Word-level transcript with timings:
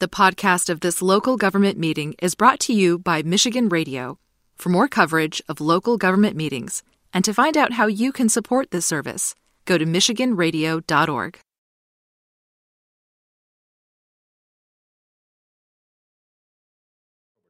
The 0.00 0.08
podcast 0.08 0.70
of 0.70 0.80
this 0.80 1.02
local 1.02 1.36
government 1.36 1.76
meeting 1.76 2.14
is 2.22 2.34
brought 2.34 2.58
to 2.60 2.72
you 2.72 2.98
by 2.98 3.20
Michigan 3.22 3.68
Radio. 3.68 4.18
For 4.56 4.70
more 4.70 4.88
coverage 4.88 5.42
of 5.46 5.60
local 5.60 5.98
government 5.98 6.36
meetings 6.36 6.82
and 7.12 7.22
to 7.22 7.34
find 7.34 7.54
out 7.54 7.74
how 7.74 7.86
you 7.86 8.10
can 8.10 8.30
support 8.30 8.70
this 8.70 8.86
service, 8.86 9.34
go 9.66 9.76
to 9.76 9.84
MichiganRadio.org. 9.84 11.38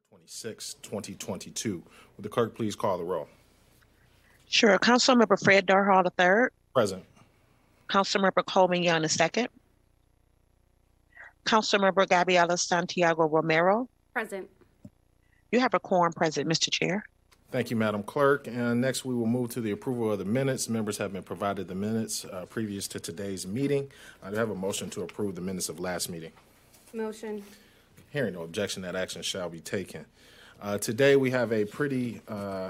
Twenty-six, 0.09 0.73
2022. 0.81 1.81
Would 2.17 2.23
the 2.23 2.27
clerk 2.27 2.53
please 2.53 2.75
call 2.75 2.97
the 2.97 3.05
roll? 3.05 3.29
Sure. 4.49 4.77
Councilmember 4.77 5.41
Fred 5.41 5.65
Durhal 5.65 6.03
III, 6.03 6.49
Present. 6.73 7.05
Councilmember 7.89 8.45
Coleman 8.45 8.83
Young 8.83 9.03
II, 9.05 9.47
Councilmember 11.45 12.07
Gabriela 12.07 12.57
Santiago 12.57 13.27
Romero. 13.27 13.87
Present. 14.13 14.49
You 15.51 15.59
have 15.59 15.73
a 15.73 15.79
quorum 15.79 16.13
present, 16.13 16.47
Mr. 16.47 16.71
Chair. 16.71 17.03
Thank 17.51 17.69
you, 17.69 17.75
Madam 17.75 18.03
Clerk. 18.03 18.47
And 18.47 18.79
next, 18.79 19.03
we 19.03 19.13
will 19.13 19.27
move 19.27 19.49
to 19.51 19.61
the 19.61 19.71
approval 19.71 20.11
of 20.11 20.19
the 20.19 20.25
minutes. 20.25 20.69
Members 20.69 20.97
have 20.99 21.11
been 21.11 21.23
provided 21.23 21.67
the 21.67 21.75
minutes 21.75 22.23
uh, 22.23 22.45
previous 22.45 22.87
to 22.89 22.99
today's 22.99 23.45
meeting. 23.45 23.91
I 24.23 24.29
do 24.29 24.37
have 24.37 24.49
a 24.49 24.55
motion 24.55 24.89
to 24.91 25.01
approve 25.01 25.35
the 25.35 25.41
minutes 25.41 25.67
of 25.67 25.79
last 25.79 26.09
meeting. 26.09 26.31
Motion. 26.93 27.43
Hearing 28.11 28.33
no 28.35 28.43
objection, 28.43 28.81
that 28.83 28.95
action 28.95 29.21
shall 29.21 29.49
be 29.49 29.59
taken. 29.59 30.05
Uh, 30.61 30.77
Today, 30.77 31.17
we 31.17 31.31
have 31.31 31.51
a 31.51 31.65
pretty 31.65 32.21
uh, 32.29 32.69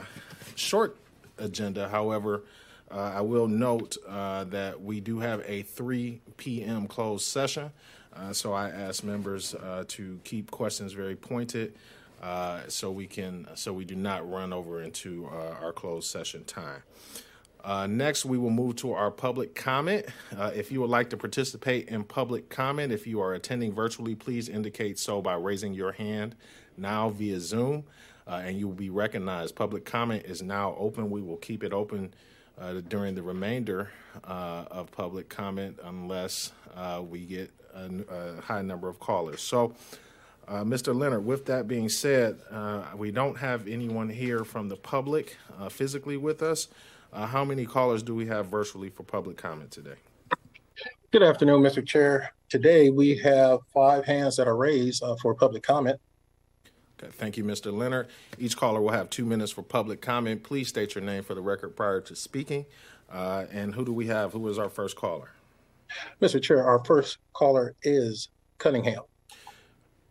short 0.56 0.98
agenda. 1.38 1.88
However, 1.88 2.44
uh, 2.90 3.14
I 3.16 3.22
will 3.22 3.48
note 3.48 3.98
uh, 4.08 4.46
that 4.46 4.82
we 4.82 5.00
do 5.00 5.20
have 5.20 5.44
a 5.46 5.62
3 5.62 6.22
PM 6.38 6.88
closed 6.88 7.26
session. 7.26 7.72
Uh, 8.16 8.34
So 8.34 8.54
I 8.54 8.70
ask 8.70 9.04
members 9.04 9.56
uh, 9.56 9.86
to 9.90 10.20
keep 10.24 10.52
questions 10.52 10.94
very 10.94 11.16
pointed 11.16 11.74
uh, 12.22 12.62
so 12.68 12.92
we 12.92 13.08
can, 13.08 13.48
so 13.56 13.74
we 13.74 13.86
do 13.86 13.96
not 13.96 14.30
run 14.30 14.54
over 14.54 14.82
into 14.82 15.28
uh, 15.32 15.64
our 15.64 15.74
closed 15.74 16.10
session 16.10 16.44
time. 16.44 16.84
Uh, 17.64 17.86
next, 17.88 18.26
we 18.26 18.38
will 18.38 18.50
move 18.50 18.76
to 18.76 18.92
our 18.92 19.12
public 19.12 19.54
comment. 19.54 20.06
Uh, 20.36 20.52
if 20.56 20.72
you 20.72 20.82
would 20.82 20.90
like 20.90 21.10
to 21.12 21.18
participate 21.18 21.88
in 21.90 22.04
public 22.04 22.50
comment, 22.50 22.92
if 22.92 23.06
you 23.06 23.22
are 23.22 23.34
attending 23.36 23.72
virtually, 23.72 24.16
please 24.16 24.50
indicate 24.50 24.98
so 24.98 25.22
by 25.22 25.36
raising 25.36 25.74
your 25.74 25.92
hand 25.92 26.36
now 26.76 27.10
via 27.10 27.40
Zoom, 27.40 27.84
and 28.26 28.58
you 28.58 28.68
will 28.68 28.74
be 28.74 28.90
recognized. 28.90 29.56
Public 29.56 29.86
comment 29.86 30.24
is 30.26 30.42
now 30.42 30.76
open. 30.80 31.12
We 31.12 31.22
will 31.22 31.38
keep 31.38 31.64
it 31.64 31.74
open 31.74 32.14
during 32.88 33.16
the 33.16 33.24
remainder 33.24 33.90
uh, 34.24 34.66
of 34.70 34.92
public 34.92 35.30
comment 35.30 35.80
unless 35.84 36.52
uh, 36.76 37.02
we 37.08 37.20
get 37.22 37.52
a, 37.74 37.90
a 38.10 38.42
high 38.42 38.62
number 38.62 38.88
of 38.88 39.00
callers. 39.00 39.42
So, 39.42 39.74
uh, 40.48 40.64
Mr. 40.64 40.94
Leonard, 40.96 41.26
with 41.26 41.46
that 41.46 41.68
being 41.68 41.88
said, 41.88 42.38
uh, 42.50 42.84
we 42.96 43.12
don't 43.12 43.38
have 43.38 43.68
anyone 43.68 44.10
here 44.10 44.44
from 44.44 44.68
the 44.68 44.76
public 44.76 45.38
uh, 45.60 45.70
physically 45.70 46.18
with 46.18 46.42
us. 46.42 46.68
Uh, 47.14 47.26
how 47.26 47.46
many 47.46 47.66
callers 47.66 48.04
do 48.04 48.16
we 48.16 48.26
have 48.26 48.48
virtually 48.48 48.90
for 48.90 49.04
public 49.04 49.38
comment 49.38 49.72
today? 49.72 49.96
Good 51.12 51.24
afternoon, 51.24 51.62
Mr. 51.62 51.86
Chair. 51.86 52.34
Today, 52.50 52.90
we 52.90 53.18
have 53.18 53.60
five 53.74 54.06
hands 54.06 54.38
that 54.38 54.48
are 54.48 54.56
raised 54.56 55.04
uh, 55.04 55.16
for 55.22 55.36
public 55.36 55.64
comment. 55.64 56.00
Okay, 57.02 57.12
thank 57.12 57.38
you, 57.38 57.44
Mr. 57.44 57.74
Leonard. 57.74 58.08
Each 58.38 58.56
caller 58.56 58.82
will 58.82 58.92
have 58.92 59.10
two 59.10 59.26
minutes 59.26 59.52
for 59.52 59.64
public 59.64 60.02
comment. 60.02 60.44
Please 60.44 60.68
state 60.68 60.94
your 60.96 61.04
name 61.04 61.24
for 61.24 61.34
the 61.34 61.42
record 61.42 61.76
prior 61.76 62.02
to 62.02 62.16
speaking. 62.16 62.66
Uh, 63.12 63.46
and 63.52 63.74
who 63.74 63.84
do 63.84 63.92
we 63.92 64.08
have? 64.08 64.34
Who 64.34 64.48
is 64.48 64.60
our 64.60 64.70
first 64.70 64.96
caller? 64.96 65.32
Mr. 66.22 66.42
Chair, 66.42 66.64
our 66.64 66.84
first 66.86 67.18
caller 67.34 67.76
is 67.84 68.30
Cunningham. 68.58 69.02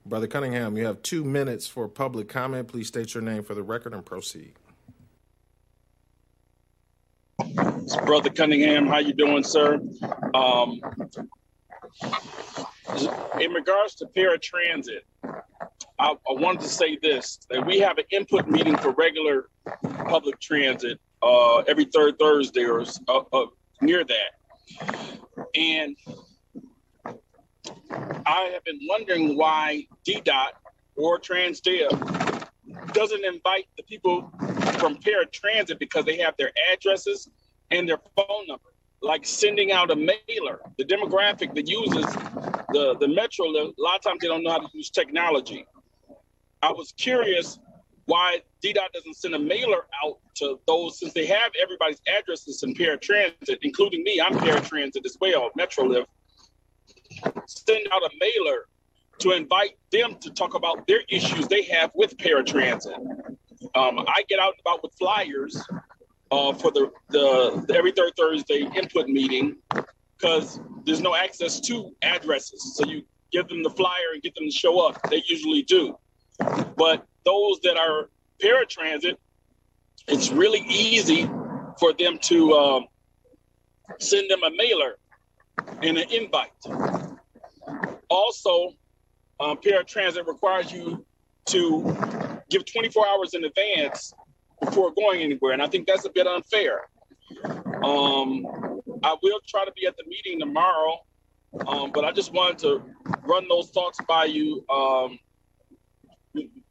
Brother 0.05 0.27
Cunningham, 0.27 0.77
you 0.77 0.85
have 0.87 1.03
two 1.03 1.25
minutes 1.25 1.67
for 1.67 1.87
public 1.87 2.29
comment. 2.29 2.69
Please 2.69 2.89
state 2.89 3.15
your 3.15 3.23
name 3.23 3.43
for 3.43 3.55
the 3.55 3.63
record 3.63 3.95
and 3.95 4.05
proceed. 4.05 4.55
It's 7.39 7.97
Brother 7.97 8.31
Cunningham, 8.31 8.87
how 8.87 8.99
you 8.99 9.13
doing, 9.13 9.45
sir? 9.45 9.81
Um, 10.35 10.81
in 13.41 13.53
regards 13.53 13.95
to 13.97 14.07
paratransit, 14.07 15.01
I, 15.99 16.13
I 16.13 16.33
wanted 16.33 16.63
to 16.63 16.69
say 16.69 16.99
this: 17.01 17.39
that 17.51 17.67
we 17.67 17.79
have 17.81 17.99
an 17.99 18.05
input 18.11 18.49
meeting 18.49 18.77
for 18.77 18.91
regular 18.93 19.49
public 19.83 20.41
transit 20.41 20.99
uh, 21.23 21.59
every 21.59 21.85
third 21.85 22.19
Thursday 22.19 22.65
or 22.65 22.85
uh, 23.09 23.23
uh, 23.33 23.47
near 23.81 24.05
that, 24.05 25.19
and 25.55 25.97
I 28.27 28.51
have 28.53 28.65
been 28.65 28.81
wondering 28.89 29.37
why 29.37 29.87
DDOT 30.07 30.51
or 30.97 31.19
TransDev 31.19 32.47
doesn't 32.93 33.25
invite 33.25 33.67
the 33.77 33.83
people 33.85 34.31
from 34.79 34.97
paratransit 34.97 35.79
because 35.79 36.05
they 36.05 36.17
have 36.19 36.35
their 36.39 36.53
addresses 36.73 37.29
and 37.71 37.89
their 37.89 37.99
phone 38.17 38.47
number. 38.47 38.63
Like 39.03 39.25
sending 39.27 39.73
out 39.73 39.91
a 39.91 39.97
mailer. 39.97 40.61
The 40.77 40.85
demographic 40.85 41.55
that 41.55 41.69
uses 41.69 42.05
the, 42.73 42.97
the 42.99 43.09
metro, 43.09 43.47
a 43.47 43.73
lot 43.79 43.97
of 43.97 44.03
times 44.03 44.19
they 44.21 44.29
don't 44.29 44.43
know 44.43 44.51
how 44.51 44.59
to 44.59 44.69
use 44.73 44.91
technology. 44.91 45.67
I 46.63 46.73
was 46.73 46.93
curious 46.93 47.59
why 48.07 48.41
DDOT 48.65 48.93
doesn't 48.93 49.17
send 49.17 49.35
a 49.35 49.39
mailer 49.39 49.87
out 50.05 50.19
to 50.37 50.59
those 50.67 50.99
since 50.99 51.13
they 51.13 51.27
have 51.27 51.53
everybody's 51.63 52.01
addresses 52.09 52.63
in 52.63 52.75
paratransit, 52.75 53.59
including 53.63 54.03
me. 54.03 54.21
I'm 54.21 54.35
paratransit 54.35 55.05
as 55.05 55.17
well, 55.21 55.51
MetroLift. 55.59 56.07
Send 57.47 57.87
out 57.93 58.03
a 58.03 58.11
mailer 58.19 58.67
to 59.21 59.33
invite 59.33 59.77
them 59.93 60.17
to 60.21 60.31
talk 60.31 60.55
about 60.55 60.87
their 60.87 61.03
issues 61.09 61.47
they 61.49 61.63
have 61.63 61.91
with 61.95 62.17
paratransit. 62.17 62.97
Um, 63.75 64.01
I 64.01 64.25
get 64.29 64.39
out 64.41 64.55
and 64.55 64.61
about 64.61 64.83
with 64.83 64.93
flyers 64.99 65.63
uh, 66.31 66.53
for 66.55 66.71
the, 66.71 66.91
the, 67.11 67.65
the 67.69 67.75
every 67.77 67.93
third 67.93 68.13
Thursday 68.17 68.69
input 68.75 69.09
meeting 69.09 69.57
because 70.21 70.61
there's 70.85 71.01
no 71.01 71.15
access 71.15 71.61
to 71.61 71.93
addresses. 72.03 72.77
So 72.77 72.87
you 72.87 73.03
give 73.33 73.49
them 73.49 73.63
the 73.63 73.71
flyer 73.71 74.13
and 74.13 74.23
get 74.23 74.35
them 74.35 74.45
to 74.47 74.51
show 74.51 74.87
up. 74.87 75.01
They 75.11 75.23
usually 75.27 75.63
do. 75.63 75.97
But 76.77 77.07
those 77.25 77.61
that 77.63 77.77
are 77.77 78.11
paratransit, 78.43 79.17
it's 80.09 80.31
really 80.31 80.65
easy 80.69 81.29
for 81.79 81.93
them 81.93 82.19
to 82.23 82.53
um, 82.53 82.87
send 83.99 84.31
them 84.31 84.43
a 84.43 84.51
mailer 84.57 84.97
and 85.83 85.99
an 85.99 86.11
invite. 86.11 86.51
Also, 88.09 88.75
um, 89.39 89.59
paratransit 89.59 90.27
requires 90.27 90.73
you 90.73 91.05
to 91.47 92.41
give 92.51 92.65
24 92.71 93.07
hours 93.09 93.35
in 93.35 93.45
advance 93.45 94.13
before 94.61 94.93
going 94.93 95.23
anywhere, 95.23 95.53
and 95.53 95.63
I 95.63 95.67
think 95.67 95.87
that's 95.87 96.05
a 96.05 96.11
bit 96.11 96.27
unfair. 96.27 96.83
Um, 97.83 98.45
I 99.03 99.17
will 99.23 99.41
try 99.47 99.65
to 99.65 99.73
be 99.73 99.87
at 99.87 99.97
the 99.97 100.05
meeting 100.07 100.41
tomorrow, 100.41 100.99
um, 101.67 101.91
but 101.93 102.05
I 102.05 102.13
just 102.13 102.33
wanted 102.33 102.59
to 102.59 102.83
run 103.23 103.49
those 103.49 103.71
thoughts 103.71 103.99
by 104.07 104.27
you, 104.27 104.65
um, 104.69 105.19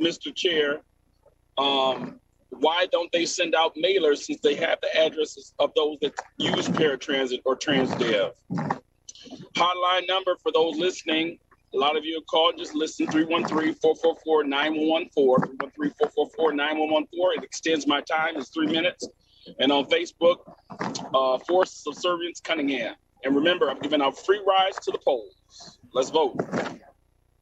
Mr. 0.01 0.33
Chair. 0.35 0.81
Um, 1.57 2.19
why 2.51 2.87
don't 2.91 3.11
they 3.11 3.25
send 3.25 3.55
out 3.55 3.75
mailers 3.75 4.19
since 4.19 4.39
they 4.41 4.55
have 4.55 4.79
the 4.81 4.95
addresses 4.97 5.53
of 5.59 5.71
those 5.75 5.97
that 6.01 6.13
use 6.37 6.69
paratransit 6.69 7.41
or 7.45 7.55
transdev? 7.55 8.31
Hotline 9.55 10.07
number 10.07 10.35
for 10.41 10.51
those 10.51 10.77
listening. 10.77 11.37
A 11.73 11.77
lot 11.77 11.95
of 11.95 12.03
you 12.03 12.15
have 12.15 12.25
called, 12.25 12.57
just 12.57 12.73
listen 12.73 13.05
313-444-9114. 13.07 15.09
313-444-9114. 16.39 17.05
It 17.37 17.43
extends 17.43 17.85
my 17.85 18.01
time, 18.01 18.37
it's 18.37 18.49
three 18.49 18.67
minutes. 18.67 19.07
And 19.59 19.71
on 19.71 19.85
Facebook, 19.85 20.37
uh, 21.13 21.37
Force 21.39 21.71
Subservience 21.71 22.39
Cunningham. 22.39 22.95
And 23.23 23.35
remember, 23.35 23.69
I'm 23.69 23.79
giving 23.79 24.01
out 24.01 24.17
free 24.17 24.41
rides 24.45 24.79
to 24.85 24.91
the 24.91 24.97
polls. 24.99 25.35
Let's 25.93 26.09
vote. 26.09 26.37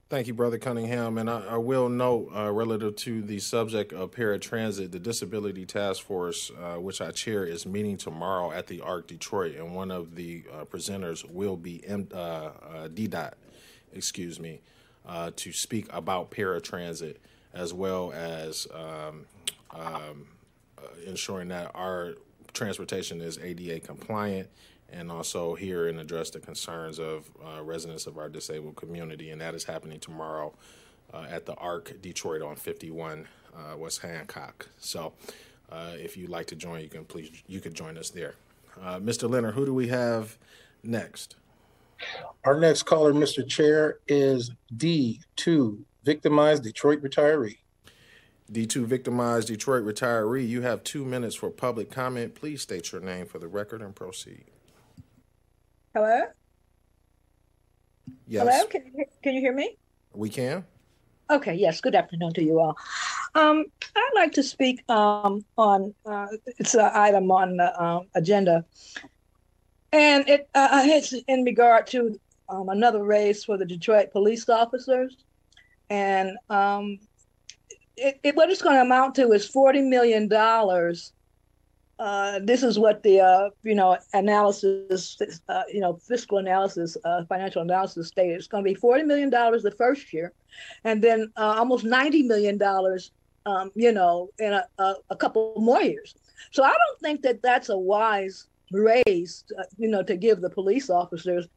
Thank 0.10 0.28
you, 0.28 0.34
Brother 0.34 0.58
Cunningham. 0.58 1.18
And 1.18 1.30
I, 1.30 1.42
I 1.42 1.58
will 1.58 1.90
note, 1.90 2.32
uh, 2.34 2.50
relative 2.52 2.96
to 2.98 3.22
the 3.22 3.40
subject 3.40 3.92
of 3.92 4.12
paratransit, 4.12 4.92
the 4.92 5.00
Disability 5.00 5.66
Task 5.66 6.02
Force, 6.02 6.50
uh, 6.52 6.80
which 6.80 7.02
I 7.02 7.12
chair, 7.12 7.44
is 7.44 7.66
meeting 7.66 7.98
tomorrow 7.98 8.52
at 8.52 8.68
the 8.68 8.80
ARC 8.80 9.08
Detroit, 9.08 9.56
and 9.56 9.76
one 9.76 9.92
of 9.92 10.16
the 10.16 10.44
uh, 10.54 10.64
presenters 10.64 11.30
will 11.30 11.58
be 11.58 11.86
M- 11.86 12.08
uh, 12.14 12.18
uh, 12.18 12.52
DDOT, 12.88 13.34
excuse 13.94 14.40
me, 14.40 14.62
uh, 15.06 15.32
to 15.36 15.52
speak 15.52 15.88
about 15.92 16.32
paratransit 16.32 17.18
as 17.54 17.74
well 17.74 18.14
as 18.14 18.66
um, 18.74 19.26
um, 19.72 20.28
ensuring 21.06 21.50
that 21.50 21.72
our 21.74 22.16
transportation 22.54 23.22
is 23.22 23.38
ADA 23.38 23.80
compliant 23.80 24.50
and 24.90 25.12
also 25.12 25.54
hear 25.56 25.88
and 25.88 26.00
address 26.00 26.30
the 26.30 26.40
concerns 26.40 27.00
of 27.00 27.30
uh, 27.46 27.62
residents 27.64 28.08
of 28.08 28.18
our 28.18 28.30
disabled 28.30 28.76
community. 28.76 29.32
And 29.32 29.42
that 29.42 29.54
is 29.54 29.64
happening 29.64 30.00
tomorrow 30.00 30.54
uh, 31.14 31.26
at 31.30 31.46
the 31.46 31.54
ARC 31.56 32.02
Detroit 32.02 32.42
on 32.42 32.56
51 32.56 33.28
uh, 33.56 33.78
West 33.78 34.02
Hancock. 34.02 34.68
So 34.78 35.14
uh, 35.72 35.92
if 35.94 36.16
you'd 36.16 36.30
like 36.30 36.48
to 36.48 36.56
join, 36.56 36.82
you 36.82 36.90
can 36.90 37.06
please 37.06 37.44
you 37.48 37.60
could 37.60 37.74
join 37.74 37.98
us 37.98 38.10
there. 38.10 38.36
Uh, 38.82 39.00
Mr. 39.00 39.30
Leonard, 39.30 39.56
who 39.56 39.66
do 39.66 39.74
we 39.74 39.88
have 39.88 40.38
next? 40.84 41.36
Our 42.44 42.60
next 42.60 42.84
caller, 42.84 43.12
Mr. 43.12 43.48
Chair, 43.48 43.98
is 44.08 44.52
D2, 44.76 45.80
victimized 46.04 46.64
Detroit 46.64 47.02
retiree. 47.02 47.58
D2 48.52 48.86
victimized 48.86 49.50
Detroit 49.50 49.84
retiree, 49.86 50.48
you 50.48 50.62
have 50.62 50.84
two 50.84 51.04
minutes 51.04 51.36
for 51.36 51.50
public 51.50 51.92
comment. 51.92 52.36
Please 52.36 52.62
state 52.62 52.92
your 52.92 53.02
name 53.02 53.26
for 53.26 53.40
the 53.40 53.48
record 53.48 53.82
and 53.82 53.96
proceed. 53.96 54.46
Hello? 55.94 56.24
Yes, 58.28 58.48
Hello? 58.48 58.66
Can 58.68 58.86
you, 58.86 58.92
hear- 58.96 59.06
can 59.22 59.34
you 59.34 59.42
hear 59.42 59.54
me? 59.54 59.78
we 60.14 60.30
can. 60.30 60.66
Okay, 61.30 61.54
yes, 61.54 61.82
good 61.82 61.94
afternoon 61.94 62.34
to 62.34 62.44
you 62.44 62.60
all. 62.60 62.78
Um, 63.36 63.66
I'd 63.96 64.12
like 64.16 64.32
to 64.34 64.44
speak 64.44 64.90
um, 64.90 65.44
on, 65.58 65.94
uh, 66.06 66.28
it's 66.58 66.74
an 66.74 66.90
item 66.94 67.30
on 67.30 67.58
the 67.58 67.84
um, 67.84 68.08
agenda. 68.16 68.64
And 69.92 70.28
it, 70.30 70.50
uh, 70.56 70.84
it's 70.86 71.14
in 71.28 71.44
regard 71.44 71.86
to 71.88 72.18
um, 72.48 72.70
another 72.70 73.04
raise 73.04 73.44
for 73.44 73.58
the 73.58 73.66
Detroit 73.66 74.12
police 74.12 74.48
officers. 74.48 75.18
And 75.90 76.38
um, 76.50 76.98
it, 77.98 78.20
it, 78.24 78.36
what 78.36 78.50
it's 78.50 78.62
going 78.62 78.76
to 78.76 78.82
amount 78.82 79.16
to 79.16 79.32
is 79.32 79.52
$40 79.52 79.88
million. 79.88 80.32
Uh, 82.00 82.40
this 82.44 82.62
is 82.62 82.78
what 82.78 83.02
the, 83.02 83.20
uh, 83.20 83.50
you 83.64 83.74
know, 83.74 83.98
analysis, 84.14 85.18
uh, 85.50 85.64
you 85.74 85.80
know, 85.80 85.96
fiscal 85.96 86.38
analysis, 86.38 86.96
uh, 87.04 87.26
financial 87.26 87.64
analysis 87.64 88.08
stated. 88.08 88.36
It's 88.36 88.48
going 88.48 88.64
to 88.64 88.70
be 88.70 88.80
$40 88.80 89.06
million 89.06 89.30
the 89.30 89.74
first 89.76 90.14
year 90.14 90.32
and 90.84 91.04
then 91.04 91.32
uh, 91.38 91.56
almost 91.58 91.84
ninety 91.84 92.24
million 92.24 92.58
dollars, 92.58 93.12
um, 93.46 93.72
you 93.76 93.92
know, 93.92 94.30
in 94.40 94.54
a, 94.54 94.66
a, 94.78 94.96
a, 95.10 95.16
couple 95.16 95.54
more 95.58 95.82
years. 95.82 96.16
So 96.52 96.64
I 96.64 96.70
don't 96.70 97.00
think 97.02 97.22
that 97.24 97.42
that's 97.42 97.70
a 97.70 97.78
wise 97.78 98.48
raise, 98.72 99.44
uh, 99.58 99.64
you 99.78 99.88
know, 99.88 100.04
to 100.04 100.16
give 100.16 100.42
the 100.42 100.50
police 100.50 100.90
officers. 100.90 101.48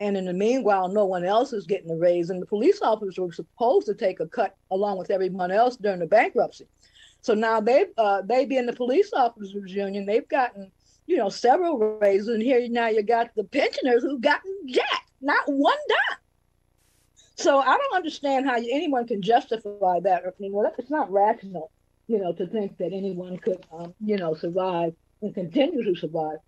And 0.00 0.16
in 0.16 0.24
the 0.24 0.32
meanwhile, 0.32 0.88
no 0.88 1.04
one 1.04 1.26
else 1.26 1.52
is 1.52 1.66
getting 1.66 1.90
a 1.90 1.94
raise, 1.94 2.30
and 2.30 2.40
the 2.40 2.46
police 2.46 2.80
officers 2.80 3.18
were 3.18 3.32
supposed 3.32 3.86
to 3.86 3.94
take 3.94 4.18
a 4.20 4.26
cut 4.26 4.56
along 4.70 4.96
with 4.96 5.10
everyone 5.10 5.50
else 5.50 5.76
during 5.76 6.00
the 6.00 6.06
bankruptcy. 6.06 6.66
So 7.20 7.34
now 7.34 7.60
they, 7.60 7.84
uh, 7.98 8.22
they 8.22 8.46
being 8.46 8.64
the 8.64 8.72
police 8.72 9.12
officers 9.12 9.72
union, 9.72 10.06
they've 10.06 10.28
gotten, 10.28 10.72
you 11.06 11.18
know, 11.18 11.28
several 11.28 11.76
raises, 12.00 12.28
and 12.28 12.42
here 12.42 12.66
now 12.70 12.88
you 12.88 13.02
got 13.02 13.28
the 13.36 13.44
pensioners 13.44 14.02
who've 14.02 14.22
gotten 14.22 14.50
jack, 14.68 15.04
not 15.20 15.44
one 15.46 15.76
dime. 15.86 16.18
So 17.36 17.58
I 17.58 17.76
don't 17.76 17.96
understand 17.96 18.46
how 18.46 18.56
anyone 18.56 19.06
can 19.06 19.20
justify 19.20 20.00
that. 20.00 20.22
I 20.26 20.30
mean, 20.38 20.52
well, 20.52 20.72
it's 20.78 20.90
not 20.90 21.12
rational, 21.12 21.70
you 22.06 22.18
know, 22.18 22.32
to 22.32 22.46
think 22.46 22.78
that 22.78 22.94
anyone 22.94 23.36
could, 23.36 23.66
um, 23.70 23.94
you 24.02 24.16
know, 24.16 24.34
survive 24.34 24.94
and 25.20 25.34
continue 25.34 25.84
to 25.84 25.94
survive. 25.94 26.38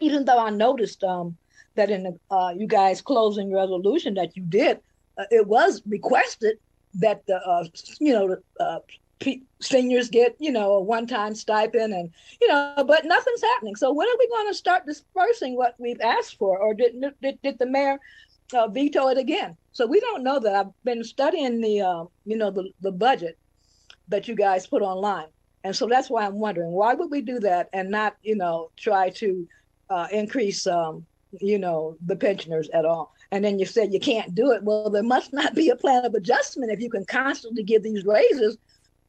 Even 0.00 0.26
though 0.26 0.38
I 0.38 0.50
noticed 0.50 1.02
um, 1.04 1.38
that 1.74 1.90
in 1.90 2.02
the, 2.02 2.18
uh, 2.30 2.52
you 2.56 2.66
guys' 2.66 3.00
closing 3.00 3.52
resolution 3.52 4.14
that 4.14 4.36
you 4.36 4.42
did, 4.44 4.80
uh, 5.18 5.24
it 5.30 5.46
was 5.46 5.82
requested 5.86 6.58
that 6.94 7.24
the, 7.26 7.36
uh, 7.36 7.64
you 8.00 8.12
know, 8.12 8.36
uh, 8.60 8.78
seniors 9.60 10.08
get, 10.08 10.34
you 10.40 10.50
know, 10.50 10.72
a 10.72 10.80
one-time 10.80 11.34
stipend, 11.34 11.94
and 11.94 12.10
you 12.40 12.48
know, 12.48 12.84
but 12.86 13.04
nothing's 13.04 13.42
happening. 13.42 13.76
So 13.76 13.92
when 13.92 14.08
are 14.08 14.18
we 14.18 14.28
going 14.28 14.48
to 14.48 14.54
start 14.54 14.84
dispersing 14.84 15.56
what 15.56 15.74
we've 15.78 16.00
asked 16.00 16.38
for, 16.38 16.58
or 16.58 16.74
did 16.74 16.92
did, 17.22 17.38
did 17.42 17.58
the 17.58 17.66
mayor 17.66 17.98
uh, 18.52 18.66
veto 18.68 19.08
it 19.08 19.18
again? 19.18 19.56
So 19.72 19.86
we 19.86 20.00
don't 20.00 20.24
know 20.24 20.38
that. 20.40 20.54
I've 20.54 20.84
been 20.84 21.04
studying 21.04 21.60
the, 21.60 21.80
uh, 21.80 22.04
you 22.26 22.36
know, 22.36 22.50
the, 22.50 22.70
the 22.80 22.92
budget 22.92 23.38
that 24.08 24.26
you 24.28 24.34
guys 24.34 24.66
put 24.66 24.82
online. 24.82 25.28
And 25.64 25.74
so 25.74 25.86
that's 25.86 26.10
why 26.10 26.26
I'm 26.26 26.40
wondering 26.40 26.72
why 26.72 26.92
would 26.94 27.10
we 27.10 27.20
do 27.22 27.38
that 27.40 27.68
and 27.72 27.90
not, 27.90 28.16
you 28.22 28.34
know, 28.34 28.70
try 28.76 29.10
to 29.10 29.48
uh, 29.88 30.08
increase, 30.10 30.66
um, 30.66 31.06
you 31.40 31.58
know, 31.58 31.96
the 32.04 32.16
pensioners 32.16 32.68
at 32.70 32.84
all. 32.84 33.14
And 33.30 33.44
then 33.44 33.58
you 33.58 33.66
said 33.66 33.92
you 33.92 34.00
can't 34.00 34.34
do 34.34 34.52
it. 34.52 34.62
Well, 34.62 34.90
there 34.90 35.02
must 35.02 35.32
not 35.32 35.54
be 35.54 35.70
a 35.70 35.76
plan 35.76 36.04
of 36.04 36.14
adjustment 36.14 36.72
if 36.72 36.80
you 36.80 36.90
can 36.90 37.04
constantly 37.04 37.62
give 37.62 37.82
these 37.82 38.04
raises 38.04 38.58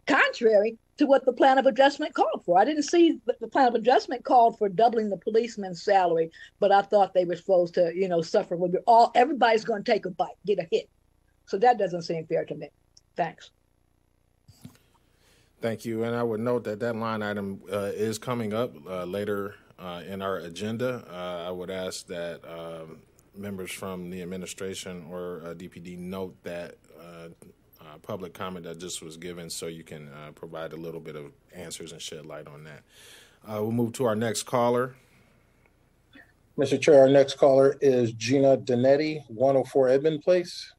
contrary 0.08 0.78
to 0.98 1.06
what 1.06 1.26
the 1.26 1.34
plan 1.34 1.58
of 1.58 1.66
adjustment 1.66 2.14
called 2.14 2.44
for. 2.46 2.60
I 2.60 2.66
didn't 2.66 2.84
see 2.84 3.20
the 3.40 3.48
plan 3.48 3.68
of 3.68 3.76
adjustment 3.76 4.24
called 4.24 4.58
for 4.58 4.70
doubling 4.70 5.10
the 5.10 5.18
policeman's 5.18 5.84
salary, 5.84 6.32
but 6.60 6.72
I 6.72 6.82
thought 6.82 7.14
they 7.14 7.26
were 7.26 7.36
supposed 7.36 7.74
to, 7.76 7.92
you 7.96 8.08
know, 8.08 8.22
suffer. 8.22 8.56
With 8.56 8.76
all 8.86 9.12
everybody's 9.16 9.66
going 9.66 9.84
to 9.84 9.92
take 9.92 10.06
a 10.06 10.12
bite, 10.12 10.36
get 10.46 10.60
a 10.60 10.68
hit. 10.70 10.90
So 11.46 11.58
that 11.58 11.78
doesn't 11.78 12.04
seem 12.04 12.26
fair 12.28 12.46
to 12.46 12.56
me. 12.56 12.70
Thanks. 13.16 13.52
Thank 15.62 15.86
you. 15.86 16.04
And 16.04 16.16
I 16.16 16.24
would 16.24 16.42
note 16.42 16.66
that 16.66 16.80
that 16.82 16.96
line 16.96 17.24
item 17.24 17.62
uh, 17.72 17.92
is 17.94 18.18
coming 18.18 18.54
up 18.54 18.76
uh, 18.86 19.06
later 19.06 19.56
uh, 19.80 20.02
in 20.08 20.22
our 20.22 20.38
agenda. 20.38 21.06
Uh, 21.10 21.48
I 21.48 21.52
would 21.52 21.70
ask 21.70 22.08
that 22.08 22.42
um, 22.46 23.00
members 23.36 23.72
from 23.72 24.10
the 24.10 24.22
administration 24.22 25.06
or 25.10 25.42
DPD 25.58 25.98
note 25.98 26.36
that 26.44 26.76
uh, 27.00 27.30
uh, 27.94 27.98
public 28.02 28.34
comment 28.34 28.66
that 28.66 28.80
just 28.80 29.02
was 29.02 29.18
given 29.18 29.50
so 29.50 29.68
you 29.68 29.84
can 29.84 30.10
uh, 30.10 30.32
provide 30.32 30.74
a 30.74 30.76
little 30.76 31.02
bit 31.02 31.16
of 31.16 31.32
answers 31.54 31.92
and 31.92 32.02
shed 32.02 32.26
light 32.26 32.48
on 32.48 32.64
that. 32.64 32.84
Uh, 33.46 33.62
we'll 33.62 33.72
move 33.72 33.94
to 33.94 34.06
our 34.06 34.16
next 34.16 34.44
caller. 34.44 34.96
Mr. 36.58 36.80
Chair, 36.80 37.02
our 37.02 37.10
next 37.10 37.38
caller 37.38 37.76
is 37.82 38.12
Gina 38.14 38.58
Donetti, 38.58 39.24
104 39.28 39.90
Edmond 39.90 40.22
Place. 40.22 40.72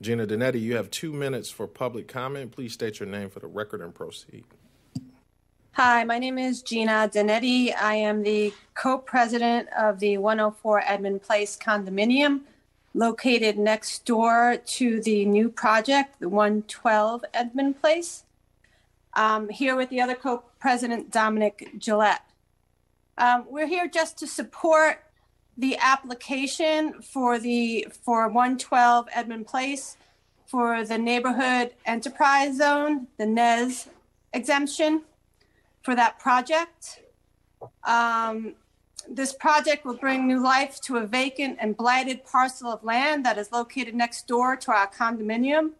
Gina 0.00 0.26
Donetti, 0.26 0.60
you 0.60 0.76
have 0.76 0.90
two 0.90 1.12
minutes 1.12 1.50
for 1.50 1.66
public 1.66 2.08
comment. 2.08 2.52
Please 2.52 2.72
state 2.72 3.00
your 3.00 3.08
name 3.08 3.28
for 3.28 3.38
the 3.38 3.46
record 3.46 3.82
and 3.82 3.94
proceed. 3.94 4.44
Hi, 5.82 6.04
my 6.04 6.18
name 6.18 6.36
is 6.36 6.60
Gina 6.60 7.08
Donetti. 7.10 7.74
I 7.74 7.94
am 7.94 8.22
the 8.22 8.52
co-president 8.74 9.66
of 9.70 9.98
the 9.98 10.18
104 10.18 10.82
Edmond 10.86 11.22
Place 11.22 11.56
condominium 11.56 12.42
located 12.92 13.58
next 13.58 14.04
door 14.04 14.58
to 14.58 15.00
the 15.00 15.24
new 15.24 15.48
project, 15.48 16.20
the 16.20 16.28
112 16.28 17.24
Edmond 17.32 17.80
Place. 17.80 18.24
Here 19.48 19.74
with 19.74 19.88
the 19.88 20.02
other 20.02 20.14
co-president, 20.14 21.10
Dominic 21.10 21.70
Gillette. 21.78 22.26
Um, 23.16 23.46
we're 23.48 23.66
here 23.66 23.88
just 23.88 24.18
to 24.18 24.26
support 24.26 25.02
the 25.56 25.78
application 25.80 27.00
for 27.00 27.38
the 27.38 27.88
for 28.04 28.28
112 28.28 29.08
Edmond 29.14 29.46
Place 29.46 29.96
for 30.44 30.84
the 30.84 30.98
neighborhood 30.98 31.72
enterprise 31.86 32.58
zone, 32.58 33.06
the 33.16 33.24
NEZ 33.24 33.88
exemption 34.34 35.04
for 35.82 35.94
that 35.94 36.18
project. 36.18 37.00
Um, 37.84 38.54
this 39.08 39.32
project 39.32 39.84
will 39.84 39.96
bring 39.96 40.26
new 40.26 40.42
life 40.42 40.80
to 40.82 40.98
a 40.98 41.06
vacant 41.06 41.58
and 41.60 41.76
blighted 41.76 42.24
parcel 42.24 42.70
of 42.70 42.84
land 42.84 43.24
that 43.24 43.38
is 43.38 43.50
located 43.50 43.94
next 43.94 44.26
door 44.26 44.56
to 44.56 44.72
our 44.72 44.88
condominium. 44.88 45.70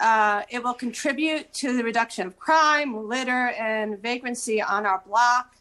Uh, 0.00 0.42
it 0.48 0.64
will 0.64 0.74
contribute 0.74 1.52
to 1.52 1.76
the 1.76 1.84
reduction 1.84 2.26
of 2.26 2.38
crime, 2.38 3.06
litter, 3.06 3.48
and 3.50 3.98
vagrancy 4.00 4.60
on 4.62 4.86
our 4.86 5.02
block. 5.06 5.56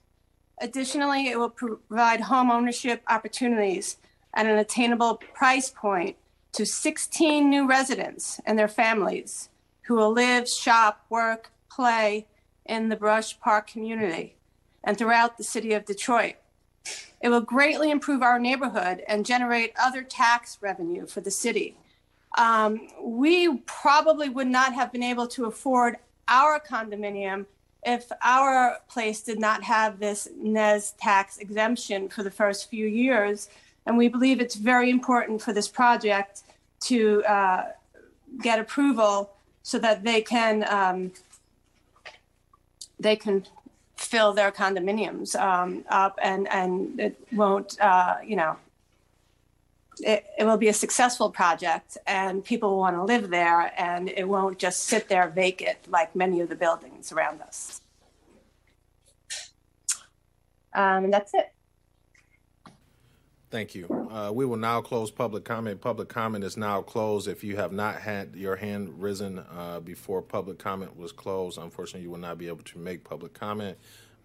Additionally, 0.61 1.27
it 1.27 1.37
will 1.37 1.49
provide 1.49 2.21
home 2.21 2.49
ownership 2.49 3.01
opportunities 3.09 3.97
at 4.33 4.45
an 4.45 4.57
attainable 4.57 5.15
price 5.33 5.69
point 5.69 6.15
to 6.53 6.65
16 6.65 7.49
new 7.49 7.67
residents 7.67 8.39
and 8.45 8.57
their 8.57 8.67
families 8.67 9.49
who 9.83 9.95
will 9.95 10.11
live, 10.11 10.47
shop, 10.47 11.05
work, 11.09 11.51
play 11.69 12.25
in 12.69 12.87
the 12.87 12.95
Brush 12.95 13.37
Park 13.39 13.67
community 13.67 14.35
and 14.83 14.97
throughout 14.97 15.37
the 15.37 15.43
city 15.43 15.73
of 15.73 15.83
Detroit. 15.85 16.35
It 17.21 17.29
will 17.29 17.41
greatly 17.41 17.91
improve 17.91 18.21
our 18.21 18.39
neighborhood 18.39 19.03
and 19.07 19.25
generate 19.25 19.73
other 19.77 20.03
tax 20.03 20.57
revenue 20.61 21.05
for 21.05 21.19
the 21.19 21.31
city. 21.31 21.75
Um, 22.37 22.87
we 23.01 23.57
probably 23.65 24.29
would 24.29 24.47
not 24.47 24.73
have 24.73 24.91
been 24.91 25.03
able 25.03 25.27
to 25.29 25.45
afford 25.45 25.97
our 26.27 26.59
condominium 26.59 27.45
if 27.83 28.11
our 28.21 28.77
place 28.87 29.21
did 29.21 29.39
not 29.39 29.63
have 29.63 29.99
this 29.99 30.29
NEZ 30.37 30.93
tax 30.99 31.39
exemption 31.39 32.07
for 32.07 32.23
the 32.23 32.31
first 32.31 32.69
few 32.69 32.85
years. 32.85 33.49
And 33.85 33.97
we 33.97 34.07
believe 34.07 34.39
it's 34.39 34.55
very 34.55 34.89
important 34.89 35.41
for 35.41 35.53
this 35.53 35.67
project 35.67 36.43
to 36.81 37.23
uh, 37.23 37.65
get 38.41 38.59
approval 38.59 39.31
so 39.63 39.79
that 39.79 40.03
they 40.03 40.21
can 40.21 40.65
um, 40.69 41.11
they 42.99 43.15
can 43.15 43.45
fill 43.97 44.33
their 44.33 44.51
condominiums 44.51 45.35
um, 45.39 45.83
up 45.89 46.17
and 46.21 46.47
and 46.49 46.99
it 46.99 47.17
won't 47.31 47.79
uh, 47.81 48.15
you 48.25 48.35
know 48.35 48.55
it, 50.01 50.25
it 50.37 50.45
will 50.45 50.57
be 50.57 50.69
a 50.69 50.73
successful 50.73 51.29
project 51.29 51.97
and 52.07 52.43
people 52.43 52.69
will 52.69 52.79
want 52.79 52.95
to 52.95 53.03
live 53.03 53.29
there 53.29 53.73
and 53.77 54.09
it 54.09 54.27
won't 54.27 54.57
just 54.57 54.83
sit 54.83 55.09
there 55.09 55.27
vacant 55.29 55.77
like 55.89 56.15
many 56.15 56.39
of 56.39 56.47
the 56.47 56.55
buildings 56.55 57.11
around 57.11 57.41
us. 57.41 57.81
Um, 60.73 61.05
and 61.05 61.13
that's 61.13 61.33
it 61.33 61.51
Thank 63.51 63.73
you. 63.73 63.87
Uh, 64.11 64.31
we 64.31 64.45
will 64.45 64.57
now 64.57 64.79
close 64.81 65.09
public 65.09 65.43
comment. 65.43 65.81
Public 65.81 66.07
comment 66.07 66.43
is 66.43 66.55
now 66.55 66.81
closed. 66.81 67.27
If 67.27 67.43
you 67.43 67.55
have 67.55 67.71
not 67.71 67.95
had 67.95 68.35
your 68.35 68.55
hand 68.55 69.01
risen 69.01 69.39
uh, 69.39 69.79
before 69.79 70.21
public 70.21 70.59
comment 70.59 70.95
was 70.95 71.11
closed, 71.11 71.57
unfortunately, 71.57 72.01
you 72.03 72.11
will 72.11 72.19
not 72.19 72.37
be 72.37 72.47
able 72.47 72.63
to 72.63 72.77
make 72.77 73.03
public 73.03 73.33
comment. 73.33 73.77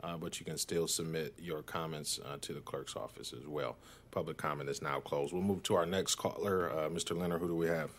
uh, 0.04 0.16
but 0.18 0.38
you 0.38 0.44
can 0.44 0.58
still 0.58 0.86
submit 0.86 1.34
your 1.38 1.62
comments 1.62 2.20
uh, 2.26 2.36
to 2.40 2.52
the 2.52 2.60
clerk's 2.60 2.94
office 2.94 3.32
as 3.32 3.46
well. 3.46 3.76
Public 4.10 4.36
comment 4.36 4.68
is 4.68 4.82
now 4.82 5.00
closed. 5.00 5.32
We'll 5.32 5.42
move 5.42 5.62
to 5.64 5.74
our 5.74 5.86
next 5.86 6.16
caller. 6.16 6.70
Uh, 6.70 6.88
Mr. 6.90 7.16
Leonard, 7.16 7.40
who 7.40 7.48
do 7.48 7.56
we 7.56 7.68
have? 7.68 7.90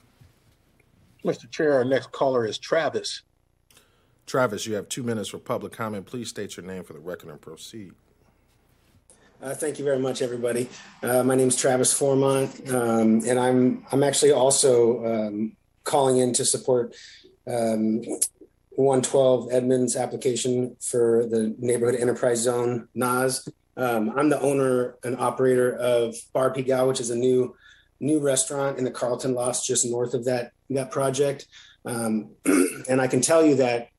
Mr. 1.24 1.50
Chair, 1.50 1.74
our 1.74 1.84
next 1.84 2.12
caller 2.12 2.46
is 2.46 2.60
Travis. 2.60 3.24
Travis, 4.28 4.68
you 4.68 4.76
have 4.76 4.88
two 4.88 5.04
minutes 5.04 5.30
for 5.30 5.40
public 5.40 5.74
comment. 5.74 6.06
Please 6.06 6.30
state 6.30 6.56
your 6.58 6.66
name 6.66 6.84
for 6.84 6.94
the 6.94 7.00
record 7.00 7.30
and 7.30 7.42
proceed. 7.42 7.94
Uh, 9.42 9.54
thank 9.54 9.78
you 9.78 9.86
very 9.86 10.00
much, 10.00 10.22
everybody. 10.22 10.70
Uh, 11.04 11.22
my 11.22 11.36
name 11.36 11.50
is 11.50 11.58
Travis 11.58 11.94
Formont, 11.94 12.74
um, 12.74 13.22
and 13.28 13.38
I'm 13.38 13.86
I'm 13.92 14.02
actually 14.02 14.32
also 14.32 15.06
um, 15.06 15.58
calling 15.84 16.18
in 16.18 16.34
to 16.34 16.46
support 16.46 16.96
um, 17.46 18.02
112 18.72 19.50
Edmonds 19.52 19.98
application 19.98 20.78
for 20.80 21.26
the 21.26 21.54
Neighborhood 21.60 22.00
Enterprise 22.00 22.40
Zone 22.40 22.88
(NAZ). 22.96 23.48
Um, 23.76 24.14
I'm 24.16 24.30
the 24.30 24.40
owner 24.40 24.96
and 25.04 25.18
operator 25.18 25.76
of 25.76 26.16
Bar 26.32 26.54
Pigalle, 26.54 26.88
which 26.88 27.02
is 27.02 27.10
a 27.10 27.16
new 27.16 27.56
new 28.00 28.20
restaurant 28.20 28.78
in 28.78 28.86
the 28.86 28.92
Carlton 28.92 29.34
Lofts, 29.34 29.68
just 29.68 29.86
north 29.86 30.14
of 30.14 30.26
that 30.26 30.54
that 30.70 30.92
project. 30.92 31.46
Um, 31.84 32.32
and 32.90 33.02
I 33.02 33.08
can 33.08 33.20
tell 33.20 33.46
you 33.46 33.56
that 33.56 33.90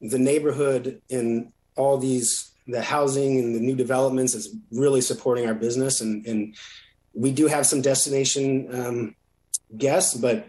the 0.00 0.18
neighborhood 0.18 1.02
in 1.10 1.52
all 1.76 1.98
these 1.98 2.50
the 2.66 2.82
housing 2.82 3.38
and 3.38 3.54
the 3.54 3.60
new 3.60 3.76
developments 3.76 4.34
is 4.34 4.54
really 4.72 5.00
supporting 5.00 5.46
our 5.46 5.54
business. 5.54 6.00
And, 6.00 6.26
and 6.26 6.56
we 7.16 7.32
do 7.32 7.46
have 7.46 7.66
some 7.66 7.80
destination 7.80 8.68
um, 8.72 9.16
guests 9.76 10.14
but 10.14 10.46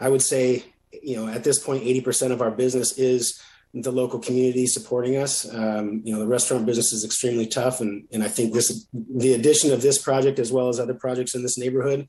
i 0.00 0.08
would 0.08 0.22
say 0.22 0.64
you 1.02 1.14
know 1.14 1.28
at 1.28 1.44
this 1.44 1.58
point 1.58 1.84
80% 1.84 2.32
of 2.32 2.42
our 2.42 2.50
business 2.50 2.98
is 2.98 3.40
the 3.74 3.92
local 3.92 4.18
community 4.18 4.66
supporting 4.66 5.18
us. 5.18 5.52
Um, 5.52 6.00
you 6.02 6.12
know 6.12 6.20
the 6.20 6.26
restaurant 6.26 6.64
business 6.64 6.92
is 6.92 7.04
extremely 7.04 7.46
tough 7.46 7.80
and, 7.80 8.08
and 8.10 8.22
i 8.22 8.28
think 8.28 8.54
this 8.54 8.86
the 8.92 9.34
addition 9.34 9.72
of 9.72 9.82
this 9.82 10.00
project 10.00 10.38
as 10.38 10.50
well 10.50 10.68
as 10.68 10.80
other 10.80 10.94
projects 10.94 11.34
in 11.34 11.42
this 11.42 11.58
neighborhood 11.58 12.08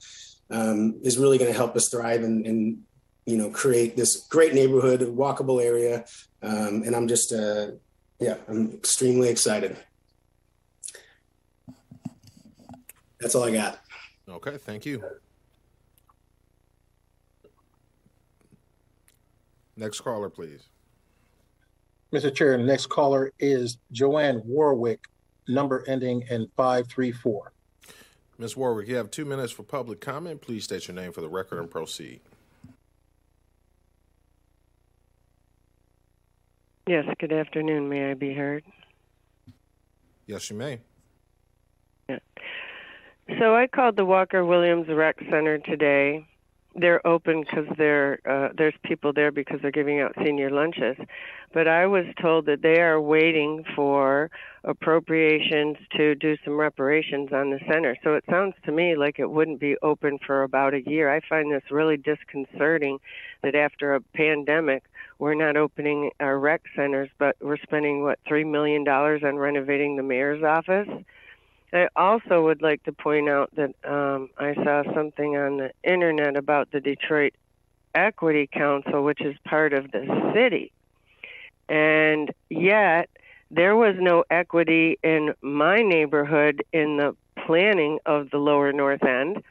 um, 0.50 0.98
is 1.04 1.18
really 1.18 1.38
going 1.38 1.52
to 1.52 1.58
help 1.58 1.76
us 1.76 1.90
thrive 1.90 2.24
and, 2.24 2.46
and 2.46 2.82
you 3.26 3.38
know 3.38 3.50
create 3.50 3.98
this 3.98 4.26
great 4.28 4.54
neighborhood 4.54 5.02
walkable 5.02 5.62
area. 5.64 6.06
Um, 6.42 6.84
and 6.86 6.96
i'm 6.96 7.08
just 7.08 7.34
uh, 7.34 7.72
yeah, 8.20 8.38
I'm 8.48 8.74
extremely 8.74 9.30
excited. 9.30 9.78
That's 13.20 13.36
all 13.36 13.44
I 13.44 13.52
got. 13.52 13.80
Okay, 14.30 14.58
thank 14.58 14.86
you. 14.86 15.04
Next 19.76 20.02
caller, 20.02 20.30
please. 20.30 20.64
Mr. 22.12 22.34
Chair, 22.34 22.58
the 22.58 22.64
next 22.64 22.88
caller 22.88 23.32
is 23.40 23.78
Joanne 23.92 24.42
Warwick, 24.46 25.06
number 25.48 25.84
ending 25.88 26.24
in 26.30 26.48
534. 26.56 27.52
Ms. 28.40 28.56
Warwick, 28.56 28.88
you 28.88 28.96
have 28.96 29.12
two 29.12 29.26
minutes 29.26 29.52
for 29.52 29.64
public 29.64 30.00
comment. 30.00 30.42
Please 30.42 30.64
state 30.64 30.88
your 30.88 30.96
name 30.96 31.12
for 31.12 31.22
the 31.22 31.30
record 31.30 31.60
and 31.60 31.70
proceed. 31.70 32.22
Yes, 36.88 37.04
good 37.20 37.34
afternoon. 37.34 37.90
May 37.90 38.12
I 38.12 38.14
be 38.14 38.34
heard? 38.34 38.64
Yes, 40.26 40.50
you 40.50 40.56
may. 40.56 40.80
Yeah. 42.08 42.20
So 43.40 43.56
I 43.56 43.68
called 43.68 43.98
the 43.98 44.06
Walker 44.06 44.46
Williams 44.46 44.88
Rec 44.88 45.18
Center 45.30 45.58
today. 45.58 46.26
They're 46.80 47.06
open 47.08 47.42
because 47.42 47.66
they're 47.76 48.20
uh, 48.30 48.50
there's 48.56 48.76
people 48.84 49.12
there 49.12 49.32
because 49.32 49.60
they're 49.62 49.72
giving 49.72 50.00
out 50.00 50.14
senior 50.24 50.52
lunches, 50.52 50.96
but 51.52 51.68
I 51.68 51.88
was 51.88 52.06
told 52.22 52.46
that 52.46 52.62
they 52.62 52.80
are 52.82 53.02
waiting 53.02 53.64
for 53.76 54.30
appropriations 54.64 55.78
to 55.96 56.14
do 56.14 56.38
some 56.46 56.56
reparations 56.56 57.30
on 57.34 57.50
the 57.50 57.60
center. 57.72 57.98
So 58.04 58.14
it 58.14 58.26
sounds 58.30 58.54
to 58.66 58.72
me 58.72 58.96
like 58.96 59.18
it 59.18 59.32
wouldn't 59.32 59.60
be 59.60 59.76
open 59.82 60.20
for 60.24 60.44
about 60.44 60.76
a 60.76 60.82
year. 60.82 61.12
I 61.12 61.20
find 61.28 61.52
this 61.52 61.64
really 61.72 61.98
disconcerting 61.98 63.00
that 63.42 63.56
after 63.56 63.96
a 63.96 64.02
pandemic 64.02 64.84
we're 65.20 65.34
not 65.34 65.58
opening 65.58 66.12
our 66.20 66.38
rec 66.38 66.62
centers, 66.76 67.10
but 67.18 67.36
we're 67.42 67.58
spending 67.58 68.04
what 68.04 68.20
three 68.28 68.44
million 68.44 68.84
dollars 68.84 69.24
on 69.26 69.38
renovating 69.38 69.96
the 69.96 70.04
mayor's 70.04 70.44
office. 70.44 70.88
I 71.78 71.88
also 71.96 72.44
would 72.44 72.62
like 72.62 72.84
to 72.84 72.92
point 72.92 73.30
out 73.30 73.50
that 73.56 73.74
um, 73.84 74.30
I 74.38 74.54
saw 74.56 74.84
something 74.94 75.36
on 75.36 75.58
the 75.58 75.72
internet 75.84 76.36
about 76.36 76.72
the 76.72 76.80
Detroit 76.80 77.34
Equity 77.94 78.48
Council, 78.52 79.04
which 79.04 79.22
is 79.22 79.36
part 79.46 79.74
of 79.74 79.92
the 79.92 80.32
city, 80.34 80.72
and 81.68 82.32
yet 82.50 83.10
there 83.50 83.76
was 83.76 83.96
no 83.98 84.24
equity 84.30 84.98
in 85.04 85.34
my 85.42 85.78
neighborhood 85.78 86.64
in 86.74 86.98
the 86.98 87.16
planning 87.46 88.00
of 88.06 88.30
the 88.30 88.38
lower 88.38 88.72
north 88.74 89.04
end 89.04 89.44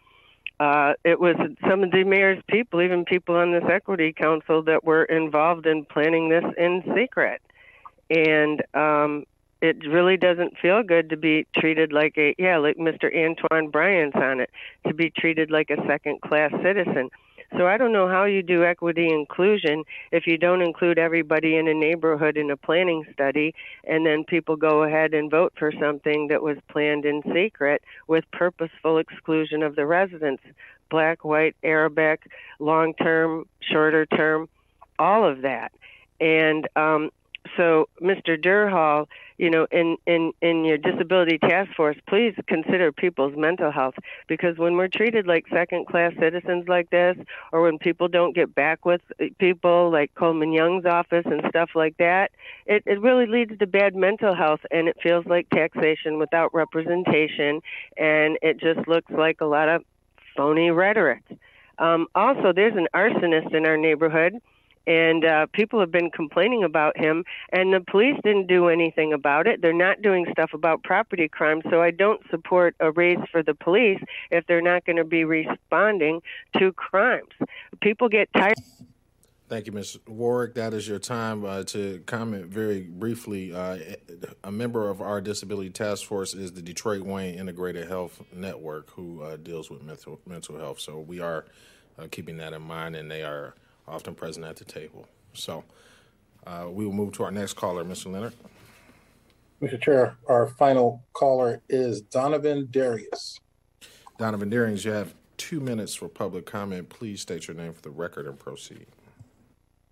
uh, 0.58 0.94
it 1.04 1.20
was 1.20 1.36
some 1.68 1.84
of 1.84 1.90
the 1.90 2.04
mayor's 2.04 2.42
people, 2.48 2.80
even 2.80 3.04
people 3.04 3.36
on 3.36 3.52
this 3.52 3.64
equity 3.70 4.12
council, 4.12 4.62
that 4.62 4.84
were 4.84 5.04
involved 5.04 5.66
in 5.66 5.84
planning 5.84 6.30
this 6.30 6.44
in 6.56 6.82
secret. 6.96 7.42
And 8.08 8.62
um, 8.72 9.24
it 9.60 9.76
really 9.86 10.16
doesn't 10.16 10.58
feel 10.58 10.82
good 10.82 11.10
to 11.10 11.16
be 11.16 11.46
treated 11.56 11.92
like 11.92 12.16
a, 12.18 12.34
yeah, 12.38 12.58
like 12.58 12.76
Mr. 12.76 13.10
Antoine 13.14 13.70
Bryant's 13.70 14.16
on 14.16 14.40
it, 14.40 14.50
to 14.86 14.94
be 14.94 15.10
treated 15.10 15.50
like 15.50 15.70
a 15.70 15.86
second 15.86 16.20
class 16.20 16.52
citizen. 16.62 17.10
So 17.56 17.66
I 17.66 17.76
don't 17.76 17.92
know 17.92 18.08
how 18.08 18.24
you 18.24 18.42
do 18.42 18.64
equity 18.64 19.08
inclusion 19.08 19.84
if 20.10 20.26
you 20.26 20.36
don't 20.36 20.62
include 20.62 20.98
everybody 20.98 21.56
in 21.56 21.68
a 21.68 21.74
neighborhood 21.74 22.36
in 22.36 22.50
a 22.50 22.56
planning 22.56 23.04
study 23.12 23.54
and 23.84 24.04
then 24.04 24.24
people 24.24 24.56
go 24.56 24.82
ahead 24.82 25.14
and 25.14 25.30
vote 25.30 25.52
for 25.56 25.72
something 25.80 26.26
that 26.28 26.42
was 26.42 26.58
planned 26.68 27.04
in 27.04 27.22
secret 27.32 27.82
with 28.08 28.24
purposeful 28.32 28.98
exclusion 28.98 29.62
of 29.62 29.76
the 29.76 29.86
residents 29.86 30.42
black, 30.88 31.24
white, 31.24 31.56
Arabic, 31.62 32.28
long 32.58 32.94
term, 32.94 33.46
shorter 33.60 34.06
term, 34.06 34.48
all 34.98 35.28
of 35.28 35.42
that. 35.42 35.72
And 36.20 36.68
um, 36.76 37.10
so, 37.56 37.88
Mr. 38.00 38.40
Durhal, 38.40 39.08
you 39.38 39.50
know, 39.50 39.66
in, 39.70 39.96
in, 40.06 40.32
in 40.40 40.64
your 40.64 40.78
disability 40.78 41.38
task 41.38 41.70
force, 41.76 41.96
please 42.08 42.34
consider 42.46 42.92
people's 42.92 43.36
mental 43.36 43.70
health 43.70 43.94
because 44.28 44.56
when 44.56 44.76
we're 44.76 44.88
treated 44.88 45.26
like 45.26 45.46
second 45.52 45.86
class 45.86 46.12
citizens 46.18 46.68
like 46.68 46.90
this, 46.90 47.16
or 47.52 47.62
when 47.62 47.78
people 47.78 48.08
don't 48.08 48.34
get 48.34 48.54
back 48.54 48.84
with 48.84 49.02
people 49.38 49.90
like 49.90 50.14
Coleman 50.14 50.52
Young's 50.52 50.86
office 50.86 51.24
and 51.26 51.42
stuff 51.48 51.70
like 51.74 51.96
that, 51.98 52.30
it, 52.66 52.82
it 52.86 53.00
really 53.00 53.26
leads 53.26 53.58
to 53.58 53.66
bad 53.66 53.94
mental 53.94 54.34
health 54.34 54.60
and 54.70 54.88
it 54.88 54.96
feels 55.02 55.26
like 55.26 55.48
taxation 55.50 56.18
without 56.18 56.54
representation 56.54 57.60
and 57.96 58.38
it 58.42 58.58
just 58.58 58.88
looks 58.88 59.10
like 59.10 59.40
a 59.40 59.46
lot 59.46 59.68
of 59.68 59.82
phony 60.36 60.70
rhetoric. 60.70 61.22
Um, 61.78 62.06
also, 62.14 62.52
there's 62.54 62.76
an 62.76 62.88
arsonist 62.94 63.54
in 63.54 63.66
our 63.66 63.76
neighborhood 63.76 64.40
and 64.86 65.24
uh, 65.24 65.46
people 65.52 65.80
have 65.80 65.90
been 65.90 66.10
complaining 66.10 66.64
about 66.64 66.96
him, 66.96 67.24
and 67.52 67.72
the 67.72 67.80
police 67.80 68.16
didn't 68.22 68.46
do 68.46 68.68
anything 68.68 69.12
about 69.12 69.46
it. 69.46 69.60
They're 69.60 69.72
not 69.72 70.02
doing 70.02 70.26
stuff 70.30 70.50
about 70.54 70.82
property 70.82 71.28
crime, 71.28 71.62
so 71.70 71.82
I 71.82 71.90
don't 71.90 72.22
support 72.30 72.76
a 72.80 72.90
raise 72.92 73.18
for 73.30 73.42
the 73.42 73.54
police 73.54 74.00
if 74.30 74.46
they're 74.46 74.62
not 74.62 74.84
going 74.84 74.96
to 74.96 75.04
be 75.04 75.24
responding 75.24 76.22
to 76.58 76.72
crimes. 76.72 77.30
People 77.80 78.08
get 78.08 78.28
tired. 78.32 78.56
Thank 79.48 79.66
you, 79.66 79.72
Ms. 79.72 79.98
Warwick. 80.08 80.54
That 80.54 80.74
is 80.74 80.88
your 80.88 80.98
time 80.98 81.44
uh, 81.44 81.62
to 81.64 82.02
comment 82.06 82.46
very 82.46 82.82
briefly. 82.82 83.54
Uh, 83.54 83.78
a 84.42 84.50
member 84.50 84.90
of 84.90 85.00
our 85.00 85.20
disability 85.20 85.70
task 85.70 86.04
force 86.04 86.34
is 86.34 86.52
the 86.52 86.62
Detroit 86.62 87.02
Wayne 87.02 87.38
Integrated 87.38 87.86
Health 87.86 88.20
Network, 88.34 88.90
who 88.90 89.22
uh, 89.22 89.36
deals 89.36 89.70
with 89.70 89.84
mental 89.84 90.18
mental 90.26 90.58
health. 90.58 90.80
So 90.80 90.98
we 90.98 91.20
are 91.20 91.44
uh, 91.96 92.08
keeping 92.10 92.38
that 92.38 92.54
in 92.54 92.62
mind, 92.62 92.96
and 92.96 93.08
they 93.08 93.22
are 93.22 93.54
often 93.88 94.14
present 94.14 94.46
at 94.46 94.56
the 94.56 94.64
table. 94.64 95.06
So 95.32 95.64
uh, 96.46 96.66
we 96.70 96.84
will 96.84 96.92
move 96.92 97.12
to 97.14 97.24
our 97.24 97.30
next 97.30 97.54
caller, 97.54 97.84
Mr. 97.84 98.12
Leonard. 98.12 98.34
Mr. 99.62 99.80
Chair, 99.80 100.16
our 100.28 100.46
final 100.46 101.02
caller 101.12 101.62
is 101.68 102.02
Donovan 102.02 102.68
Darius. 102.70 103.40
Donovan 104.18 104.50
Darius, 104.50 104.84
you 104.84 104.92
have 104.92 105.14
two 105.36 105.60
minutes 105.60 105.94
for 105.94 106.08
public 106.08 106.46
comment. 106.46 106.88
Please 106.88 107.22
state 107.22 107.48
your 107.48 107.56
name 107.56 107.72
for 107.72 107.82
the 107.82 107.90
record 107.90 108.26
and 108.26 108.38
proceed. 108.38 108.86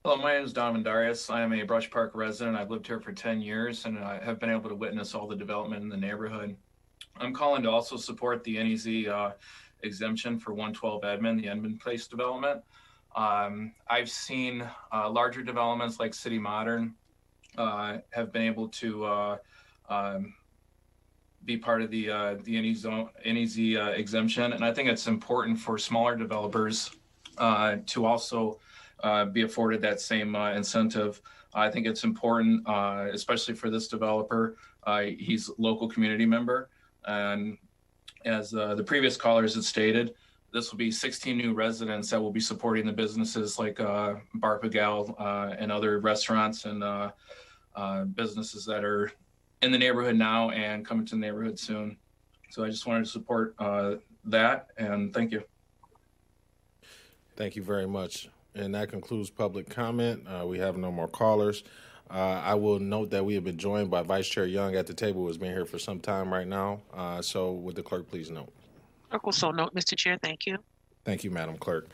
Hello, 0.04 0.16
my 0.16 0.34
name 0.34 0.44
is 0.44 0.52
Donovan 0.52 0.82
Darius. 0.82 1.30
I 1.30 1.40
am 1.40 1.54
a 1.54 1.62
Brush 1.62 1.90
Park 1.90 2.12
resident. 2.14 2.56
I've 2.56 2.70
lived 2.70 2.86
here 2.86 3.00
for 3.00 3.12
10 3.12 3.40
years 3.40 3.86
and 3.86 3.98
I 3.98 4.22
have 4.22 4.38
been 4.38 4.50
able 4.50 4.68
to 4.68 4.74
witness 4.74 5.14
all 5.14 5.26
the 5.26 5.36
development 5.36 5.82
in 5.82 5.88
the 5.88 5.96
neighborhood. 5.96 6.56
I'm 7.16 7.32
calling 7.32 7.62
to 7.62 7.70
also 7.70 7.96
support 7.96 8.44
the 8.44 8.62
NEZ 8.62 9.08
uh, 9.08 9.32
exemption 9.82 10.38
for 10.38 10.52
112 10.52 11.04
Edmond, 11.04 11.40
the 11.40 11.48
Edmond 11.48 11.80
Place 11.80 12.06
development. 12.06 12.60
Um, 13.14 13.72
I've 13.88 14.10
seen 14.10 14.68
uh, 14.92 15.08
larger 15.08 15.42
developments 15.42 16.00
like 16.00 16.14
City 16.14 16.38
Modern 16.38 16.94
uh, 17.56 17.98
have 18.10 18.32
been 18.32 18.42
able 18.42 18.68
to 18.68 19.04
uh, 19.04 19.36
um, 19.88 20.34
be 21.44 21.56
part 21.56 21.82
of 21.82 21.90
the 21.90 22.10
uh, 22.10 22.36
the 22.42 22.60
NEZ, 22.60 22.86
NEZ 23.24 23.76
uh, 23.76 23.92
exemption, 23.94 24.52
and 24.52 24.64
I 24.64 24.72
think 24.72 24.88
it's 24.88 25.06
important 25.06 25.58
for 25.58 25.78
smaller 25.78 26.16
developers 26.16 26.90
uh, 27.38 27.76
to 27.86 28.04
also 28.04 28.58
be 29.32 29.42
afforded 29.42 29.82
that 29.82 30.00
same 30.00 30.34
incentive. 30.34 31.20
I 31.52 31.70
think 31.70 31.86
it's 31.86 32.04
important, 32.04 32.66
especially 33.12 33.54
for 33.54 33.70
this 33.70 33.86
developer. 33.86 34.56
He's 35.18 35.50
local 35.58 35.88
community 35.88 36.26
member, 36.26 36.70
and 37.04 37.58
as 38.24 38.50
the 38.50 38.82
previous 38.84 39.16
callers 39.16 39.54
had 39.54 39.64
stated, 39.64 40.14
this 40.54 40.70
will 40.70 40.78
be 40.78 40.90
16 40.90 41.36
new 41.36 41.52
residents 41.52 42.08
that 42.10 42.20
will 42.20 42.30
be 42.30 42.40
supporting 42.40 42.86
the 42.86 42.92
businesses 42.92 43.58
like 43.58 43.80
uh, 43.80 44.14
Bar 44.34 44.60
Pigalle 44.60 45.12
uh, 45.18 45.56
and 45.58 45.72
other 45.72 45.98
restaurants 45.98 46.64
and 46.64 46.84
uh, 46.84 47.10
uh, 47.74 48.04
businesses 48.04 48.64
that 48.64 48.84
are 48.84 49.10
in 49.62 49.72
the 49.72 49.78
neighborhood 49.78 50.14
now 50.14 50.50
and 50.50 50.86
coming 50.86 51.04
to 51.06 51.16
the 51.16 51.20
neighborhood 51.20 51.58
soon. 51.58 51.96
So 52.50 52.62
I 52.62 52.70
just 52.70 52.86
wanted 52.86 53.04
to 53.04 53.10
support 53.10 53.56
uh, 53.58 53.96
that 54.26 54.68
and 54.78 55.12
thank 55.12 55.32
you. 55.32 55.42
Thank 57.36 57.56
you 57.56 57.64
very 57.64 57.88
much. 57.88 58.28
And 58.54 58.76
that 58.76 58.90
concludes 58.90 59.30
public 59.30 59.68
comment. 59.68 60.24
Uh, 60.24 60.46
we 60.46 60.60
have 60.60 60.76
no 60.76 60.92
more 60.92 61.08
callers. 61.08 61.64
Uh, 62.08 62.40
I 62.44 62.54
will 62.54 62.78
note 62.78 63.10
that 63.10 63.24
we 63.24 63.34
have 63.34 63.42
been 63.42 63.58
joined 63.58 63.90
by 63.90 64.02
Vice 64.02 64.28
Chair 64.28 64.46
Young 64.46 64.76
at 64.76 64.86
the 64.86 64.94
table, 64.94 65.22
who 65.22 65.26
has 65.26 65.38
been 65.38 65.52
here 65.52 65.66
for 65.66 65.80
some 65.80 65.98
time 65.98 66.32
right 66.32 66.46
now. 66.46 66.82
Uh, 66.92 67.20
so, 67.22 67.50
would 67.50 67.74
the 67.74 67.82
clerk 67.82 68.08
please 68.08 68.30
note? 68.30 68.52
Will 69.22 69.32
so 69.32 69.50
note, 69.50 69.74
Mr. 69.74 69.96
Chair. 69.96 70.18
Thank 70.20 70.46
you. 70.46 70.58
Thank 71.04 71.24
you, 71.24 71.30
Madam 71.30 71.56
Clerk. 71.56 71.88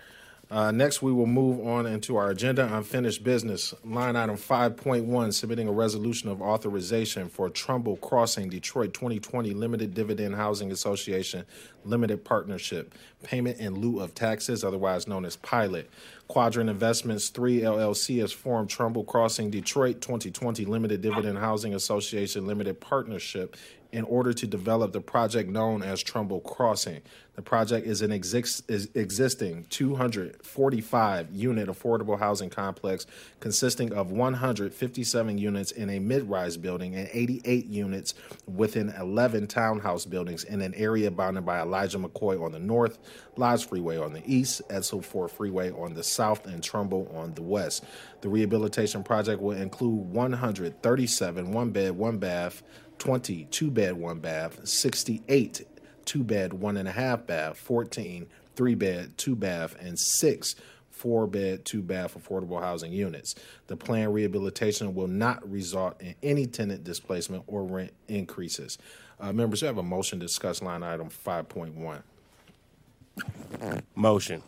Uh, 0.50 0.72
next, 0.72 1.00
we 1.00 1.12
will 1.12 1.26
move 1.26 1.64
on 1.64 1.86
into 1.86 2.16
our 2.16 2.30
agenda 2.30 2.68
unfinished 2.76 3.22
business. 3.22 3.72
Line 3.84 4.16
item 4.16 4.36
5.1 4.36 5.32
submitting 5.32 5.68
a 5.68 5.72
resolution 5.72 6.28
of 6.28 6.42
authorization 6.42 7.28
for 7.28 7.48
Trumbull 7.48 7.96
Crossing 7.98 8.48
Detroit 8.48 8.92
2020 8.92 9.54
Limited 9.54 9.94
Dividend 9.94 10.34
Housing 10.34 10.72
Association 10.72 11.44
Limited 11.84 12.24
Partnership 12.24 12.92
payment 13.22 13.60
in 13.60 13.76
lieu 13.76 14.00
of 14.00 14.12
taxes, 14.12 14.64
otherwise 14.64 15.06
known 15.06 15.24
as 15.24 15.36
Pilot. 15.36 15.88
Quadrant 16.26 16.68
Investments 16.68 17.28
3 17.28 17.60
LLC 17.60 18.20
has 18.20 18.32
formed 18.32 18.68
Trumbull 18.68 19.04
Crossing 19.04 19.50
Detroit 19.50 20.00
2020 20.00 20.64
Limited 20.64 21.00
Dividend 21.00 21.38
Housing 21.38 21.74
Association 21.74 22.46
Limited 22.46 22.80
Partnership 22.80 23.56
in 23.92 24.04
order 24.04 24.32
to 24.32 24.46
develop 24.46 24.92
the 24.92 25.00
project 25.00 25.48
known 25.48 25.82
as 25.82 26.02
Trumbull 26.02 26.40
Crossing. 26.40 27.00
The 27.34 27.42
project 27.42 27.86
is 27.86 28.02
an 28.02 28.12
exist, 28.12 28.70
is 28.70 28.90
existing 28.94 29.64
245 29.70 31.32
unit 31.32 31.68
affordable 31.68 32.18
housing 32.18 32.50
complex 32.50 33.06
consisting 33.40 33.92
of 33.92 34.10
157 34.10 35.38
units 35.38 35.70
in 35.70 35.88
a 35.88 35.98
mid 36.00 36.28
rise 36.28 36.56
building 36.56 36.94
and 36.96 37.08
88 37.12 37.66
units 37.66 38.14
within 38.46 38.90
11 38.90 39.46
townhouse 39.46 40.04
buildings 40.04 40.44
in 40.44 40.60
an 40.60 40.74
area 40.74 41.10
bounded 41.10 41.46
by 41.46 41.60
Elijah 41.60 41.98
McCoy 41.98 42.44
on 42.44 42.52
the 42.52 42.58
north, 42.58 42.98
Lodge 43.36 43.66
Freeway 43.66 43.96
on 43.96 44.12
the 44.12 44.22
east, 44.26 44.60
Edsel 44.68 45.02
Ford 45.02 45.30
Freeway 45.30 45.70
on 45.70 45.94
the 45.94 46.02
south, 46.02 46.46
and 46.46 46.62
Trumbull 46.62 47.10
on 47.14 47.32
the 47.34 47.42
west. 47.42 47.84
The 48.20 48.28
rehabilitation 48.28 49.02
project 49.02 49.40
will 49.40 49.56
include 49.56 50.12
137 50.12 51.52
one 51.52 51.70
bed, 51.70 51.92
one 51.92 52.18
bath 52.18 52.62
20 53.00 53.48
two 53.50 53.70
bed, 53.70 53.94
one 53.94 54.20
bath, 54.20 54.66
68 54.66 55.66
two 56.04 56.22
bed, 56.22 56.52
one 56.52 56.76
and 56.76 56.88
a 56.88 56.92
half 56.92 57.26
bath, 57.26 57.56
14 57.58 58.26
three 58.54 58.74
bed, 58.74 59.16
two 59.16 59.34
bath, 59.34 59.74
and 59.80 59.98
six 59.98 60.54
four 60.90 61.26
bed, 61.26 61.64
two 61.64 61.80
bath 61.80 62.14
affordable 62.14 62.60
housing 62.60 62.92
units. 62.92 63.34
The 63.68 63.76
planned 63.76 64.12
rehabilitation 64.12 64.94
will 64.94 65.08
not 65.08 65.50
result 65.50 65.98
in 66.00 66.14
any 66.22 66.46
tenant 66.46 66.84
displacement 66.84 67.44
or 67.46 67.64
rent 67.64 67.92
increases. 68.06 68.76
Uh, 69.18 69.32
members, 69.32 69.62
you 69.62 69.66
have 69.66 69.78
a 69.78 69.82
motion 69.82 70.20
to 70.20 70.26
discuss 70.26 70.60
line 70.60 70.82
item 70.82 71.08
5.1. 71.08 72.02
Motion. 73.94 74.42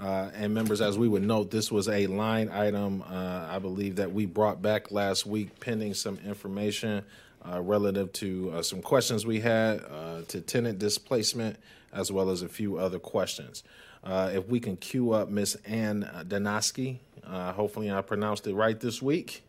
Uh, 0.00 0.30
and 0.34 0.52
members, 0.52 0.80
as 0.80 0.98
we 0.98 1.06
would 1.06 1.22
note, 1.22 1.50
this 1.50 1.70
was 1.70 1.88
a 1.88 2.06
line 2.08 2.48
item, 2.48 3.02
uh, 3.02 3.46
I 3.48 3.58
believe, 3.60 3.96
that 3.96 4.12
we 4.12 4.26
brought 4.26 4.60
back 4.60 4.90
last 4.90 5.26
week 5.26 5.60
pending 5.60 5.94
some 5.94 6.18
information 6.24 7.04
uh, 7.50 7.60
relative 7.60 8.12
to 8.14 8.52
uh, 8.54 8.62
some 8.62 8.82
questions 8.82 9.26
we 9.26 9.40
had 9.40 9.84
uh, 9.90 10.22
to 10.28 10.40
tenant 10.40 10.78
displacement, 10.78 11.56
as 11.92 12.12
well 12.12 12.30
as 12.30 12.42
a 12.42 12.48
few 12.48 12.78
other 12.78 12.98
questions. 12.98 13.62
Uh, 14.04 14.30
if 14.32 14.46
we 14.48 14.60
can 14.60 14.76
queue 14.76 15.12
up 15.12 15.28
Miss 15.28 15.54
Ann 15.64 16.08
Danaski, 16.26 16.98
uh, 17.26 17.52
hopefully 17.52 17.90
I 17.90 18.00
pronounced 18.02 18.46
it 18.46 18.54
right 18.54 18.78
this 18.78 19.02
week, 19.02 19.42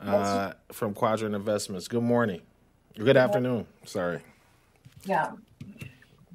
uh, 0.00 0.52
from 0.72 0.94
Quadrant 0.94 1.34
Investments. 1.34 1.88
Good 1.88 2.02
morning. 2.02 2.42
Good 2.96 3.16
afternoon. 3.16 3.66
Sorry. 3.84 4.20
Yeah. 5.04 5.32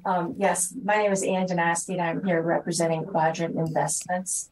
Um, 0.04 0.34
yes, 0.38 0.74
my 0.82 0.96
name 0.96 1.12
is 1.12 1.22
Ann 1.22 1.46
Danaski, 1.46 1.90
and 1.90 2.00
I'm 2.00 2.24
here 2.24 2.40
representing 2.42 3.04
Quadrant 3.04 3.56
Investments. 3.56 4.50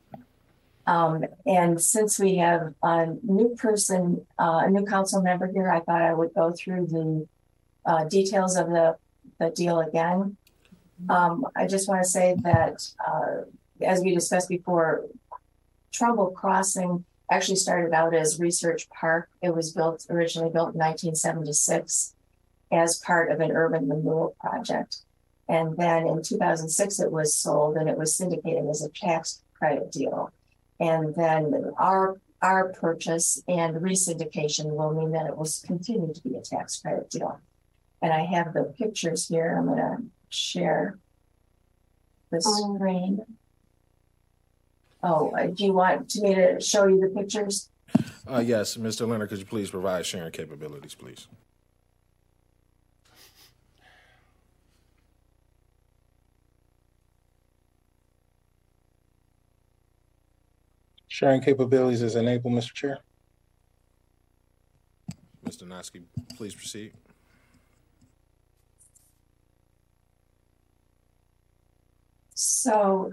Um, 0.88 1.22
and 1.44 1.78
since 1.78 2.18
we 2.18 2.36
have 2.36 2.72
a 2.82 3.08
new 3.22 3.54
person, 3.58 4.26
uh, 4.38 4.62
a 4.64 4.70
new 4.70 4.86
council 4.86 5.20
member 5.20 5.46
here, 5.46 5.70
I 5.70 5.80
thought 5.80 6.00
I 6.00 6.14
would 6.14 6.32
go 6.32 6.50
through 6.50 6.86
the 6.86 7.28
uh, 7.84 8.04
details 8.04 8.56
of 8.56 8.68
the, 8.68 8.96
the 9.38 9.50
deal 9.50 9.80
again. 9.80 10.38
Um, 11.10 11.46
I 11.54 11.66
just 11.66 11.90
want 11.90 12.02
to 12.02 12.08
say 12.08 12.36
that, 12.42 12.90
uh, 13.06 13.42
as 13.82 14.00
we 14.00 14.14
discussed 14.14 14.48
before, 14.48 15.04
Trumbull 15.92 16.30
Crossing 16.30 17.04
actually 17.30 17.56
started 17.56 17.92
out 17.92 18.14
as 18.14 18.40
Research 18.40 18.88
Park. 18.88 19.28
It 19.42 19.54
was 19.54 19.72
built 19.72 20.06
originally 20.08 20.50
built 20.50 20.72
in 20.72 20.80
1976 20.80 22.14
as 22.72 22.98
part 23.00 23.30
of 23.30 23.40
an 23.40 23.52
urban 23.52 23.90
renewal 23.90 24.34
project. 24.40 25.02
And 25.50 25.76
then 25.76 26.06
in 26.06 26.22
2006, 26.22 26.98
it 26.98 27.12
was 27.12 27.36
sold 27.36 27.76
and 27.76 27.90
it 27.90 27.98
was 27.98 28.16
syndicated 28.16 28.66
as 28.70 28.82
a 28.82 28.88
tax 28.88 29.42
credit 29.54 29.92
deal. 29.92 30.32
And 30.80 31.14
then 31.14 31.72
our 31.78 32.20
our 32.40 32.72
purchase 32.72 33.42
and 33.48 33.76
resyndication 33.76 34.66
will 34.66 34.94
mean 34.94 35.10
that 35.10 35.26
it 35.26 35.36
will 35.36 35.48
continue 35.66 36.14
to 36.14 36.22
be 36.22 36.36
a 36.36 36.40
tax 36.40 36.80
credit 36.80 37.10
deal. 37.10 37.40
And 38.00 38.12
I 38.12 38.24
have 38.24 38.52
the 38.54 38.72
pictures 38.78 39.26
here. 39.26 39.56
I'm 39.58 39.66
going 39.66 39.78
to 39.78 40.04
share 40.28 40.98
the 42.30 42.40
screen. 42.40 43.20
Oh, 45.02 45.30
uh, 45.30 45.46
do 45.48 45.64
you 45.64 45.72
want 45.72 46.14
me 46.16 46.34
to 46.34 46.60
show 46.60 46.86
you 46.86 47.00
the 47.00 47.08
pictures? 47.08 47.70
Uh, 48.30 48.38
yes, 48.38 48.76
Mr. 48.76 49.08
Leonard, 49.08 49.30
could 49.30 49.38
you 49.38 49.44
please 49.44 49.70
provide 49.70 50.06
sharing 50.06 50.30
capabilities, 50.30 50.94
please? 50.94 51.26
Sharing 61.18 61.40
capabilities 61.40 62.00
is 62.00 62.14
enabled, 62.14 62.54
Mr. 62.54 62.72
Chair. 62.72 62.98
Mr. 65.44 65.64
Nosky, 65.64 66.04
please 66.36 66.54
proceed. 66.54 66.92
So 72.34 73.10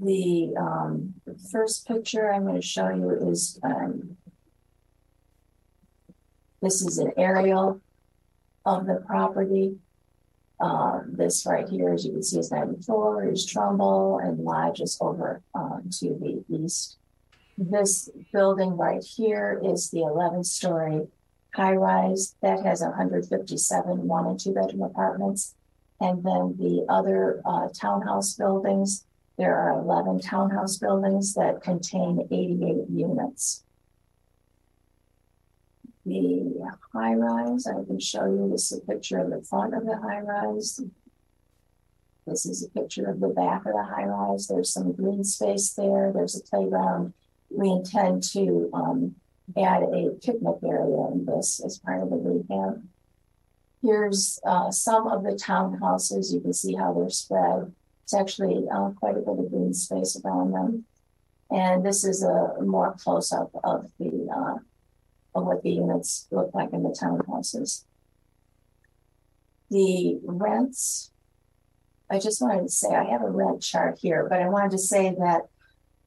the 0.00 0.54
um, 0.58 1.12
first 1.52 1.86
picture 1.86 2.32
I'm 2.32 2.46
going 2.46 2.58
to 2.58 2.66
show 2.66 2.88
you 2.88 3.10
is 3.30 3.60
um, 3.62 4.16
this 6.62 6.80
is 6.80 6.96
an 6.96 7.12
aerial 7.18 7.82
of 8.64 8.86
the 8.86 9.04
property. 9.06 9.76
Uh, 10.62 11.00
this 11.08 11.44
right 11.44 11.68
here, 11.68 11.92
as 11.92 12.06
you 12.06 12.12
can 12.12 12.22
see, 12.22 12.38
is 12.38 12.52
94, 12.52 13.30
is 13.30 13.44
Trumbull, 13.44 14.20
and 14.20 14.38
Lodge 14.38 14.80
is 14.80 14.96
over 15.00 15.42
uh, 15.56 15.78
to 15.98 16.16
the 16.20 16.44
east. 16.48 16.98
This 17.58 18.08
building 18.32 18.76
right 18.76 19.02
here 19.02 19.60
is 19.64 19.90
the 19.90 20.02
11 20.02 20.44
story 20.44 21.08
high 21.52 21.74
rise 21.74 22.36
that 22.42 22.64
has 22.64 22.80
157 22.80 24.06
one 24.06 24.26
and 24.26 24.38
two 24.38 24.54
bedroom 24.54 24.82
apartments. 24.82 25.54
And 26.00 26.22
then 26.22 26.56
the 26.56 26.86
other 26.88 27.42
uh, 27.44 27.68
townhouse 27.74 28.34
buildings, 28.34 29.04
there 29.38 29.56
are 29.56 29.80
11 29.80 30.20
townhouse 30.20 30.76
buildings 30.78 31.34
that 31.34 31.60
contain 31.60 32.28
88 32.30 32.88
units. 32.88 33.64
The 36.04 36.76
high 36.92 37.14
rise, 37.14 37.66
I 37.66 37.84
can 37.84 38.00
show 38.00 38.24
you 38.24 38.48
this 38.50 38.72
is 38.72 38.78
a 38.78 38.80
picture 38.82 39.18
of 39.18 39.30
the 39.30 39.42
front 39.42 39.74
of 39.74 39.86
the 39.86 39.96
high 39.96 40.20
rise. 40.20 40.80
This 42.26 42.46
is 42.46 42.64
a 42.64 42.70
picture 42.70 43.08
of 43.08 43.20
the 43.20 43.28
back 43.28 43.66
of 43.66 43.72
the 43.72 43.84
high 43.84 44.04
rise. 44.04 44.46
There's 44.46 44.72
some 44.72 44.92
green 44.92 45.24
space 45.24 45.72
there. 45.72 46.12
There's 46.12 46.36
a 46.36 46.42
playground. 46.42 47.14
We 47.50 47.70
intend 47.70 48.22
to 48.32 48.70
um, 48.72 49.14
add 49.56 49.82
a 49.82 50.10
picnic 50.22 50.56
area 50.64 51.06
in 51.12 51.24
this 51.26 51.60
as 51.64 51.78
part 51.78 52.02
of 52.02 52.10
the 52.10 52.16
rehab. 52.16 52.82
Here's 53.82 54.40
uh, 54.46 54.70
some 54.70 55.08
of 55.08 55.24
the 55.24 55.32
townhouses. 55.32 56.32
You 56.32 56.40
can 56.40 56.52
see 56.52 56.74
how 56.74 56.92
they're 56.92 57.10
spread. 57.10 57.72
It's 58.04 58.14
actually 58.14 58.64
uh, 58.72 58.90
quite 58.90 59.16
a 59.16 59.20
bit 59.20 59.38
of 59.38 59.50
green 59.50 59.74
space 59.74 60.20
around 60.24 60.52
them. 60.52 60.84
And 61.50 61.84
this 61.84 62.04
is 62.04 62.22
a 62.22 62.54
more 62.60 62.94
close 62.98 63.32
up 63.32 63.50
of 63.62 63.90
the 63.98 64.28
uh, 64.34 64.58
of 65.34 65.44
what 65.44 65.62
the 65.62 65.70
units 65.70 66.26
look 66.30 66.54
like 66.54 66.72
in 66.72 66.82
the 66.82 66.90
townhouses. 66.90 67.84
The 69.70 70.20
rents, 70.24 71.10
I 72.10 72.18
just 72.18 72.42
wanted 72.42 72.62
to 72.62 72.68
say 72.68 72.94
I 72.94 73.04
have 73.04 73.22
a 73.22 73.30
rent 73.30 73.62
chart 73.62 73.98
here, 74.00 74.26
but 74.28 74.40
I 74.40 74.48
wanted 74.48 74.72
to 74.72 74.78
say 74.78 75.14
that 75.18 75.42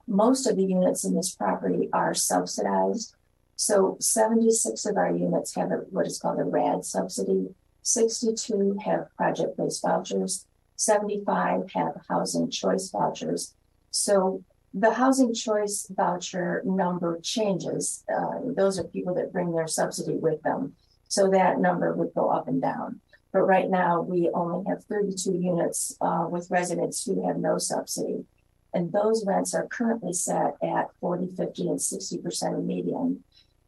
most 0.07 0.45
of 0.45 0.55
the 0.55 0.63
units 0.63 1.03
in 1.03 1.15
this 1.15 1.33
property 1.33 1.89
are 1.91 2.13
subsidized. 2.13 3.15
So 3.55 3.97
76 3.99 4.85
of 4.85 4.97
our 4.97 5.11
units 5.11 5.55
have 5.55 5.71
a, 5.71 5.77
what 5.89 6.05
is 6.05 6.19
called 6.19 6.39
a 6.39 6.43
RAD 6.43 6.85
subsidy. 6.85 7.55
62 7.81 8.79
have 8.85 9.15
project-based 9.17 9.81
vouchers. 9.81 10.45
75 10.75 11.71
have 11.73 12.01
housing 12.07 12.49
choice 12.49 12.89
vouchers. 12.91 13.53
So 13.91 14.43
the 14.77 14.93
housing 14.93 15.33
choice 15.33 15.87
voucher 15.89 16.61
number 16.65 17.17
changes. 17.21 18.03
Uh, 18.13 18.39
those 18.57 18.77
are 18.77 18.83
people 18.83 19.15
that 19.15 19.31
bring 19.31 19.53
their 19.53 19.67
subsidy 19.67 20.17
with 20.17 20.41
them. 20.41 20.75
So 21.07 21.29
that 21.29 21.59
number 21.59 21.93
would 21.93 22.13
go 22.13 22.29
up 22.29 22.49
and 22.49 22.61
down. 22.61 22.99
But 23.31 23.43
right 23.43 23.69
now, 23.69 24.01
we 24.01 24.29
only 24.33 24.65
have 24.69 24.83
32 24.83 25.31
units 25.31 25.95
uh, 26.01 26.27
with 26.29 26.51
residents 26.51 27.05
who 27.05 27.25
have 27.25 27.37
no 27.37 27.57
subsidy. 27.57 28.25
And 28.73 28.91
those 28.91 29.25
rents 29.25 29.55
are 29.55 29.65
currently 29.67 30.11
set 30.11 30.55
at 30.61 30.87
40, 30.99 31.35
50, 31.37 31.69
and 31.69 31.79
60% 31.79 32.57
of 32.57 32.63
median 32.65 33.23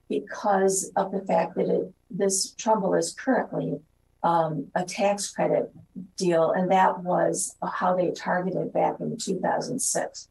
because 0.09 0.91
of 0.97 1.13
the 1.13 1.21
fact 1.21 1.55
that 1.55 1.69
it, 1.69 1.93
this 2.09 2.51
Trumbull 2.51 2.95
is 2.95 3.13
currently 3.13 3.79
um, 4.23 4.67
a 4.75 4.83
tax 4.83 5.31
credit 5.31 5.71
deal, 6.17 6.51
and 6.51 6.69
that 6.71 6.99
was 7.03 7.55
how 7.63 7.95
they 7.95 8.11
targeted 8.11 8.73
back 8.73 8.99
in 8.99 9.17
2006. 9.17 10.27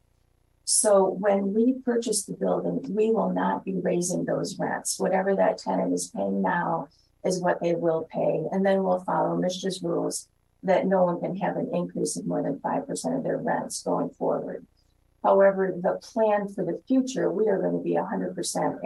So 0.66 1.04
when 1.08 1.54
we 1.54 1.74
purchase 1.74 2.24
the 2.24 2.34
building, 2.34 2.84
we 2.90 3.12
will 3.12 3.30
not 3.30 3.64
be 3.64 3.76
raising 3.76 4.24
those 4.24 4.58
rents. 4.58 4.98
Whatever 4.98 5.36
that 5.36 5.58
tenant 5.58 5.94
is 5.94 6.10
paying 6.14 6.42
now 6.42 6.88
is 7.24 7.40
what 7.40 7.60
they 7.60 7.76
will 7.76 8.08
pay. 8.12 8.42
And 8.50 8.66
then 8.66 8.82
we'll 8.82 9.04
follow 9.04 9.36
MSHDA's 9.36 9.80
rules 9.80 10.28
that 10.64 10.86
no 10.86 11.04
one 11.04 11.20
can 11.20 11.36
have 11.36 11.56
an 11.56 11.70
increase 11.72 12.16
of 12.16 12.26
more 12.26 12.42
than 12.42 12.58
5% 12.58 13.16
of 13.16 13.22
their 13.22 13.38
rents 13.38 13.84
going 13.84 14.10
forward. 14.10 14.66
However, 15.22 15.72
the 15.80 16.00
plan 16.02 16.48
for 16.48 16.64
the 16.64 16.82
future, 16.88 17.30
we 17.30 17.46
are 17.46 17.60
going 17.60 17.78
to 17.78 17.84
be 17.84 17.94
100% 17.94 18.36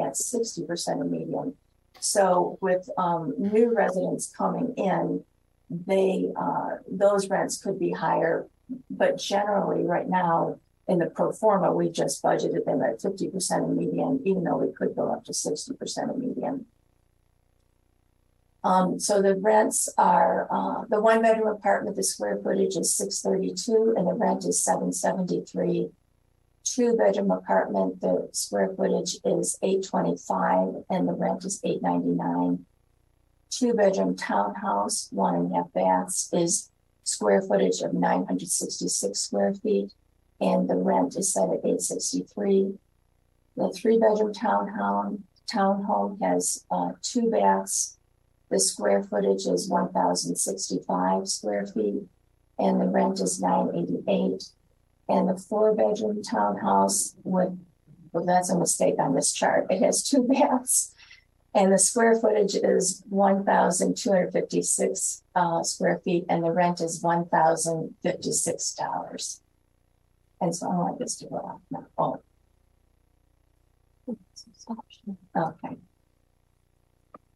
at 0.07 0.15
60% 0.15 1.01
of 1.01 1.11
median. 1.11 1.55
So 1.99 2.59
with 2.61 2.91
um, 2.99 3.33
new 3.39 3.75
residents 3.75 4.31
coming 4.37 4.75
in, 4.77 5.25
they 5.71 6.31
uh, 6.37 6.79
those 6.91 7.31
rents 7.31 7.63
could 7.63 7.79
be 7.79 7.93
higher, 7.93 8.49
but 8.91 9.19
generally 9.19 9.85
right 9.85 10.09
now 10.09 10.59
in 10.91 10.99
the 10.99 11.07
pro 11.07 11.31
forma, 11.31 11.73
we 11.73 11.89
just 11.89 12.21
budgeted 12.21 12.65
them 12.65 12.83
at 12.83 12.99
50% 12.99 13.63
of 13.63 13.71
median, 13.71 14.21
even 14.25 14.43
though 14.43 14.57
we 14.57 14.73
could 14.73 14.97
go 14.97 15.13
up 15.13 15.25
to 15.25 15.33
60% 15.33 16.11
of 16.11 16.19
median. 16.19 16.67
Um, 18.65 18.99
so 18.99 19.23
the 19.23 19.37
rents 19.37 19.89
are 19.97 20.49
uh, 20.51 20.85
the 20.89 21.01
one 21.01 21.23
bedroom 21.23 21.47
apartment, 21.47 21.95
the 21.95 22.03
square 22.03 22.41
footage 22.43 22.77
is 22.77 22.95
632 22.97 23.95
and 23.97 24.09
the 24.09 24.15
rent 24.15 24.45
is 24.45 24.63
773. 24.65 25.91
Two 26.65 26.97
bedroom 26.97 27.31
apartment, 27.31 28.01
the 28.01 28.29
square 28.33 28.75
footage 28.77 29.17
is 29.25 29.57
825 29.63 30.85
and 30.91 31.09
the 31.09 31.13
rent 31.13 31.45
is 31.45 31.61
899. 31.63 32.67
Two 33.49 33.75
bedroom 33.75 34.17
townhouse, 34.17 35.09
one 35.13 35.37
and 35.37 35.53
a 35.53 35.57
half 35.57 35.73
baths 35.73 36.29
is 36.33 36.71
square 37.05 37.43
footage 37.43 37.81
of 37.81 37.95
966 37.95 39.19
square 39.19 39.55
feet 39.55 39.93
and 40.41 40.69
the 40.69 40.77
rent 40.77 41.17
is 41.17 41.33
set 41.33 41.45
at 41.45 41.65
863. 41.65 42.79
The 43.57 43.71
three 43.71 43.99
bedroom 43.99 44.33
townhome 44.33 45.23
townhome 45.53 46.23
has 46.23 46.65
uh, 46.71 46.93
two 47.03 47.29
baths. 47.31 47.99
The 48.51 48.61
square 48.61 49.03
footage 49.03 49.47
is 49.47 49.69
1,065 49.69 51.29
square 51.29 51.67
feet, 51.67 52.05
and 52.59 52.81
the 52.81 52.87
rent 52.87 53.21
is 53.21 53.39
988. 53.41 54.45
And 55.09 55.29
the 55.29 55.37
four 55.37 55.75
bedroom 55.75 56.23
townhouse 56.23 57.17
with 57.25 57.59
well, 58.13 58.27
that's 58.27 58.51
a 58.51 58.59
mistake 58.59 58.97
on 58.99 59.15
this 59.15 59.33
chart. 59.33 59.69
It 59.71 59.81
has 59.83 60.03
two 60.03 60.25
baths, 60.29 60.93
and 61.55 61.73
the 61.73 61.79
square 61.79 62.17
footage 62.17 62.57
is 62.57 63.05
1,256 63.09 65.23
uh, 65.35 65.63
square 65.63 66.01
feet, 66.05 66.25
and 66.29 66.43
the 66.43 66.51
rent 66.51 66.81
is 66.81 67.01
$1,056. 67.03 69.41
And 70.41 70.55
so 70.55 70.71
I 70.71 70.75
want 70.75 70.99
this 70.99 71.17
to 71.17 71.27
go 71.27 71.37
up. 71.37 71.61
now. 71.71 71.87
oh. 71.99 72.23
Okay. 75.37 75.77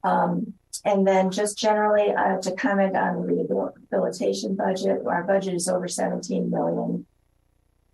Um, 0.02 0.54
and 0.84 1.06
then 1.06 1.30
just 1.30 1.56
generally 1.56 2.12
uh, 2.12 2.38
to 2.40 2.54
comment 2.54 2.96
on 2.96 3.14
the 3.14 3.22
rehabilitation 3.22 4.54
budget, 4.54 5.00
our 5.06 5.24
budget 5.24 5.54
is 5.54 5.68
over 5.68 5.88
17 5.88 6.50
million. 6.50 7.06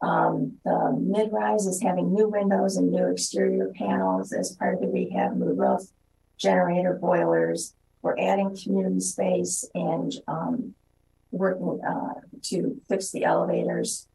Um, 0.02 0.58
the 0.64 0.98
mid-rise 0.98 1.66
is 1.66 1.82
having 1.82 2.14
new 2.14 2.28
windows 2.28 2.76
and 2.76 2.90
new 2.90 3.06
exterior 3.06 3.70
panels 3.76 4.32
as 4.32 4.56
part 4.56 4.74
of 4.74 4.80
the 4.80 4.88
rehab, 4.88 5.36
new 5.36 5.52
roof, 5.52 5.82
generator 6.38 6.94
boilers. 6.94 7.74
We're 8.02 8.18
adding 8.18 8.56
community 8.56 9.00
space 9.00 9.64
and 9.74 10.12
um, 10.26 10.74
working 11.30 11.80
uh, 11.86 12.20
to 12.44 12.80
fix 12.88 13.10
the 13.10 13.24
elevators 13.24 14.08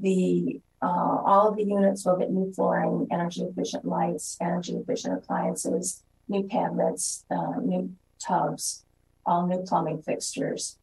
the 0.00 0.60
uh, 0.80 1.22
all 1.24 1.48
of 1.48 1.56
the 1.56 1.64
units 1.64 2.04
will 2.04 2.16
get 2.16 2.30
new 2.30 2.52
flooring, 2.52 3.06
energy 3.12 3.42
efficient 3.42 3.84
lights, 3.84 4.36
energy 4.40 4.74
efficient 4.74 5.14
appliances, 5.14 6.02
new 6.28 6.42
cabinets, 6.48 7.24
uh, 7.30 7.60
new 7.60 7.92
tubs, 8.18 8.84
all 9.24 9.46
new 9.46 9.62
plumbing 9.62 10.02
fixtures. 10.02 10.78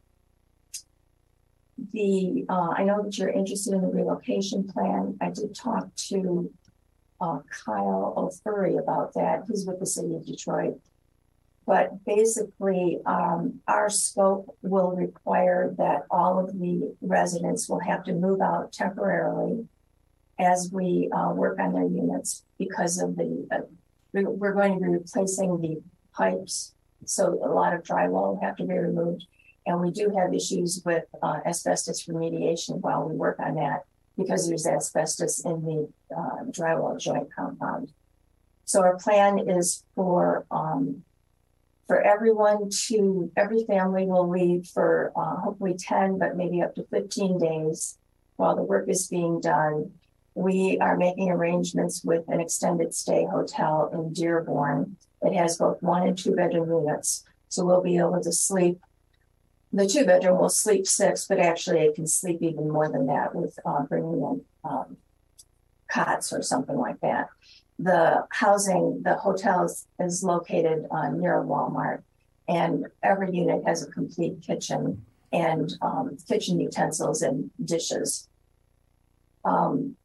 The 1.93 2.45
uh, 2.49 2.73
I 2.77 2.83
know 2.83 3.03
that 3.03 3.17
you're 3.17 3.29
interested 3.29 3.73
in 3.73 3.81
the 3.81 3.87
relocation 3.87 4.67
plan. 4.67 5.17
I 5.21 5.29
did 5.31 5.55
talk 5.55 5.93
to 6.09 6.51
uh, 7.21 7.39
Kyle 7.65 8.13
O'Furry 8.15 8.77
about 8.77 9.13
that. 9.13 9.43
He's 9.49 9.65
with 9.65 9.79
the 9.79 9.85
city 9.85 10.15
of 10.15 10.25
Detroit. 10.25 10.79
But 11.69 12.03
basically, 12.03 12.97
um, 13.05 13.59
our 13.67 13.91
scope 13.91 14.57
will 14.63 14.95
require 14.95 15.75
that 15.77 16.01
all 16.09 16.39
of 16.39 16.59
the 16.59 16.95
residents 16.99 17.69
will 17.69 17.81
have 17.81 18.03
to 18.05 18.11
move 18.11 18.41
out 18.41 18.73
temporarily 18.73 19.67
as 20.39 20.71
we 20.73 21.11
uh, 21.15 21.31
work 21.31 21.59
on 21.59 21.73
their 21.73 21.85
units 21.85 22.43
because 22.57 22.99
of 22.99 23.15
the, 23.15 23.47
uh, 23.51 23.59
we're 24.13 24.53
going 24.53 24.79
to 24.79 24.83
be 24.83 24.89
replacing 24.89 25.61
the 25.61 25.79
pipes. 26.11 26.73
So 27.05 27.39
a 27.45 27.53
lot 27.53 27.75
of 27.75 27.83
drywall 27.83 28.33
will 28.33 28.41
have 28.41 28.55
to 28.55 28.63
be 28.63 28.73
removed. 28.73 29.27
And 29.67 29.79
we 29.79 29.91
do 29.91 30.11
have 30.17 30.33
issues 30.33 30.81
with 30.83 31.03
uh, 31.21 31.41
asbestos 31.45 32.07
remediation 32.07 32.81
while 32.81 33.07
we 33.07 33.15
work 33.15 33.39
on 33.39 33.53
that 33.57 33.83
because 34.17 34.47
there's 34.47 34.65
asbestos 34.65 35.45
in 35.45 35.61
the 35.63 35.87
uh, 36.17 36.45
drywall 36.45 36.99
joint 36.99 37.29
compound. 37.31 37.93
So 38.65 38.81
our 38.81 38.97
plan 38.97 39.47
is 39.47 39.83
for 39.93 40.47
um, 40.49 41.03
for 41.89 41.99
everyone 41.99 42.69
to, 42.69 43.31
every 43.35 43.63
family 43.65 44.05
will 44.05 44.29
leave 44.29 44.67
for 44.67 45.11
uh, 45.15 45.37
hopefully 45.37 45.73
10, 45.73 46.19
but 46.19 46.37
maybe 46.37 46.61
up 46.61 46.75
to 46.75 46.85
15 46.91 47.39
days 47.39 47.97
while 48.35 48.55
the 48.55 48.61
work 48.61 48.87
is 48.87 49.07
being 49.07 49.41
done. 49.41 49.93
We 50.35 50.77
are 50.79 50.95
making 50.95 51.31
arrangements 51.31 52.03
with 52.03 52.25
an 52.27 52.41
extended 52.41 52.93
stay 52.93 53.25
hotel 53.25 53.89
in 53.91 54.13
Dearborn. 54.13 54.97
It 55.23 55.33
has 55.33 55.57
both 55.57 55.81
one 55.81 56.07
and 56.07 56.15
two 56.15 56.35
bedroom 56.35 56.69
units. 56.69 57.23
So 57.47 57.65
we'll 57.65 57.81
be 57.81 57.97
able 57.97 58.21
to 58.21 58.31
sleep. 58.31 58.79
The 59.73 59.87
two 59.87 60.05
bedroom 60.05 60.37
will 60.37 60.49
sleep 60.49 60.85
six, 60.85 61.25
but 61.25 61.39
actually 61.39 61.79
it 61.79 61.95
can 61.95 62.05
sleep 62.05 62.37
even 62.41 62.69
more 62.69 62.87
than 62.87 63.07
that 63.07 63.33
with 63.33 63.57
uh, 63.65 63.81
bringing 63.89 64.21
in 64.21 64.41
um, 64.63 64.97
cots 65.89 66.31
or 66.31 66.43
something 66.43 66.77
like 66.77 66.99
that 66.99 67.29
the 67.79 68.27
housing, 68.31 69.01
the 69.03 69.15
hotels 69.15 69.87
is 69.99 70.21
located 70.21 70.85
uh, 70.91 71.09
near 71.09 71.41
Walmart, 71.41 72.03
and 72.47 72.87
every 73.01 73.33
unit 73.33 73.63
has 73.65 73.81
a 73.81 73.91
complete 73.91 74.41
kitchen 74.41 75.05
and 75.31 75.73
um, 75.81 76.17
kitchen 76.27 76.59
utensils 76.59 77.21
and 77.21 77.49
dishes. 77.63 78.27
Um, 79.45 79.95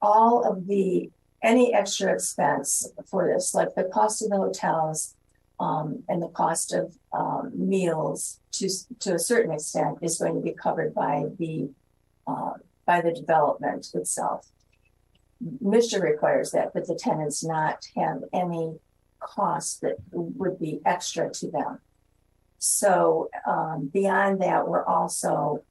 all 0.00 0.44
of 0.44 0.66
the 0.66 1.10
any 1.42 1.74
extra 1.74 2.12
expense 2.12 2.88
for 3.06 3.26
this, 3.26 3.52
like 3.52 3.74
the 3.74 3.84
cost 3.84 4.22
of 4.22 4.30
the 4.30 4.36
hotels 4.36 5.14
um, 5.58 6.02
and 6.08 6.22
the 6.22 6.28
cost 6.28 6.72
of 6.72 6.96
um, 7.12 7.50
meals, 7.54 8.40
to 8.52 8.68
to 9.00 9.14
a 9.14 9.18
certain 9.18 9.52
extent, 9.52 9.98
is 10.02 10.18
going 10.18 10.34
to 10.34 10.40
be 10.40 10.52
covered 10.52 10.94
by 10.94 11.24
the 11.38 11.68
uh, 12.28 12.52
by 12.86 13.00
the 13.00 13.12
development 13.12 13.88
itself. 13.94 14.46
MSHDA 15.62 16.02
requires 16.02 16.52
that, 16.52 16.72
but 16.72 16.86
the 16.86 16.94
tenants 16.94 17.44
not 17.44 17.86
have 17.96 18.22
any 18.32 18.78
costs 19.20 19.78
that 19.80 19.96
would 20.12 20.58
be 20.58 20.80
extra 20.84 21.30
to 21.30 21.50
them. 21.50 21.78
So 22.58 23.30
um, 23.46 23.90
beyond 23.92 24.40
that, 24.40 24.66
we're 24.66 24.84
also 24.84 25.62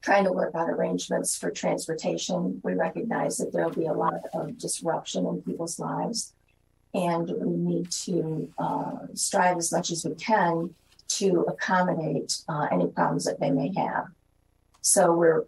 trying 0.00 0.24
to 0.24 0.32
work 0.32 0.54
out 0.54 0.68
arrangements 0.68 1.36
for 1.36 1.50
transportation. 1.50 2.60
We 2.62 2.74
recognize 2.74 3.38
that 3.38 3.52
there'll 3.52 3.70
be 3.70 3.86
a 3.86 3.92
lot 3.92 4.20
of 4.34 4.58
disruption 4.58 5.26
in 5.26 5.42
people's 5.42 5.78
lives, 5.78 6.34
and 6.92 7.28
we 7.28 7.56
need 7.56 7.90
to 7.90 8.52
uh, 8.58 8.98
strive 9.14 9.56
as 9.56 9.72
much 9.72 9.90
as 9.90 10.04
we 10.04 10.14
can 10.14 10.74
to 11.08 11.44
accommodate 11.48 12.36
uh, 12.48 12.66
any 12.70 12.86
problems 12.86 13.24
that 13.24 13.40
they 13.40 13.50
may 13.50 13.72
have. 13.76 14.06
So 14.80 15.12
we're 15.12 15.44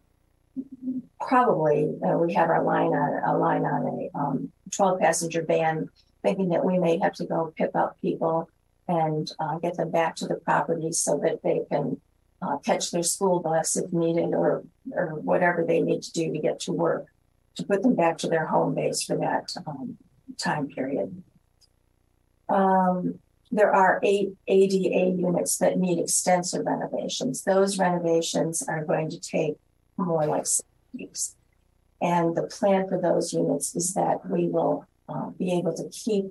probably 1.20 1.90
uh, 2.06 2.18
we 2.18 2.34
have 2.34 2.50
our 2.50 2.62
line 2.62 2.92
on 2.92 3.22
a 3.24 3.38
line 3.38 3.64
on 3.64 4.10
a 4.14 4.18
um, 4.18 4.52
12 4.74 5.00
passenger 5.00 5.42
van, 5.42 5.88
thinking 6.22 6.50
that 6.50 6.64
we 6.64 6.78
may 6.78 6.98
have 6.98 7.14
to 7.14 7.26
go 7.26 7.52
pick 7.56 7.70
up 7.74 8.00
people 8.00 8.48
and 8.88 9.30
uh, 9.38 9.58
get 9.58 9.76
them 9.76 9.90
back 9.90 10.16
to 10.16 10.26
the 10.26 10.34
property 10.34 10.92
so 10.92 11.18
that 11.18 11.42
they 11.42 11.60
can 11.70 12.00
uh, 12.42 12.58
catch 12.58 12.90
their 12.90 13.02
school 13.02 13.40
bus 13.40 13.76
if 13.76 13.92
needed 13.92 14.34
or 14.34 14.64
or 14.92 15.14
whatever 15.14 15.64
they 15.64 15.80
need 15.80 16.02
to 16.02 16.12
do 16.12 16.32
to 16.32 16.38
get 16.38 16.60
to 16.60 16.72
work 16.72 17.06
to 17.56 17.64
put 17.64 17.82
them 17.82 17.94
back 17.94 18.18
to 18.18 18.28
their 18.28 18.46
home 18.46 18.74
base 18.74 19.02
for 19.02 19.16
that 19.16 19.52
um, 19.66 19.96
time 20.38 20.68
period. 20.68 21.22
Um, 22.48 23.18
there 23.50 23.74
are 23.74 24.00
eight 24.02 24.34
ADA 24.46 25.16
units 25.16 25.58
that 25.58 25.78
need 25.78 25.98
extensive 25.98 26.66
renovations. 26.66 27.42
Those 27.42 27.78
renovations 27.78 28.62
are 28.62 28.84
going 28.84 29.10
to 29.10 29.20
take 29.20 29.54
more 29.96 30.26
like 30.26 30.44
weeks. 30.92 31.36
And 32.00 32.36
the 32.36 32.42
plan 32.42 32.88
for 32.88 33.00
those 33.00 33.32
units 33.32 33.74
is 33.74 33.94
that 33.94 34.28
we 34.28 34.48
will 34.48 34.86
uh, 35.08 35.30
be 35.30 35.52
able 35.52 35.74
to 35.74 35.88
keep 35.88 36.26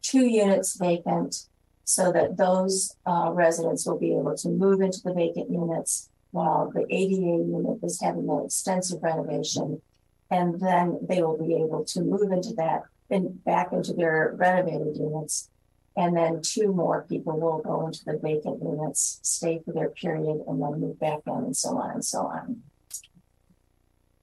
two 0.00 0.26
units 0.26 0.76
vacant 0.76 1.46
so 1.84 2.12
that 2.12 2.36
those 2.36 2.96
uh, 3.06 3.30
residents 3.32 3.86
will 3.86 3.98
be 3.98 4.16
able 4.16 4.36
to 4.36 4.48
move 4.48 4.80
into 4.80 5.00
the 5.02 5.12
vacant 5.12 5.50
units 5.50 6.08
while 6.30 6.70
the 6.70 6.86
ADA 6.88 7.14
unit 7.14 7.78
is 7.82 8.00
having 8.00 8.28
an 8.28 8.44
extensive 8.46 9.02
renovation. 9.02 9.82
And 10.30 10.60
then 10.60 10.98
they 11.02 11.22
will 11.22 11.36
be 11.36 11.54
able 11.56 11.84
to 11.84 12.00
move 12.00 12.32
into 12.32 12.54
that 12.54 12.84
and 13.10 13.44
back 13.44 13.72
into 13.72 13.92
their 13.92 14.32
renovated 14.36 14.96
units. 14.96 15.50
And 15.94 16.16
then 16.16 16.40
two 16.40 16.72
more 16.72 17.04
people 17.06 17.38
will 17.38 17.58
go 17.58 17.86
into 17.86 18.02
the 18.06 18.18
vacant 18.18 18.62
units, 18.62 19.20
stay 19.22 19.60
for 19.62 19.72
their 19.72 19.90
period, 19.90 20.42
and 20.48 20.62
then 20.62 20.80
move 20.80 20.98
back 20.98 21.20
in, 21.26 21.34
and 21.34 21.56
so 21.56 21.76
on 21.76 21.90
and 21.90 22.04
so 22.04 22.20
on. 22.20 22.62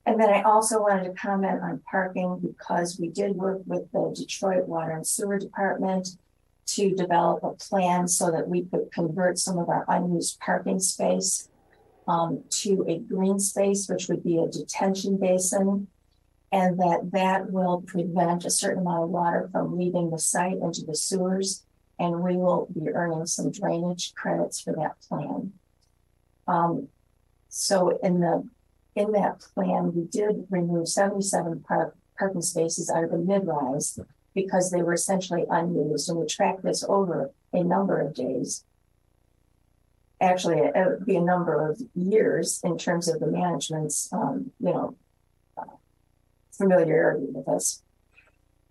And 0.10 0.20
then 0.20 0.32
I 0.32 0.42
also 0.42 0.82
wanted 0.82 1.04
to 1.04 1.14
comment 1.14 1.62
on 1.62 1.84
parking 1.86 2.40
because 2.40 2.98
we 3.00 3.10
did 3.10 3.36
work 3.36 3.62
with 3.68 3.92
the 3.92 4.12
Detroit 4.16 4.68
Water 4.68 4.90
and 4.90 5.06
Sewer 5.06 5.38
Department 5.38 6.18
to 6.66 6.96
develop 6.96 7.44
a 7.44 7.52
plan 7.52 8.08
so 8.08 8.32
that 8.32 8.48
we 8.48 8.64
could 8.64 8.92
convert 8.92 9.38
some 9.38 9.60
of 9.60 9.70
our 9.70 9.86
unused 9.88 10.40
parking 10.40 10.80
space 10.80 11.48
um, 12.08 12.44
to 12.50 12.84
a 12.88 12.98
green 12.98 13.38
space, 13.38 13.88
which 13.88 14.08
would 14.08 14.24
be 14.24 14.40
a 14.40 14.48
detention 14.48 15.18
basin, 15.18 15.86
and 16.52 16.80
that 16.80 17.12
that 17.14 17.52
will 17.52 17.82
prevent 17.82 18.46
a 18.46 18.50
certain 18.50 18.82
amount 18.82 19.04
of 19.04 19.10
water 19.10 19.48
from 19.52 19.78
leaving 19.78 20.10
the 20.10 20.18
site 20.18 20.58
into 20.58 20.82
the 20.88 20.96
sewers, 20.96 21.66
and 22.00 22.24
we 22.24 22.36
will 22.36 22.68
be 22.74 22.90
earning 22.90 23.28
some 23.28 23.52
drainage 23.52 24.16
credits 24.16 24.60
for 24.60 24.74
that 24.74 25.00
plan. 25.08 25.54
Um, 26.48 26.88
so 27.50 28.00
in 28.02 28.22
the 28.22 28.50
in 29.00 29.14
that 29.14 29.40
plan, 29.54 29.94
we 29.96 30.04
did 30.04 30.46
remove 30.50 30.90
77 30.90 31.64
park, 31.68 31.96
parking 32.18 32.42
spaces 32.42 32.90
out 32.90 33.06
of 33.06 33.12
the 33.12 33.18
mid-rise 33.18 33.98
because 34.36 34.70
they 34.70 34.82
were 34.82 34.94
essentially 34.94 35.46
unused, 35.50 36.10
and 36.10 36.20
we 36.20 36.28
tracked 36.28 36.64
this 36.64 36.84
over 36.88 37.32
a 37.54 37.64
number 37.64 38.00
of 38.00 38.14
days. 38.14 38.66
Actually 40.22 40.58
it 40.58 40.74
would 40.76 41.06
be 41.06 41.16
a 41.16 41.22
number 41.22 41.70
of 41.70 41.82
years 41.96 42.60
in 42.64 42.78
terms 42.78 43.08
of 43.08 43.22
the 43.22 43.28
management's 43.28 44.12
um, 44.12 44.52
you 44.60 44.74
know 44.74 44.98
uh, 45.58 45.64
familiarity 46.52 47.28
with 47.32 47.48
us 47.48 47.82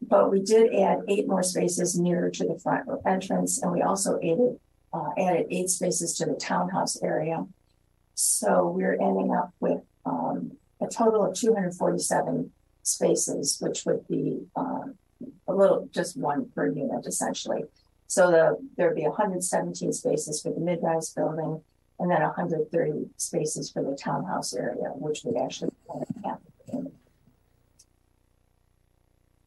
but 0.03 0.31
we 0.31 0.41
did 0.41 0.75
add 0.75 1.01
eight 1.09 1.27
more 1.27 1.43
spaces 1.43 1.99
nearer 1.99 2.31
to 2.31 2.47
the 2.47 2.59
front 2.59 2.87
entrance 3.07 3.63
and 3.63 3.73
we 3.73 3.81
also 3.81 4.19
added 4.19 4.61
uh, 4.93 5.11
added 5.19 5.47
eight 5.51 5.71
spaces 5.71 6.15
to 6.17 6.27
the 6.27 6.35
townhouse 6.35 7.03
area. 7.03 7.47
So 8.15 8.69
we're 8.69 8.95
ending 8.95 9.35
up 9.35 9.53
with 9.61 9.81
um, 10.09 10.53
a 10.81 10.87
total 10.87 11.25
of 11.27 11.35
247 11.35 12.51
spaces 12.83 13.59
which 13.61 13.85
would 13.85 14.07
be 14.09 14.39
um, 14.57 14.95
a 15.47 15.55
little 15.55 15.89
just 15.93 16.17
one 16.17 16.49
per 16.55 16.67
unit 16.69 17.07
essentially 17.07 17.65
so 18.07 18.31
the, 18.31 18.59
there'd 18.77 18.97
be 18.97 19.03
117 19.03 19.93
spaces 19.93 20.41
for 20.41 20.51
the 20.51 20.61
mid-rise 20.61 21.13
building 21.13 21.61
and 21.99 22.11
then 22.11 22.23
130 22.23 23.11
spaces 23.17 23.71
for 23.71 23.83
the 23.83 23.95
townhouse 23.95 24.55
area, 24.55 24.91
which 24.95 25.25
would 25.25 25.37
actually 25.37 25.71
have. 26.25 26.39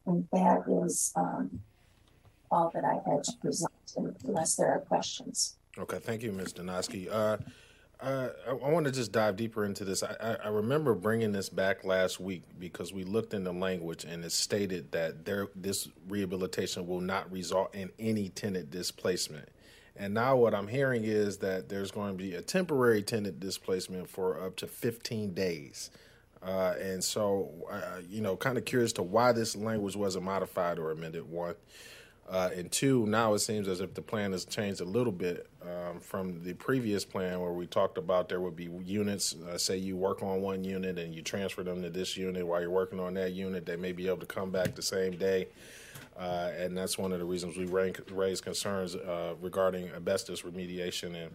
And 0.04 0.28
that 0.32 0.64
is 0.84 1.12
um, 1.16 1.60
all 2.50 2.70
that 2.74 2.84
I 2.84 2.94
had 3.08 3.24
to 3.24 3.32
present, 3.40 3.72
unless 4.24 4.56
there 4.56 4.72
are 4.72 4.80
questions. 4.80 5.56
Okay, 5.78 5.98
thank 5.98 6.22
you, 6.22 6.32
Ms. 6.32 6.52
Donosky. 6.52 7.08
Uh, 7.10 7.38
I, 8.02 8.30
I 8.48 8.52
want 8.52 8.86
to 8.86 8.92
just 8.92 9.12
dive 9.12 9.36
deeper 9.36 9.64
into 9.64 9.84
this. 9.84 10.02
I, 10.02 10.16
I, 10.20 10.36
I, 10.44 10.48
remember 10.48 10.94
bringing 10.94 11.30
this 11.32 11.48
back 11.48 11.84
last 11.84 12.18
week 12.18 12.42
because 12.58 12.92
we 12.92 13.04
looked 13.04 13.32
in 13.32 13.44
the 13.44 13.52
language 13.52 14.04
and 14.04 14.24
it 14.24 14.32
stated 14.32 14.90
that 14.92 15.24
there 15.24 15.48
this 15.54 15.88
rehabilitation 16.08 16.86
will 16.86 17.00
not 17.00 17.30
result 17.30 17.74
in 17.74 17.90
any 17.98 18.28
tenant 18.28 18.70
displacement. 18.70 19.48
And 19.96 20.14
now 20.14 20.36
what 20.36 20.54
I'm 20.54 20.68
hearing 20.68 21.04
is 21.04 21.38
that 21.38 21.68
there's 21.68 21.90
going 21.90 22.16
to 22.16 22.22
be 22.22 22.34
a 22.34 22.42
temporary 22.42 23.02
tenant 23.02 23.38
displacement 23.38 24.08
for 24.08 24.40
up 24.40 24.56
to 24.56 24.66
15 24.66 25.34
days. 25.34 25.90
Uh, 26.42 26.74
and 26.80 27.04
so, 27.04 27.50
uh, 27.70 28.00
you 28.08 28.20
know, 28.20 28.36
kind 28.36 28.58
of 28.58 28.64
curious 28.64 28.92
to 28.94 29.02
why 29.02 29.30
this 29.30 29.54
language 29.54 29.94
wasn't 29.94 30.24
modified 30.24 30.78
or 30.78 30.90
amended. 30.90 31.30
One. 31.30 31.54
Uh, 32.32 32.48
and 32.56 32.72
two, 32.72 33.04
now 33.04 33.34
it 33.34 33.40
seems 33.40 33.68
as 33.68 33.82
if 33.82 33.92
the 33.92 34.00
plan 34.00 34.32
has 34.32 34.46
changed 34.46 34.80
a 34.80 34.84
little 34.86 35.12
bit 35.12 35.46
um, 35.60 36.00
from 36.00 36.42
the 36.42 36.54
previous 36.54 37.04
plan 37.04 37.38
where 37.38 37.52
we 37.52 37.66
talked 37.66 37.98
about 37.98 38.26
there 38.26 38.40
would 38.40 38.56
be 38.56 38.70
units. 38.82 39.36
Uh, 39.36 39.58
say 39.58 39.76
you 39.76 39.98
work 39.98 40.22
on 40.22 40.40
one 40.40 40.64
unit 40.64 40.98
and 40.98 41.14
you 41.14 41.20
transfer 41.20 41.62
them 41.62 41.82
to 41.82 41.90
this 41.90 42.16
unit 42.16 42.46
while 42.46 42.58
you're 42.58 42.70
working 42.70 42.98
on 42.98 43.12
that 43.12 43.34
unit, 43.34 43.66
they 43.66 43.76
may 43.76 43.92
be 43.92 44.06
able 44.06 44.16
to 44.16 44.24
come 44.24 44.50
back 44.50 44.74
the 44.74 44.80
same 44.80 45.14
day. 45.14 45.46
Uh, 46.18 46.50
and 46.56 46.76
that's 46.76 46.96
one 46.96 47.12
of 47.12 47.18
the 47.18 47.24
reasons 47.24 47.58
we 47.58 47.66
raise 47.66 48.40
concerns 48.40 48.96
uh, 48.96 49.34
regarding 49.42 49.90
asbestos 49.90 50.40
remediation 50.40 51.14
and 51.14 51.30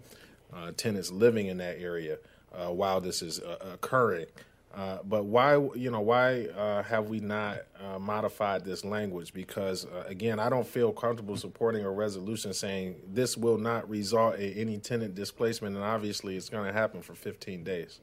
uh, 0.52 0.72
tenants 0.78 1.12
living 1.12 1.46
in 1.46 1.58
that 1.58 1.80
area 1.80 2.18
uh, 2.56 2.70
while 2.70 3.00
this 3.00 3.22
is 3.22 3.40
occurring. 3.72 4.26
Uh, 4.78 5.00
but 5.06 5.26
why, 5.26 5.56
you 5.74 5.90
know, 5.90 6.02
why 6.02 6.46
uh, 6.56 6.84
have 6.84 7.10
we 7.10 7.20
not 7.20 7.62
uh, 7.84 7.98
modified 7.98 8.63
this 8.63 8.86
language? 8.86 9.34
Because 9.34 9.86
uh, 9.86 10.04
again, 10.06 10.40
I 10.40 10.50
don't 10.50 10.68
feel 10.68 10.92
comfortable 10.92 11.36
supporting 11.36 11.84
a 11.84 11.90
resolution 11.90 12.54
saying 12.54 12.96
this 13.12 13.36
will 13.36 13.58
not 13.58 13.90
result 13.90 14.36
in 14.36 14.54
any 14.54 14.78
tenant 14.78 15.16
displacement, 15.16 15.76
and 15.76 15.84
obviously 15.84 16.38
it's 16.38 16.48
going 16.48 16.68
to 16.68 16.74
happen 16.74 17.02
for 17.02 17.16
15 17.16 17.63
days. 17.63 18.02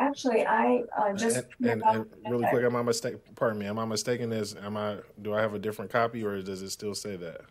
Actually, 0.00 0.44
I 0.44 0.82
uh, 0.98 1.12
just 1.12 1.44
and, 1.60 1.80
and, 1.84 1.84
and, 1.84 2.06
really 2.28 2.46
quick, 2.50 2.64
am 2.64 2.74
I 2.74 2.82
mistaken? 2.82 3.20
Pardon 3.36 3.60
me, 3.60 3.66
am 3.66 3.78
I 3.78 3.84
mistaken? 3.84 4.30
This 4.30 4.56
am 4.60 4.76
I? 4.76 4.96
Do 5.22 5.32
I 5.32 5.40
have 5.40 5.54
a 5.54 5.60
different 5.60 5.92
copy, 5.92 6.24
or 6.24 6.42
does 6.42 6.60
it 6.60 6.70
still 6.70 6.96
say 6.96 7.14
that? 7.14 7.42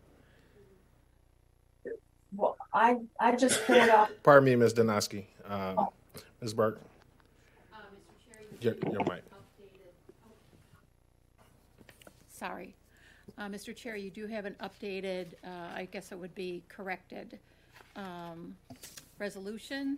Well, 2.36 2.58
I 2.74 2.98
I 3.22 3.38
just 3.38 3.66
pulled 3.66 3.80
off. 3.90 4.12
Pardon 4.24 4.44
me, 4.44 4.58
Ms. 4.58 4.74
Donosky. 4.74 5.28
Um, 5.48 5.76
oh. 5.78 5.94
Ms. 6.42 6.54
Burke. 6.54 6.82
Your, 8.64 8.76
your 8.94 9.04
mic. 9.04 9.24
Sorry. 12.30 12.74
Uh, 13.38 13.48
Mr. 13.48 13.76
Chair, 13.76 13.98
you 13.98 14.10
do 14.10 14.26
have 14.26 14.46
an 14.46 14.56
updated, 14.62 15.34
uh, 15.44 15.76
I 15.76 15.90
guess 15.92 16.14
it 16.14 16.18
would 16.18 16.34
be 16.34 16.64
corrected, 16.70 17.40
um, 17.98 18.56
resolution 19.20 19.98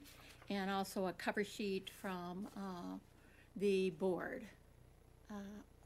and 0.50 0.72
also 0.72 1.06
a 1.08 1.14
cover 1.14 1.44
sheet 1.44 1.92
from 2.02 2.48
uh, 2.58 2.98
the 3.56 3.92
board. 3.92 4.44
Uh, 5.30 5.36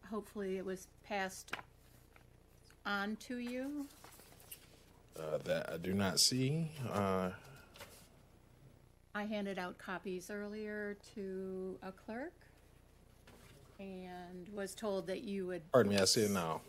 hopefully 0.10 0.58
it 0.58 0.66
was 0.66 0.88
passed 1.04 1.54
on 2.86 3.18
to 3.18 3.40
you. 3.40 3.88
Uh, 5.20 5.38
that 5.44 5.70
I 5.74 5.78
do 5.78 5.94
not 5.94 6.18
see. 6.18 6.72
Uh, 6.90 7.32
I 9.14 9.24
handed 9.24 9.60
out 9.60 9.78
copies 9.78 10.32
earlier 10.32 10.96
to 11.16 11.78
a 11.84 11.92
clerk 11.92 12.32
and 13.80 14.48
was 14.54 14.76
told 14.76 15.08
that 15.08 15.24
you 15.24 15.48
would. 15.48 15.72
Pardon 15.72 15.94
me, 15.94 15.98
I 15.98 16.06
see 16.06 16.22
it 16.22 16.32
now. 16.32 16.62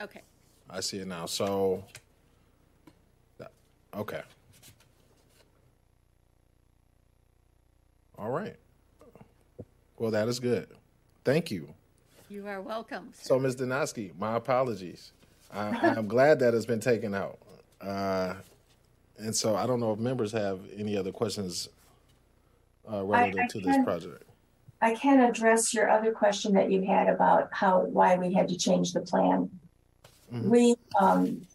Okay. 0.00 0.22
I 0.68 0.80
see 0.80 0.98
it 0.98 1.06
now. 1.06 1.26
So, 1.26 1.84
okay. 3.94 4.22
All 8.18 8.30
right. 8.30 8.56
Well, 9.98 10.10
that 10.10 10.28
is 10.28 10.40
good. 10.40 10.68
Thank 11.24 11.50
you. 11.50 11.68
You 12.28 12.46
are 12.46 12.60
welcome. 12.60 13.10
Sir. 13.12 13.28
So, 13.28 13.38
Ms. 13.38 13.56
Donosky, 13.56 14.10
my 14.18 14.36
apologies. 14.36 15.12
I, 15.52 15.96
am 15.96 16.08
glad 16.08 16.40
that 16.40 16.52
has 16.52 16.66
been 16.66 16.80
taken 16.80 17.14
out. 17.14 17.38
Uh, 17.80 18.34
and 19.18 19.34
so 19.34 19.54
I 19.54 19.66
don't 19.66 19.78
know 19.78 19.92
if 19.92 19.98
members 19.98 20.32
have 20.32 20.60
any 20.76 20.96
other 20.96 21.12
questions 21.12 21.68
uh, 22.90 23.04
relative 23.04 23.38
I, 23.38 23.44
I 23.44 23.46
to 23.46 23.60
this 23.60 23.76
project. 23.84 24.23
I 24.84 24.94
can 24.94 25.22
address 25.22 25.72
your 25.72 25.88
other 25.88 26.12
question 26.12 26.52
that 26.56 26.70
you 26.70 26.82
had 26.82 27.08
about 27.08 27.48
how 27.52 27.86
why 27.86 28.16
we 28.16 28.34
had 28.34 28.48
to 28.48 28.58
change 28.58 28.92
the 28.92 29.00
plan. 29.00 29.48
Mm-hmm. 30.30 30.50
We, 30.50 30.74
um, 31.00 31.46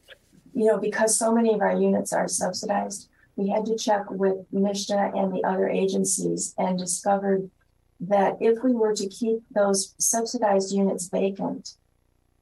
you 0.56 0.66
know, 0.66 0.80
because 0.80 1.16
so 1.16 1.32
many 1.32 1.54
of 1.54 1.62
our 1.62 1.80
units 1.80 2.12
are 2.12 2.28
subsidized, 2.28 3.08
we 3.36 3.48
had 3.50 3.68
to 3.68 3.78
check 3.78 4.10
with 4.10 4.52
MSHDA 4.52 5.16
and 5.16 5.32
the 5.32 5.44
other 5.44 5.70
agencies 5.70 6.56
and 6.58 6.80
discovered 6.80 7.52
that 8.00 8.38
if 8.42 8.64
we 8.64 8.72
were 8.72 8.96
to 8.96 9.08
keep 9.08 9.44
those 9.52 9.94
subsidized 10.00 10.72
units 10.72 11.08
vacant 11.08 11.76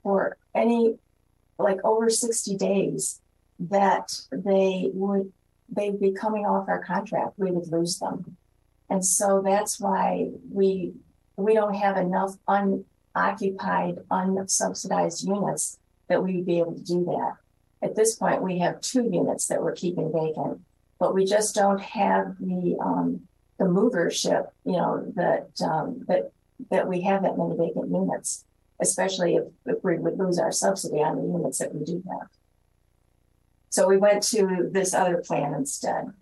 for 0.03 0.37
any, 0.55 0.97
like 1.59 1.83
over 1.83 2.09
60 2.09 2.55
days, 2.55 3.19
that 3.59 4.21
they 4.31 4.89
would, 4.93 5.33
they'd 5.67 5.99
be 5.99 6.13
coming 6.13 6.45
off 6.45 6.69
our 6.69 6.81
contract, 6.81 7.33
we 7.35 7.51
would 7.51 7.69
lose 7.73 7.99
them. 7.99 8.36
And 8.89 9.03
so 9.05 9.41
that's 9.43 9.79
why 9.79 10.29
we, 10.51 10.93
we 11.35 11.53
don't 11.53 11.75
have 11.75 11.97
enough 11.97 12.35
unoccupied, 12.47 13.97
unsubsidized 14.09 15.25
units 15.25 15.77
that 16.07 16.23
we'd 16.23 16.45
be 16.45 16.59
able 16.59 16.75
to 16.75 16.83
do 16.83 17.05
that. 17.05 17.33
At 17.81 17.95
this 17.95 18.15
point, 18.15 18.41
we 18.41 18.59
have 18.59 18.81
two 18.81 19.09
units 19.11 19.47
that 19.47 19.61
we're 19.61 19.73
keeping 19.73 20.11
vacant, 20.11 20.61
but 20.99 21.13
we 21.13 21.25
just 21.25 21.53
don't 21.53 21.81
have 21.81 22.37
the, 22.39 22.77
um, 22.81 23.27
the 23.59 23.65
movership, 23.65 24.47
you 24.65 24.73
know, 24.73 25.11
that, 25.15 25.49
um, 25.61 26.05
that, 26.07 26.31
that 26.71 26.87
we 26.87 27.01
have 27.01 27.23
that 27.23 27.37
many 27.37 27.55
vacant 27.55 27.91
units, 27.91 28.45
especially 28.81 29.35
if, 29.35 29.43
if 29.65 29.83
we 29.83 29.97
would 29.97 30.17
lose 30.17 30.39
our 30.39 30.51
subsidy 30.51 31.03
on 31.03 31.17
the 31.17 31.37
units 31.37 31.59
that 31.59 31.75
we 31.75 31.83
do 31.83 32.01
have. 32.09 32.29
So 33.69 33.87
we 33.87 33.97
went 33.97 34.23
to 34.23 34.69
this 34.71 34.93
other 34.93 35.17
plan 35.17 35.53
instead. 35.53 36.13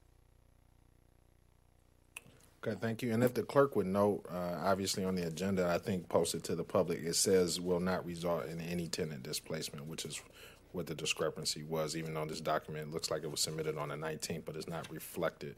Okay, 2.66 2.78
thank 2.80 3.04
you. 3.04 3.14
And 3.14 3.24
if 3.24 3.34
the 3.34 3.44
clerk 3.44 3.76
would 3.76 3.86
note, 3.86 4.26
uh, 4.32 4.60
obviously 4.64 5.04
on 5.04 5.16
the 5.16 5.28
agenda, 5.28 5.68
I 5.68 5.78
think 5.78 6.10
posted 6.10 6.44
to 6.46 6.56
the 6.56 6.64
public, 6.64 7.04
it 7.04 7.16
says 7.16 7.60
will 7.60 7.80
not 7.80 8.06
result 8.06 8.46
in 8.46 8.60
any 8.60 8.88
tenant 8.88 9.22
displacement, 9.22 9.86
which 9.86 10.04
is 10.04 10.20
what 10.72 10.88
the 10.88 10.96
discrepancy 10.96 11.64
was, 11.64 11.96
even 11.96 12.14
though 12.14 12.26
this 12.26 12.42
document 12.42 12.92
looks 12.92 13.12
like 13.12 13.24
it 13.24 13.30
was 13.30 13.40
submitted 13.40 13.78
on 13.78 13.90
the 13.90 13.96
19th, 13.96 14.44
but 14.46 14.56
it's 14.56 14.68
not 14.68 14.90
reflected 14.92 15.56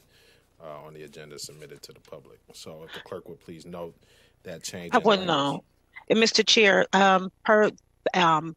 uh, 0.62 0.86
on 0.86 0.94
the 0.94 1.04
agenda 1.04 1.40
submitted 1.40 1.82
to 1.84 1.94
the 1.94 2.00
public. 2.02 2.40
So 2.54 2.84
if 2.84 2.94
the 2.94 3.00
clerk 3.00 3.30
would 3.30 3.40
please 3.40 3.66
note 3.66 3.96
that 4.44 4.64
change. 4.64 4.94
I 4.94 4.98
wouldn't 4.98 5.28
know. 5.28 5.64
And 6.10 6.20
Mr. 6.20 6.46
Chair, 6.46 6.88
um, 6.94 7.32
per, 7.46 7.72
um, 8.14 8.56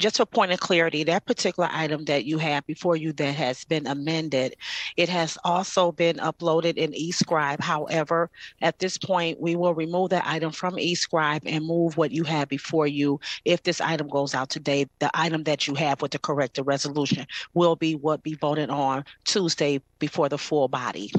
just 0.00 0.16
for 0.16 0.26
point 0.26 0.50
of 0.50 0.58
clarity, 0.58 1.04
that 1.04 1.26
particular 1.26 1.68
item 1.70 2.06
that 2.06 2.24
you 2.24 2.38
have 2.38 2.66
before 2.66 2.96
you 2.96 3.12
that 3.12 3.34
has 3.34 3.64
been 3.64 3.86
amended, 3.86 4.56
it 4.96 5.08
has 5.08 5.36
also 5.44 5.92
been 5.92 6.16
uploaded 6.16 6.76
in 6.76 6.90
eScribe. 6.92 7.60
However, 7.60 8.30
at 8.62 8.78
this 8.78 8.96
point, 8.96 9.38
we 9.40 9.54
will 9.54 9.74
remove 9.74 10.10
that 10.10 10.26
item 10.26 10.52
from 10.52 10.76
eScribe 10.76 11.42
and 11.44 11.66
move 11.66 11.98
what 11.98 12.10
you 12.10 12.24
have 12.24 12.48
before 12.48 12.86
you. 12.86 13.20
If 13.44 13.62
this 13.62 13.80
item 13.80 14.08
goes 14.08 14.34
out 14.34 14.48
today, 14.48 14.86
the 15.00 15.10
item 15.12 15.44
that 15.44 15.68
you 15.68 15.74
have 15.74 16.00
with 16.00 16.12
the 16.12 16.18
corrected 16.18 16.66
resolution 16.66 17.26
will 17.52 17.76
be 17.76 17.94
what 17.94 18.22
be 18.22 18.34
voted 18.34 18.70
on 18.70 19.04
Tuesday 19.24 19.82
before 19.98 20.30
the 20.30 20.38
full 20.38 20.68
body, 20.68 21.12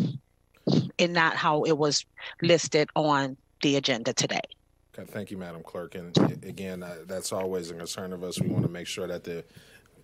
and 0.97 1.13
not 1.13 1.35
how 1.35 1.63
it 1.63 1.77
was 1.77 2.03
listed 2.41 2.89
on 2.95 3.37
the 3.61 3.75
agenda 3.75 4.11
today. 4.11 4.41
Okay, 4.93 5.09
thank 5.09 5.31
you, 5.31 5.37
Madam 5.37 5.63
Clerk. 5.63 5.95
And 5.95 6.17
again, 6.43 6.83
uh, 6.83 6.97
that's 7.05 7.31
always 7.31 7.71
a 7.71 7.73
concern 7.73 8.11
of 8.11 8.23
us. 8.23 8.41
We 8.41 8.49
want 8.49 8.65
to 8.65 8.71
make 8.71 8.87
sure 8.87 9.07
that 9.07 9.23
the 9.23 9.45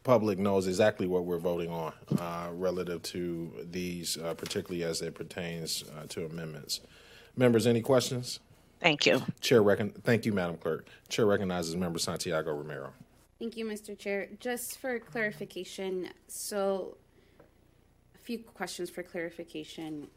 public 0.04 0.40
knows 0.40 0.68
exactly 0.68 1.08
what 1.08 1.26
we're 1.26 1.40
voting 1.40 1.70
on 1.70 1.92
uh, 2.18 2.50
relative 2.54 3.02
to 3.04 3.52
these, 3.70 4.18
uh, 4.18 4.34
particularly 4.34 4.84
as 4.84 5.02
it 5.02 5.14
pertains 5.14 5.84
uh, 5.98 6.06
to 6.08 6.26
amendments. 6.26 6.80
Members, 7.36 7.68
any 7.68 7.82
questions? 7.82 8.40
Thank 8.80 9.06
you. 9.06 9.22
Chair 9.42 9.62
recon- 9.62 9.92
thank 10.04 10.26
you, 10.26 10.32
Madam 10.32 10.56
Clerk. 10.56 10.88
Chair 11.10 11.26
recognizes 11.26 11.76
Member 11.76 12.00
Santiago 12.00 12.54
Romero. 12.54 12.94
Thank 13.40 13.58
you, 13.58 13.66
Mr. 13.66 13.98
Chair. 13.98 14.30
Just 14.40 14.80
for 14.80 15.00
clarification, 15.00 16.10
so 16.28 16.96
a 18.16 18.18
few 18.20 18.40
questions 18.40 18.90
for 18.90 19.04
clarification. 19.04 20.08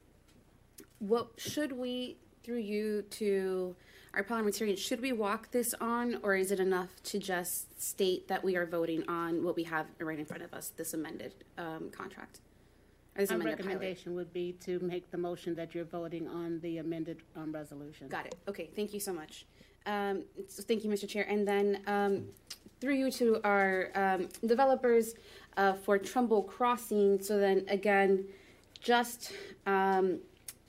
What 1.00 1.30
should 1.36 1.72
we, 1.72 2.18
through 2.44 2.58
you 2.58 3.02
to 3.02 3.74
our 4.14 4.24
parliamentarian, 4.24 4.76
should 4.76 5.00
we 5.00 5.12
walk 5.12 5.50
this 5.52 5.74
on, 5.80 6.18
or 6.22 6.34
is 6.34 6.50
it 6.50 6.58
enough 6.58 6.88
to 7.04 7.18
just 7.18 7.80
state 7.80 8.26
that 8.28 8.42
we 8.42 8.56
are 8.56 8.66
voting 8.66 9.08
on 9.08 9.44
what 9.44 9.54
we 9.54 9.62
have 9.64 9.86
right 10.00 10.18
in 10.18 10.24
front 10.24 10.42
of 10.42 10.52
us, 10.52 10.72
this 10.76 10.94
amended 10.94 11.32
um, 11.58 11.90
contract? 11.90 12.40
Or 13.16 13.20
this 13.20 13.30
My 13.30 13.36
amended 13.36 13.58
pilot? 13.58 13.74
recommendation 13.74 14.14
would 14.16 14.32
be 14.32 14.52
to 14.64 14.80
make 14.80 15.10
the 15.10 15.18
motion 15.18 15.54
that 15.54 15.74
you're 15.74 15.84
voting 15.84 16.26
on 16.26 16.60
the 16.60 16.78
amended 16.78 17.18
um, 17.36 17.52
resolution. 17.52 18.08
Got 18.08 18.26
it. 18.26 18.34
Okay, 18.48 18.68
thank 18.74 18.92
you 18.92 19.00
so 19.00 19.12
much. 19.12 19.46
Um, 19.86 20.24
so 20.48 20.62
thank 20.62 20.84
you, 20.84 20.90
Mr. 20.90 21.08
Chair. 21.08 21.26
And 21.28 21.46
then 21.46 21.80
um, 21.86 22.26
through 22.80 22.94
you 22.94 23.10
to 23.12 23.40
our 23.44 23.90
um, 23.94 24.28
developers 24.46 25.14
uh, 25.56 25.74
for 25.74 25.98
Trumbull 25.98 26.42
Crossing. 26.42 27.22
So 27.22 27.38
then 27.38 27.64
again, 27.68 28.24
just 28.80 29.32
um, 29.66 30.18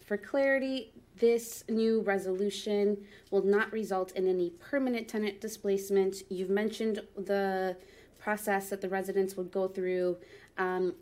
for 0.06 0.18
clarity, 0.18 0.92
this 1.22 1.64
new 1.70 2.02
resolution 2.02 2.98
will 3.30 3.44
not 3.44 3.72
result 3.72 4.12
in 4.14 4.28
any 4.28 4.50
permanent 4.50 5.08
tenant 5.08 5.40
displacement. 5.40 6.24
You've 6.30 6.50
mentioned 6.50 7.00
the 7.16 7.78
process 8.18 8.70
that 8.72 8.82
the 8.82 8.90
residents 8.90 9.38
would 9.38 9.52
go 9.52 9.68
through, 9.68 10.18
um, 10.58 10.96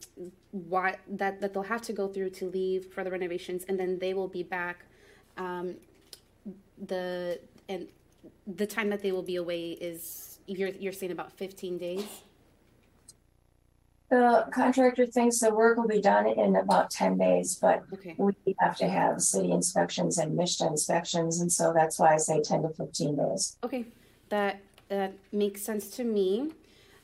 why 0.52 0.98
that, 1.08 1.40
that 1.40 1.54
they'll 1.54 1.64
have 1.64 1.82
to 1.84 1.94
go 1.94 2.10
through 2.10 2.32
to 2.32 2.50
leave 2.50 2.88
for 2.94 3.06
the 3.06 3.10
renovations, 3.10 3.64
and 3.70 3.80
then 3.80 3.98
they 3.98 4.14
will 4.14 4.28
be 4.28 4.44
back. 4.44 4.86
Um, 5.38 5.76
the 6.86 7.40
and 7.70 7.88
the 8.46 8.68
time 8.68 8.90
that 8.90 9.02
they 9.02 9.14
will 9.14 9.24
be 9.24 9.38
away 9.38 9.72
is 9.72 10.40
you're 10.48 10.70
you're 10.70 10.94
saying 10.94 11.14
about 11.14 11.32
15 11.32 11.78
days. 11.78 12.06
The 14.10 14.48
contractor 14.52 15.06
thinks 15.06 15.40
the 15.40 15.54
work 15.54 15.78
will 15.78 15.88
be 15.88 16.02
done 16.02 16.26
in 16.28 16.56
about 16.56 16.90
ten 16.90 17.18
days, 17.18 17.56
but 17.62 17.84
Okay. 17.94 18.16
we 18.18 18.34
have 18.60 18.76
to 18.78 18.88
have 18.90 19.22
city 19.22 19.52
inspections 19.52 20.18
and 20.18 20.36
MSHDA 20.38 20.68
inspections, 20.72 21.42
and 21.42 21.52
so 21.52 21.72
that's 21.74 22.00
why 22.00 22.14
I 22.16 22.18
say 22.18 22.42
ten 22.42 22.64
to 22.64 22.70
fifteen 22.70 23.16
days. 23.16 23.58
Okay, 23.64 23.86
that 24.30 24.62
that 24.88 25.14
makes 25.32 25.62
sense 25.62 25.92
to 25.98 26.04
me. 26.04 26.52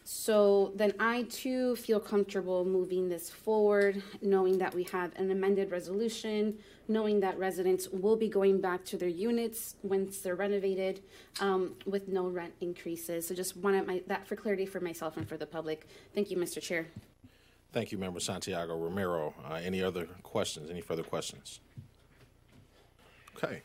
So 0.08 0.72
then 0.76 0.94
I 1.00 1.24
too 1.24 1.76
feel 1.78 2.00
comfortable 2.00 2.64
moving 2.64 3.10
this 3.10 3.32
forward, 3.32 4.04
knowing 4.22 4.60
that 4.60 4.72
we 4.72 4.84
have 4.84 5.12
an 5.16 5.32
amended 5.32 5.72
resolution, 5.72 6.60
knowing 6.88 7.20
that 7.22 7.40
residents 7.40 7.90
will 7.90 8.16
be 8.16 8.30
going 8.30 8.62
back 8.62 8.86
to 8.86 8.98
their 8.98 9.10
units 9.10 9.78
once 9.82 10.20
they're 10.20 10.36
renovated, 10.36 11.02
um, 11.40 11.74
with 11.88 12.08
no 12.08 12.28
rent 12.28 12.54
increases. 12.62 13.28
So 13.28 13.34
just 13.34 13.58
wanted 13.58 13.88
my 13.88 14.04
that 14.06 14.28
for 14.28 14.36
clarity 14.36 14.68
for 14.68 14.80
myself 14.80 15.18
and 15.18 15.28
for 15.28 15.38
the 15.38 15.48
public. 15.48 15.88
Thank 16.14 16.30
you, 16.30 16.38
Mr. 16.38 16.62
Chair. 16.62 16.86
Thank 17.74 17.92
you, 17.92 17.98
Member 17.98 18.20
Santiago 18.20 18.78
Romero. 18.78 19.34
Uh, 19.44 19.56
any 19.56 19.82
other 19.82 20.06
questions? 20.22 20.70
Any 20.70 20.82
further 20.82 21.04
questions? 21.04 21.62
Okay. 23.36 23.64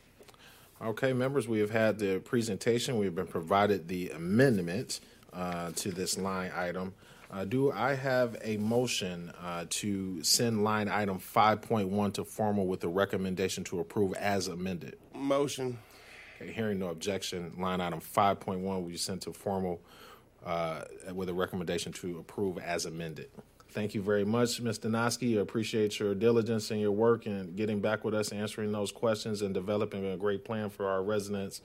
Okay, 0.82 1.12
members, 1.12 1.46
we 1.46 1.58
have 1.58 1.70
had 1.70 1.98
the 1.98 2.20
presentation. 2.20 2.96
We've 2.96 3.14
been 3.14 3.26
provided 3.26 3.88
the 3.88 4.08
amendment 4.08 5.00
uh, 5.32 5.70
to 5.76 5.90
this 5.90 6.18
line 6.18 6.52
item. 6.54 6.94
Uh, 7.32 7.44
do 7.44 7.70
I 7.70 7.94
have 7.94 8.36
a 8.42 8.56
motion 8.56 9.32
uh, 9.40 9.64
to 9.68 10.22
send 10.24 10.64
line 10.64 10.88
item 10.88 11.20
5.1 11.20 12.14
to 12.14 12.24
formal 12.24 12.66
with 12.66 12.82
a 12.82 12.88
recommendation 12.88 13.62
to 13.64 13.78
approve 13.78 14.14
as 14.14 14.48
amended? 14.48 14.96
Motion. 15.14 15.78
Okay, 16.40 16.52
hearing 16.52 16.80
no 16.80 16.88
objection, 16.88 17.52
line 17.56 17.80
item 17.80 18.00
5.1 18.00 18.62
will 18.62 18.80
be 18.82 18.96
sent 18.96 19.22
to 19.22 19.32
formal 19.32 19.80
uh, 20.44 20.82
with 21.14 21.28
a 21.28 21.34
recommendation 21.34 21.92
to 21.92 22.18
approve 22.18 22.58
as 22.58 22.84
amended. 22.86 23.30
Thank 23.70 23.94
you 23.94 24.02
very 24.02 24.24
much, 24.24 24.60
Ms. 24.60 24.80
Donosky. 24.80 25.38
I 25.38 25.42
appreciate 25.42 26.00
your 26.00 26.16
diligence 26.16 26.72
and 26.72 26.80
your 26.80 26.90
work 26.90 27.26
and 27.26 27.54
getting 27.54 27.80
back 27.80 28.04
with 28.04 28.14
us, 28.14 28.32
answering 28.32 28.72
those 28.72 28.90
questions, 28.90 29.42
and 29.42 29.54
developing 29.54 30.04
a 30.04 30.16
great 30.16 30.44
plan 30.44 30.70
for 30.70 30.88
our 30.88 31.04
residents 31.04 31.60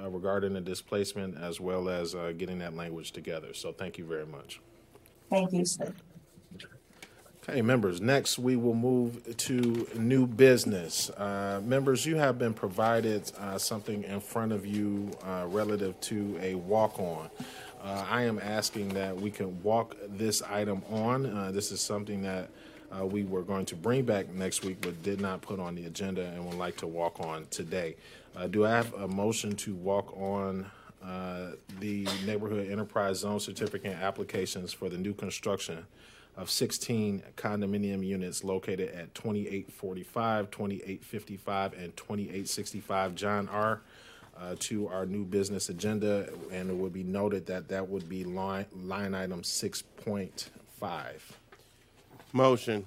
uh, 0.00 0.08
regarding 0.08 0.54
the 0.54 0.60
displacement 0.60 1.36
as 1.36 1.60
well 1.60 1.88
as 1.88 2.14
uh, 2.14 2.32
getting 2.36 2.58
that 2.58 2.74
language 2.74 3.12
together. 3.12 3.54
So 3.54 3.72
thank 3.72 3.98
you 3.98 4.04
very 4.04 4.26
much. 4.26 4.60
Thank 5.30 5.52
you, 5.52 5.64
sir. 5.64 5.94
Okay, 7.46 7.60
members, 7.60 8.00
next 8.00 8.38
we 8.38 8.56
will 8.56 8.74
move 8.74 9.36
to 9.36 9.86
new 9.96 10.26
business. 10.26 11.10
Uh, 11.10 11.60
members, 11.62 12.06
you 12.06 12.16
have 12.16 12.38
been 12.38 12.54
provided 12.54 13.30
uh, 13.38 13.58
something 13.58 14.02
in 14.04 14.20
front 14.20 14.52
of 14.52 14.64
you 14.64 15.10
uh, 15.22 15.44
relative 15.48 16.00
to 16.00 16.38
a 16.40 16.54
walk-on. 16.54 17.28
Uh, 17.82 18.06
I 18.08 18.22
am 18.22 18.38
asking 18.38 18.94
that 18.94 19.14
we 19.14 19.30
can 19.30 19.62
walk 19.62 19.94
this 20.08 20.40
item 20.40 20.82
on. 20.88 21.26
Uh, 21.26 21.50
this 21.52 21.70
is 21.70 21.82
something 21.82 22.22
that 22.22 22.48
uh, 22.98 23.04
we 23.04 23.24
were 23.24 23.42
going 23.42 23.66
to 23.66 23.76
bring 23.76 24.04
back 24.04 24.32
next 24.32 24.64
week, 24.64 24.78
but 24.80 25.02
did 25.02 25.20
not 25.20 25.40
put 25.40 25.58
on 25.58 25.74
the 25.74 25.86
agenda 25.86 26.26
and 26.26 26.46
would 26.46 26.58
like 26.58 26.76
to 26.76 26.86
walk 26.86 27.20
on 27.20 27.46
today. 27.50 27.96
Uh, 28.36 28.46
do 28.46 28.64
I 28.64 28.70
have 28.70 28.92
a 28.94 29.08
motion 29.08 29.54
to 29.56 29.74
walk 29.74 30.16
on 30.16 30.70
uh, 31.04 31.52
the 31.80 32.08
neighborhood 32.26 32.70
enterprise 32.70 33.18
zone 33.18 33.40
certificate 33.40 33.96
applications 33.96 34.72
for 34.72 34.88
the 34.88 34.96
new 34.96 35.12
construction 35.12 35.84
of 36.36 36.50
16 36.50 37.22
condominium 37.36 38.04
units 38.04 38.42
located 38.42 38.90
at 38.90 39.14
2845, 39.14 40.50
2855, 40.50 41.72
and 41.74 41.96
2865 41.96 43.14
John 43.14 43.48
R. 43.48 43.82
Uh, 44.36 44.56
to 44.58 44.88
our 44.88 45.06
new 45.06 45.24
business 45.24 45.68
agenda, 45.68 46.28
and 46.50 46.68
it 46.68 46.74
would 46.74 46.92
be 46.92 47.04
noted 47.04 47.46
that 47.46 47.68
that 47.68 47.88
would 47.88 48.08
be 48.08 48.24
line 48.24 48.66
line 48.82 49.14
item 49.14 49.42
6.5. 49.42 50.50
Motion. 52.34 52.84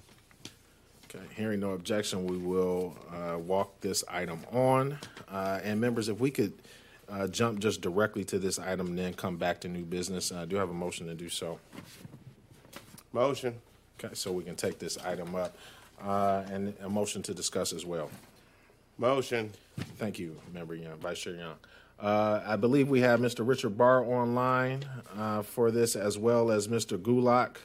Okay, 1.06 1.24
hearing 1.38 1.62
no 1.62 1.72
objection, 1.72 2.28
we 2.28 2.38
will 2.38 2.98
uh, 3.10 3.38
walk 3.38 3.80
this 3.80 4.04
item 4.10 4.42
on. 4.52 5.00
Uh, 5.32 5.62
and 5.64 5.80
members, 5.80 6.10
if 6.10 6.20
we 6.20 6.30
could 6.30 6.52
uh, 7.08 7.28
jump 7.28 7.60
just 7.60 7.80
directly 7.80 8.26
to 8.26 8.40
this 8.40 8.60
item 8.60 8.88
and 8.88 9.00
then 9.00 9.14
come 9.14 9.38
back 9.38 9.62
to 9.62 9.70
new 9.70 9.86
business, 9.86 10.34
I 10.34 10.44
do 10.44 10.58
have 10.58 10.70
a 10.70 10.74
motion 10.74 11.08
to 11.08 11.16
do 11.16 11.30
so. 11.30 11.60
Motion. 13.14 13.56
Okay, 13.98 14.14
so 14.16 14.34
we 14.34 14.44
can 14.44 14.58
take 14.58 14.80
this 14.80 14.98
item 14.98 15.34
up 15.34 15.56
uh, 16.04 16.44
and 16.52 16.74
a 16.84 16.90
motion 16.90 17.24
to 17.24 17.34
discuss 17.34 17.72
as 17.72 17.86
well. 17.86 18.12
Motion. 18.98 19.54
Thank 19.98 20.20
you, 20.20 20.36
Member 20.54 20.76
Young, 20.76 20.98
Vice 20.98 21.20
Chair 21.20 21.36
Young. 21.36 21.56
Uh, 22.02 22.42
I 22.46 22.58
believe 22.58 22.90
we 22.90 23.00
have 23.00 23.22
Mr. 23.22 23.48
Richard 23.48 23.78
Barr 23.78 24.04
online 24.04 24.84
uh, 25.16 25.42
for 25.42 25.72
this 25.72 25.96
as 25.96 26.18
well 26.18 26.52
as 26.52 26.68
Mr. 26.68 26.98
Gulak. 26.98 27.60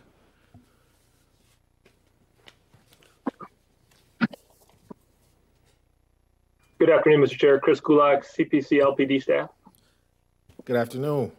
Good 6.83 6.91
afternoon, 6.91 7.20
Mr. 7.20 7.39
Chair. 7.39 7.61
Chris 7.61 7.80
Gulak, 7.80 8.24
CPC 8.26 8.83
LPD 8.83 9.22
staff. 9.22 9.51
Good 10.64 10.74
afternoon. 10.74 11.30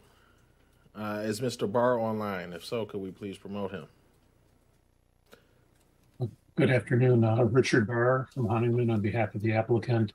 Uh, 0.96 1.20
is 1.26 1.42
Mr. 1.42 1.70
Barr 1.70 2.00
online? 2.00 2.54
If 2.54 2.64
so, 2.64 2.86
could 2.86 3.02
we 3.02 3.12
please 3.12 3.38
promote 3.38 3.72
him? 3.72 3.88
Good 6.56 6.72
afternoon, 6.72 7.26
uh, 7.26 7.44
Richard 7.44 7.88
Barr 7.88 8.30
from 8.34 8.48
Honigman 8.48 8.90
on 8.90 9.02
behalf 9.02 9.36
of 9.36 9.42
the 9.42 9.52
applicant. 9.52 10.14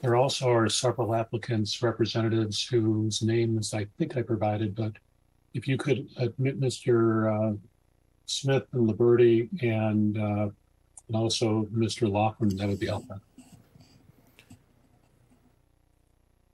There 0.00 0.16
also 0.16 0.50
are 0.50 0.68
several 0.68 1.14
applicants, 1.14 1.80
representatives 1.80 2.66
whose 2.66 3.22
names 3.22 3.74
I 3.74 3.86
think 3.96 4.16
I 4.16 4.22
provided, 4.22 4.74
but 4.74 4.94
if 5.54 5.68
you 5.68 5.76
could 5.76 6.08
admit 6.16 6.60
Mr. 6.60 7.52
Uh, 7.52 7.56
Smith 8.26 8.64
and 8.72 8.88
Liberty 8.88 9.48
and, 9.62 10.18
uh, 10.18 10.48
and 11.06 11.14
also 11.14 11.68
Mr. 11.72 12.10
Laughlin, 12.10 12.56
that 12.56 12.66
would 12.66 12.80
be 12.80 12.86
helpful. 12.86 13.20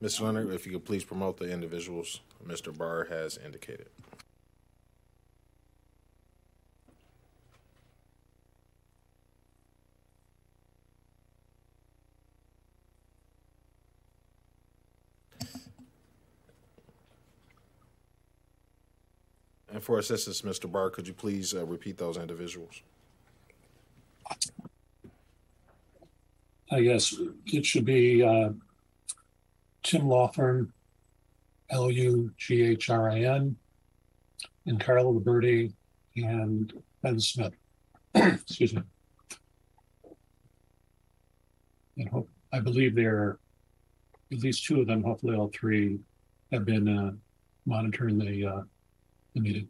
Mr. 0.01 0.21
Leonard, 0.21 0.51
if 0.51 0.65
you 0.65 0.71
could 0.71 0.85
please 0.85 1.03
promote 1.03 1.37
the 1.37 1.51
individuals 1.51 2.21
Mr. 2.45 2.75
Barr 2.75 3.05
has 3.05 3.37
indicated. 3.37 3.87
And 19.71 19.81
for 19.81 19.99
assistance, 19.99 20.41
Mr. 20.41 20.69
Barr, 20.69 20.89
could 20.89 21.07
you 21.07 21.13
please 21.13 21.53
uh, 21.53 21.65
repeat 21.65 21.97
those 21.97 22.17
individuals? 22.17 22.81
Uh, 26.71 26.77
yes, 26.77 27.15
it 27.45 27.65
should 27.65 27.85
be 27.85 28.23
uh, 28.23 28.49
Tim 29.83 30.07
Loughran, 30.07 30.71
L 31.69 31.89
U 31.89 32.31
G 32.37 32.61
H 32.61 32.89
R 32.89 33.09
I 33.09 33.21
N, 33.21 33.55
and 34.65 34.79
Carlo 34.79 35.11
Liberty 35.11 35.73
and 36.15 36.73
Ben 37.01 37.19
Smith. 37.19 37.53
Excuse 38.15 38.75
me. 38.75 38.81
And 41.97 42.25
I 42.53 42.59
believe 42.59 42.95
there, 42.95 43.17
are 43.17 43.39
at 44.31 44.39
least 44.39 44.65
two 44.65 44.81
of 44.81 44.87
them, 44.87 45.03
hopefully 45.03 45.35
all 45.35 45.51
three, 45.53 45.99
have 46.51 46.65
been 46.65 46.87
uh, 46.87 47.11
monitoring 47.65 48.17
the 48.17 48.45
uh, 48.45 48.61
the 49.33 49.41
meeting. 49.41 49.67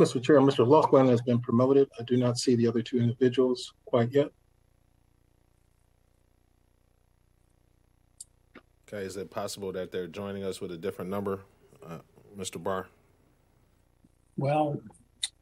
Mr. 0.00 0.22
Chair, 0.22 0.40
Mr. 0.40 0.64
Laughlin 0.64 1.08
has 1.08 1.20
been 1.22 1.40
promoted. 1.40 1.88
I 1.98 2.04
do 2.04 2.16
not 2.16 2.38
see 2.38 2.54
the 2.54 2.68
other 2.68 2.82
two 2.82 2.98
individuals 2.98 3.74
quite 3.84 4.12
yet. 4.12 4.28
Okay, 8.90 9.04
is 9.04 9.18
it 9.18 9.30
possible 9.30 9.70
that 9.72 9.92
they're 9.92 10.06
joining 10.06 10.44
us 10.44 10.62
with 10.62 10.72
a 10.72 10.78
different 10.78 11.10
number, 11.10 11.40
uh, 11.86 11.98
Mr. 12.38 12.62
Barr? 12.62 12.86
Well, 14.38 14.80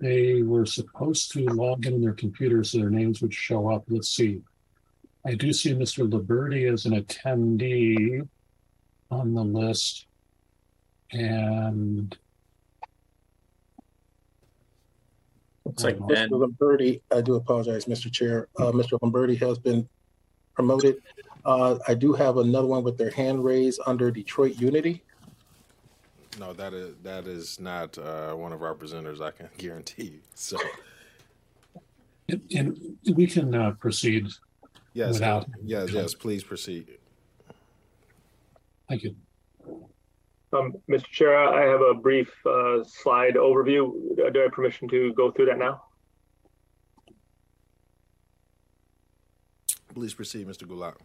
they 0.01 0.43
were 0.43 0.67
supposed 0.67 1.31
to 1.33 1.45
log 1.45 1.87
in 1.87 1.95
on 1.95 2.01
their 2.01 2.13
computer 2.13 2.65
so 2.65 2.79
their 2.79 2.91
names 2.91 3.23
would 3.23 3.33
show 3.33 3.71
up. 3.71 3.85
Let's 3.89 4.09
see. 4.09 4.43
I 5.25 5.35
do 5.35 5.53
see 5.53 5.75
Mr. 5.75 6.13
Liberty 6.13 6.67
as 6.67 6.87
an 6.87 7.01
attendee 7.01 8.27
on 9.13 9.33
the 9.33 9.45
list. 9.45 10.07
And 11.13 12.17
Looks 15.65 15.85
like 15.85 15.99
Mr. 15.99 16.31
Lamberti, 16.31 17.01
I 17.13 17.21
do 17.21 17.37
apologize, 17.37 17.85
Mr. 17.85 18.11
Chair. 18.11 18.49
Uh, 18.59 18.73
Mr. 18.73 18.99
Lamberti 19.01 19.39
has 19.39 19.59
been 19.61 19.89
promoted. 20.55 20.97
Uh, 21.47 21.79
I 21.87 21.95
do 21.95 22.13
have 22.13 22.39
another 22.39 22.67
one 22.67 22.83
with 22.83 22.99
their 22.99 23.11
hand 23.11 23.45
raised 23.45 23.81
under 23.87 24.11
Detroit 24.11 24.57
Unity. 24.57 25.05
No, 26.41 26.53
that 26.53 26.75
is 26.75 26.97
that 27.05 27.29
is 27.29 27.61
not 27.61 27.97
uh, 27.97 28.33
one 28.35 28.53
of 28.53 28.65
our 28.65 28.75
presenters. 28.75 29.21
I 29.21 29.31
can 29.31 29.49
guarantee 29.57 30.05
you. 30.05 30.21
So, 30.35 30.59
and, 32.29 32.43
and 32.53 32.97
we 33.15 33.29
can 33.29 33.55
uh, 33.55 33.71
proceed. 33.79 34.27
yes, 34.93 35.15
without. 35.15 35.47
yes, 35.63 35.93
yes. 35.93 36.15
Please 36.15 36.43
proceed. 36.43 36.99
Thank 38.89 39.05
you. 39.05 39.15
Um, 40.53 40.75
Mr. 40.91 41.07
Chair, 41.07 41.39
I 41.39 41.63
have 41.71 41.81
a 41.81 41.95
brief 41.95 42.29
uh, 42.45 42.83
slide 42.85 43.35
overview. 43.35 43.93
Uh, 44.19 44.31
Do 44.31 44.41
I 44.41 44.43
have 44.45 44.53
permission 44.53 44.89
to 44.89 45.13
go 45.15 45.31
through 45.31 45.47
that 45.47 45.59
now? 45.59 45.83
Please 49.95 50.13
proceed, 50.13 50.47
Mr. 50.49 50.65
Gulak. 50.65 50.97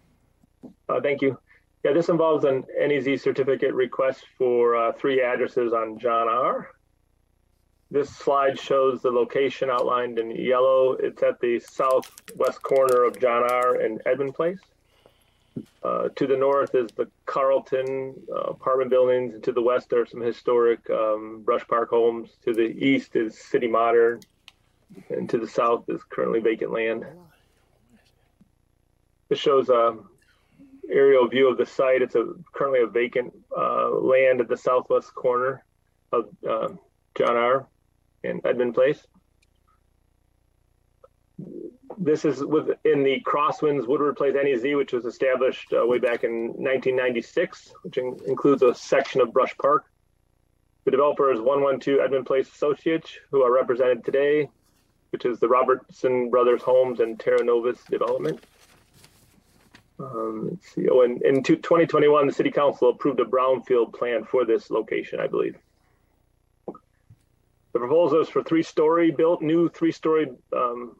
Uh, 0.89 1.01
thank 1.01 1.22
you. 1.22 1.38
Yeah, 1.84 1.93
this 1.93 2.09
involves 2.09 2.45
an 2.45 2.64
NEZ 2.80 3.22
certificate 3.22 3.74
request 3.74 4.26
for 4.38 4.76
uh, 4.76 4.91
three 4.93 5.22
addresses 5.22 5.74
on 5.74 5.97
John 5.97 6.28
R. 6.28 6.70
This 7.89 8.09
slide 8.09 8.57
shows 8.57 9.01
the 9.01 9.09
location 9.12 9.70
outlined 9.70 10.20
in 10.20 10.32
yellow. 10.32 10.93
It's 10.93 11.24
at 11.24 11.41
the 11.41 11.59
southwest 11.59 12.62
corner 12.62 13.03
of 13.03 13.20
John 13.20 13.43
R. 13.51 13.76
and 13.76 14.01
Edmund 14.05 14.36
Place. 14.36 14.59
Uh, 15.84 16.07
to 16.16 16.28
the 16.28 16.38
north 16.38 16.74
is 16.76 16.89
the 16.95 17.09
Carlton 17.26 18.16
uh, 18.32 18.51
apartment 18.51 18.89
buildings, 18.89 19.34
and 19.34 19.43
to 19.43 19.51
the 19.51 19.62
west 19.62 19.91
are 19.91 20.05
some 20.05 20.22
historic 20.22 20.89
um, 20.89 21.41
Brush 21.43 21.68
Park 21.68 21.89
homes. 21.89 22.30
To 22.45 22.53
the 22.53 22.62
east 22.62 23.16
is 23.18 23.38
City 23.38 23.68
Modern, 23.68 24.22
and 25.09 25.30
to 25.30 25.38
the 25.38 25.47
south 25.47 25.89
is 25.89 26.01
currently 26.09 26.39
vacant 26.39 26.72
land. 26.72 27.05
This 29.28 29.39
shows 29.39 29.68
a 29.70 29.97
aerial 30.91 31.27
view 31.27 31.49
of 31.49 31.57
the 31.57 31.65
site. 31.65 32.01
It's 32.01 32.15
a 32.15 32.33
currently 32.53 32.81
a 32.81 32.87
vacant 32.87 33.33
uh, 33.55 33.89
land 33.89 34.41
at 34.41 34.47
the 34.47 34.57
southwest 34.57 35.13
corner 35.13 35.63
of 36.11 36.29
uh, 36.47 36.69
John 37.15 37.35
R. 37.35 37.67
and 38.23 38.41
Edmund 38.45 38.73
Place. 38.73 39.05
This 41.97 42.25
is 42.25 42.43
within 42.43 43.03
the 43.03 43.21
Crosswinds 43.25 43.87
Woodward 43.87 44.15
Place 44.15 44.35
NEZ, 44.35 44.75
which 44.75 44.93
was 44.93 45.05
established 45.05 45.73
uh, 45.73 45.85
way 45.85 45.99
back 45.99 46.23
in 46.23 46.47
1996, 46.47 47.73
which 47.83 47.97
in- 47.97 48.17
includes 48.27 48.61
a 48.61 48.73
section 48.73 49.21
of 49.21 49.33
Brush 49.33 49.55
Park. 49.57 49.85
The 50.85 50.91
developer 50.91 51.31
is 51.31 51.39
112 51.39 51.99
Edmund 51.99 52.25
Place 52.25 52.47
Associates, 52.51 53.11
who 53.29 53.43
are 53.43 53.51
represented 53.51 54.03
today, 54.03 54.49
which 55.11 55.25
is 55.25 55.39
the 55.39 55.47
Robertson 55.47 56.29
Brothers 56.29 56.61
Homes 56.63 56.99
and 56.99 57.19
Terra 57.19 57.43
Novus 57.43 57.83
Development. 57.89 58.43
Um, 60.02 60.49
let's 60.52 60.74
see. 60.74 60.88
Oh, 60.89 61.02
in 61.02 61.43
2021, 61.43 62.28
the 62.28 62.34
City 62.34 62.52
Council 62.52 62.89
approved 62.89 63.20
a 63.20 63.26
brownfield 63.26 63.93
plan 63.93 64.24
for 64.24 64.45
this 64.45 64.70
location, 64.70 65.20
I 65.20 65.28
believe. 65.28 65.58
The 66.68 67.80
proposal 67.80 68.22
is 68.22 68.30
for 68.30 68.43
three-story 68.43 69.12
built, 69.12 69.41
new 69.41 69.70
three-story 69.70 70.28
um, 70.56 70.95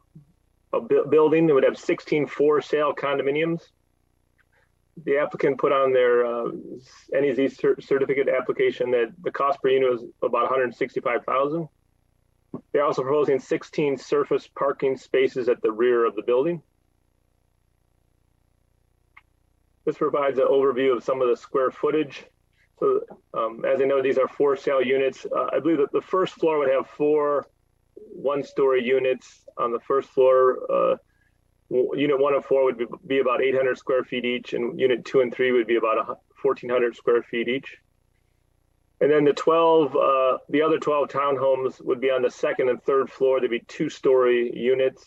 bu- 0.72 1.06
building. 1.08 1.48
It 1.48 1.52
would 1.52 1.64
have 1.64 1.76
16 1.76 2.26
for-sale 2.26 2.94
condominiums. 2.94 3.62
The 5.04 5.18
applicant 5.18 5.58
put 5.58 5.72
on 5.72 5.92
their 5.92 6.24
uh, 6.24 6.50
NEZ 7.12 7.56
cer- 7.56 7.80
certificate 7.80 8.28
application 8.28 8.90
that 8.92 9.12
the 9.22 9.30
cost 9.30 9.60
per 9.62 9.68
unit 9.68 9.90
was 9.90 10.04
about 10.22 10.42
165,000. 10.42 11.68
They're 12.72 12.84
also 12.84 13.02
proposing 13.02 13.38
16 13.38 13.96
surface 13.98 14.46
parking 14.46 14.96
spaces 14.96 15.48
at 15.48 15.60
the 15.62 15.72
rear 15.72 16.06
of 16.06 16.14
the 16.14 16.22
building. 16.22 16.62
This 19.84 19.96
provides 19.96 20.38
an 20.38 20.46
overview 20.46 20.96
of 20.96 21.02
some 21.02 21.20
of 21.20 21.28
the 21.28 21.36
square 21.36 21.70
footage. 21.70 22.24
So, 22.78 23.00
um, 23.34 23.64
as 23.64 23.80
I 23.80 23.84
know, 23.84 24.02
these 24.02 24.18
are 24.18 24.28
for 24.28 24.56
sale 24.56 24.82
units. 24.82 25.26
Uh, 25.26 25.48
I 25.52 25.60
believe 25.60 25.78
that 25.78 25.92
the 25.92 26.00
first 26.00 26.34
floor 26.34 26.58
would 26.58 26.70
have 26.70 26.86
four 26.88 27.46
one 27.94 28.42
story 28.42 28.84
units 28.84 29.44
on 29.58 29.72
the 29.72 29.80
first 29.80 30.08
floor. 30.10 30.58
Uh, 30.70 30.96
unit 31.70 32.18
one 32.18 32.34
and 32.34 32.44
four 32.44 32.64
would 32.64 32.78
be, 32.78 32.86
be 33.06 33.18
about 33.20 33.42
800 33.42 33.78
square 33.78 34.04
feet 34.04 34.24
each, 34.24 34.52
and 34.52 34.78
unit 34.78 35.04
two 35.04 35.20
and 35.20 35.32
three 35.32 35.52
would 35.52 35.66
be 35.66 35.76
about 35.76 35.96
1,400 36.42 36.96
square 36.96 37.22
feet 37.22 37.48
each. 37.48 37.78
And 39.00 39.10
then 39.10 39.24
the 39.24 39.32
12, 39.32 39.96
uh, 39.96 40.38
the 40.48 40.62
other 40.62 40.78
12 40.78 41.08
townhomes 41.08 41.84
would 41.84 42.00
be 42.00 42.10
on 42.10 42.22
the 42.22 42.30
second 42.30 42.68
and 42.68 42.80
third 42.82 43.10
floor. 43.10 43.40
They'd 43.40 43.50
be 43.50 43.64
two 43.66 43.88
story 43.88 44.52
units. 44.54 45.04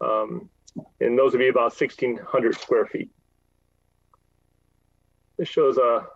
Um, 0.00 0.50
and 1.00 1.18
those 1.18 1.32
would 1.32 1.38
be 1.38 1.48
about 1.48 1.72
1,600 1.78 2.54
square 2.60 2.86
feet. 2.86 3.10
This 5.36 5.48
shows 5.48 5.78
a, 5.78 6.06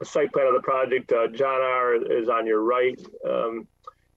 a 0.00 0.04
site 0.04 0.32
plan 0.32 0.46
of 0.46 0.54
the 0.54 0.62
project. 0.62 1.12
Uh, 1.12 1.28
John 1.28 1.60
R. 1.60 1.94
is 1.94 2.28
on 2.28 2.46
your 2.46 2.62
right. 2.62 3.00
Um, 3.28 3.66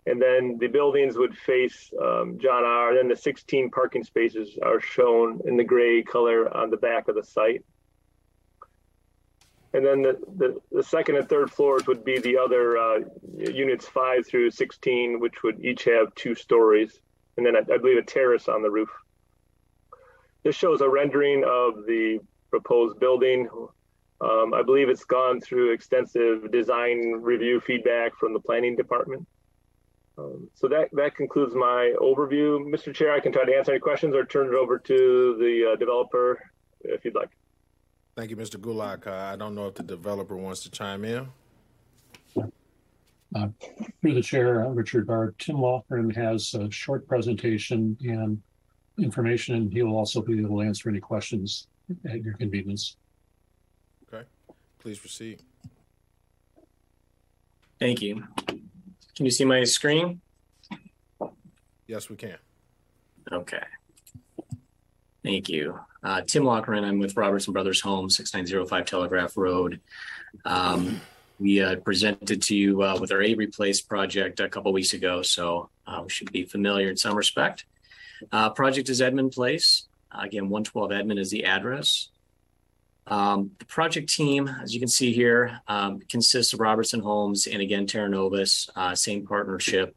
and 0.05 0.21
then 0.21 0.57
the 0.59 0.67
buildings 0.67 1.17
would 1.17 1.35
face 1.35 1.91
um, 2.01 2.37
John 2.37 2.63
R. 2.63 2.89
And 2.89 2.97
then 2.97 3.07
the 3.07 3.15
16 3.15 3.71
parking 3.71 4.03
spaces 4.03 4.57
are 4.61 4.81
shown 4.81 5.41
in 5.45 5.57
the 5.57 5.63
gray 5.63 6.03
color 6.03 6.55
on 6.55 6.69
the 6.69 6.77
back 6.77 7.07
of 7.07 7.15
the 7.15 7.23
site. 7.23 7.63
And 9.73 9.83
then 9.83 10.03
the, 10.03 10.19
the, 10.37 10.61
the 10.71 10.83
second 10.83 11.15
and 11.15 11.27
third 11.27 11.49
floors 11.49 11.87
would 11.87 12.05
be 12.05 12.19
the 12.19 12.37
other 12.37 12.77
uh, 12.77 12.99
units 13.35 13.87
5 13.87 14.27
through 14.27 14.51
16, 14.51 15.19
which 15.19 15.41
would 15.41 15.65
each 15.65 15.85
have 15.85 16.13
two 16.13 16.35
stories. 16.35 16.99
And 17.37 17.45
then 17.45 17.55
I, 17.55 17.59
I 17.59 17.77
believe 17.77 17.97
a 17.97 18.03
terrace 18.03 18.47
on 18.47 18.61
the 18.61 18.69
roof. 18.69 18.89
This 20.43 20.55
shows 20.55 20.81
a 20.81 20.89
rendering 20.89 21.43
of 21.43 21.85
the 21.87 22.19
proposed 22.51 22.99
building. 22.99 23.47
Um, 24.23 24.53
I 24.53 24.63
believe 24.63 24.87
it's 24.87 25.03
gone 25.03 25.41
through 25.41 25.73
extensive 25.73 26.49
design 26.51 27.19
review 27.19 27.59
feedback 27.59 28.15
from 28.17 28.33
the 28.33 28.39
planning 28.39 28.75
department. 28.75 29.27
Um, 30.17 30.49
so 30.53 30.67
that, 30.69 30.89
that 30.93 31.15
concludes 31.15 31.55
my 31.55 31.93
overview. 31.99 32.59
Mr. 32.73 32.93
Chair, 32.93 33.11
I 33.11 33.19
can 33.19 33.33
try 33.33 33.43
to 33.43 33.53
answer 33.53 33.71
any 33.71 33.79
questions 33.79 34.15
or 34.15 34.23
turn 34.23 34.47
it 34.47 34.53
over 34.53 34.79
to 34.79 35.35
the 35.39 35.73
uh, 35.73 35.75
developer 35.75 36.39
if 36.81 37.03
you'd 37.03 37.15
like. 37.15 37.29
Thank 38.15 38.29
you, 38.29 38.37
Mr. 38.37 38.57
Gulak. 38.57 39.07
Uh, 39.07 39.33
I 39.33 39.35
don't 39.35 39.55
know 39.55 39.67
if 39.67 39.75
the 39.75 39.83
developer 39.83 40.37
wants 40.37 40.61
to 40.63 40.71
chime 40.71 41.03
in. 41.03 41.27
Uh, 43.35 43.47
through 43.99 44.13
the 44.13 44.21
chair, 44.21 44.63
uh, 44.63 44.69
Richard 44.69 45.07
Barr, 45.07 45.33
Tim 45.39 45.57
Loughran 45.57 46.11
has 46.11 46.53
a 46.53 46.69
short 46.69 47.07
presentation 47.07 47.97
and 48.01 48.39
information, 48.99 49.55
and 49.55 49.73
he 49.73 49.81
will 49.81 49.97
also 49.97 50.21
be 50.21 50.39
able 50.39 50.59
to 50.59 50.61
answer 50.61 50.87
any 50.89 50.99
questions 50.99 51.67
at 52.05 52.21
your 52.21 52.35
convenience. 52.35 52.97
Please 54.83 54.99
proceed. 54.99 55.39
Thank 57.79 58.01
you. 58.01 58.25
Can 59.15 59.25
you 59.25 59.31
see 59.31 59.45
my 59.45 59.63
screen? 59.63 60.19
Yes, 61.87 62.09
we 62.09 62.17
can. 62.17 62.35
Okay. 63.31 63.63
Thank 65.23 65.47
you. 65.47 65.79
Uh, 66.03 66.21
Tim 66.27 66.43
Loughran, 66.43 66.83
I'm 66.83 66.99
with 66.99 67.15
Robertson 67.15 67.53
Brothers 67.53 67.79
Homes, 67.79 68.17
6905 68.17 68.85
Telegraph 68.85 69.37
Road. 69.37 69.79
Um, 70.43 70.99
we 71.39 71.61
uh, 71.61 71.77
presented 71.77 72.41
to 72.41 72.55
you 72.55 72.83
uh, 72.83 72.97
with 72.99 73.13
our 73.13 73.21
Avery 73.21 73.47
Place 73.47 73.79
project 73.79 74.41
a 74.41 74.49
couple 74.49 74.73
weeks 74.73 74.91
ago, 74.91 75.21
so 75.21 75.69
uh, 75.87 76.01
we 76.03 76.09
should 76.09 76.29
be 76.33 76.43
familiar 76.43 76.89
in 76.89 76.97
some 76.97 77.15
respect. 77.15 77.63
Uh, 78.33 78.49
project 78.49 78.89
is 78.89 79.01
Edmund 79.01 79.31
Place. 79.31 79.87
again, 80.11 80.49
112 80.49 80.91
Edmund 80.91 81.21
is 81.21 81.31
the 81.31 81.45
address. 81.45 82.09
Um, 83.07 83.51
the 83.59 83.65
project 83.65 84.09
team, 84.09 84.47
as 84.61 84.73
you 84.73 84.79
can 84.79 84.87
see 84.87 85.11
here, 85.11 85.59
um, 85.67 85.99
consists 86.09 86.53
of 86.53 86.59
Robertson 86.59 86.99
Homes 86.99 87.47
and 87.47 87.61
again 87.61 87.85
Terra 87.85 88.09
Novus, 88.09 88.69
uh, 88.75 88.95
same 88.95 89.25
partnership 89.25 89.95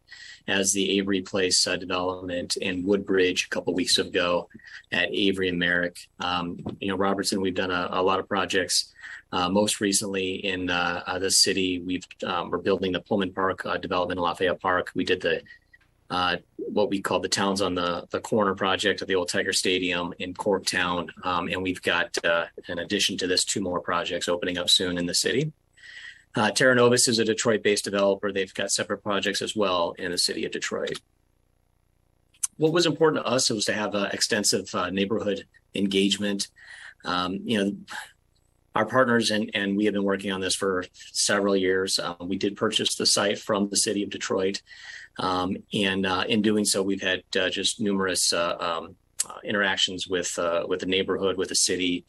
as 0.49 0.73
the 0.73 0.99
Avery 0.99 1.23
Place 1.23 1.67
uh, 1.67 1.77
development 1.77 2.57
in 2.57 2.85
Woodbridge 2.85 3.47
a 3.47 3.49
couple 3.49 3.75
weeks 3.75 3.99
ago 3.99 4.49
at 4.93 5.09
Avery 5.13 5.49
and 5.49 5.59
Merrick. 5.59 5.97
Um, 6.21 6.59
you 6.81 6.89
know, 6.89 6.97
Robertson, 6.97 7.41
we've 7.41 7.55
done 7.55 7.71
a, 7.71 7.89
a 7.93 8.03
lot 8.03 8.21
of 8.21 8.29
projects. 8.29 8.93
Uh, 9.33 9.49
most 9.49 9.81
recently 9.81 10.37
in 10.47 10.71
uh, 10.71 11.03
uh, 11.07 11.19
the 11.19 11.31
city, 11.31 11.81
we've 11.81 12.07
um, 12.25 12.49
we're 12.49 12.59
building 12.59 12.93
the 12.93 13.01
Pullman 13.01 13.33
Park 13.33 13.67
uh, 13.67 13.77
development 13.77 14.19
in 14.19 14.23
Lafayette 14.23 14.61
Park. 14.61 14.93
We 14.95 15.05
did 15.05 15.21
the 15.21 15.43
uh, 16.11 16.37
what 16.57 16.91
we 16.91 17.01
call 17.01 17.21
the 17.21 17.29
towns 17.29 17.61
on 17.61 17.75
the, 17.75 18.07
the 18.11 18.21
corner 18.21 18.55
project 18.55 19.03
of 19.03 19.09
the 19.09 19.15
old 19.15 19.29
Tiger 19.29 19.53
Stadium 19.53 20.15
in 20.19 20.35
Corktown. 20.35 21.09
Um, 21.25 21.49
and 21.49 21.63
we've 21.63 21.83
got, 21.83 22.17
uh, 22.25 22.47
in 22.69 22.79
addition 22.79 23.17
to 23.19 23.27
this, 23.27 23.45
two 23.45 23.61
more 23.61 23.81
projects 23.81 24.29
opening 24.29 24.59
up 24.59 24.71
soon 24.71 24.99
in 24.99 25.07
the 25.07 25.15
city. 25.15 25.53
Uh, 26.35 26.51
Terra 26.51 26.75
Novus 26.75 27.09
is 27.09 27.19
a 27.19 27.25
Detroit 27.25 27.63
based 27.63 27.85
developer. 27.85 28.31
They've 28.31 28.53
got 28.53 28.71
separate 28.71 29.03
projects 29.03 29.43
as 29.43 29.57
well 29.57 29.95
in 29.99 30.11
the 30.11 30.19
city 30.19 30.45
of 30.45 30.53
Detroit. 30.53 31.01
What 32.59 32.73
was 32.73 32.87
important 32.87 33.25
to 33.25 33.31
us 33.31 33.51
was 33.51 33.65
to 33.67 33.73
have 33.73 33.95
uh, 33.95 34.09
extensive 34.13 34.73
neighborhood 34.93 35.47
engagement. 35.75 36.49
Um, 37.05 37.41
you 37.45 37.63
know, 37.63 37.73
our 38.77 38.85
partners 38.85 39.31
and, 39.31 39.51
and 39.55 39.75
we 39.75 39.87
have 39.87 39.95
been 39.95 40.05
working 40.05 40.31
on 40.31 40.41
this 40.41 40.55
for 40.55 40.85
several 41.13 41.57
years. 41.57 41.99
Uh, 41.99 42.15
we 42.21 42.37
did 42.37 42.57
purchase 42.57 42.95
the 42.95 43.07
site 43.07 43.39
from 43.39 43.71
the 43.71 43.77
city 43.77 44.03
of 44.03 44.11
Detroit. 44.11 44.61
Um, 45.19 45.57
and 45.73 46.05
uh, 46.05 46.25
in 46.29 46.43
doing 46.43 46.67
so, 46.67 46.83
we've 46.83 47.01
had 47.01 47.23
uh, 47.41 47.49
just 47.49 47.81
numerous 47.81 48.35
uh, 48.35 48.57
um, 48.61 48.97
uh, 49.27 49.39
interactions 49.43 50.07
with 50.07 50.39
uh, 50.39 50.67
with 50.69 50.81
the 50.81 50.87
neighborhood, 50.87 51.39
with 51.39 51.49
the 51.49 51.55
city, 51.55 52.05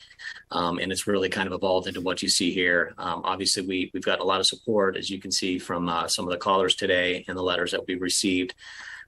um, 0.51 0.77
and 0.77 0.91
it's 0.91 1.07
really 1.07 1.29
kind 1.29 1.47
of 1.47 1.53
evolved 1.53 1.87
into 1.87 2.01
what 2.01 2.21
you 2.21 2.27
see 2.27 2.51
here. 2.51 2.93
Um, 2.97 3.21
obviously, 3.23 3.65
we 3.65 3.89
we've 3.93 4.03
got 4.03 4.19
a 4.19 4.25
lot 4.25 4.41
of 4.41 4.45
support, 4.45 4.97
as 4.97 5.09
you 5.09 5.19
can 5.19 5.31
see 5.31 5.57
from 5.57 5.89
some 6.09 6.25
of 6.25 6.31
the 6.31 6.37
callers 6.37 6.75
today 6.75 7.23
and 7.29 7.37
the 7.37 7.41
letters 7.41 7.71
that 7.71 7.87
we 7.87 7.95
received, 7.95 8.53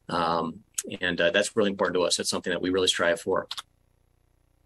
um, 0.08 0.62
and 1.02 1.20
that's 1.20 1.58
really 1.58 1.72
important 1.72 1.96
to 1.96 2.04
us. 2.04 2.20
It's 2.20 2.30
something 2.30 2.52
that 2.52 2.62
we 2.62 2.70
really 2.70 2.88
strive 2.88 3.20
for. 3.20 3.48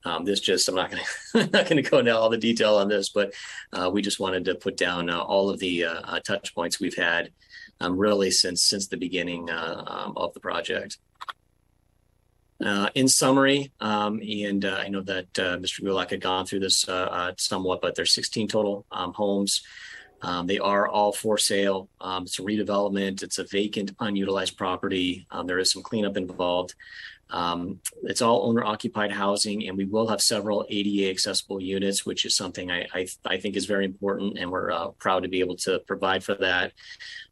Um, 0.06 0.26
this 0.26 0.40
just 0.40 0.68
I'm 0.68 0.76
not 0.76 0.92
going 0.92 1.04
to 1.34 1.40
not 1.52 1.70
going 1.70 1.82
to 1.82 1.90
go 1.90 2.00
into 2.00 2.16
all 2.16 2.30
the 2.30 2.38
detail 2.38 2.76
on 2.76 2.90
this, 2.90 3.10
but 3.10 3.34
uh, 3.72 3.90
we 3.92 4.02
just 4.02 4.20
wanted 4.20 4.46
to 4.46 4.56
put 4.56 4.78
down 4.78 5.10
uh, 5.10 5.20
all 5.20 5.50
of 5.50 5.60
the 5.60 5.86
uh, 5.86 6.20
touch 6.20 6.54
points 6.54 6.80
we've 6.80 6.96
had 6.96 7.32
um, 7.80 7.98
really 7.98 8.32
since 8.32 8.64
since 8.64 8.88
the 8.88 8.98
beginning 8.98 9.50
uh, 9.50 9.84
um, 9.86 10.14
of 10.18 10.34
the 10.34 10.40
project. 10.40 10.98
Uh, 12.64 12.88
in 12.96 13.10
summary, 13.10 13.74
um, 13.82 14.22
and 14.22 14.64
uh, 14.64 14.78
I 14.80 14.88
know 14.88 15.02
that 15.02 15.28
uh, 15.38 15.58
Mr. 15.58 15.82
Gulak 15.82 16.12
had 16.12 16.22
gone 16.22 16.46
through 16.46 16.62
this 16.62 16.88
uh, 16.88 16.94
uh, 16.94 17.32
somewhat, 17.38 17.82
but 17.82 17.96
there's 17.96 18.14
16 18.14 18.48
total 18.48 18.86
um, 18.92 19.12
homes. 19.12 19.62
Um, 20.22 20.48
they 20.48 20.60
are 20.60 20.88
all 20.88 21.12
for 21.12 21.38
sale. 21.38 21.90
Um, 22.00 22.24
it's 22.24 22.40
a 22.40 22.44
redevelopment. 22.44 23.22
It's 23.22 23.40
a 23.40 23.44
vacant, 23.44 23.92
unutilized 24.00 24.56
property. 24.56 25.28
there 25.46 25.60
is 25.60 25.74
some 25.74 25.84
cleanup 25.84 26.16
involved. 26.16 26.76
Um, 27.30 27.80
it's 28.04 28.22
all 28.22 28.48
owner 28.48 28.64
occupied 28.64 29.12
housing, 29.12 29.68
and 29.68 29.78
we 29.78 29.86
will 29.86 30.08
have 30.08 30.22
several 30.22 30.66
ADA 30.70 31.10
accessible 31.10 31.62
units, 31.62 32.06
which 32.06 32.26
is 32.26 32.36
something 32.36 32.70
I, 32.70 32.88
I, 32.94 33.08
I 33.26 33.38
think 33.38 33.56
is 33.56 33.66
very 33.66 33.86
important, 33.86 34.38
and 34.38 34.52
we're 34.52 34.72
uh, 34.72 34.90
proud 34.90 35.24
to 35.24 35.30
be 35.30 35.40
able 35.40 35.56
to 35.58 35.80
provide 35.80 36.24
for 36.24 36.36
that. 36.36 36.74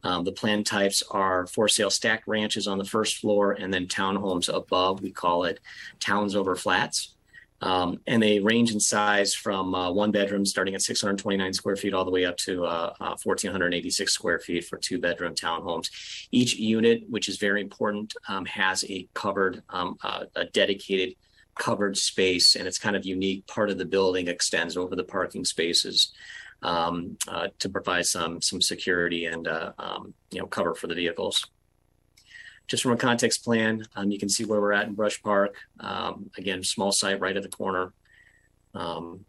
Um, 0.03 0.23
the 0.23 0.31
plan 0.31 0.63
types 0.63 1.03
are 1.11 1.45
for 1.45 1.67
sale 1.67 1.91
stacked 1.91 2.27
ranches 2.27 2.67
on 2.67 2.77
the 2.77 2.85
first 2.85 3.17
floor, 3.17 3.51
and 3.51 3.73
then 3.73 3.87
townhomes 3.87 4.53
above. 4.53 5.01
We 5.01 5.11
call 5.11 5.43
it 5.43 5.59
towns 5.99 6.35
over 6.35 6.55
flats. 6.55 7.13
Um, 7.61 7.99
and 8.07 8.21
they 8.21 8.39
range 8.39 8.71
in 8.71 8.79
size 8.79 9.35
from 9.35 9.75
uh, 9.75 9.91
one 9.91 10.11
bedroom 10.11 10.45
starting 10.45 10.73
at 10.73 10.81
629 10.81 11.53
square 11.53 11.75
feet 11.75 11.93
all 11.93 12.05
the 12.05 12.11
way 12.11 12.25
up 12.25 12.37
to 12.37 12.65
uh, 12.65 12.93
uh, 12.99 13.15
1486 13.23 14.11
square 14.11 14.39
feet 14.39 14.65
for 14.65 14.77
two 14.77 14.99
bedroom 14.99 15.35
townhomes. 15.35 15.89
Each 16.31 16.55
unit, 16.55 17.03
which 17.09 17.29
is 17.29 17.37
very 17.37 17.61
important, 17.61 18.13
um, 18.27 18.45
has 18.45 18.83
a 18.85 19.07
covered, 19.13 19.61
um, 19.69 19.97
uh, 20.03 20.25
a 20.35 20.45
dedicated 20.45 21.15
covered 21.55 21.97
space, 21.97 22.55
and 22.55 22.67
it's 22.67 22.79
kind 22.79 22.95
of 22.95 23.05
unique. 23.05 23.45
Part 23.45 23.69
of 23.69 23.77
the 23.77 23.85
building 23.85 24.27
extends 24.27 24.75
over 24.75 24.95
the 24.95 25.03
parking 25.03 25.45
spaces 25.45 26.11
um, 26.63 27.17
uh, 27.27 27.49
to 27.59 27.69
provide 27.69 28.05
some 28.05 28.41
some 28.41 28.61
security 28.61 29.25
and 29.25 29.47
uh, 29.47 29.71
um, 29.77 30.13
you 30.31 30.39
know 30.39 30.47
cover 30.47 30.73
for 30.73 30.87
the 30.87 30.95
vehicles 30.95 31.45
just 32.71 32.83
from 32.83 32.93
a 32.93 32.97
context 32.97 33.43
plan, 33.43 33.85
um, 33.97 34.11
you 34.11 34.17
can 34.17 34.29
see 34.29 34.45
where 34.45 34.61
we're 34.61 34.71
at 34.71 34.87
in 34.87 34.93
Brush 34.93 35.21
Park. 35.21 35.57
Um, 35.81 36.31
again, 36.37 36.63
small 36.63 36.93
site 36.93 37.19
right 37.19 37.35
at 37.35 37.43
the 37.43 37.49
corner. 37.49 37.91
Um, 38.73 39.25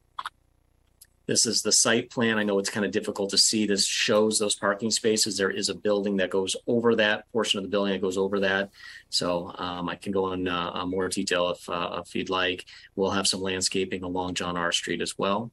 this 1.27 1.45
is 1.45 1.61
the 1.61 1.73
site 1.73 2.09
plan. 2.09 2.39
I 2.39 2.45
know 2.45 2.61
it's 2.61 2.71
kind 2.71 2.87
of 2.87 2.93
difficult 2.93 3.31
to 3.31 3.39
see. 3.39 3.67
This 3.67 3.85
shows 3.85 4.39
those 4.39 4.55
parking 4.55 4.93
spaces. 4.93 5.37
There 5.37 5.51
is 5.51 5.69
a 5.69 5.75
building 5.75 6.19
that 6.19 6.31
goes 6.31 6.55
over 6.69 6.95
that 6.95 7.25
portion 7.33 7.59
of 7.59 7.65
the 7.65 7.69
building 7.69 7.93
that 7.95 8.01
goes 8.01 8.17
over 8.17 8.39
that. 8.39 8.71
So 9.11 9.53
um, 9.59 9.89
I 9.89 9.97
can 9.97 10.13
go 10.13 10.33
in 10.35 10.47
uh, 10.47 10.87
more 10.87 11.09
detail 11.09 11.51
if, 11.51 11.69
uh, 11.69 12.01
if 12.07 12.15
you'd 12.15 12.31
like. 12.31 12.65
We'll 12.95 13.11
have 13.11 13.27
some 13.27 13.43
landscaping 13.43 14.05
along 14.05 14.35
John 14.35 14.57
R. 14.57 14.71
Street 14.71 15.01
as 15.01 15.19
well. 15.19 15.51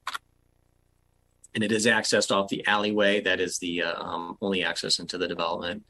And 1.55 1.63
it 1.63 1.71
is 1.71 1.87
accessed 1.87 2.29
off 2.29 2.49
the 2.49 2.67
alleyway. 2.67 3.21
That 3.21 3.39
is 3.39 3.57
the 3.57 3.81
uh, 3.81 3.99
um, 3.99 4.37
only 4.41 4.63
access 4.63 4.99
into 4.99 5.17
the 5.17 5.27
development 5.27 5.83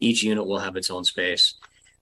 each 0.00 0.22
unit 0.22 0.46
will 0.46 0.58
have 0.58 0.76
its 0.76 0.90
own 0.90 1.04
space. 1.04 1.54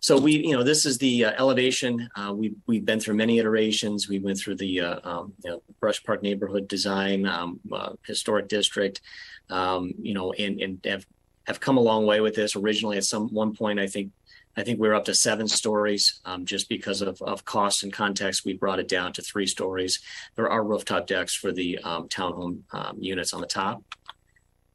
So 0.05 0.19
we, 0.19 0.47
you 0.47 0.53
know, 0.53 0.63
this 0.63 0.85
is 0.85 0.99
the 0.99 1.25
uh, 1.25 1.33
elevation. 1.39 2.11
Uh, 2.15 2.35
we 2.35 2.55
we've 2.67 2.85
been 2.85 3.01
through 3.01 3.15
many 3.15 3.39
iterations. 3.39 4.07
We 4.07 4.19
went 4.19 4.39
through 4.39 4.57
the 4.57 4.81
uh, 4.81 5.01
um, 5.03 5.33
you 5.43 5.51
know, 5.51 5.63
Brush 5.81 6.05
Park 6.05 6.23
neighborhood 6.23 6.69
design, 6.69 7.25
um, 7.25 7.59
uh, 7.73 7.95
historic 8.07 8.49
district, 8.49 9.01
um, 9.49 9.95
you 9.99 10.13
know, 10.13 10.33
and 10.33 10.61
and 10.61 10.79
have 10.85 11.07
have 11.47 11.59
come 11.59 11.79
a 11.79 11.81
long 11.81 12.05
way 12.05 12.21
with 12.21 12.35
this. 12.35 12.55
Originally, 12.55 12.99
at 12.99 13.05
some 13.05 13.29
one 13.29 13.55
point, 13.55 13.81
I 13.81 13.87
think 13.87 14.13
I 14.59 14.63
think 14.63 14.79
we 14.79 14.89
are 14.89 14.95
up 14.95 15.07
to 15.07 15.15
seven 15.15 15.49
stories. 15.49 16.21
Um, 16.27 16.45
just 16.45 16.69
because 16.69 17.01
of 17.01 17.23
of 17.23 17.47
cost 17.47 17.83
and 17.83 17.91
context, 17.91 18.45
we 18.45 18.53
brought 18.53 18.81
it 18.81 18.89
down 18.89 19.15
to 19.15 19.23
three 19.23 19.47
stories. 19.47 20.01
There 20.37 20.51
are 20.51 20.63
rooftop 20.63 21.07
decks 21.07 21.35
for 21.35 21.51
the 21.51 21.79
um, 21.79 22.09
townhome 22.09 22.61
um, 22.73 22.99
units 23.01 23.33
on 23.33 23.41
the 23.41 23.47
top. 23.47 23.83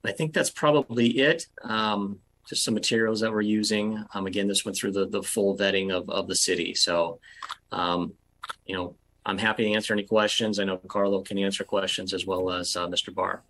I 0.04 0.12
think 0.12 0.34
that's 0.34 0.50
probably 0.50 1.20
it. 1.20 1.46
Um, 1.62 2.18
just 2.50 2.64
some 2.64 2.74
materials 2.74 3.20
that 3.22 3.32
we're 3.32 3.42
using. 3.42 4.04
Um, 4.14 4.26
again, 4.26 4.48
this 4.48 4.66
went 4.66 4.76
through 4.76 4.92
the, 4.94 5.08
the 5.08 5.22
full 5.22 5.56
vetting 5.56 5.94
of, 5.94 6.10
of 6.10 6.28
the 6.28 6.36
city. 6.36 6.74
So, 6.74 7.20
um, 7.72 8.14
you 8.66 8.76
know, 8.76 8.96
I'm 9.26 9.38
happy 9.38 9.64
to 9.66 9.74
answer 9.74 9.94
any 9.94 10.04
questions. 10.04 10.60
I 10.60 10.64
know 10.64 10.78
Carlo 10.78 11.22
can 11.22 11.38
answer 11.38 11.64
questions 11.64 12.14
as 12.14 12.26
well 12.26 12.52
as 12.52 12.76
uh, 12.76 12.88
Mr. 12.88 13.14
Barr. 13.14 13.44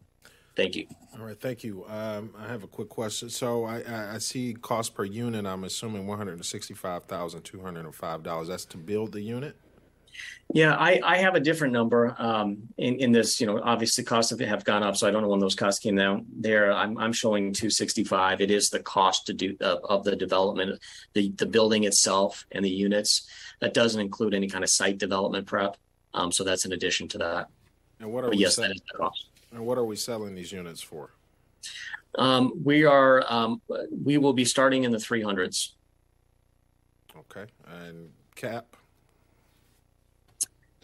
Thank 0.56 0.76
you. 0.76 0.88
All 1.18 1.26
right, 1.26 1.40
thank 1.40 1.64
you. 1.64 1.86
Um, 1.88 2.34
I 2.38 2.48
have 2.48 2.64
a 2.64 2.68
quick 2.68 2.90
question. 2.90 3.30
So 3.30 3.64
I, 3.64 4.16
I, 4.16 4.18
see 4.18 4.54
cost 4.62 4.94
per 4.94 5.06
unit. 5.06 5.46
I'm 5.46 5.64
assuming 5.64 6.06
one 6.06 6.18
hundred 6.18 6.44
sixty-five 6.44 7.06
thousand 7.06 7.44
two 7.44 7.62
hundred 7.62 7.86
and 7.86 7.96
five 7.96 8.24
dollars. 8.24 8.50
That's 8.50 8.66
to 8.66 8.78
build 8.78 9.14
the 9.14 9.22
unit. 9.22 9.56
Yeah, 10.52 10.76
I, 10.76 11.00
I 11.04 11.18
have 11.18 11.36
a 11.36 11.40
different 11.40 11.74
number 11.74 12.16
um, 12.18 12.58
in 12.78 12.96
in 12.96 13.12
this. 13.12 13.40
You 13.40 13.46
know, 13.46 13.62
obviously 13.64 14.04
costs 14.04 14.32
have, 14.32 14.40
have 14.40 14.64
gone 14.66 14.82
up, 14.82 14.98
so 14.98 15.08
I 15.08 15.12
don't 15.12 15.22
know 15.22 15.28
when 15.30 15.40
those 15.40 15.54
costs 15.54 15.80
came 15.80 15.96
down. 15.96 16.26
There, 16.36 16.72
I'm 16.72 16.98
I'm 16.98 17.14
showing 17.14 17.54
265. 17.54 18.42
It 18.42 18.50
is 18.50 18.70
the 18.70 18.80
cost 18.80 19.28
to 19.28 19.34
do 19.34 19.56
of, 19.62 19.80
of 19.84 20.04
the 20.04 20.16
development, 20.16 20.80
the 21.14 21.32
the 21.38 21.46
building 21.46 21.84
itself 21.84 22.46
and 22.52 22.66
the 22.66 22.70
units. 22.70 23.30
That 23.62 23.76
doesn't 23.76 24.02
include 24.02 24.34
any 24.34 24.48
kind 24.48 24.64
of 24.64 24.72
site 24.72 24.98
development 24.98 25.46
prep. 25.46 25.78
Um, 26.16 26.32
so 26.32 26.44
that's 26.44 26.66
in 26.66 26.72
addition 26.72 27.08
to 27.10 27.20
that. 27.20 27.50
And 28.00 28.12
what 28.12 28.24
are 28.24 28.30
But 28.30 28.38
we 28.38 28.42
yes, 28.42 28.56
sell- 28.56 28.64
that 28.68 28.76
is 28.76 28.82
the 28.92 28.98
cost. 28.98 29.28
And 29.52 29.66
what 29.66 29.78
are 29.78 29.84
we 29.84 29.96
selling 29.96 30.34
these 30.34 30.52
units 30.52 30.82
for? 30.82 31.12
Um, 32.16 32.54
we 32.64 32.86
are 32.86 33.24
um, 33.32 33.62
we 34.04 34.18
will 34.18 34.34
be 34.34 34.46
starting 34.46 34.84
in 34.84 34.92
the 34.92 34.98
300s. 34.98 35.74
Okay, 37.16 37.46
and 37.68 38.10
cap. 38.36 38.76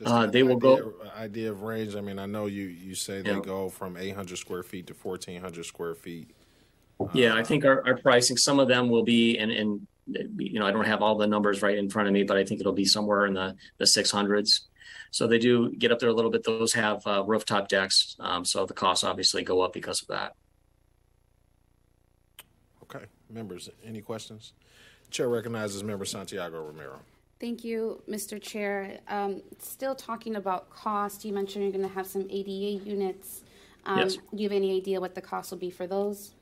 Uh, 0.04 0.26
they 0.28 0.44
will 0.44 0.58
idea, 0.58 0.60
go- 0.60 0.94
Idea 1.18 1.52
of 1.52 1.62
range. 1.62 1.96
I 1.96 2.02
mean, 2.02 2.20
I 2.20 2.26
know 2.26 2.48
you 2.48 2.66
you 2.66 2.96
say 2.96 3.22
they 3.22 3.32
Yeah. 3.32 3.40
go 3.40 3.70
from 3.70 3.96
800 3.96 4.38
square 4.38 4.64
feet 4.64 4.88
to 4.88 4.94
1400 4.94 5.66
square 5.66 5.96
feet. 5.96 6.32
Yeah, 7.14 7.36
I 7.36 7.44
think 7.44 7.66
our, 7.66 7.86
our 7.88 7.98
pricing, 7.98 8.38
some 8.38 8.60
of 8.60 8.68
them 8.70 8.90
will 8.90 9.04
be, 9.04 9.38
and, 9.38 9.52
and, 9.52 9.86
you 10.38 10.60
know, 10.60 10.66
I 10.66 10.72
don't 10.72 10.86
have 10.86 11.02
all 11.02 11.18
the 11.18 11.28
numbers 11.28 11.62
right 11.62 11.78
in 11.78 11.90
front 11.90 12.08
of 12.08 12.14
me, 12.14 12.24
but 12.24 12.38
I 12.38 12.46
think 12.46 12.62
it'll 12.62 12.72
be 12.74 12.86
somewhere 12.86 13.26
in 13.26 13.34
the, 13.34 13.56
the 13.80 13.86
six 13.88 14.10
hundreds. 14.12 14.68
So 15.12 15.28
they 15.28 15.38
do 15.38 15.72
get 15.72 15.92
up 15.92 16.00
there 16.00 16.10
a 16.10 16.14
little 16.14 16.32
bit. 16.32 16.44
Those 16.44 16.74
have 16.74 17.06
uh, 17.08 17.24
rooftop 17.26 17.68
decks. 17.68 18.16
Um, 18.20 18.44
so 18.46 18.66
the 18.66 18.74
costs 18.74 19.04
obviously 19.04 19.44
go 19.44 19.62
up 19.62 19.74
because 19.74 20.02
of 20.02 20.08
that. 20.10 20.36
Okay, 22.84 23.06
members, 23.30 23.70
any 23.86 24.02
questions? 24.02 24.54
Chair 25.10 25.28
recognizes 25.30 25.84
member 25.84 26.06
Santiago 26.06 26.62
Romero. 26.64 27.00
Thank 27.40 27.64
you, 27.64 28.02
Mr. 28.10 28.42
Chair. 28.42 29.00
Um, 29.08 29.42
still 29.60 29.94
talking 29.94 30.38
about 30.38 30.70
cost, 30.70 31.26
you 31.26 31.34
mentioned 31.34 31.64
you're 31.64 31.74
going 31.74 31.88
to 31.88 31.94
have 31.94 32.08
some 32.08 32.28
ADA 32.30 32.84
units. 32.86 33.44
Um, 33.86 34.00
Yes. 34.00 34.16
Do 34.16 34.22
you 34.38 34.44
have 34.44 34.56
any 34.56 34.76
idea 34.76 35.00
what 35.02 35.16
the 35.16 35.22
cost 35.22 35.52
will 35.52 35.58
be 35.58 35.70
for 35.70 35.86
those? 35.86 36.34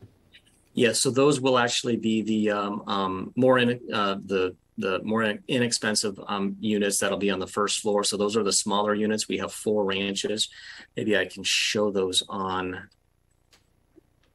Yeah, 0.74 0.94
so 0.94 1.12
those 1.12 1.40
will 1.40 1.58
actually 1.58 1.98
be 1.98 2.22
the 2.22 2.52
um, 2.52 2.84
um, 2.88 3.34
more 3.36 3.60
in 3.60 3.80
uh, 3.94 4.16
the 4.26 4.56
the 4.78 5.00
more 5.04 5.36
inexpensive 5.48 6.20
um, 6.28 6.58
units 6.60 7.00
that'll 7.00 7.20
be 7.20 7.30
on 7.30 7.38
the 7.38 7.48
first 7.48 7.80
floor. 7.80 8.04
So 8.04 8.18
those 8.18 8.36
are 8.36 8.42
the 8.42 8.52
smaller 8.52 8.96
units. 8.96 9.28
We 9.28 9.38
have 9.38 9.54
four 9.54 9.84
ranches. 9.84 10.50
Maybe 10.98 11.16
I 11.16 11.26
can 11.26 11.44
show 11.44 11.92
those 11.92 12.24
on. 12.28 12.90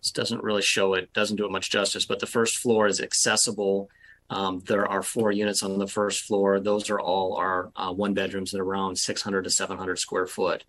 This 0.00 0.12
doesn't 0.12 0.44
really 0.44 0.62
show 0.62 0.94
it. 0.94 1.12
Doesn't 1.12 1.36
do 1.36 1.44
it 1.44 1.50
much 1.50 1.70
justice. 1.72 2.06
But 2.06 2.20
the 2.20 2.26
first 2.26 2.58
floor 2.58 2.86
is 2.86 3.00
accessible. 3.00 3.88
Um, 4.30 4.62
there 4.66 4.86
are 4.86 5.02
four 5.02 5.32
units 5.32 5.62
on 5.62 5.78
the 5.78 5.86
first 5.86 6.24
floor. 6.24 6.60
Those 6.60 6.90
are 6.90 7.00
all 7.00 7.36
our 7.36 7.70
uh, 7.76 7.92
one 7.92 8.14
bedrooms 8.14 8.54
at 8.54 8.60
around 8.60 8.96
600 8.96 9.42
to 9.42 9.50
700 9.50 9.98
square 9.98 10.26
foot. 10.26 10.64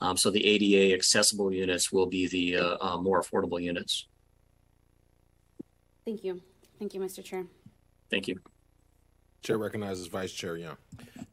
Um, 0.00 0.16
so 0.16 0.30
the 0.30 0.44
ADA 0.44 0.94
accessible 0.94 1.52
units 1.52 1.92
will 1.92 2.06
be 2.06 2.26
the 2.26 2.56
uh, 2.56 2.76
uh, 2.80 2.96
more 2.98 3.22
affordable 3.22 3.62
units. 3.62 4.06
Thank 6.04 6.24
you. 6.24 6.40
Thank 6.78 6.94
you, 6.94 7.00
Mr. 7.00 7.24
Chair. 7.24 7.46
Thank 8.10 8.28
you. 8.28 8.40
Chair 9.42 9.58
recognizes 9.58 10.06
Vice 10.06 10.32
Chair 10.32 10.56
Young. 10.56 10.76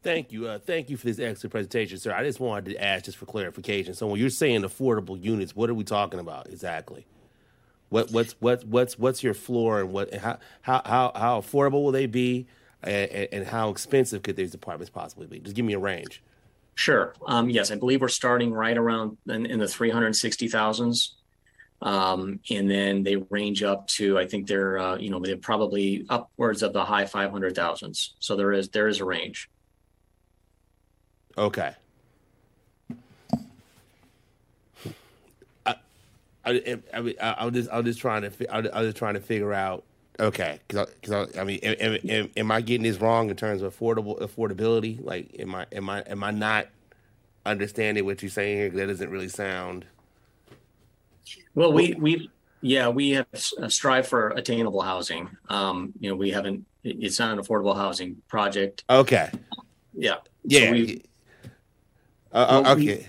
Thank 0.03 0.31
you. 0.31 0.47
Uh, 0.47 0.59
thank 0.59 0.89
you 0.89 0.97
for 0.97 1.07
this 1.07 1.19
excellent 1.19 1.51
presentation, 1.51 1.97
sir. 1.97 2.13
I 2.13 2.23
just 2.23 2.39
wanted 2.39 2.71
to 2.71 2.83
ask 2.83 3.05
just 3.05 3.17
for 3.17 3.25
clarification. 3.25 3.93
So 3.93 4.07
when 4.07 4.19
you're 4.19 4.29
saying 4.29 4.61
affordable 4.61 5.21
units, 5.21 5.55
what 5.55 5.69
are 5.69 5.73
we 5.73 5.83
talking 5.83 6.19
about 6.19 6.47
exactly? 6.47 7.05
What 7.91 8.09
what's 8.09 8.35
what's 8.39 8.63
what's 8.63 8.97
what's 8.97 9.21
your 9.21 9.33
floor 9.33 9.81
and 9.81 9.91
what 9.91 10.13
how 10.13 10.39
how 10.61 10.81
how, 10.85 11.11
how 11.13 11.41
affordable 11.41 11.83
will 11.83 11.91
they 11.91 12.05
be, 12.05 12.47
and, 12.81 13.27
and, 13.33 13.47
how 13.47 13.69
expensive 13.69 14.23
could 14.23 14.37
these 14.37 14.53
apartments 14.53 14.89
possibly 14.89 15.27
be? 15.27 15.39
Just 15.39 15.57
give 15.57 15.65
me 15.65 15.73
a 15.73 15.79
range. 15.79 16.23
Sure. 16.75 17.13
Um, 17.27 17.49
yes, 17.49 17.69
I 17.69 17.75
believe 17.75 17.99
we're 17.99 18.07
starting 18.07 18.53
right 18.53 18.77
around 18.77 19.17
in, 19.27 19.45
in 19.45 19.59
the 19.59 19.65
360,000s. 19.65 21.09
Um, 21.81 22.39
and 22.49 22.71
then 22.71 23.03
they 23.03 23.17
range 23.17 23.61
up 23.61 23.87
to, 23.87 24.17
I 24.17 24.25
think 24.25 24.47
they're, 24.47 24.77
uh, 24.77 24.97
you 24.97 25.09
know, 25.09 25.19
they're 25.19 25.35
probably 25.35 26.05
upwards 26.09 26.63
of 26.63 26.71
the 26.71 26.85
high 26.85 27.03
500,000s. 27.03 28.11
So 28.19 28.37
there 28.37 28.53
is, 28.53 28.69
there 28.69 28.87
is 28.87 29.01
a 29.01 29.05
range. 29.05 29.49
Okay. 31.37 31.73
I, 36.45 36.79
I, 36.93 36.99
I, 36.99 37.31
I 37.39 37.45
was 37.45 37.53
just, 37.53 37.69
I 37.69 37.77
was 37.77 37.85
just 37.85 37.99
trying 37.99 38.23
to, 38.23 38.31
fi- 38.31 38.47
I 38.47 38.61
was 38.61 38.69
I 38.71 38.79
was 38.81 38.87
just 38.89 38.97
trying 38.97 39.13
to 39.15 39.19
figure 39.19 39.53
out. 39.53 39.83
Okay, 40.19 40.59
because 40.67 41.11
I, 41.11 41.39
I, 41.39 41.43
mean, 41.43 41.59
am, 41.63 41.97
am, 42.09 42.29
am 42.37 42.51
I 42.51 42.61
getting 42.61 42.83
this 42.83 42.97
wrong 42.99 43.29
in 43.29 43.35
terms 43.35 43.61
of 43.61 43.75
affordable 43.77 44.19
affordability? 44.21 45.03
Like, 45.03 45.35
am 45.39 45.55
I, 45.55 45.65
am 45.71 45.89
I, 45.89 46.01
am 46.01 46.23
I 46.23 46.31
not 46.31 46.67
understanding 47.45 48.05
what 48.05 48.21
you're 48.21 48.29
saying 48.29 48.57
here? 48.57 48.69
That 48.69 48.87
doesn't 48.87 49.09
really 49.09 49.29
sound. 49.29 49.85
Well, 51.55 51.73
we, 51.73 51.95
we, 51.95 52.29
yeah, 52.61 52.89
we 52.89 53.11
have 53.11 53.25
uh, 53.59 53.67
strive 53.69 54.07
for 54.07 54.29
attainable 54.29 54.81
housing. 54.81 55.29
Um, 55.49 55.93
you 55.99 56.09
know, 56.09 56.15
we 56.15 56.29
haven't, 56.29 56.65
it's 56.83 57.17
not 57.17 57.37
an 57.37 57.43
affordable 57.43 57.75
housing 57.75 58.17
project. 58.27 58.83
Okay. 58.89 59.29
Yeah. 59.93 60.17
Yeah. 60.43 60.65
So 60.67 60.71
we, 60.71 61.03
Uh, 62.31 62.61
Well, 62.63 62.75
we- 62.75 63.05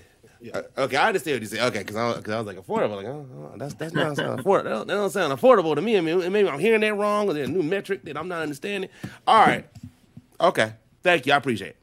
okay. 0.49 0.68
Uh, 0.76 0.82
okay, 0.82 0.97
I 0.97 1.09
understand 1.09 1.36
what 1.36 1.43
you 1.43 1.49
say. 1.49 1.64
Okay, 1.66 1.78
because 1.78 1.97
I, 1.97 2.12
cause 2.20 2.28
I 2.28 2.38
was 2.38 2.47
like 2.47 2.57
affordable. 2.57 2.97
Like, 2.97 3.07
oh, 3.07 3.26
oh, 3.34 3.57
that's 3.57 3.74
that's 3.74 3.95
not 3.95 4.16
sound 4.16 4.40
affordable. 4.40 4.64
That 4.64 4.70
don't, 4.70 4.86
that 4.88 4.95
don't 4.95 5.11
sound 5.11 5.38
affordable 5.38 5.74
to 5.74 5.82
me. 5.82 5.97
I 5.97 6.01
mean, 6.01 6.32
maybe 6.32 6.49
I'm 6.49 6.59
hearing 6.59 6.80
that 6.80 6.95
wrong, 6.95 7.28
or 7.28 7.34
there's 7.34 7.49
a 7.49 7.53
new 7.53 7.62
metric 7.62 8.05
that 8.05 8.16
I'm 8.16 8.28
not 8.28 8.43
understanding. 8.43 8.90
All 9.26 9.45
right. 9.45 9.66
Okay. 10.40 10.72
Thank 11.03 11.26
you. 11.26 11.32
I 11.32 11.36
appreciate 11.36 11.70
it. 11.70 11.76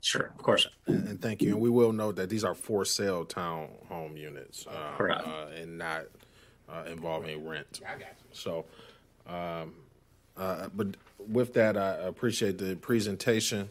Sure, 0.00 0.30
of 0.36 0.42
course. 0.42 0.68
And, 0.86 1.08
and 1.08 1.22
thank 1.22 1.40
you. 1.40 1.52
And 1.52 1.60
we 1.60 1.70
will 1.70 1.92
note 1.92 2.16
that 2.16 2.28
these 2.28 2.44
are 2.44 2.54
for 2.54 2.84
sale 2.84 3.24
town 3.24 3.68
home 3.88 4.18
units, 4.18 4.66
uh, 4.66 4.96
Correct. 4.98 5.26
uh, 5.26 5.46
and 5.56 5.78
not 5.78 6.02
uh, 6.68 6.84
involving 6.90 7.46
rent. 7.46 7.80
So, 8.32 8.66
um, 9.26 9.74
uh, 10.36 10.68
but 10.74 10.88
with 11.26 11.54
that, 11.54 11.78
I 11.78 11.94
appreciate 11.94 12.58
the 12.58 12.76
presentation. 12.76 13.70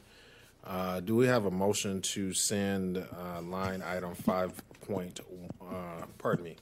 Uh, 0.66 1.00
do 1.02 1.16
we 1.16 1.28
have 1.28 1.46
a 1.46 1.52
motion 1.52 2.02
to 2.02 2.34
send 2.34 2.98
uh, 2.98 3.42
line 3.42 3.82
item 3.82 4.16
five 4.16 4.54
point, 4.88 5.20
uh, 5.62 6.06
pardon 6.18 6.46
me, 6.46 6.56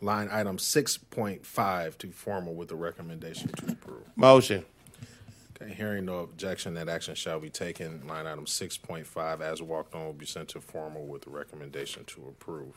line 0.00 0.28
item 0.30 0.58
six 0.58 0.98
point 0.98 1.44
five 1.46 1.96
to 1.98 2.10
formal 2.10 2.54
with 2.54 2.68
the 2.68 2.76
recommendation 2.76 3.48
to 3.48 3.72
approve? 3.72 4.02
Motion. 4.16 4.64
Okay, 5.60 5.72
hearing 5.72 6.04
no 6.04 6.18
objection, 6.18 6.74
that 6.74 6.88
action 6.88 7.14
shall 7.14 7.40
be 7.40 7.50
taken. 7.50 8.06
Line 8.06 8.26
item 8.26 8.46
six 8.46 8.76
point 8.76 9.06
five, 9.06 9.40
as 9.40 9.62
walked 9.62 9.94
on, 9.94 10.04
will 10.04 10.12
be 10.12 10.26
sent 10.26 10.48
to 10.48 10.60
formal 10.60 11.06
with 11.06 11.22
the 11.22 11.30
recommendation 11.30 12.04
to 12.04 12.26
approve. 12.28 12.74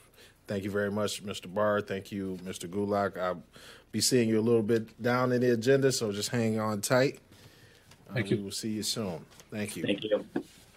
Thank 0.47 0.63
you 0.63 0.71
very 0.71 0.89
much, 0.91 1.23
Mr. 1.23 1.53
Barr. 1.53 1.81
Thank 1.81 2.11
you, 2.11 2.39
Mr. 2.43 2.67
Gulak. 2.67 3.17
I'll 3.17 3.43
be 3.91 4.01
seeing 4.01 4.29
you 4.29 4.39
a 4.39 4.41
little 4.41 4.63
bit 4.63 5.01
down 5.01 5.31
in 5.33 5.41
the 5.41 5.51
agenda, 5.51 5.91
so 5.91 6.11
just 6.11 6.29
hang 6.29 6.59
on 6.59 6.81
tight. 6.81 7.19
Uh, 8.09 8.15
Thank 8.15 8.29
We 8.29 8.37
will 8.37 8.51
see 8.51 8.69
you 8.69 8.83
soon. 8.83 9.25
Thank 9.51 9.75
you. 9.75 9.83
Thank 9.83 10.03
you. 10.03 10.25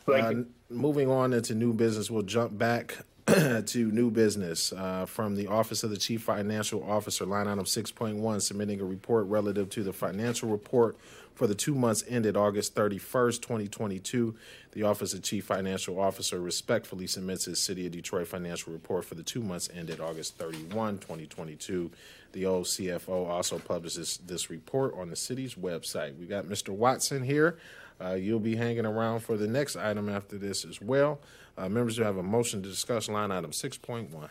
Uh, 0.06 0.34
Moving 0.68 1.08
on 1.08 1.32
into 1.32 1.54
new 1.54 1.72
business, 1.72 2.10
we'll 2.10 2.22
jump 2.22 2.58
back 2.58 2.98
to 3.26 3.90
new 3.92 4.10
business 4.10 4.72
uh, 4.72 5.06
from 5.06 5.36
the 5.36 5.46
Office 5.46 5.84
of 5.84 5.90
the 5.90 5.96
Chief 5.96 6.22
Financial 6.22 6.82
Officer, 6.82 7.24
line 7.24 7.46
item 7.46 7.64
6.1, 7.64 8.42
submitting 8.42 8.80
a 8.80 8.84
report 8.84 9.26
relative 9.28 9.70
to 9.70 9.82
the 9.82 9.92
financial 9.92 10.50
report 10.50 10.96
for 11.34 11.46
the 11.46 11.54
two 11.54 11.74
months 11.74 12.04
ended 12.08 12.36
August 12.36 12.74
31st, 12.74 13.40
2022. 13.42 14.34
The 14.72 14.82
Office 14.82 15.14
of 15.14 15.22
Chief 15.22 15.44
Financial 15.44 15.98
Officer 15.98 16.40
respectfully 16.40 17.06
submits 17.06 17.48
its 17.48 17.60
City 17.60 17.86
of 17.86 17.92
Detroit 17.92 18.28
financial 18.28 18.72
report 18.72 19.04
for 19.04 19.14
the 19.14 19.22
two 19.22 19.42
months 19.42 19.68
ended 19.74 20.00
August 20.00 20.36
31, 20.38 20.98
2022. 20.98 21.90
The 22.32 22.42
OCFO 22.44 23.28
also 23.28 23.58
publishes 23.58 24.18
this 24.26 24.50
report 24.50 24.94
on 24.96 25.10
the 25.10 25.16
city's 25.16 25.54
website. 25.54 26.18
We 26.18 26.26
got 26.26 26.44
Mr. 26.44 26.70
Watson 26.70 27.22
here. 27.22 27.58
Uh, 28.01 28.14
you'll 28.14 28.40
be 28.40 28.57
hanging 28.57 28.86
around 28.86 29.20
for 29.20 29.36
the 29.36 29.47
next 29.47 29.76
item 29.76 30.09
after 30.09 30.36
this 30.36 30.64
as 30.64 30.80
well. 30.80 31.20
Uh, 31.57 31.68
members, 31.68 31.97
do 31.97 32.03
have 32.03 32.16
a 32.16 32.22
motion 32.22 32.62
to 32.62 32.68
discuss 32.68 33.09
line 33.09 33.30
item 33.30 33.53
6.1. 33.53 34.28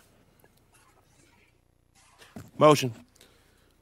Motion. 2.57 2.93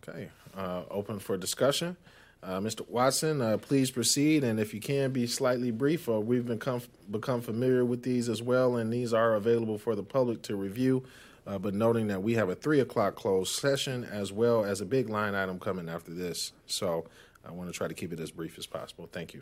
Okay, 0.08 0.30
uh, 0.56 0.84
open 0.90 1.20
for 1.20 1.38
discussion. 1.38 1.96
Uh, 2.44 2.60
Mr. 2.60 2.88
Watson, 2.90 3.40
uh, 3.42 3.58
please 3.58 3.92
proceed, 3.92 4.44
and 4.44 4.60
if 4.60 4.74
you 4.74 4.80
can, 4.80 5.12
be 5.12 5.28
slightly 5.28 5.70
brief. 5.72 6.10
Uh, 6.10 6.20
we've 6.20 6.46
become 6.48 6.82
become 7.10 7.40
familiar 7.42 7.86
with 7.86 8.02
these 8.04 8.30
as 8.30 8.42
well, 8.42 8.78
and 8.78 8.92
these 8.92 9.14
are 9.14 9.36
available 9.36 9.78
for 9.78 9.96
the 9.96 10.04
public 10.04 10.42
to 10.44 10.56
review. 10.56 11.04
uh, 11.48 11.58
but 11.58 11.74
noting 11.74 12.08
that 12.08 12.22
we 12.22 12.36
have 12.36 12.50
a 12.50 12.56
three 12.56 12.80
o'clock 12.80 13.16
closed 13.16 13.54
session 13.56 14.04
as 14.06 14.32
well 14.32 14.64
as 14.64 14.82
a 14.82 14.86
big 14.86 15.10
line 15.10 15.34
item 15.36 15.60
coming 15.60 15.90
after 15.90 16.12
this. 16.14 16.52
So 16.68 17.06
I 17.46 17.52
want 17.52 17.70
to 17.72 17.74
try 17.74 17.88
to 17.88 17.94
keep 17.94 18.14
it 18.14 18.20
as 18.20 18.32
brief 18.32 18.58
as 18.58 18.68
possible. 18.68 19.10
Thank 19.12 19.34
you. 19.34 19.42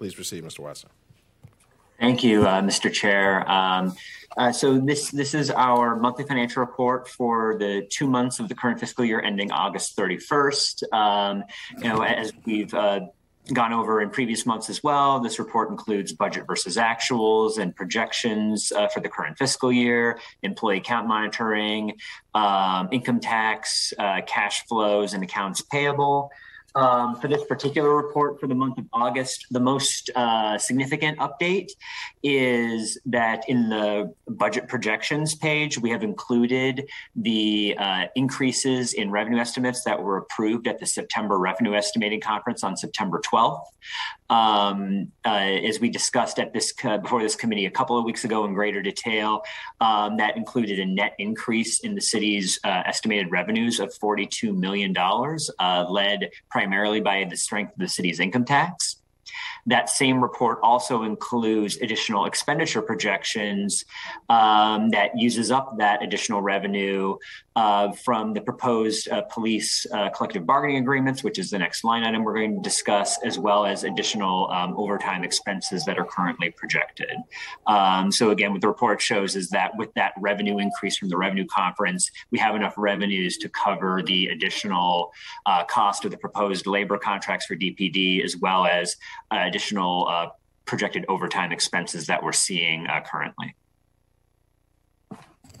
Please 0.00 0.14
proceed, 0.14 0.42
Mr. 0.42 0.60
Watson. 0.60 0.88
Thank 1.98 2.24
you, 2.24 2.46
uh, 2.46 2.62
Mr. 2.62 2.90
Chair. 2.90 3.46
Um, 3.46 3.94
uh, 4.34 4.50
so 4.50 4.78
this 4.78 5.10
this 5.10 5.34
is 5.34 5.50
our 5.50 5.94
monthly 5.94 6.24
financial 6.24 6.60
report 6.60 7.06
for 7.06 7.58
the 7.58 7.86
two 7.90 8.06
months 8.06 8.40
of 8.40 8.48
the 8.48 8.54
current 8.54 8.80
fiscal 8.80 9.04
year 9.04 9.20
ending 9.20 9.52
August 9.52 9.98
31st. 9.98 10.90
Um, 10.94 11.44
you 11.76 11.90
know, 11.90 12.00
as 12.00 12.32
we've 12.46 12.72
uh, 12.72 13.00
gone 13.52 13.74
over 13.74 14.00
in 14.00 14.08
previous 14.08 14.46
months 14.46 14.70
as 14.70 14.82
well, 14.82 15.20
this 15.20 15.38
report 15.38 15.68
includes 15.68 16.14
budget 16.14 16.46
versus 16.46 16.78
actuals 16.78 17.58
and 17.58 17.76
projections 17.76 18.72
uh, 18.72 18.88
for 18.88 19.00
the 19.00 19.08
current 19.10 19.36
fiscal 19.36 19.70
year, 19.70 20.18
employee 20.42 20.78
account 20.78 21.08
monitoring, 21.08 21.92
um, 22.34 22.88
income 22.90 23.20
tax, 23.20 23.92
uh, 23.98 24.22
cash 24.26 24.64
flows, 24.66 25.12
and 25.12 25.22
accounts 25.22 25.60
payable. 25.60 26.30
Um, 26.74 27.16
for 27.16 27.26
this 27.26 27.44
particular 27.44 27.96
report 27.96 28.38
for 28.38 28.46
the 28.46 28.54
month 28.54 28.78
of 28.78 28.86
August, 28.92 29.46
the 29.50 29.58
most 29.58 30.10
uh, 30.14 30.56
significant 30.56 31.18
update 31.18 31.70
is 32.22 32.98
that 33.06 33.48
in 33.48 33.68
the 33.68 34.14
budget 34.28 34.68
projections 34.68 35.34
page, 35.34 35.78
we 35.78 35.90
have 35.90 36.04
included 36.04 36.88
the 37.16 37.74
uh, 37.76 38.04
increases 38.14 38.92
in 38.92 39.10
revenue 39.10 39.38
estimates 39.38 39.82
that 39.84 40.00
were 40.00 40.16
approved 40.18 40.68
at 40.68 40.78
the 40.78 40.86
September 40.86 41.38
Revenue 41.38 41.74
Estimating 41.74 42.20
Conference 42.20 42.62
on 42.62 42.76
September 42.76 43.20
12th. 43.20 43.64
Um, 44.30 45.10
uh, 45.26 45.58
as 45.68 45.80
we 45.80 45.90
discussed 45.90 46.38
at 46.38 46.52
this 46.52 46.72
uh, 46.84 46.98
before 46.98 47.20
this 47.20 47.34
committee 47.34 47.66
a 47.66 47.70
couple 47.70 47.98
of 47.98 48.04
weeks 48.04 48.24
ago 48.24 48.44
in 48.44 48.54
greater 48.54 48.80
detail, 48.80 49.42
um, 49.80 50.16
that 50.18 50.36
included 50.36 50.78
a 50.78 50.86
net 50.86 51.14
increase 51.18 51.80
in 51.80 51.96
the 51.96 52.00
city's 52.00 52.58
uh, 52.62 52.82
estimated 52.86 53.32
revenues 53.32 53.80
of 53.80 53.92
$42 53.98 54.56
million, 54.56 54.96
uh, 54.96 55.84
led 55.90 56.30
primarily 56.48 57.00
by 57.00 57.26
the 57.28 57.36
strength 57.36 57.72
of 57.72 57.78
the 57.78 57.88
city's 57.88 58.20
income 58.20 58.44
tax. 58.44 58.99
That 59.66 59.88
same 59.88 60.22
report 60.22 60.58
also 60.62 61.02
includes 61.02 61.76
additional 61.78 62.24
expenditure 62.26 62.82
projections 62.82 63.84
um, 64.28 64.90
that 64.90 65.16
uses 65.16 65.50
up 65.50 65.78
that 65.78 66.02
additional 66.02 66.42
revenue 66.42 67.16
uh, 67.56 67.92
from 67.92 68.32
the 68.32 68.40
proposed 68.40 69.08
uh, 69.10 69.22
police 69.22 69.84
uh, 69.92 70.08
collective 70.10 70.46
bargaining 70.46 70.78
agreements, 70.78 71.22
which 71.22 71.38
is 71.38 71.50
the 71.50 71.58
next 71.58 71.84
line 71.84 72.04
item 72.04 72.24
we're 72.24 72.34
going 72.34 72.54
to 72.54 72.62
discuss, 72.62 73.18
as 73.22 73.38
well 73.38 73.66
as 73.66 73.84
additional 73.84 74.50
um, 74.50 74.74
overtime 74.76 75.24
expenses 75.24 75.84
that 75.84 75.98
are 75.98 76.04
currently 76.04 76.50
projected. 76.50 77.12
Um, 77.66 78.10
so 78.12 78.30
again, 78.30 78.52
what 78.52 78.60
the 78.60 78.68
report 78.68 79.00
shows 79.02 79.36
is 79.36 79.50
that 79.50 79.76
with 79.76 79.92
that 79.94 80.12
revenue 80.18 80.58
increase 80.58 80.96
from 80.96 81.08
the 81.08 81.16
revenue 81.16 81.46
conference, 81.46 82.10
we 82.30 82.38
have 82.38 82.54
enough 82.54 82.74
revenues 82.76 83.36
to 83.38 83.48
cover 83.48 84.02
the 84.06 84.28
additional 84.28 85.12
uh, 85.44 85.64
cost 85.64 86.04
of 86.04 86.12
the 86.12 86.18
proposed 86.18 86.66
labor 86.66 86.98
contracts 86.98 87.46
for 87.46 87.56
DPD, 87.56 88.24
as 88.24 88.36
well 88.36 88.64
as 88.64 88.96
additional 89.30 90.08
uh, 90.08 90.28
projected 90.64 91.04
overtime 91.08 91.52
expenses 91.52 92.06
that 92.06 92.22
we're 92.22 92.32
seeing 92.32 92.86
currently. 93.04 93.54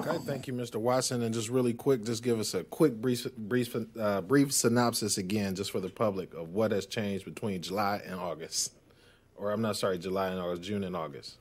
Okay, 0.00 0.16
thank 0.24 0.46
you, 0.46 0.54
Mr. 0.54 0.76
Watson. 0.76 1.22
And 1.22 1.34
just 1.34 1.50
really 1.50 1.74
quick, 1.74 2.04
just 2.04 2.22
give 2.22 2.40
us 2.40 2.54
a 2.54 2.64
quick 2.64 2.94
brief 2.94 3.26
brief 3.36 3.76
uh, 3.98 4.22
brief 4.22 4.52
synopsis 4.52 5.18
again, 5.18 5.54
just 5.54 5.70
for 5.70 5.80
the 5.80 5.90
public, 5.90 6.32
of 6.32 6.54
what 6.54 6.72
has 6.72 6.86
changed 6.86 7.26
between 7.26 7.60
July 7.60 8.00
and 8.06 8.14
August, 8.14 8.72
or 9.36 9.50
I'm 9.50 9.60
not 9.60 9.76
sorry, 9.76 9.98
July 9.98 10.28
and 10.28 10.40
August, 10.40 10.62
June 10.62 10.84
and 10.84 10.96
August. 10.96 11.36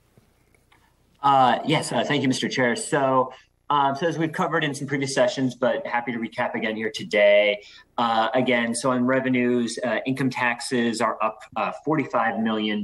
Uh, 1.23 1.59
yes, 1.65 1.91
uh, 1.91 2.03
thank 2.03 2.21
you, 2.21 2.27
Mr. 2.29 2.51
Chair. 2.51 2.75
So 2.75 3.31
um, 3.69 3.95
so 3.95 4.07
as 4.07 4.17
we've 4.17 4.31
covered 4.31 4.63
in 4.63 4.73
some 4.73 4.87
previous 4.87 5.13
sessions, 5.13 5.55
but 5.55 5.85
happy 5.85 6.11
to 6.11 6.17
recap 6.17 6.55
again 6.55 6.75
here 6.75 6.91
today. 6.93 7.61
Uh, 7.97 8.29
again, 8.33 8.73
so 8.73 8.91
on 8.91 9.05
revenues, 9.05 9.77
uh, 9.85 9.99
income 10.05 10.29
taxes 10.29 11.01
are 11.01 11.17
up 11.21 11.41
uh, 11.55 11.71
$45 11.85 12.41
million 12.41 12.83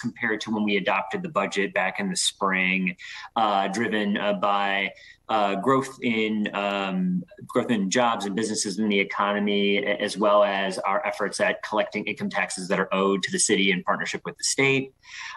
compared 0.00 0.40
to 0.40 0.50
when 0.50 0.64
we 0.64 0.76
adopted 0.76 1.22
the 1.22 1.28
budget 1.28 1.72
back 1.72 2.00
in 2.00 2.10
the 2.10 2.16
spring, 2.16 2.96
uh, 3.36 3.68
driven 3.68 4.16
uh, 4.18 4.32
by 4.34 4.90
uh, 5.32 5.54
growth 5.54 5.98
in 6.02 6.46
um, 6.54 7.24
growth 7.46 7.70
in 7.70 7.88
jobs 7.88 8.26
and 8.26 8.36
businesses 8.36 8.78
in 8.78 8.86
the 8.90 9.00
economy, 9.00 9.78
as 9.78 10.18
well 10.18 10.44
as 10.44 10.78
our 10.80 11.04
efforts 11.06 11.40
at 11.40 11.62
collecting 11.62 12.04
income 12.04 12.28
taxes 12.28 12.68
that 12.68 12.78
are 12.78 12.92
owed 12.92 13.22
to 13.22 13.32
the 13.32 13.38
city 13.38 13.70
in 13.70 13.82
partnership 13.82 14.20
with 14.26 14.36
the 14.36 14.44
state. 14.44 14.92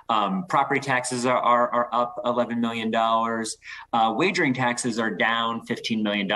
Um, 0.10 0.46
property 0.50 0.82
taxes 0.82 1.26
are, 1.26 1.40
are, 1.40 1.74
are, 1.74 1.90
up 1.94 2.22
$11 2.26 2.58
million. 2.58 2.94
Uh, 2.94 4.14
wagering 4.14 4.54
taxes 4.54 5.00
are 5.00 5.10
down 5.10 5.66
$15 5.66 6.04
million 6.04 6.28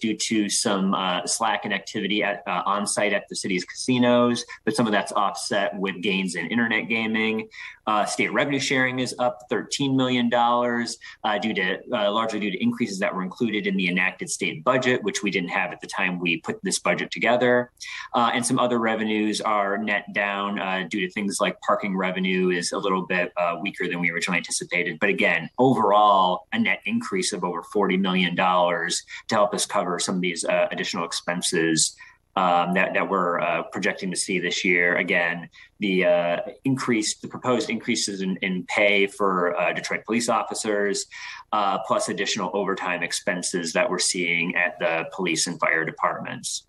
due 0.00 0.16
to 0.16 0.48
some 0.48 0.94
uh, 0.94 1.26
slack 1.26 1.66
in 1.66 1.72
activity 1.72 2.22
at 2.22 2.42
uh, 2.46 2.62
on 2.64 2.86
site 2.86 3.12
at 3.12 3.28
the 3.28 3.36
city's 3.36 3.64
casinos, 3.64 4.44
but 4.64 4.74
some 4.74 4.86
of 4.86 4.92
that's 4.92 5.12
offset 5.12 5.78
with 5.78 6.00
gains 6.00 6.34
in 6.34 6.46
internet 6.46 6.88
gaming. 6.88 7.48
Uh, 7.86 8.04
state 8.04 8.32
revenue 8.32 8.60
sharing 8.60 8.98
is 8.98 9.14
up 9.18 9.40
$13 9.50 9.94
million 9.94 10.32
uh, 10.32 11.38
due 11.38 11.54
to 11.54 11.78
largely 11.88 12.40
due 12.40 12.50
to 12.50 12.62
increases 12.62 12.98
that 12.98 13.14
were 13.14 13.22
included 13.22 13.66
in 13.66 13.76
the 13.76 13.88
enacted 13.88 14.30
state 14.30 14.62
budget, 14.64 15.02
which 15.02 15.22
we 15.22 15.30
didn't 15.30 15.50
have 15.50 15.72
at 15.72 15.80
the 15.80 15.86
time 15.86 16.18
we 16.18 16.38
put 16.38 16.62
this 16.62 16.78
budget 16.78 17.10
together. 17.10 17.70
Uh, 18.14 18.30
and 18.34 18.44
some 18.44 18.58
other 18.58 18.78
revenues 18.78 19.40
are 19.40 19.78
net 19.78 20.12
down 20.12 20.58
uh, 20.58 20.86
due 20.88 21.00
to 21.00 21.12
things 21.12 21.38
like 21.40 21.60
parking 21.60 21.96
revenue 21.96 22.50
is 22.50 22.72
a 22.72 22.78
little 22.78 23.06
bit 23.06 23.32
uh, 23.36 23.56
weaker 23.60 23.88
than 23.88 24.00
we 24.00 24.10
originally 24.10 24.38
anticipated. 24.38 24.98
But 25.00 25.08
again, 25.08 25.50
overall, 25.58 26.46
a 26.52 26.58
net 26.58 26.80
increase 26.86 27.32
of 27.32 27.44
over 27.44 27.62
$40 27.62 27.98
million 27.98 28.36
to 28.36 29.34
help 29.34 29.54
us 29.54 29.66
cover 29.66 29.98
some 29.98 30.16
of 30.16 30.20
these 30.20 30.44
uh, 30.44 30.68
additional 30.70 31.04
expenses 31.04 31.96
um, 32.36 32.74
that, 32.74 32.94
that 32.94 33.08
we're 33.08 33.40
uh, 33.40 33.62
projecting 33.64 34.10
to 34.10 34.16
see 34.16 34.38
this 34.38 34.64
year. 34.64 34.96
Again, 34.96 35.48
the 35.80 36.04
uh, 36.06 36.36
increase, 36.64 37.16
the 37.16 37.28
proposed 37.28 37.68
increases 37.68 38.22
in, 38.22 38.36
in 38.38 38.64
pay 38.64 39.06
for 39.06 39.58
uh, 39.60 39.72
Detroit 39.72 40.04
police 40.06 40.28
officers, 40.28 41.06
uh, 41.52 41.78
plus 41.86 42.08
additional 42.08 42.50
overtime 42.54 43.02
expenses 43.02 43.72
that 43.74 43.88
we're 43.88 43.98
seeing 43.98 44.54
at 44.56 44.78
the 44.78 45.04
police 45.12 45.46
and 45.46 45.58
fire 45.60 45.84
departments. 45.84 46.66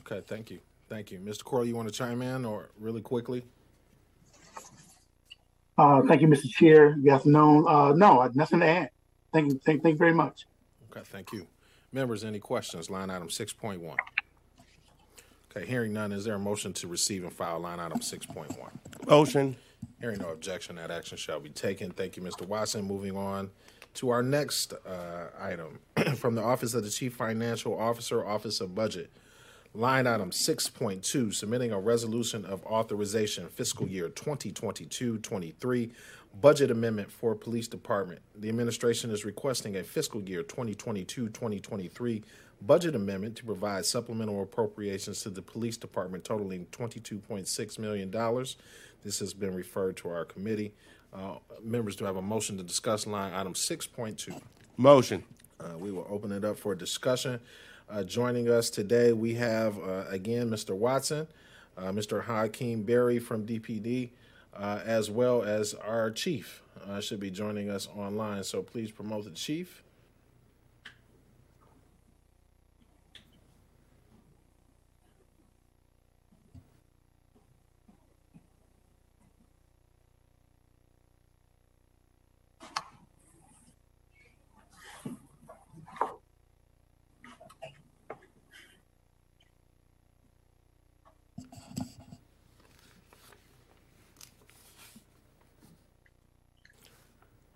Okay, 0.00 0.20
thank 0.26 0.50
you. 0.50 0.58
Thank 0.88 1.12
you. 1.12 1.18
Mr. 1.20 1.44
Corley, 1.44 1.68
you 1.68 1.76
want 1.76 1.88
to 1.88 1.94
chime 1.94 2.22
in 2.22 2.44
or 2.44 2.70
really 2.78 3.02
quickly? 3.02 3.44
Uh, 5.76 6.02
thank 6.08 6.22
you, 6.22 6.26
Mr. 6.26 6.48
Chair. 6.48 6.94
Good 6.94 7.12
afternoon. 7.12 7.64
Uh, 7.68 7.92
no, 7.92 8.28
nothing 8.34 8.60
to 8.60 8.66
add. 8.66 8.90
Thank 9.32 9.52
you. 9.52 9.60
Thank, 9.64 9.82
thank 9.82 9.94
you 9.94 9.98
very 9.98 10.14
much. 10.14 10.46
Okay, 10.90 11.02
thank 11.04 11.32
you. 11.32 11.46
Members, 11.92 12.24
any 12.24 12.40
questions? 12.40 12.90
Line 12.90 13.10
item 13.10 13.28
6.1. 13.28 13.96
Okay, 15.50 15.66
hearing 15.66 15.94
none, 15.94 16.12
is 16.12 16.24
there 16.24 16.34
a 16.34 16.38
motion 16.38 16.72
to 16.74 16.86
receive 16.86 17.24
and 17.24 17.32
file 17.32 17.58
line 17.58 17.80
item 17.80 18.00
6.1? 18.00 19.08
Motion. 19.08 19.56
Hearing 20.00 20.18
no 20.18 20.30
objection, 20.30 20.76
that 20.76 20.90
action 20.90 21.16
shall 21.16 21.40
be 21.40 21.50
taken. 21.50 21.90
Thank 21.90 22.16
you, 22.16 22.22
Mr. 22.22 22.46
Watson. 22.46 22.84
Moving 22.84 23.16
on 23.16 23.50
to 23.94 24.10
our 24.10 24.22
next 24.22 24.74
uh, 24.74 25.28
item 25.40 25.80
from 26.16 26.34
the 26.34 26.42
Office 26.42 26.74
of 26.74 26.84
the 26.84 26.90
Chief 26.90 27.14
Financial 27.14 27.78
Officer, 27.78 28.24
Office 28.24 28.60
of 28.60 28.74
Budget. 28.74 29.10
Line 29.74 30.06
item 30.06 30.30
6.2, 30.30 31.34
submitting 31.34 31.72
a 31.72 31.78
resolution 31.78 32.44
of 32.44 32.64
authorization 32.64 33.48
fiscal 33.48 33.86
year 33.86 34.08
2022 34.08 35.18
23 35.18 35.92
budget 36.40 36.70
amendment 36.70 37.10
for 37.10 37.34
Police 37.34 37.68
Department. 37.68 38.20
The 38.36 38.48
administration 38.48 39.10
is 39.10 39.24
requesting 39.24 39.76
a 39.76 39.82
fiscal 39.82 40.22
year 40.22 40.42
2022 40.42 41.28
2023 41.28 42.22
budget 42.62 42.94
amendment 42.94 43.36
to 43.36 43.44
provide 43.44 43.86
supplemental 43.86 44.42
appropriations 44.42 45.22
to 45.22 45.30
the 45.30 45.42
police 45.42 45.76
department 45.76 46.24
totaling 46.24 46.66
$22.6 46.72 47.78
million. 47.78 48.10
This 49.04 49.18
has 49.20 49.32
been 49.32 49.54
referred 49.54 49.96
to 49.98 50.08
our 50.08 50.24
committee. 50.24 50.72
Uh, 51.12 51.36
members 51.62 51.96
do 51.96 52.04
have 52.04 52.16
a 52.16 52.22
motion 52.22 52.56
to 52.58 52.62
discuss 52.62 53.06
line 53.06 53.32
item 53.32 53.54
6.2. 53.54 54.40
Motion. 54.76 55.24
Uh, 55.60 55.76
we 55.78 55.90
will 55.90 56.06
open 56.08 56.30
it 56.32 56.44
up 56.44 56.58
for 56.58 56.74
discussion. 56.74 57.40
Uh, 57.90 58.02
joining 58.02 58.50
us 58.50 58.70
today, 58.70 59.12
we 59.12 59.34
have 59.34 59.78
uh, 59.78 60.04
again 60.08 60.50
Mr. 60.50 60.76
Watson, 60.76 61.26
uh, 61.76 61.84
Mr. 61.84 62.22
Hakeem 62.22 62.82
Berry 62.82 63.18
from 63.18 63.46
DPD, 63.46 64.10
uh, 64.54 64.80
as 64.84 65.10
well 65.10 65.42
as 65.42 65.74
our 65.74 66.10
chief 66.10 66.62
should 67.00 67.20
be 67.20 67.30
joining 67.30 67.68
us 67.68 67.88
online. 67.96 68.42
So 68.44 68.62
please 68.62 68.90
promote 68.90 69.24
the 69.24 69.30
chief. 69.30 69.82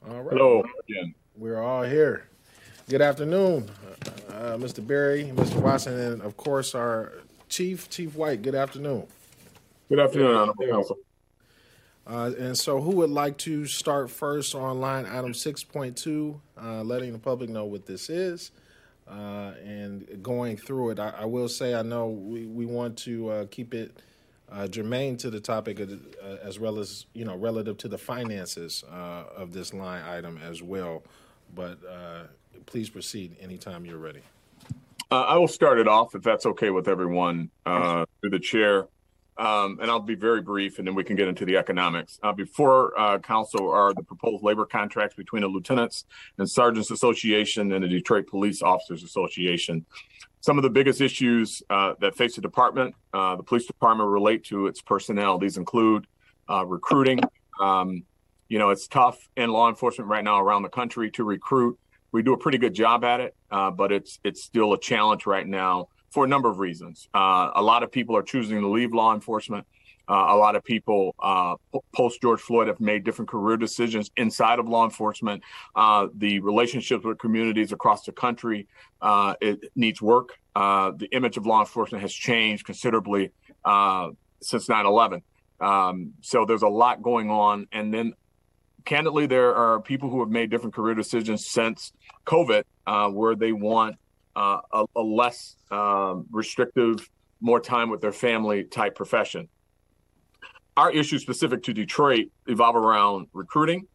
All 0.09 0.21
right. 0.21 0.37
Hello 0.37 0.65
again. 0.89 1.15
We're 1.37 1.63
all 1.63 1.85
here. 1.85 2.27
Good 2.93 3.01
afternoon, 3.01 3.71
uh, 4.29 4.59
Mr. 4.59 4.87
Berry, 4.87 5.33
Mr. 5.35 5.55
Watson, 5.63 5.99
and 5.99 6.21
of 6.21 6.37
course 6.37 6.75
our 6.75 7.15
Chief, 7.49 7.89
Chief 7.89 8.15
White. 8.15 8.43
Good 8.43 8.55
afternoon. 8.55 9.07
Good 9.89 9.99
afternoon, 9.99 10.37
Honorable. 10.37 10.99
Uh, 12.07 12.33
and 12.39 12.59
so, 12.59 12.83
who 12.83 12.91
would 12.97 13.09
like 13.09 13.39
to 13.39 13.65
start 13.65 14.11
first 14.11 14.55
on 14.55 14.83
line 14.83 15.07
item 15.07 15.33
6.2, 15.33 16.39
uh, 16.61 16.83
letting 16.83 17.15
the 17.15 17.19
public 17.19 17.49
know 17.49 17.65
what 17.65 17.87
this 17.87 18.11
is? 18.11 18.51
Uh, 19.09 19.53
and 19.65 20.23
going 20.23 20.59
through 20.59 20.91
it, 20.91 20.99
I, 20.99 21.15
I, 21.21 21.25
will 21.25 21.49
say 21.49 21.75
I 21.75 21.81
know 21.81 22.09
we, 22.09 22.45
we 22.45 22.67
want 22.67 22.99
to 22.99 23.31
uh, 23.31 23.47
keep 23.51 23.73
it 23.73 24.03
uh, 24.51 24.69
germane 24.69 25.17
to 25.17 25.31
the 25.31 25.41
topic 25.41 25.81
of, 25.81 25.93
uh, 26.23 26.37
as 26.43 26.61
well 26.61 26.79
as 26.79 27.07
you 27.15 27.25
know 27.25 27.37
relative 27.37 27.79
to 27.79 27.89
the 27.89 27.97
finances 27.97 28.85
of 28.91 29.55
this 29.55 29.73
line 29.73 30.03
item 30.05 30.39
as 30.47 30.63
well. 30.63 31.03
But 31.55 31.79
please 32.67 32.89
proceed 32.89 33.37
anytime 33.41 33.85
you're 33.85 33.99
ready. 33.99 34.23
I 35.11 35.37
will 35.37 35.49
start 35.49 35.79
it 35.79 35.89
off 35.89 36.15
if 36.15 36.23
that's 36.23 36.47
okay 36.47 36.71
with 36.71 36.89
everyone 36.89 37.51
through 37.65 38.31
the 38.31 38.41
chair. 38.41 38.89
Um, 39.39 39.79
and 39.81 39.91
I'll 39.91 40.01
be 40.01 40.15
very 40.15 40.43
brief, 40.43 40.79
and 40.79 40.87
then 40.87 40.95
we 40.95 41.05
can 41.05 41.17
get 41.17 41.27
into 41.27 41.47
the 41.47 41.57
economics. 41.57 42.19
Uh, 42.23 42.33
before 42.33 42.99
uh, 42.99 43.19
council 43.19 43.71
are 43.71 43.95
the 43.95 44.03
proposed 44.03 44.45
labor 44.45 44.67
contracts 44.67 45.17
between 45.17 45.41
the 45.43 45.49
Lieutenants 45.49 46.05
and 46.39 46.49
Sergeants 46.49 46.91
Association 46.91 47.73
and 47.73 47.83
the 47.83 47.89
Detroit 47.89 48.27
Police 48.27 48.61
Officers 48.61 49.03
Association. 49.03 49.87
Some 50.43 50.59
of 50.59 50.63
the 50.63 50.71
biggest 50.71 51.01
issues 51.01 51.63
uh, 51.71 51.95
that 52.01 52.15
face 52.15 52.35
the 52.35 52.43
department, 52.43 52.95
uh, 53.15 53.37
the 53.37 53.43
police 53.43 53.67
department, 53.67 54.11
relate 54.11 54.45
to 54.45 54.67
its 54.67 54.83
personnel. 54.83 55.39
These 55.39 55.57
include 55.57 56.07
uh, 56.51 56.67
recruiting. 56.67 57.21
Um, 57.61 58.05
you 58.53 58.59
know, 58.59 58.69
it's 58.69 58.87
tough 58.87 59.31
in 59.35 59.49
law 59.49 59.71
enforcement 59.71 60.11
right 60.11 60.23
now 60.23 60.39
around 60.39 60.61
the 60.61 60.69
country 60.69 61.11
to 61.13 61.25
recruit. 61.25 61.79
We 62.13 62.23
do 62.23 62.35
a 62.35 62.37
pretty 62.37 62.59
good 62.59 62.75
job 62.75 63.03
at 63.03 63.19
it, 63.19 63.35
uh, 63.51 63.71
but 63.71 63.91
it's 63.91 64.21
it's 64.25 64.43
still 64.43 64.75
a 64.75 64.79
challenge 64.79 65.25
right 65.25 65.47
now 65.47 65.89
for 66.11 66.27
a 66.27 66.29
number 66.29 66.51
of 66.51 66.59
reasons. 66.59 67.09
Uh, 67.15 67.51
a 67.55 67.63
lot 67.63 67.83
of 67.83 67.91
people 67.91 68.15
are 68.15 68.23
choosing 68.23 68.61
to 68.61 68.69
leave 68.69 68.93
law 68.93 69.15
enforcement. 69.15 69.67
Uh, 70.07 70.27
a 70.29 70.37
lot 70.37 70.55
of 70.55 70.63
people 70.63 71.15
uh, 71.23 71.55
post 71.95 72.21
George 72.21 72.43
Floyd 72.43 72.69
have 72.69 72.79
made 72.79 73.05
different 73.05 73.31
career 73.31 73.57
decisions 73.57 74.11
inside 74.19 74.59
of 74.59 74.69
law 74.69 74.85
enforcement. 74.85 75.43
Uh, 75.75 76.09
the 76.19 76.39
relationships 76.41 77.07
with 77.07 77.19
communities 77.19 77.73
across 77.73 78.05
the 78.05 78.13
country 78.13 78.69
uh, 79.01 79.33
it 79.41 79.61
needs 79.77 80.03
work. 80.03 80.37
The 80.55 81.09
image 81.13 81.39
of 81.39 81.47
law 81.47 81.61
enforcement 81.61 82.03
has 82.03 82.13
changed 82.13 82.67
considerably 82.67 83.33
since 84.43 84.69
9/11. 84.69 85.23
Um, 85.59 86.15
so 86.21 86.45
there's 86.45 86.63
a 86.63 86.69
lot 86.69 87.03
going 87.03 87.31
on, 87.31 87.69
and 87.73 87.95
then 87.95 88.13
candidly, 88.85 89.27
there 89.27 89.55
are 89.55 89.81
people 89.81 90.11
who 90.11 90.21
have 90.21 90.31
made 90.31 90.51
different 90.51 90.75
career 90.75 90.95
decisions 90.95 91.47
since 91.47 91.93
COVID, 92.27 92.65
where 93.13 93.35
they 93.35 93.53
want 93.53 93.97
uh, 94.37 94.59
a, 94.73 94.85
a, 94.97 95.03
less 95.03 95.57
um, 95.71 96.27
restrictive, 96.31 97.09
more 97.41 97.61
time 97.61 97.91
with 97.91 98.01
their 98.01 98.13
family 98.13 98.65
type 98.65 98.95
profession. 98.95 99.49
Our 100.77 100.91
issues 100.91 101.23
specific 101.23 101.63
to 101.65 101.75
Detroit 101.75 102.29
evolve 102.47 102.77
around 102.77 103.27
recruiting, 103.33 103.87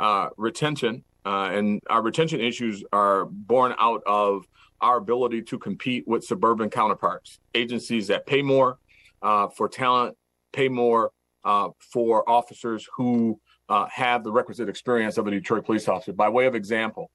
uh, 0.00 0.30
retention, 0.36 1.04
uh, 1.24 1.50
and 1.52 1.80
our 1.88 2.02
retention 2.02 2.40
issues 2.40 2.82
are 2.92 3.26
born 3.26 3.74
out 3.78 4.02
of 4.06 4.44
our 4.80 4.98
ability 4.98 5.42
to 5.42 5.58
compete 5.58 6.04
with 6.06 6.24
suburban 6.24 6.68
counterparts, 6.68 7.38
agencies 7.54 8.08
that 8.08 8.26
pay 8.26 8.42
more 8.42 8.78
uh, 9.22 9.48
for 9.48 9.68
talent, 9.68 10.16
pay 10.52 10.68
more 10.68 11.12
uh, 11.44 11.68
for 11.78 12.28
officers 12.28 12.88
who 12.96 13.40
uh, 13.68 13.86
have 13.92 14.24
the 14.24 14.32
requisite 14.32 14.68
experience 14.68 15.18
of 15.18 15.26
a 15.26 15.30
Detroit 15.30 15.64
police 15.64 15.88
officer. 15.88 16.12
By 16.12 16.28
way 16.28 16.46
of 16.46 16.54
example, 16.54 17.10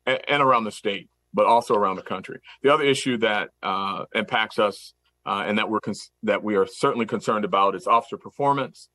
and, 0.06 0.42
around 0.42 0.66
the 0.66 0.72
state, 0.72 1.10
but 1.34 1.46
also 1.46 1.76
around 1.76 1.96
the 1.96 2.04
country. 2.04 2.40
The 2.62 2.74
other 2.74 2.84
issue 2.84 3.18
that 3.18 3.50
uh, 3.64 4.06
impacts 4.14 4.60
us 4.60 4.94
uh, 5.26 5.44
and 5.46 5.58
that 5.58 5.70
we're 5.70 5.80
cons- 5.80 6.12
that 6.24 6.44
we 6.44 6.56
are 6.56 6.66
certainly 6.66 7.06
concerned 7.06 7.46
about 7.46 7.76
is 7.76 7.88
officer 7.88 8.18
performance. 8.18 8.90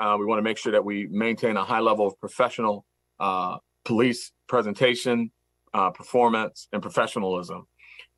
Uh, 0.00 0.16
we 0.18 0.26
want 0.26 0.38
to 0.38 0.42
make 0.42 0.58
sure 0.58 0.72
that 0.72 0.84
we 0.84 1.08
maintain 1.10 1.56
a 1.56 1.64
high 1.64 1.80
level 1.80 2.06
of 2.06 2.18
professional 2.20 2.84
uh, 3.18 3.56
police 3.84 4.32
presentation, 4.48 5.30
uh, 5.74 5.90
performance, 5.90 6.68
and 6.72 6.82
professionalism. 6.82 7.66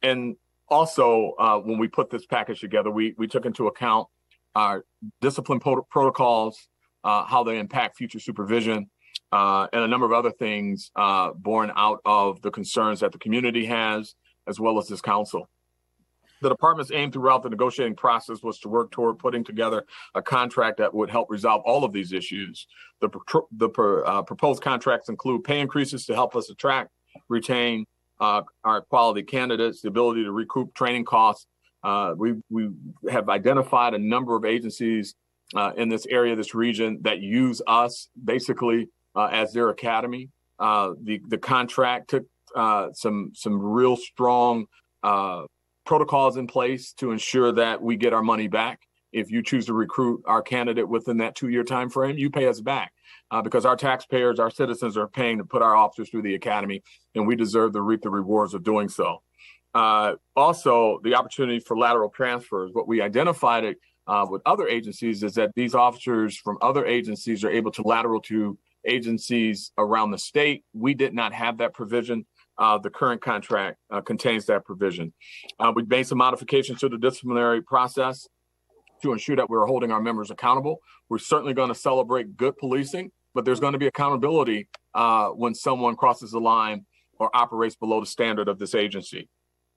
And 0.03 0.37
also, 0.69 1.33
uh, 1.39 1.59
when 1.59 1.79
we 1.79 1.89
put 1.89 2.11
this 2.11 2.27
package 2.27 2.61
together, 2.61 2.91
we 2.91 3.15
we 3.19 3.27
took 3.27 3.45
into 3.45 3.67
account 3.67 4.09
our 4.55 4.85
discipline 5.21 5.61
pro- 5.61 5.83
protocols, 5.91 6.69
uh, 7.05 7.25
how 7.25 7.43
they 7.45 7.59
impact 7.59 7.97
future 7.97 8.21
supervision, 8.21 8.89
and 9.33 9.83
a 9.85 9.89
number 9.89 10.07
of 10.07 10.13
other 10.13 10.31
things 10.31 10.91
born 11.37 11.73
out 11.77 12.01
of 12.05 12.41
the 12.43 12.51
concerns 12.51 13.01
that 13.01 13.13
the 13.13 13.19
community 13.19 13.67
has, 13.67 14.15
as 14.47 14.59
well 14.59 14.79
as 14.79 14.89
this 14.89 15.01
council. 15.01 15.49
The 16.43 16.49
department's 16.49 16.91
aim 16.91 17.13
throughout 17.13 17.43
the 17.43 17.51
negotiating 17.51 17.97
process 17.97 18.43
was 18.43 18.59
to 18.61 18.69
work 18.69 18.91
toward 18.91 19.19
putting 19.19 19.45
together 19.45 19.85
a 20.15 20.23
contract 20.23 20.79
that 20.79 20.93
would 20.93 21.11
help 21.11 21.31
resolve 21.31 21.63
all 21.67 21.85
of 21.85 21.93
these 21.93 22.13
issues. 22.13 22.67
The, 23.01 23.11
the 23.53 23.69
uh, 24.07 24.23
proposed 24.23 24.63
contracts 24.63 25.11
include 25.11 25.45
pay 25.45 25.61
increases 25.61 26.07
to 26.07 26.15
help 26.15 26.35
us 26.35 26.49
attract, 26.49 26.91
retain 27.29 27.85
uh, 28.21 28.43
our 28.65 28.81
quality 28.81 29.23
candidates, 29.23 29.83
the 29.83 29.89
ability 29.89 30.25
to 30.25 30.33
recoup 30.33 30.75
training 30.75 31.05
costs. 31.05 31.47
Uh, 31.83 32.15
we, 32.17 32.35
we 32.49 32.71
have 33.11 33.29
identified 33.29 33.93
a 33.95 33.99
number 33.99 34.35
of 34.35 34.45
agencies 34.45 35.15
uh, 35.55 35.73
in 35.77 35.89
this 35.89 36.07
area, 36.07 36.37
this 36.37 36.55
region, 36.55 36.99
that 37.03 37.21
use 37.21 37.61
us 37.67 38.09
basically 38.25 38.89
uh, 39.15 39.29
as 39.33 39.53
their 39.53 39.71
academy. 39.71 40.29
Uh, 40.59 40.91
the, 41.03 41.21
the 41.29 41.39
contract 41.39 42.11
took 42.11 42.25
some, 42.95 43.31
some 43.35 43.61
real 43.61 43.97
strong 43.97 44.67
protocols 45.85 46.37
in 46.37 46.47
place 46.47 46.93
to 46.93 47.11
ensure 47.11 47.53
that 47.53 47.81
we 47.83 47.97
get 47.97 48.13
our 48.13 48.23
money 48.23 48.49
back. 48.49 48.81
If 49.13 49.31
you 49.31 49.43
choose 49.43 49.67
to 49.67 49.75
recruit 49.75 50.23
our 50.27 50.41
candidate 50.41 50.89
within 50.89 51.17
that 51.19 51.35
two-year 51.35 51.65
time 51.65 51.91
frame, 51.91 52.17
you 52.17 52.31
pay 52.31 52.47
us 52.47 52.61
back 52.61 52.93
uh, 53.33 53.43
because 53.43 53.65
our 53.65 53.77
taxpayers, 53.77 54.39
our 54.39 54.51
citizens 54.51 54.97
are 54.97 55.09
paying 55.09 55.39
to 55.39 55.45
put 55.45 55.63
our 55.63 55.75
officers 55.75 56.11
through 56.11 56.23
the 56.23 56.37
academy, 56.37 56.83
and 57.17 57.27
we 57.27 57.35
deserve 57.35 57.73
to 57.73 57.83
reap 57.83 58.03
the 58.03 58.11
rewards 58.11 58.55
of 58.55 58.63
doing 58.63 58.89
so. 58.89 59.23
Uh, 59.75 60.15
also, 60.37 61.01
the 61.03 61.15
opportunity 61.15 61.59
for 61.61 61.77
lateral 61.77 62.09
transfers. 62.09 62.71
What 62.73 62.87
we 62.87 63.01
identified 63.01 63.65
uh, 64.11 64.27
with 64.29 64.43
other 64.45 64.67
agencies 64.67 65.23
is 65.23 65.35
that 65.35 65.51
these 65.55 65.75
officers 65.75 66.37
from 66.37 66.59
other 66.61 66.85
agencies 66.85 67.45
are 67.45 67.51
able 67.51 67.71
to 67.71 67.83
lateral 67.83 68.21
to 68.21 68.59
agencies 68.85 69.71
around 69.79 70.11
the 70.11 70.19
state. 70.19 70.65
We 70.73 70.95
did 70.95 71.15
not 71.15 71.33
have 71.33 71.59
that 71.59 71.75
provision. 71.75 72.27
Uh, 72.59 72.77
the 72.79 72.91
current 72.91 73.23
contract 73.23 73.79
uh, 73.91 74.01
contains 74.01 74.47
that 74.47 74.65
provision. 74.65 75.13
Uh, 75.61 75.73
we've 75.75 75.89
made 75.89 76.07
some 76.09 76.19
modifications 76.19 76.81
to 76.81 76.89
the 76.89 76.99
disciplinary 76.99 77.63
process. 77.63 78.29
to 79.03 79.13
ensure 79.13 79.37
that 79.37 79.49
we're 79.49 79.67
holding 79.67 79.91
our 79.93 80.01
members 80.01 80.31
accountable. 80.31 80.81
We're 81.09 81.19
certainly 81.19 81.55
going 81.55 81.69
to 81.69 81.75
celebrate 81.75 82.37
good 82.37 82.57
policing, 82.59 83.13
but 83.35 83.45
there's 83.45 83.61
going 83.61 83.73
to 83.73 83.79
be 83.79 83.87
accountability 83.87 84.69
uh, 84.95 85.29
when 85.29 85.55
someone 85.55 85.97
crosses 85.97 86.33
the 86.33 86.41
line 86.41 86.85
or 87.19 87.31
operates 87.35 87.77
below 87.77 88.01
the 88.01 88.07
standard 88.07 88.49
of 88.49 88.59
this 88.59 88.75
agency. 88.75 89.29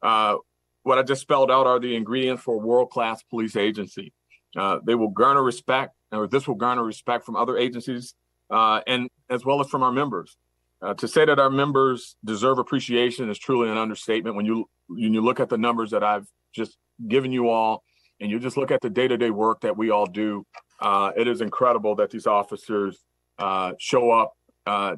Uh, 0.01 0.37
what 0.83 0.97
I 0.99 1.03
just 1.03 1.21
spelled 1.21 1.51
out 1.51 1.67
are 1.67 1.79
the 1.79 1.95
ingredients 1.95 2.43
for 2.43 2.55
a 2.55 2.57
world-class 2.57 3.23
police 3.23 3.55
agency. 3.55 4.11
Uh, 4.55 4.79
they 4.85 4.95
will 4.95 5.09
garner 5.09 5.43
respect, 5.43 5.93
or 6.11 6.27
this 6.27 6.47
will 6.47 6.55
garner 6.55 6.83
respect 6.83 7.25
from 7.25 7.35
other 7.35 7.57
agencies, 7.57 8.13
uh, 8.49 8.81
and 8.87 9.09
as 9.29 9.45
well 9.45 9.59
as 9.59 9.67
from 9.67 9.83
our 9.83 9.91
members. 9.91 10.37
Uh, 10.81 10.93
to 10.93 11.07
say 11.07 11.25
that 11.25 11.39
our 11.39 11.49
members 11.49 12.17
deserve 12.25 12.59
appreciation 12.59 13.29
is 13.29 13.39
truly 13.39 13.69
an 13.69 13.77
understatement. 13.77 14.35
When 14.35 14.45
you 14.45 14.69
when 14.87 15.13
you 15.13 15.21
look 15.21 15.39
at 15.39 15.49
the 15.49 15.57
numbers 15.57 15.91
that 15.91 16.03
I've 16.03 16.27
just 16.53 16.77
given 17.07 17.31
you 17.31 17.49
all, 17.49 17.83
and 18.19 18.29
you 18.29 18.39
just 18.39 18.57
look 18.57 18.69
at 18.69 18.81
the 18.81 18.89
day-to-day 18.89 19.31
work 19.31 19.61
that 19.61 19.75
we 19.75 19.89
all 19.89 20.05
do, 20.05 20.45
uh, 20.81 21.11
it 21.15 21.27
is 21.27 21.41
incredible 21.41 21.95
that 21.95 22.11
these 22.11 22.27
officers 22.27 22.99
uh, 23.39 23.71
show 23.79 24.11
up, 24.11 24.33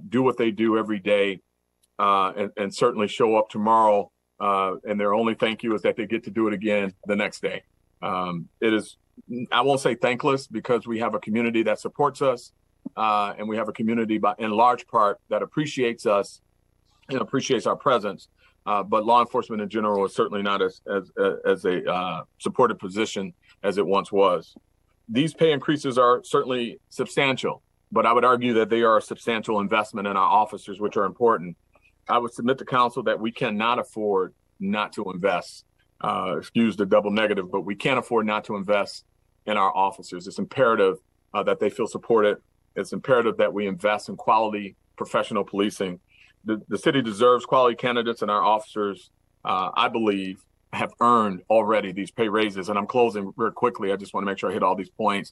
do 0.09 0.23
what 0.23 0.37
they 0.37 0.51
do 0.51 0.77
every 0.77 0.99
day, 0.99 1.39
and, 1.99 2.51
and, 2.57 2.73
certainly 2.73 3.07
show 3.07 3.37
up 3.37 3.49
tomorrow. 3.49 4.11
And 4.39 4.99
their 4.99 5.13
only 5.13 5.35
thank 5.35 5.63
you 5.63 5.75
is 5.75 5.83
that 5.83 5.95
they 5.95 6.07
get 6.07 6.23
to 6.25 6.31
do 6.31 6.47
it 6.47 6.53
again 6.53 6.93
the 7.05 7.15
next 7.15 7.41
day. 7.41 7.61
Um, 8.01 8.49
it 8.61 8.73
is, 8.73 8.97
I 9.51 9.61
won't 9.61 9.79
say 9.79 9.95
thankless 9.95 10.47
because 10.47 10.85
we 10.85 10.99
have 10.99 11.15
a 11.15 11.19
community 11.19 11.63
that 11.63 11.79
supports 11.79 12.21
us, 12.21 12.51
uh, 12.95 13.33
and 13.37 13.47
we 13.47 13.57
have 13.57 13.69
a 13.69 13.73
community, 13.73 14.17
by, 14.17 14.35
in 14.37 14.51
large 14.51 14.87
part, 14.87 15.19
that 15.29 15.41
appreciates 15.41 16.05
us 16.05 16.41
and 17.09 17.19
appreciates 17.19 17.65
our 17.65 17.75
presence. 17.75 18.29
Uh, 18.65 18.81
but 18.81 19.05
law 19.05 19.21
enforcement 19.21 19.61
in 19.61 19.69
general 19.69 20.03
is 20.05 20.15
certainly 20.15 20.41
not 20.41 20.59
as 20.61 20.81
as, 20.91 21.11
as 21.45 21.65
a 21.65 21.85
uh, 21.87 22.23
supported 22.39 22.79
position 22.79 23.31
as 23.63 23.77
it 23.77 23.85
once 23.85 24.11
was. 24.11 24.55
These 25.07 25.35
pay 25.35 25.51
increases 25.51 25.99
are 25.99 26.23
certainly 26.23 26.79
substantial, 26.89 27.61
but 27.91 28.07
I 28.07 28.13
would 28.13 28.25
argue 28.25 28.53
that 28.53 28.69
they 28.69 28.81
are 28.81 28.97
a 28.97 29.01
substantial 29.01 29.59
investment 29.59 30.07
in 30.07 30.17
our 30.17 30.29
officers, 30.29 30.79
which 30.79 30.97
are 30.97 31.05
important. 31.05 31.55
I 32.09 32.17
would 32.17 32.33
submit 32.33 32.57
to 32.57 32.65
council 32.65 33.03
that 33.03 33.19
we 33.19 33.31
cannot 33.31 33.77
afford 33.77 34.33
not 34.59 34.93
to 34.93 35.11
invest. 35.11 35.65
Uh, 36.01 36.35
excuse 36.37 36.75
the 36.75 36.85
double 36.85 37.09
negative, 37.09 37.49
but 37.51 37.61
we 37.61 37.75
can't 37.75 37.97
afford 37.97 38.25
not 38.25 38.43
to 38.43 38.55
invest 38.55 39.05
in 39.45 39.57
our 39.57 39.75
officers. 39.75 40.27
It's 40.27 40.39
imperative 40.39 40.97
uh, 41.33 41.43
that 41.43 41.59
they 41.59 41.69
feel 41.69 41.87
supported. 41.87 42.37
It's 42.75 42.91
imperative 42.91 43.37
that 43.37 43.53
we 43.53 43.67
invest 43.67 44.09
in 44.09 44.17
quality 44.17 44.75
professional 44.97 45.43
policing 45.43 45.99
the, 46.45 46.61
the 46.69 46.77
city 46.77 47.01
deserves 47.01 47.45
quality 47.45 47.75
candidates, 47.75 48.21
and 48.21 48.31
our 48.31 48.43
officers, 48.43 49.09
uh, 49.43 49.71
I 49.73 49.89
believe, 49.89 50.43
have 50.71 50.93
earned 51.01 51.41
already 51.49 51.91
these 51.91 52.11
pay 52.11 52.29
raises. 52.29 52.69
And 52.69 52.77
I'm 52.77 52.87
closing 52.87 53.33
very 53.37 53.51
quickly. 53.51 53.91
I 53.91 53.95
just 53.95 54.13
want 54.13 54.25
to 54.25 54.31
make 54.31 54.37
sure 54.37 54.49
I 54.49 54.53
hit 54.53 54.63
all 54.63 54.75
these 54.75 54.89
points. 54.89 55.31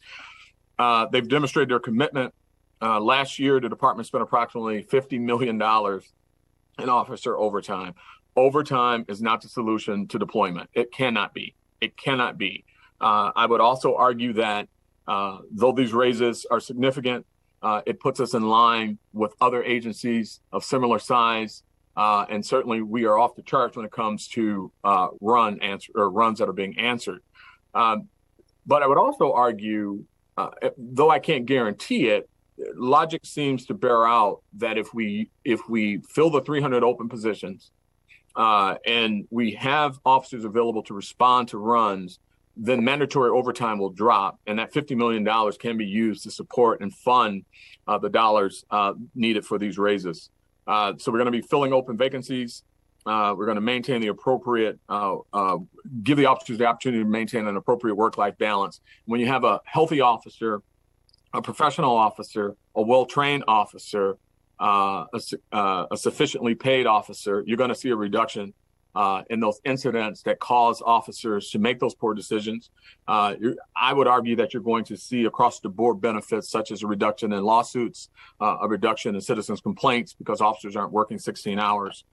Uh, 0.79 1.05
they've 1.11 1.27
demonstrated 1.27 1.69
their 1.69 1.79
commitment. 1.79 2.33
Uh, 2.81 2.99
last 2.99 3.39
year, 3.39 3.59
the 3.59 3.69
department 3.69 4.07
spent 4.07 4.23
approximately 4.23 4.83
$50 4.83 5.19
million 5.19 5.55
in 5.55 6.89
officer 6.89 7.37
overtime. 7.37 7.93
Overtime 8.35 9.05
is 9.07 9.21
not 9.21 9.41
the 9.41 9.49
solution 9.49 10.07
to 10.07 10.17
deployment. 10.17 10.69
It 10.73 10.91
cannot 10.91 11.33
be. 11.33 11.55
It 11.81 11.97
cannot 11.97 12.37
be. 12.37 12.65
Uh, 12.99 13.31
I 13.35 13.45
would 13.45 13.61
also 13.61 13.95
argue 13.95 14.33
that 14.33 14.67
uh, 15.07 15.39
though 15.51 15.71
these 15.71 15.93
raises 15.93 16.45
are 16.49 16.59
significant, 16.59 17.25
uh, 17.61 17.81
it 17.85 17.99
puts 17.99 18.19
us 18.19 18.33
in 18.33 18.43
line 18.43 18.97
with 19.13 19.33
other 19.39 19.63
agencies 19.63 20.39
of 20.51 20.63
similar 20.63 20.99
size. 20.99 21.63
Uh, 21.95 22.25
and 22.29 22.43
certainly 22.43 22.81
we 22.81 23.05
are 23.05 23.19
off 23.19 23.35
the 23.35 23.43
charts 23.43 23.77
when 23.77 23.85
it 23.85 23.91
comes 23.91 24.27
to 24.29 24.71
uh, 24.83 25.07
run 25.21 25.61
answer 25.61 25.91
or 25.95 26.09
runs 26.09 26.39
that 26.39 26.49
are 26.49 26.53
being 26.53 26.77
answered. 26.79 27.21
Um, 27.75 28.07
but 28.65 28.81
I 28.81 28.87
would 28.87 28.97
also 28.97 29.33
argue, 29.33 30.05
uh, 30.37 30.49
though 30.77 31.09
I 31.09 31.19
can't 31.19 31.45
guarantee 31.45 32.07
it, 32.07 32.29
logic 32.75 33.25
seems 33.25 33.65
to 33.67 33.73
bear 33.73 34.07
out 34.07 34.41
that 34.57 34.77
if 34.77 34.93
we 34.93 35.29
if 35.43 35.67
we 35.67 35.99
fill 36.09 36.29
the 36.29 36.41
300 36.41 36.83
open 36.83 37.09
positions 37.09 37.71
uh, 38.35 38.75
and 38.85 39.27
we 39.29 39.53
have 39.53 39.99
officers 40.05 40.45
available 40.45 40.83
to 40.83 40.93
respond 40.93 41.47
to 41.49 41.57
runs, 41.57 42.19
then 42.55 42.83
mandatory 42.83 43.29
overtime 43.29 43.79
will 43.79 43.89
drop, 43.89 44.39
and 44.45 44.59
that 44.59 44.73
$50 44.73 44.95
million 44.95 45.51
can 45.59 45.77
be 45.77 45.85
used 45.85 46.23
to 46.23 46.31
support 46.31 46.81
and 46.81 46.93
fund 46.93 47.45
uh, 47.87 47.97
the 47.97 48.09
dollars 48.09 48.63
uh, 48.71 48.93
needed 49.15 49.45
for 49.45 49.57
these 49.57 49.77
raises. 49.77 50.29
Uh, 50.67 50.93
so 50.97 51.11
we're 51.11 51.17
going 51.17 51.31
to 51.31 51.31
be 51.31 51.41
filling 51.41 51.73
open 51.73 51.97
vacancies. 51.97 52.63
Uh, 53.05 53.33
we're 53.37 53.45
going 53.45 53.55
to 53.55 53.61
maintain 53.61 54.01
the 54.01 54.07
appropriate, 54.07 54.79
uh, 54.87 55.17
give 56.03 56.17
the 56.17 56.25
officers 56.25 56.57
the 56.57 56.65
opportunity 56.65 57.03
to 57.03 57.09
maintain 57.09 57.47
an 57.47 57.57
appropriate 57.57 57.95
work-life 57.95 58.37
balance. 58.37 58.79
When 59.05 59.19
you 59.19 59.27
have 59.27 59.43
a 59.43 59.59
healthy 59.65 59.99
officer, 59.99 60.61
a 61.33 61.41
professional 61.41 61.95
officer, 61.95 62.55
a 62.75 62.81
well-trained 62.81 63.43
officer, 63.47 64.17
a, 64.59 65.05
a 65.51 65.97
sufficiently 65.97 66.55
paid 66.55 66.85
officer, 66.85 67.43
you're 67.45 67.57
going 67.57 67.69
to 67.69 67.75
see 67.75 67.89
a 67.89 67.95
reduction 67.95 68.53
uh, 68.95 69.23
in 69.29 69.39
those 69.39 69.59
incidents 69.65 70.21
that 70.23 70.39
cause 70.39 70.81
officers 70.85 71.49
to 71.49 71.59
make 71.59 71.79
those 71.79 71.95
poor 71.95 72.13
decisions. 72.13 72.69
Uh, 73.07 73.35
I 73.75 73.93
would 73.93 74.07
argue 74.07 74.35
that 74.37 74.53
you're 74.53 74.63
going 74.63 74.83
to 74.85 74.97
see 74.97 75.25
across 75.25 75.59
the 75.59 75.69
board 75.69 75.99
benefits 75.99 76.49
such 76.49 76.71
as 76.71 76.83
a 76.83 76.87
reduction 76.87 77.33
in 77.33 77.43
lawsuits, 77.43 78.09
uh, 78.39 78.57
a 78.61 78.67
reduction 78.67 79.15
in 79.15 79.21
citizens' 79.21 79.61
complaints 79.61 80.13
because 80.13 80.41
officers 80.41 80.75
aren't 80.75 80.91
working 80.91 81.17
16 81.17 81.57
hours. 81.59 82.03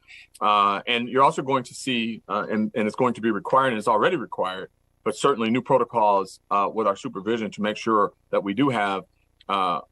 Uh, 0.40 0.80
and 0.86 1.08
you're 1.08 1.22
also 1.22 1.42
going 1.42 1.64
to 1.64 1.74
see, 1.74 2.22
uh, 2.28 2.46
and, 2.50 2.70
and 2.74 2.86
it's 2.86 2.96
going 2.96 3.14
to 3.14 3.20
be 3.20 3.30
required 3.30 3.68
and 3.68 3.78
it's 3.78 3.88
already 3.88 4.16
required, 4.16 4.70
but 5.04 5.14
certainly 5.14 5.50
new 5.50 5.62
protocols 5.62 6.40
uh, 6.50 6.68
with 6.72 6.86
our 6.86 6.96
supervision 6.96 7.50
to 7.50 7.62
make 7.62 7.76
sure 7.76 8.12
that 8.30 8.42
we 8.42 8.54
do 8.54 8.68
have 8.70 9.04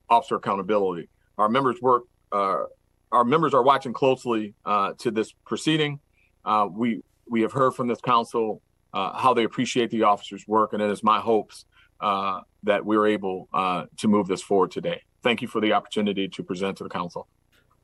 officer 0.09 0.37
accountability. 0.37 1.09
Our 1.37 1.49
members 1.49 1.83
work, 1.83 2.05
our 2.33 3.24
members 3.24 3.55
are 3.55 3.62
watching 3.62 3.93
closely 3.93 4.55
to 4.66 5.11
this 5.11 5.33
proceeding. 5.45 6.01
Uh, 6.45 6.66
we 6.70 7.03
we 7.29 7.43
have 7.43 7.53
heard 7.53 7.74
from 7.74 7.89
this 7.89 8.01
council 8.01 8.62
uh, 8.95 9.16
how 9.18 9.35
they 9.35 9.45
appreciate 9.45 9.91
the 9.91 10.03
officers' 10.03 10.49
work, 10.49 10.72
and 10.72 10.83
it 10.83 10.91
is 10.91 11.03
my 11.03 11.20
hopes 11.20 11.66
uh, 12.01 12.41
that 12.62 12.85
we're 12.85 13.07
able 13.07 13.49
uh, 13.53 13.85
to 13.99 14.09
move 14.09 14.26
this 14.26 14.43
forward 14.43 14.70
today. 14.70 15.03
Thank 15.22 15.43
you 15.43 15.49
for 15.49 15.61
the 15.61 15.72
opportunity 15.72 16.26
to 16.29 16.43
present 16.43 16.79
to 16.79 16.85
the 16.85 16.91
council. 16.91 17.29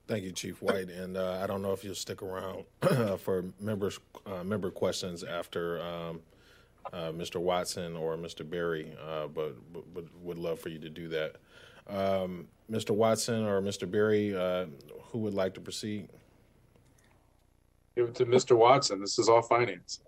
Thank 0.07 0.25
you, 0.25 0.33
Chief 0.33 0.63
White. 0.63 0.89
And 0.89 1.17
uh, 1.17 1.41
I 1.43 1.47
don't 1.47 1.63
know 1.63 1.73
if 1.73 1.85
you'll 1.85 1.95
stick 1.95 2.23
around 2.23 2.65
for 3.19 3.45
members 3.61 3.99
member 4.45 4.71
questions 4.71 5.25
after 5.25 5.81
um, 5.83 6.21
Mr. 6.93 7.37
Watson 7.37 7.97
or 7.97 8.17
Mr. 8.17 8.49
Berry, 8.49 8.93
but, 9.35 9.57
but, 9.73 10.05
would 10.23 10.39
love 10.39 10.59
for 10.59 10.69
you 10.69 10.79
to 10.79 10.91
do 10.91 11.09
that. 11.09 11.37
Um, 11.89 12.49
Mr. 12.71 12.91
Watson 12.91 13.45
or 13.45 13.61
Mr. 13.61 13.91
Berry, 13.91 14.31
who 15.11 15.19
would 15.19 15.35
like 15.35 15.55
to 15.55 15.61
proceed? 15.61 16.09
Give 17.97 18.09
it 18.09 18.15
to 18.17 18.27
Mr. 18.27 18.57
Watson. 18.57 19.01
This 19.01 19.19
is 19.19 19.29
all 19.29 19.43
finance. 19.43 20.01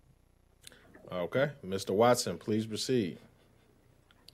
Okay. 1.12 1.50
Mr. 1.64 1.90
Watson, 1.90 2.36
please 2.38 2.66
proceed. 2.66 3.18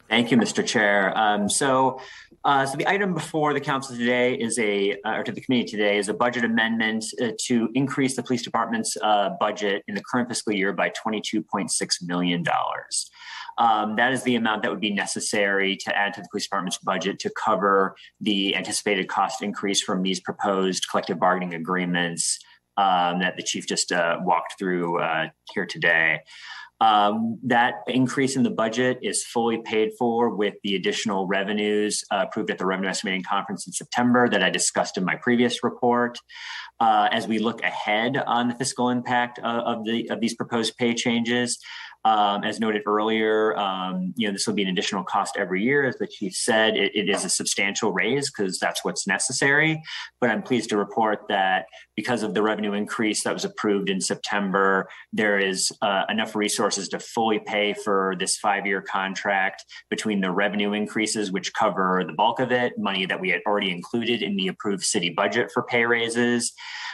Thank 0.09 0.30
you, 0.30 0.36
Mr. 0.36 0.66
Chair. 0.66 1.16
Um, 1.16 1.49
so, 1.49 2.01
uh, 2.45 2.66
so 2.66 2.76
the 2.76 2.86
item 2.86 3.14
before 3.14 3.55
the 3.55 3.61
council 3.61 3.97
today 3.97 4.34
is 4.34 4.59
a, 4.59 4.99
uh, 5.05 5.16
or 5.16 5.22
to 5.24 5.32
the 5.32 5.40
committee 5.40 5.64
today, 5.64 5.97
is 5.97 6.09
a 6.09 6.14
budget 6.14 6.45
amendment 6.45 7.05
uh, 7.22 7.28
to 7.47 7.70
increase 7.74 8.16
the 8.16 8.22
police 8.22 8.43
department's 8.43 8.97
uh, 9.03 9.30
budget 9.40 9.82
in 9.88 9.95
the 9.95 10.03
current 10.03 10.28
fiscal 10.28 10.53
year 10.53 10.72
by 10.72 10.90
$22.6 10.90 12.03
million. 12.03 12.45
Um, 13.59 13.96
that 13.96 14.12
is 14.12 14.22
the 14.22 14.36
amount 14.36 14.62
that 14.62 14.70
would 14.70 14.80
be 14.80 14.92
necessary 14.92 15.76
to 15.76 15.96
add 15.96 16.14
to 16.14 16.20
the 16.20 16.28
police 16.30 16.44
department's 16.44 16.78
budget 16.78 17.18
to 17.20 17.30
cover 17.30 17.94
the 18.20 18.57
anticipated 18.57 19.09
cost 19.09 19.42
increase 19.42 19.82
from 19.82 20.03
these 20.03 20.20
proposed 20.20 20.88
collective 20.90 21.18
bargaining 21.18 21.55
agreements 21.55 22.38
um, 22.76 23.20
that 23.20 23.36
the 23.36 23.42
chief 23.42 23.66
just 23.66 23.92
uh, 23.92 24.18
walked 24.22 24.59
through 24.59 25.00
uh, 25.00 25.28
here 25.53 25.66
today. 25.66 26.20
Um, 26.80 27.38
that 27.44 27.74
increase 27.86 28.34
in 28.34 28.42
the 28.42 28.50
budget 28.50 28.98
is 29.03 29.24
fully 29.24 29.59
paid 29.59 29.92
for 29.96 30.34
with 30.34 30.55
the 30.64 30.74
additional 30.74 31.28
revenues 31.28 32.03
uh, 32.11 32.24
approved 32.26 32.50
at 32.50 32.59
the 32.59 32.66
revenue 32.66 32.88
estimating 32.88 33.22
conference 33.22 33.68
in 33.68 33.72
September 33.72 34.28
that 34.28 34.42
I 34.42 34.50
discussed 34.50 34.98
in 34.98 35.05
my 35.05 35.14
previous 35.14 35.62
report. 35.62 36.18
Uh, 36.80 37.09
as 37.12 37.28
we 37.28 37.38
look 37.38 37.62
ahead 37.62 38.16
on 38.16 38.48
the 38.48 38.57
fiscal 38.57 38.88
impact 38.88 39.38
of, 39.38 39.44
of 39.44 39.84
the 39.84 40.11
of 40.11 40.20
these 40.20 40.34
proposed 40.34 40.76
pay 40.76 40.92
changes, 40.92 41.57
um, 42.05 42.42
as 42.42 42.59
noted 42.59 42.82
earlier, 42.86 43.57
um, 43.57 44.12
you 44.16 44.26
know, 44.26 44.32
this 44.32 44.46
will 44.46 44.55
be 44.55 44.62
an 44.62 44.68
additional 44.68 45.05
cost 45.05 45.36
every 45.36 45.62
year. 45.62 45.86
As 45.86 45.96
the 45.98 46.07
chief 46.07 46.34
said, 46.34 46.76
it, 46.76 46.92
it 46.94 47.09
is 47.09 47.24
a 47.24 47.28
substantial 47.28 47.92
raise 47.92 48.30
because 48.30 48.59
that's 48.59 48.84
what's 48.84 49.07
necessary. 49.07 49.80
But 50.20 50.30
I'm 50.30 50.42
pleased 50.42 50.70
to 50.70 50.76
report 50.76 51.20
that 51.28 51.66
because 51.96 52.22
of 52.22 52.34
the 52.34 52.42
revenue 52.42 52.72
increase 52.72 53.22
that 53.24 53.34
was 53.34 53.44
approved 53.44 53.88
in 53.88 54.00
September, 54.00 54.88
there 55.12 55.38
is 55.38 55.70
uh, 55.80 56.05
enough 56.09 56.34
resources 56.34 56.88
to 56.88 56.98
fully 56.98 57.38
pay 57.38 57.72
for 57.72 58.16
this 58.18 58.36
five 58.36 58.66
year 58.66 58.82
contract 58.82 59.64
between 59.88 60.20
the 60.20 60.30
revenue 60.30 60.72
increases, 60.72 61.30
which 61.30 61.55
cover 61.55 62.03
the 62.05 62.12
bulk 62.14 62.40
of 62.40 62.50
it, 62.50 62.72
money 62.78 63.07
that 63.07 63.20
we 63.20 63.28
had 63.28 63.40
already 63.46 63.70
included 63.70 64.22
in 64.22 64.36
the 64.36 64.48
approved 64.48 64.82
city 64.82 65.11
budget 65.11 65.50
for 65.53 65.62
pay 65.62 65.84
raises, 65.84 66.53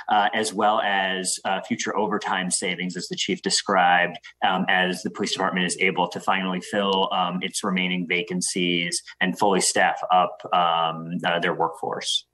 uh, 0.08 0.28
as 0.34 0.52
well 0.52 0.80
as 0.80 1.38
uh, 1.44 1.60
future 1.62 1.96
overtime 1.96 2.50
savings, 2.50 2.96
as 2.96 3.08
the 3.08 3.16
chief 3.16 3.42
described, 3.42 4.18
um, 4.46 4.64
as 4.68 5.02
the 5.02 5.10
police 5.10 5.32
department 5.32 5.66
is 5.66 5.76
able 5.80 6.08
to 6.08 6.20
finally 6.20 6.60
fill 6.60 7.12
um, 7.12 7.38
its 7.42 7.62
remaining 7.62 8.06
vacancies 8.06 9.02
and 9.20 9.38
fully 9.38 9.60
staff 9.60 10.00
up 10.10 10.40
um, 10.52 11.18
uh, 11.24 11.38
their 11.40 11.54
workforce. 11.54 12.26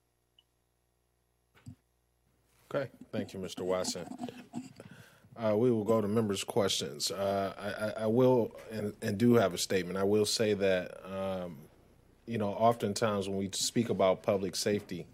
Okay, 2.74 2.90
thank 3.12 3.32
you, 3.32 3.38
Mr. 3.38 3.60
Watson. 3.60 4.04
Uh, 5.36 5.56
we 5.56 5.70
will 5.70 5.84
go 5.84 6.00
to 6.00 6.06
members' 6.06 6.44
questions. 6.44 7.10
Uh, 7.10 7.52
I, 7.58 7.86
I, 7.86 8.04
I, 8.04 8.06
will 8.06 8.52
and, 8.70 8.92
and, 9.02 9.18
do 9.18 9.34
have 9.34 9.52
a 9.52 9.58
statement. 9.58 9.98
I 9.98 10.04
will 10.04 10.24
say 10.24 10.54
that, 10.54 11.00
um, 11.12 11.56
you 12.26 12.38
know, 12.38 12.50
oftentimes 12.50 13.28
when 13.28 13.38
we 13.38 13.50
speak 13.52 13.90
about 13.90 14.22
public 14.22 14.54
safety, 14.54 15.06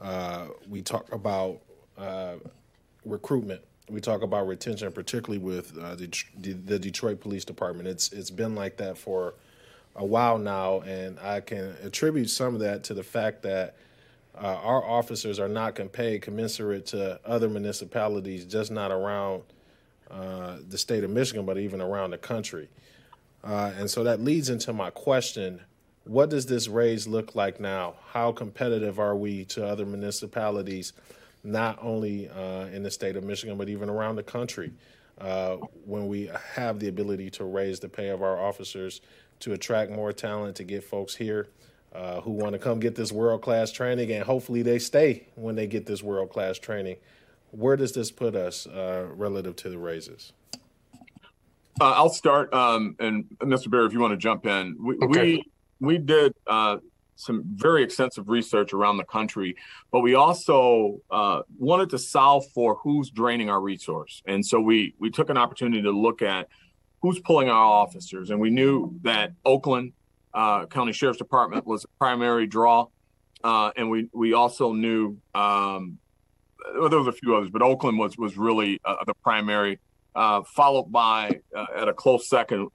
uh, 0.00 0.46
we 0.68 0.82
talk 0.82 1.12
about 1.12 1.60
uh, 1.98 2.34
recruitment. 3.04 3.62
We 3.88 4.00
talk 4.00 4.22
about 4.22 4.46
retention, 4.46 4.90
particularly 4.92 5.44
with 5.44 5.76
uh, 5.78 5.94
the, 5.94 6.52
the 6.52 6.78
Detroit 6.78 7.20
Police 7.20 7.44
Department. 7.44 7.86
It's 7.86 8.12
it's 8.12 8.30
been 8.30 8.54
like 8.54 8.78
that 8.78 8.96
for 8.96 9.34
a 9.94 10.04
while 10.04 10.38
now, 10.38 10.80
and 10.80 11.18
I 11.20 11.40
can 11.40 11.76
attribute 11.82 12.30
some 12.30 12.54
of 12.54 12.60
that 12.60 12.84
to 12.84 12.94
the 12.94 13.02
fact 13.02 13.42
that 13.42 13.76
uh, 14.36 14.46
our 14.46 14.82
officers 14.82 15.38
are 15.38 15.48
not 15.48 15.78
paid 15.92 16.22
commensurate 16.22 16.86
to 16.86 17.20
other 17.24 17.48
municipalities, 17.48 18.44
just 18.44 18.72
not 18.72 18.90
around 18.90 19.42
uh, 20.10 20.56
the 20.68 20.78
state 20.78 21.04
of 21.04 21.10
Michigan, 21.10 21.46
but 21.46 21.58
even 21.58 21.80
around 21.80 22.10
the 22.10 22.18
country. 22.18 22.68
Uh, 23.44 23.72
and 23.78 23.90
so 23.90 24.02
that 24.04 24.20
leads 24.20 24.48
into 24.48 24.72
my 24.72 24.90
question 24.90 25.60
what 26.04 26.28
does 26.28 26.46
this 26.46 26.68
raise 26.68 27.06
look 27.06 27.34
like 27.34 27.58
now? 27.58 27.94
How 28.12 28.30
competitive 28.30 28.98
are 28.98 29.16
we 29.16 29.44
to 29.46 29.66
other 29.66 29.86
municipalities, 29.86 30.92
not 31.44 31.78
only 31.82 32.28
uh, 32.28 32.66
in 32.66 32.82
the 32.82 32.90
state 32.90 33.16
of 33.16 33.24
Michigan, 33.24 33.56
but 33.56 33.68
even 33.68 33.88
around 33.88 34.16
the 34.16 34.22
country, 34.22 34.72
uh, 35.18 35.56
when 35.84 36.08
we 36.08 36.30
have 36.54 36.80
the 36.80 36.88
ability 36.88 37.30
to 37.30 37.44
raise 37.44 37.78
the 37.78 37.88
pay 37.88 38.08
of 38.08 38.22
our 38.22 38.42
officers, 38.42 39.00
to 39.40 39.52
attract 39.52 39.90
more 39.90 40.12
talent, 40.12 40.56
to 40.56 40.64
get 40.64 40.82
folks 40.82 41.14
here 41.14 41.48
uh, 41.94 42.20
who 42.22 42.32
want 42.32 42.52
to 42.52 42.58
come 42.58 42.80
get 42.80 42.94
this 42.94 43.12
world 43.12 43.42
class 43.42 43.70
training, 43.70 44.10
and 44.10 44.24
hopefully 44.24 44.62
they 44.62 44.78
stay 44.78 45.26
when 45.36 45.54
they 45.54 45.66
get 45.66 45.86
this 45.86 46.02
world 46.02 46.30
class 46.30 46.58
training. 46.58 46.96
Where 47.50 47.76
does 47.76 47.92
this 47.92 48.10
put 48.10 48.34
us 48.34 48.66
uh, 48.66 49.06
relative 49.14 49.54
to 49.56 49.68
the 49.68 49.78
raises? 49.78 50.32
Uh, 51.80 51.90
I'll 51.92 52.08
start, 52.08 52.52
um, 52.52 52.96
and 52.98 53.24
Mr. 53.40 53.70
Berry, 53.70 53.86
if 53.86 53.92
you 53.92 54.00
want 54.00 54.12
to 54.12 54.16
jump 54.16 54.46
in, 54.46 54.76
we 54.80 54.96
okay. 54.96 55.34
we, 55.36 55.44
we 55.80 55.98
did 55.98 56.34
uh, 56.46 56.78
some 57.16 57.42
very 57.54 57.82
extensive 57.82 58.28
research 58.28 58.72
around 58.72 58.96
the 58.96 59.04
country, 59.04 59.56
but 59.92 60.00
we 60.00 60.14
also 60.14 61.00
uh, 61.10 61.42
wanted 61.58 61.90
to 61.90 61.98
solve 61.98 62.44
for 62.52 62.76
who's 62.76 63.10
draining 63.10 63.50
our 63.50 63.60
resource, 63.60 64.22
and 64.26 64.44
so 64.44 64.60
we 64.60 64.94
we 64.98 65.10
took 65.10 65.30
an 65.30 65.36
opportunity 65.36 65.82
to 65.82 65.90
look 65.90 66.22
at 66.22 66.48
who's 67.02 67.20
pulling 67.20 67.48
our 67.48 67.64
officers, 67.64 68.30
and 68.30 68.40
we 68.40 68.50
knew 68.50 68.98
that 69.02 69.32
Oakland 69.44 69.92
uh, 70.32 70.66
County 70.66 70.92
Sheriff's 70.92 71.18
Department 71.18 71.66
was 71.66 71.84
a 71.84 71.88
primary 71.98 72.46
draw, 72.46 72.86
uh, 73.44 73.70
and 73.76 73.90
we 73.90 74.08
we 74.12 74.32
also 74.32 74.72
knew 74.72 75.16
um, 75.34 75.98
well, 76.78 76.88
there 76.88 76.98
was 76.98 77.08
a 77.08 77.12
few 77.12 77.36
others, 77.36 77.50
but 77.50 77.62
Oakland 77.62 77.98
was 77.98 78.16
was 78.18 78.36
really 78.36 78.80
uh, 78.84 78.96
the 79.06 79.14
primary, 79.14 79.78
uh, 80.14 80.42
followed 80.42 80.90
by 80.90 81.40
uh, 81.56 81.66
at 81.76 81.88
a 81.88 81.92
close 81.92 82.28
second 82.28 82.68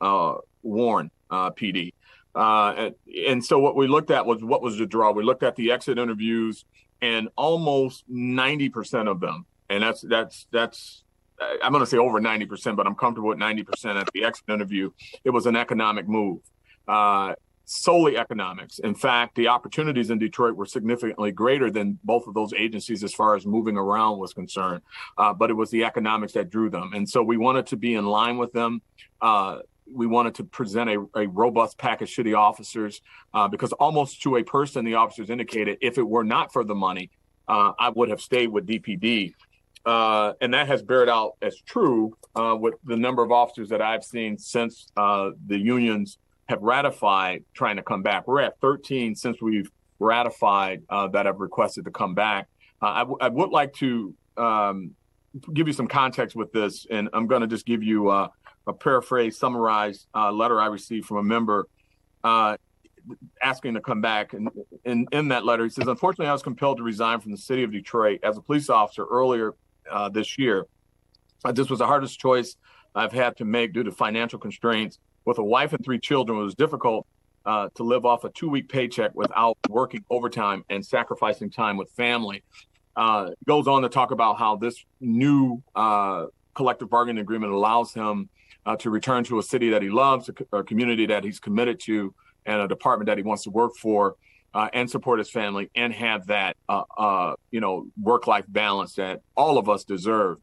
Warren 0.61 1.11
PD. 1.31 1.93
And, 2.35 2.95
and, 3.27 3.45
so 3.45 3.59
what 3.59 3.75
we 3.75 3.87
looked 3.87 4.11
at 4.11 4.25
was 4.25 4.43
what 4.43 4.61
was 4.61 4.77
the 4.77 4.85
draw. 4.85 5.11
We 5.11 5.23
looked 5.23 5.43
at 5.43 5.55
the 5.55 5.71
exit 5.71 5.97
interviews, 5.97 6.65
and 7.01 7.29
almost 7.35 8.03
ninety 8.07 8.69
percent 8.69 9.07
of 9.07 9.19
them, 9.19 9.45
and 9.69 9.83
that's 9.83 10.01
that's 10.01 10.47
that's 10.51 11.03
I'm 11.61 11.71
going 11.71 11.83
to 11.83 11.89
say 11.89 11.97
over 11.97 12.19
90%, 12.19 12.75
but 12.75 12.85
I'm 12.85 12.95
comfortable 12.95 13.29
with 13.29 13.37
90% 13.37 13.99
at 13.99 14.09
the 14.13 14.25
exit 14.25 14.49
interview. 14.49 14.91
It 15.23 15.29
was 15.29 15.45
an 15.45 15.55
economic 15.55 16.07
move. 16.07 16.41
Uh, 16.87 17.33
solely 17.65 18.17
economics. 18.17 18.79
In 18.79 18.95
fact, 18.95 19.35
the 19.35 19.47
opportunities 19.47 20.09
in 20.09 20.17
Detroit 20.17 20.55
were 20.55 20.65
significantly 20.65 21.31
greater 21.31 21.69
than 21.69 21.99
both 22.03 22.25
of 22.27 22.33
those 22.33 22.51
agencies 22.53 23.03
as 23.03 23.13
far 23.13 23.35
as 23.35 23.45
moving 23.45 23.77
around 23.77 24.17
was 24.17 24.33
concerned. 24.33 24.81
Uh, 25.17 25.33
but 25.33 25.51
it 25.51 25.53
was 25.53 25.69
the 25.69 25.83
economics 25.83 26.33
that 26.33 26.49
drew 26.49 26.69
them. 26.69 26.93
And 26.93 27.07
so 27.07 27.21
we 27.21 27.37
wanted 27.37 27.67
to 27.67 27.77
be 27.77 27.93
in 27.93 28.05
line 28.05 28.37
with 28.37 28.51
them. 28.53 28.81
Uh, 29.21 29.59
we 29.93 30.07
wanted 30.07 30.35
to 30.35 30.43
present 30.43 30.89
a, 30.89 31.05
a, 31.15 31.27
robust 31.27 31.77
package 31.77 32.15
to 32.15 32.23
the 32.23 32.35
officers 32.35 33.01
uh, 33.33 33.47
because 33.47 33.71
almost 33.73 34.21
to 34.23 34.37
a 34.37 34.43
person, 34.43 34.85
the 34.85 34.95
officers 34.95 35.29
indicated 35.29 35.77
if 35.81 35.97
it 35.97 36.07
were 36.07 36.23
not 36.23 36.53
for 36.53 36.63
the 36.63 36.75
money, 36.75 37.09
uh, 37.47 37.73
I 37.79 37.89
would 37.89 38.09
have 38.09 38.21
stayed 38.21 38.47
with 38.47 38.67
DPD. 38.67 39.33
Uh, 39.85 40.33
and 40.41 40.53
that 40.53 40.67
has 40.67 40.83
bared 40.83 41.09
out 41.09 41.33
as 41.41 41.55
true 41.65 42.15
uh, 42.35 42.55
with 42.59 42.75
the 42.83 42.97
number 42.97 43.23
of 43.23 43.31
officers 43.31 43.69
that 43.69 43.81
I've 43.81 44.03
seen 44.03 44.37
since 44.37 44.87
the 44.95 45.33
unions 45.47 46.17
have 46.49 46.61
ratified 46.61 47.43
trying 47.53 47.77
to 47.77 47.83
come 47.83 48.01
back. 48.01 48.27
We're 48.27 48.41
at 48.41 48.59
13 48.59 49.15
since 49.15 49.41
we've 49.41 49.71
ratified 49.99 50.81
uh, 50.89 51.07
that 51.09 51.25
have 51.27 51.39
requested 51.39 51.85
to 51.85 51.91
come 51.91 52.15
back. 52.15 52.47
Uh, 52.81 52.87
I, 52.87 52.99
w- 52.99 53.17
I 53.21 53.29
would 53.29 53.51
like 53.51 53.73
to 53.75 54.15
um, 54.35 54.91
give 55.53 55.67
you 55.67 55.73
some 55.73 55.87
context 55.87 56.35
with 56.35 56.51
this, 56.51 56.87
and 56.89 57.09
I'm 57.13 57.27
going 57.27 57.41
to 57.41 57.47
just 57.47 57.65
give 57.65 57.83
you 57.83 58.09
uh, 58.09 58.29
a 58.69 58.73
paraphrase, 58.73 59.37
summarized 59.37 60.07
uh, 60.15 60.31
letter 60.31 60.59
I 60.59 60.67
received 60.67 61.07
from 61.07 61.17
a 61.17 61.23
member 61.23 61.67
uh, 62.23 62.57
asking 63.41 63.73
to 63.73 63.81
come 63.81 64.01
back. 64.01 64.33
And 64.33 64.49
in, 64.85 65.07
in 65.11 65.27
that 65.29 65.45
letter, 65.45 65.63
he 65.63 65.69
says, 65.69 65.87
Unfortunately, 65.87 66.27
I 66.27 66.33
was 66.33 66.43
compelled 66.43 66.77
to 66.77 66.83
resign 66.83 67.19
from 67.19 67.31
the 67.31 67.37
city 67.37 67.63
of 67.63 67.71
Detroit 67.71 68.19
as 68.23 68.37
a 68.37 68.41
police 68.41 68.69
officer 68.69 69.05
earlier 69.05 69.55
uh, 69.91 70.09
this 70.09 70.37
year. 70.37 70.65
this 71.53 71.69
was 71.69 71.79
the 71.79 71.87
hardest 71.87 72.19
choice 72.19 72.55
I've 72.95 73.11
had 73.11 73.37
to 73.37 73.45
make 73.45 73.73
due 73.73 73.83
to 73.83 73.91
financial 73.91 74.39
constraints 74.39 74.99
with 75.25 75.37
a 75.37 75.43
wife 75.43 75.73
and 75.73 75.83
three 75.83 75.99
children, 75.99 76.39
it 76.39 76.43
was 76.43 76.55
difficult 76.55 77.05
uh, 77.45 77.69
to 77.75 77.83
live 77.83 78.05
off 78.05 78.23
a 78.23 78.29
two 78.29 78.49
week 78.49 78.69
paycheck 78.69 79.11
without 79.13 79.57
working 79.69 80.03
overtime 80.09 80.63
and 80.69 80.85
sacrificing 80.85 81.49
time 81.49 81.77
with 81.77 81.89
family. 81.91 82.43
Uh, 82.95 83.29
goes 83.47 83.67
on 83.67 83.81
to 83.83 83.89
talk 83.89 84.11
about 84.11 84.37
how 84.37 84.55
this 84.55 84.83
new 84.99 85.61
uh, 85.75 86.25
collective 86.53 86.89
bargaining 86.89 87.21
agreement 87.21 87.53
allows 87.53 87.93
him 87.93 88.27
uh, 88.65 88.75
to 88.77 88.89
return 88.89 89.23
to 89.25 89.39
a 89.39 89.43
city 89.43 89.69
that 89.69 89.81
he 89.81 89.89
loves, 89.89 90.29
a, 90.29 90.57
a, 90.57 90.63
community 90.63 91.05
that 91.05 91.23
he's 91.23 91.39
committed 91.39 91.79
to, 91.79 92.13
and 92.45 92.61
a 92.61 92.67
department 92.67 93.07
that 93.07 93.17
he 93.17 93.23
wants 93.23 93.43
to 93.43 93.49
work 93.49 93.75
for. 93.75 94.15
Uh, 94.51 94.67
and 94.73 94.89
support 94.89 95.19
his 95.19 95.29
family 95.29 95.69
and 95.75 95.93
have 95.93 96.25
that, 96.25 96.57
uh, 96.67 97.35
you 97.51 97.61
know, 97.61 97.85
work-life 98.01 98.45
balance 98.47 98.95
that 98.95 99.21
all 99.37 99.59
of 99.59 99.69
us 99.69 99.83
deserve. 99.83 100.39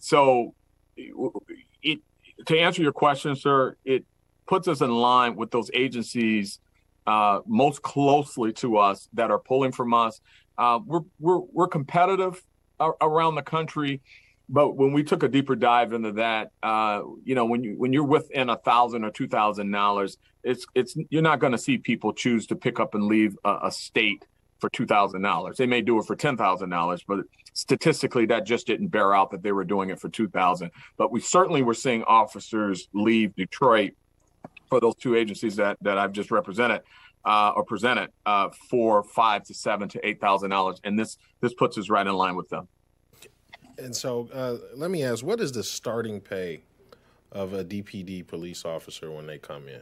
so, 0.00 0.52
it 0.96 2.00
to 2.46 2.58
answer 2.58 2.82
your 2.82 2.92
question, 2.92 3.36
sir, 3.36 3.76
it 3.84 4.04
puts 4.48 4.66
us 4.66 4.80
in 4.80 4.90
line 4.90 5.36
with 5.36 5.50
those 5.50 5.70
agencies 5.74 6.58
uh, 7.06 7.40
most 7.46 7.82
closely 7.82 8.52
to 8.52 8.76
us 8.78 9.08
that 9.12 9.30
are 9.30 9.38
pulling 9.38 9.72
from 9.72 9.94
us. 9.94 10.20
Uh, 10.56 10.80
we're 10.84 11.00
we're 11.20 11.38
we're 11.38 11.68
competitive 11.68 12.42
around 13.00 13.34
the 13.34 13.42
country, 13.42 14.00
but 14.48 14.76
when 14.76 14.92
we 14.92 15.04
took 15.04 15.22
a 15.22 15.28
deeper 15.28 15.54
dive 15.54 15.92
into 15.92 16.12
that, 16.12 16.52
uh, 16.62 17.02
you 17.24 17.34
know, 17.34 17.44
when 17.44 17.62
you 17.62 17.74
when 17.76 17.92
you're 17.92 18.04
within 18.04 18.48
a 18.48 18.56
thousand 18.56 19.04
or 19.04 19.10
two 19.10 19.28
thousand 19.28 19.70
dollars, 19.70 20.16
it's 20.42 20.66
it's 20.74 20.96
you're 21.10 21.22
not 21.22 21.38
going 21.38 21.52
to 21.52 21.58
see 21.58 21.76
people 21.76 22.12
choose 22.12 22.46
to 22.46 22.56
pick 22.56 22.80
up 22.80 22.94
and 22.94 23.04
leave 23.04 23.36
a, 23.44 23.58
a 23.64 23.72
state 23.72 24.24
for 24.58 24.70
two 24.70 24.86
thousand 24.86 25.22
dollars. 25.22 25.58
They 25.58 25.66
may 25.66 25.82
do 25.82 25.98
it 25.98 26.06
for 26.06 26.16
ten 26.16 26.36
thousand 26.36 26.70
dollars, 26.70 27.04
but 27.06 27.20
statistically, 27.52 28.24
that 28.26 28.46
just 28.46 28.66
didn't 28.66 28.88
bear 28.88 29.14
out 29.14 29.30
that 29.32 29.42
they 29.42 29.52
were 29.52 29.64
doing 29.64 29.90
it 29.90 30.00
for 30.00 30.08
two 30.08 30.28
thousand. 30.28 30.70
But 30.96 31.12
we 31.12 31.20
certainly 31.20 31.62
were 31.62 31.74
seeing 31.74 32.02
officers 32.04 32.88
leave 32.94 33.34
Detroit 33.36 33.92
for 34.70 34.80
those 34.80 34.96
two 34.96 35.14
agencies 35.14 35.56
that 35.56 35.76
that 35.82 35.98
I've 35.98 36.12
just 36.12 36.30
represented 36.30 36.80
uh, 37.26 37.52
or 37.54 37.64
presented 37.64 38.10
uh, 38.24 38.48
for 38.70 39.02
five 39.02 39.44
to 39.44 39.54
seven 39.54 39.90
to 39.90 40.06
eight 40.06 40.22
thousand 40.22 40.50
dollars, 40.50 40.80
and 40.84 40.98
this 40.98 41.18
this 41.42 41.52
puts 41.52 41.76
us 41.76 41.90
right 41.90 42.06
in 42.06 42.14
line 42.14 42.34
with 42.34 42.48
them. 42.48 42.66
And 43.78 43.94
so, 43.94 44.28
uh, 44.32 44.56
let 44.74 44.90
me 44.90 45.04
ask: 45.04 45.24
What 45.24 45.40
is 45.40 45.52
the 45.52 45.62
starting 45.62 46.20
pay 46.20 46.62
of 47.32 47.52
a 47.52 47.64
DPD 47.64 48.26
police 48.26 48.64
officer 48.64 49.10
when 49.10 49.26
they 49.26 49.38
come 49.38 49.68
in? 49.68 49.80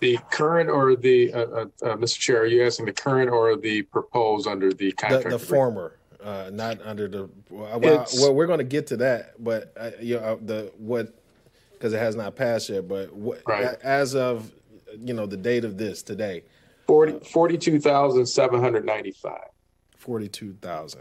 The 0.00 0.18
current 0.30 0.68
or 0.68 0.96
the, 0.96 1.32
uh, 1.32 1.38
uh, 1.38 1.66
uh, 1.82 1.96
Mr. 1.96 2.18
Chair, 2.18 2.42
are 2.42 2.46
you 2.46 2.66
asking 2.66 2.86
the 2.86 2.92
current 2.92 3.30
or 3.30 3.56
the 3.56 3.82
proposed 3.82 4.48
under 4.48 4.72
the 4.72 4.92
contract? 4.92 5.24
The, 5.24 5.30
the 5.30 5.38
former, 5.38 5.98
uh, 6.22 6.50
not 6.52 6.80
under 6.84 7.06
the. 7.06 7.28
Well, 7.50 7.78
well 7.78 8.34
we're 8.34 8.46
going 8.46 8.58
to 8.58 8.64
get 8.64 8.86
to 8.88 8.96
that, 8.98 9.42
but 9.42 9.72
uh, 9.76 9.90
you 10.00 10.16
know 10.16 10.38
the 10.42 10.72
what 10.78 11.14
because 11.72 11.92
it 11.92 11.98
has 11.98 12.16
not 12.16 12.36
passed 12.36 12.68
yet. 12.68 12.88
But 12.88 13.14
what, 13.14 13.42
right. 13.46 13.76
as 13.82 14.14
of 14.14 14.50
you 14.98 15.14
know 15.14 15.26
the 15.26 15.36
date 15.36 15.64
of 15.64 15.78
this 15.78 16.02
today, 16.02 16.42
40, 16.86 17.26
42,795. 17.26 19.38
42,000. 19.98 21.00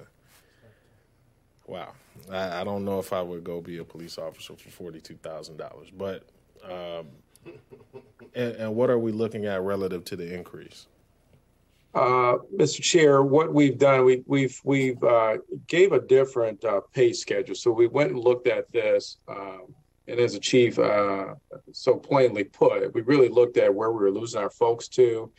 Wow. 1.68 1.94
I, 2.30 2.62
I, 2.62 2.64
don't 2.64 2.84
know 2.84 3.00
if 3.00 3.14
I 3.14 3.22
would 3.22 3.44
go 3.44 3.62
be 3.62 3.78
a 3.78 3.84
police 3.84 4.18
officer 4.18 4.56
for 4.56 4.92
$42,000, 4.92 5.92
but 5.98 6.26
um, 6.64 7.08
and, 8.36 8.56
and 8.56 8.76
what 8.76 8.90
are 8.90 9.00
we 9.00 9.12
looking 9.12 9.46
at 9.46 9.62
relative 9.62 10.04
to 10.06 10.16
the 10.16 10.34
increase? 10.34 10.88
Uh, 11.94 12.38
Mr. 12.56 12.82
Chair, 12.82 13.22
what 13.24 13.54
we've 13.54 13.78
done, 13.78 14.06
we, 14.06 14.24
we've 14.26 14.60
we've 14.64 15.04
uh, 15.04 15.38
gave 15.68 15.92
a 15.92 16.00
different 16.00 16.64
uh, 16.64 16.80
pay 16.94 17.12
schedule. 17.12 17.56
So 17.56 17.72
we 17.72 17.88
went 17.88 18.12
and 18.12 18.20
looked 18.20 18.48
at 18.48 18.72
this. 18.72 19.18
Um, 19.28 19.76
And 20.08 20.20
as 20.20 20.34
the 20.34 20.40
chief 20.40 20.80
uh, 20.80 21.36
so 21.72 21.96
plainly 21.96 22.44
put, 22.44 22.94
we 22.94 23.02
really 23.02 23.30
looked 23.30 23.58
at 23.58 23.74
where 23.74 23.92
we 23.92 24.00
were 24.00 24.12
losing 24.12 24.42
our 24.42 24.50
folks 24.50 24.88
to. 24.90 25.32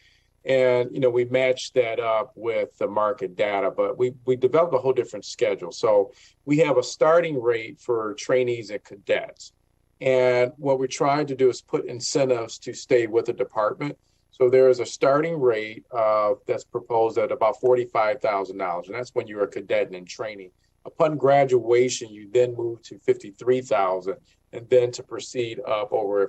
And, 0.44 0.90
you 0.92 1.00
know, 1.00 1.10
we 1.10 1.24
matched 1.26 1.74
that 1.74 2.00
up 2.00 2.32
with 2.34 2.76
the 2.78 2.88
market 2.88 3.36
data, 3.36 3.70
but 3.70 3.96
we, 3.96 4.14
we 4.26 4.34
developed 4.36 4.74
a 4.74 4.78
whole 4.78 4.92
different 4.92 5.24
schedule. 5.24 5.70
So 5.70 6.12
we 6.44 6.58
have 6.58 6.78
a 6.78 6.82
starting 6.82 7.40
rate 7.40 7.80
for 7.80 8.14
trainees 8.14 8.70
and 8.70 8.82
cadets. 8.82 9.52
And 10.00 10.52
what 10.56 10.80
we're 10.80 10.88
trying 10.88 11.28
to 11.28 11.36
do 11.36 11.48
is 11.48 11.62
put 11.62 11.84
incentives 11.84 12.58
to 12.60 12.72
stay 12.72 13.06
with 13.06 13.26
the 13.26 13.32
department. 13.32 13.96
So 14.32 14.50
there 14.50 14.68
is 14.68 14.80
a 14.80 14.86
starting 14.86 15.40
rate 15.40 15.84
uh, 15.96 16.32
that's 16.46 16.64
proposed 16.64 17.18
at 17.18 17.30
about 17.30 17.60
$45,000, 17.62 18.86
and 18.86 18.94
that's 18.94 19.14
when 19.14 19.28
you're 19.28 19.44
a 19.44 19.48
cadet 19.48 19.86
and 19.86 19.94
in 19.94 20.04
training. 20.04 20.50
Upon 20.84 21.16
graduation, 21.16 22.10
you 22.10 22.28
then 22.32 22.56
move 22.56 22.82
to 22.82 22.98
53,000 22.98 24.16
and 24.52 24.68
then 24.68 24.90
to 24.92 25.02
proceed 25.04 25.60
up 25.60 25.92
over 25.92 26.24
a 26.24 26.28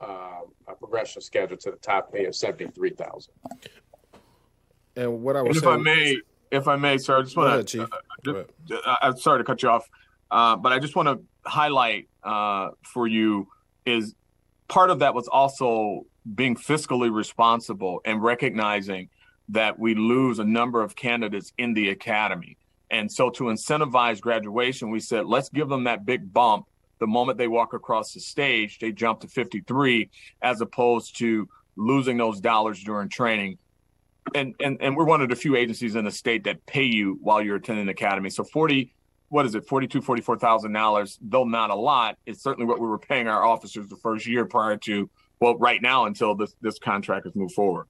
four-year 0.00 0.42
uh, 0.68 0.74
progression 0.74 1.22
schedule 1.22 1.56
to 1.58 1.70
the 1.70 1.76
top 1.76 2.12
pay 2.12 2.24
of 2.24 2.34
73,000. 2.34 3.32
And 4.96 5.22
what 5.22 5.36
I 5.36 5.42
was 5.42 5.58
if 5.58 5.66
I 5.66 5.76
may, 5.76 6.18
if 6.50 6.68
I 6.68 6.76
may, 6.76 6.98
sir, 6.98 7.18
I 7.18 7.22
just 7.22 7.36
want 7.36 7.68
to. 7.68 7.88
Uh, 8.26 8.44
uh, 8.70 8.96
I'm 9.02 9.18
sorry 9.18 9.40
to 9.40 9.44
cut 9.44 9.62
you 9.62 9.68
off, 9.68 9.88
uh, 10.30 10.56
but 10.56 10.72
I 10.72 10.78
just 10.78 10.96
want 10.96 11.08
to 11.08 11.20
highlight 11.48 12.08
uh, 12.22 12.70
for 12.82 13.06
you 13.06 13.48
is 13.84 14.14
part 14.68 14.90
of 14.90 15.00
that 15.00 15.14
was 15.14 15.28
also 15.28 16.06
being 16.34 16.56
fiscally 16.56 17.12
responsible 17.12 18.00
and 18.04 18.22
recognizing 18.22 19.08
that 19.48 19.78
we 19.78 19.94
lose 19.94 20.38
a 20.38 20.44
number 20.44 20.82
of 20.82 20.96
candidates 20.96 21.52
in 21.56 21.74
the 21.74 21.90
academy. 21.90 22.56
And 22.90 23.10
so 23.10 23.30
to 23.30 23.44
incentivize 23.44 24.20
graduation, 24.20 24.90
we 24.90 25.00
said, 25.00 25.26
let's 25.26 25.48
give 25.48 25.68
them 25.68 25.84
that 25.84 26.04
big 26.04 26.32
bump. 26.32 26.66
The 26.98 27.06
moment 27.06 27.38
they 27.38 27.48
walk 27.48 27.74
across 27.74 28.12
the 28.12 28.20
stage, 28.20 28.78
they 28.78 28.92
jump 28.92 29.20
to 29.20 29.28
53 29.28 30.10
as 30.42 30.60
opposed 30.60 31.18
to 31.18 31.48
losing 31.76 32.16
those 32.16 32.40
dollars 32.40 32.82
during 32.82 33.08
training. 33.08 33.58
And, 34.34 34.54
and, 34.60 34.78
and 34.80 34.96
we're 34.96 35.04
one 35.04 35.20
of 35.20 35.28
the 35.28 35.36
few 35.36 35.56
agencies 35.56 35.94
in 35.94 36.04
the 36.04 36.10
state 36.10 36.44
that 36.44 36.64
pay 36.66 36.84
you 36.84 37.18
while 37.22 37.42
you're 37.42 37.56
attending 37.56 37.88
academy. 37.88 38.30
So 38.30 38.44
40, 38.44 38.92
what 39.28 39.46
is 39.46 39.54
it, 39.54 39.66
42, 39.66 40.00
44,000 40.02 40.72
dollars, 40.72 41.18
though 41.20 41.44
not 41.44 41.70
a 41.70 41.74
lot, 41.74 42.16
it's 42.26 42.42
certainly 42.42 42.66
what 42.66 42.80
we 42.80 42.88
were 42.88 42.98
paying 42.98 43.28
our 43.28 43.44
officers 43.44 43.88
the 43.88 43.96
first 43.96 44.26
year 44.26 44.44
prior 44.46 44.76
to 44.78 45.08
well, 45.40 45.56
right 45.58 45.82
now 45.82 46.06
until 46.06 46.34
this 46.34 46.54
this 46.60 46.78
contract 46.78 47.26
has 47.26 47.34
moved 47.34 47.52
forward. 47.52 47.86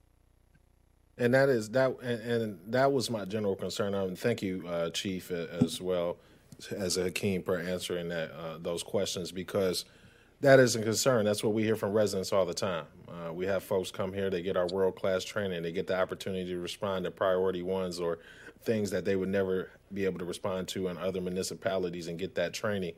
And 1.19 1.33
that 1.33 1.49
is 1.49 1.71
that, 1.71 1.97
and, 2.03 2.21
and 2.21 2.59
that 2.73 2.93
was 2.93 3.09
my 3.09 3.25
general 3.25 3.55
concern. 3.55 3.95
Um, 3.95 4.17
thank 4.17 4.43
you, 4.43 4.65
uh, 4.67 4.91
Chief, 4.91 5.31
as 5.31 5.81
well 5.81 6.19
as 6.71 6.97
a 6.97 7.05
Hakeem 7.05 7.43
for 7.43 7.59
answering 7.59 8.09
that 8.09 8.31
uh, 8.33 8.59
those 8.59 8.83
questions 8.83 9.33
because 9.33 9.85
that 10.41 10.59
is 10.59 10.77
a 10.77 10.83
concern. 10.83 11.25
That's 11.25 11.43
what 11.43 11.55
we 11.55 11.63
hear 11.63 11.77
from 11.77 11.93
residents 11.93 12.33
all 12.33 12.45
the 12.45 12.55
time. 12.55 12.85
Uh, 13.09 13.33
we 13.33 13.47
have 13.47 13.63
folks 13.63 13.91
come 13.91 14.13
here, 14.13 14.29
they 14.29 14.43
get 14.43 14.57
our 14.57 14.67
world 14.67 14.97
class 14.97 15.25
training, 15.25 15.63
they 15.63 15.73
get 15.73 15.87
the 15.87 15.99
opportunity 15.99 16.51
to 16.51 16.59
respond 16.59 17.05
to 17.05 17.11
priority 17.11 17.63
ones 17.63 18.01
or 18.01 18.19
things 18.63 18.91
that 18.91 19.05
they 19.05 19.17
would 19.17 19.29
never 19.29 19.71
be 19.95 20.05
able 20.05 20.19
to 20.19 20.25
respond 20.25 20.69
to 20.69 20.89
in 20.89 20.99
other 20.99 21.21
municipalities 21.21 22.09
and 22.09 22.19
get 22.19 22.35
that 22.35 22.53
training. 22.53 22.95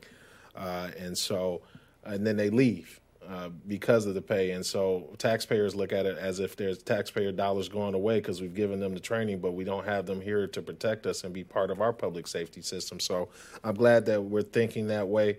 Uh, 0.55 0.89
and 0.97 1.17
so, 1.17 1.61
and 2.03 2.25
then 2.25 2.35
they 2.35 2.49
leave 2.49 2.99
uh, 3.29 3.49
because 3.67 4.07
of 4.07 4.15
the 4.15 4.21
pay. 4.21 4.51
And 4.51 4.65
so 4.65 5.07
taxpayers 5.19 5.75
look 5.75 5.93
at 5.93 6.07
it 6.07 6.17
as 6.17 6.39
if 6.39 6.55
there's 6.55 6.81
taxpayer 6.81 7.31
dollars 7.31 7.69
going 7.69 7.93
away 7.93 8.19
because 8.19 8.41
we've 8.41 8.55
given 8.55 8.79
them 8.79 8.95
the 8.95 8.99
training, 8.99 9.37
but 9.37 9.51
we 9.51 9.63
don't 9.63 9.85
have 9.85 10.07
them 10.07 10.19
here 10.19 10.47
to 10.47 10.61
protect 10.63 11.05
us 11.05 11.23
and 11.23 11.31
be 11.31 11.43
part 11.43 11.69
of 11.69 11.79
our 11.79 11.93
public 11.93 12.25
safety 12.25 12.61
system. 12.61 12.99
So 12.99 13.29
I'm 13.63 13.75
glad 13.75 14.07
that 14.07 14.23
we're 14.23 14.41
thinking 14.41 14.87
that 14.87 15.07
way 15.07 15.37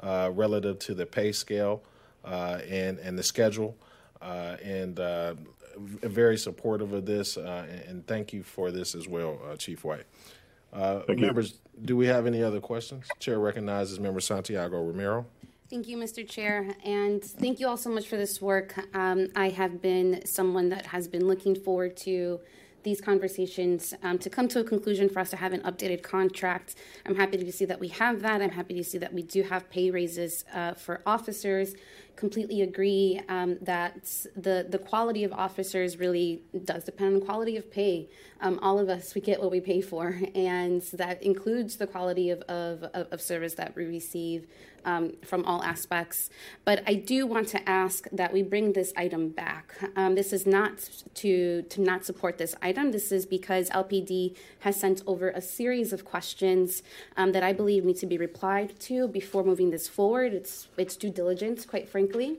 uh, 0.00 0.30
relative 0.34 0.78
to 0.80 0.94
the 0.94 1.06
pay 1.06 1.32
scale 1.32 1.82
uh, 2.26 2.58
and, 2.68 2.98
and 2.98 3.18
the 3.18 3.22
schedule. 3.22 3.74
Uh, 4.20 4.58
and 4.62 5.00
uh, 5.00 5.34
very 5.78 6.36
supportive 6.36 6.92
of 6.92 7.06
this. 7.06 7.38
And, 7.38 7.48
and, 7.48 8.06
thank 8.06 8.34
you 8.34 8.42
for 8.42 8.70
this 8.70 8.94
as 8.94 9.08
well, 9.08 9.38
Chief 9.56 9.82
White. 9.82 10.04
members, 11.08 11.54
do 11.86 11.96
we 11.96 12.06
have 12.08 12.26
any 12.26 12.42
other 12.42 12.60
questions? 12.60 13.06
Chair 13.18 13.38
recognizes 13.38 13.98
Member 13.98 14.20
Santiago 14.20 14.84
Romero. 14.84 15.24
Thank 15.70 15.86
you, 15.86 15.96
Mr. 15.96 16.28
Chair, 16.28 16.74
and 16.84 17.22
thank 17.22 17.60
you 17.60 17.68
all 17.68 17.76
so 17.76 17.90
much 17.90 18.08
for 18.08 18.16
this 18.16 18.42
work. 18.42 18.74
Um, 18.92 19.28
I 19.36 19.50
have 19.50 19.80
been 19.80 20.20
someone 20.26 20.68
that 20.70 20.86
has 20.86 21.06
been 21.06 21.28
looking 21.28 21.54
forward 21.54 21.96
to 21.98 22.40
these 22.82 23.00
conversations 23.00 23.94
um, 24.02 24.18
to 24.18 24.28
come 24.28 24.48
to 24.48 24.58
a 24.58 24.64
conclusion 24.64 25.08
for 25.08 25.20
us 25.20 25.30
to 25.30 25.36
have 25.36 25.52
an 25.52 25.60
updated 25.60 26.02
contract. 26.02 26.74
I'm 27.06 27.14
happy 27.14 27.36
to 27.36 27.52
see 27.52 27.66
that 27.66 27.78
we 27.78 27.86
have 27.88 28.20
that. 28.22 28.42
I'm 28.42 28.50
happy 28.50 28.74
to 28.74 28.82
see 28.82 28.98
that 28.98 29.12
we 29.12 29.22
do 29.22 29.44
have 29.44 29.70
pay 29.70 29.92
raises 29.92 30.44
uh, 30.52 30.74
for 30.74 31.02
officers. 31.06 31.76
Completely 32.16 32.62
agree 32.62 33.20
um, 33.28 33.56
that 33.62 34.26
the 34.34 34.66
the 34.68 34.78
quality 34.78 35.24
of 35.24 35.32
officers 35.32 35.98
really 35.98 36.42
does 36.64 36.84
depend 36.84 37.14
on 37.14 37.20
quality 37.20 37.56
of 37.56 37.70
pay. 37.70 38.08
Um, 38.40 38.58
all 38.60 38.78
of 38.78 38.88
us 38.88 39.14
we 39.14 39.20
get 39.20 39.40
what 39.40 39.50
we 39.50 39.60
pay 39.60 39.80
for, 39.80 40.20
and 40.34 40.82
that 40.94 41.22
includes 41.22 41.76
the 41.76 41.86
quality 41.86 42.30
of, 42.30 42.42
of, 42.42 42.82
of 42.92 43.20
service 43.20 43.54
that 43.54 43.76
we 43.76 43.84
receive 43.84 44.46
um, 44.84 45.12
from 45.24 45.44
all 45.44 45.62
aspects. 45.62 46.30
But 46.64 46.82
I 46.86 46.94
do 46.94 47.26
want 47.26 47.48
to 47.48 47.68
ask 47.68 48.06
that 48.12 48.32
we 48.32 48.42
bring 48.42 48.72
this 48.72 48.92
item 48.96 49.30
back. 49.30 49.74
Um, 49.96 50.14
this 50.14 50.32
is 50.32 50.46
not 50.46 50.88
to 51.14 51.62
to 51.62 51.80
not 51.80 52.04
support 52.04 52.38
this 52.38 52.54
item. 52.62 52.92
This 52.92 53.12
is 53.12 53.26
because 53.26 53.70
LPD 53.70 54.36
has 54.60 54.76
sent 54.76 55.02
over 55.06 55.30
a 55.30 55.40
series 55.40 55.92
of 55.92 56.04
questions 56.04 56.82
um, 57.16 57.32
that 57.32 57.42
I 57.42 57.52
believe 57.52 57.84
need 57.84 57.98
to 57.98 58.06
be 58.06 58.18
replied 58.18 58.78
to 58.80 59.08
before 59.08 59.44
moving 59.44 59.70
this 59.70 59.88
forward. 59.88 60.32
It's 60.34 60.68
it's 60.76 60.96
due 60.96 61.10
diligence, 61.10 61.64
quite 61.64 61.88
frankly 61.88 62.38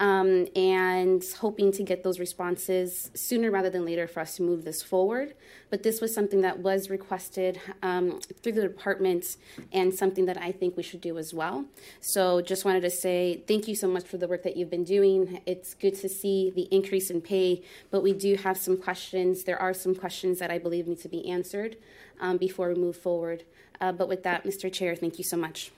um, 0.00 0.46
and 0.56 1.22
hoping 1.38 1.70
to 1.72 1.82
get 1.82 2.02
those 2.02 2.18
responses 2.18 3.10
sooner 3.14 3.50
rather 3.50 3.70
than 3.70 3.84
later 3.84 4.08
for 4.08 4.20
us 4.20 4.36
to 4.36 4.42
move 4.42 4.64
this 4.64 4.82
forward. 4.82 5.34
But 5.70 5.82
this 5.82 6.00
was 6.00 6.12
something 6.12 6.40
that 6.40 6.58
was 6.58 6.90
requested 6.90 7.60
um, 7.82 8.20
through 8.42 8.52
the 8.52 8.62
department 8.62 9.36
and 9.72 9.94
something 9.94 10.26
that 10.26 10.36
I 10.36 10.52
think 10.52 10.76
we 10.76 10.82
should 10.82 11.00
do 11.00 11.16
as 11.16 11.32
well. 11.32 11.64
So 12.00 12.40
just 12.40 12.64
wanted 12.64 12.80
to 12.82 12.90
say 12.90 13.42
thank 13.46 13.68
you 13.68 13.74
so 13.74 13.88
much 13.88 14.04
for 14.04 14.16
the 14.16 14.26
work 14.28 14.42
that 14.42 14.56
you've 14.56 14.70
been 14.70 14.84
doing. 14.84 15.40
It's 15.46 15.74
good 15.74 15.94
to 15.96 16.08
see 16.08 16.50
the 16.50 16.62
increase 16.72 17.10
in 17.10 17.20
pay, 17.20 17.62
but 17.90 18.02
we 18.02 18.12
do 18.12 18.34
have 18.36 18.58
some 18.58 18.76
questions. 18.76 19.44
There 19.44 19.58
are 19.58 19.72
some 19.72 19.94
questions 19.94 20.40
that 20.40 20.50
I 20.50 20.58
believe 20.58 20.88
need 20.88 21.00
to 21.00 21.08
be 21.08 21.28
answered 21.30 21.76
um, 22.20 22.36
before 22.36 22.68
we 22.68 22.74
move 22.74 22.96
forward. 22.96 23.44
Uh, 23.80 23.92
but 23.92 24.08
with 24.08 24.22
that, 24.24 24.44
Mr. 24.44 24.70
Chair, 24.72 24.94
thank 24.94 25.18
you 25.18 25.24
so 25.24 25.36
much. 25.36 25.70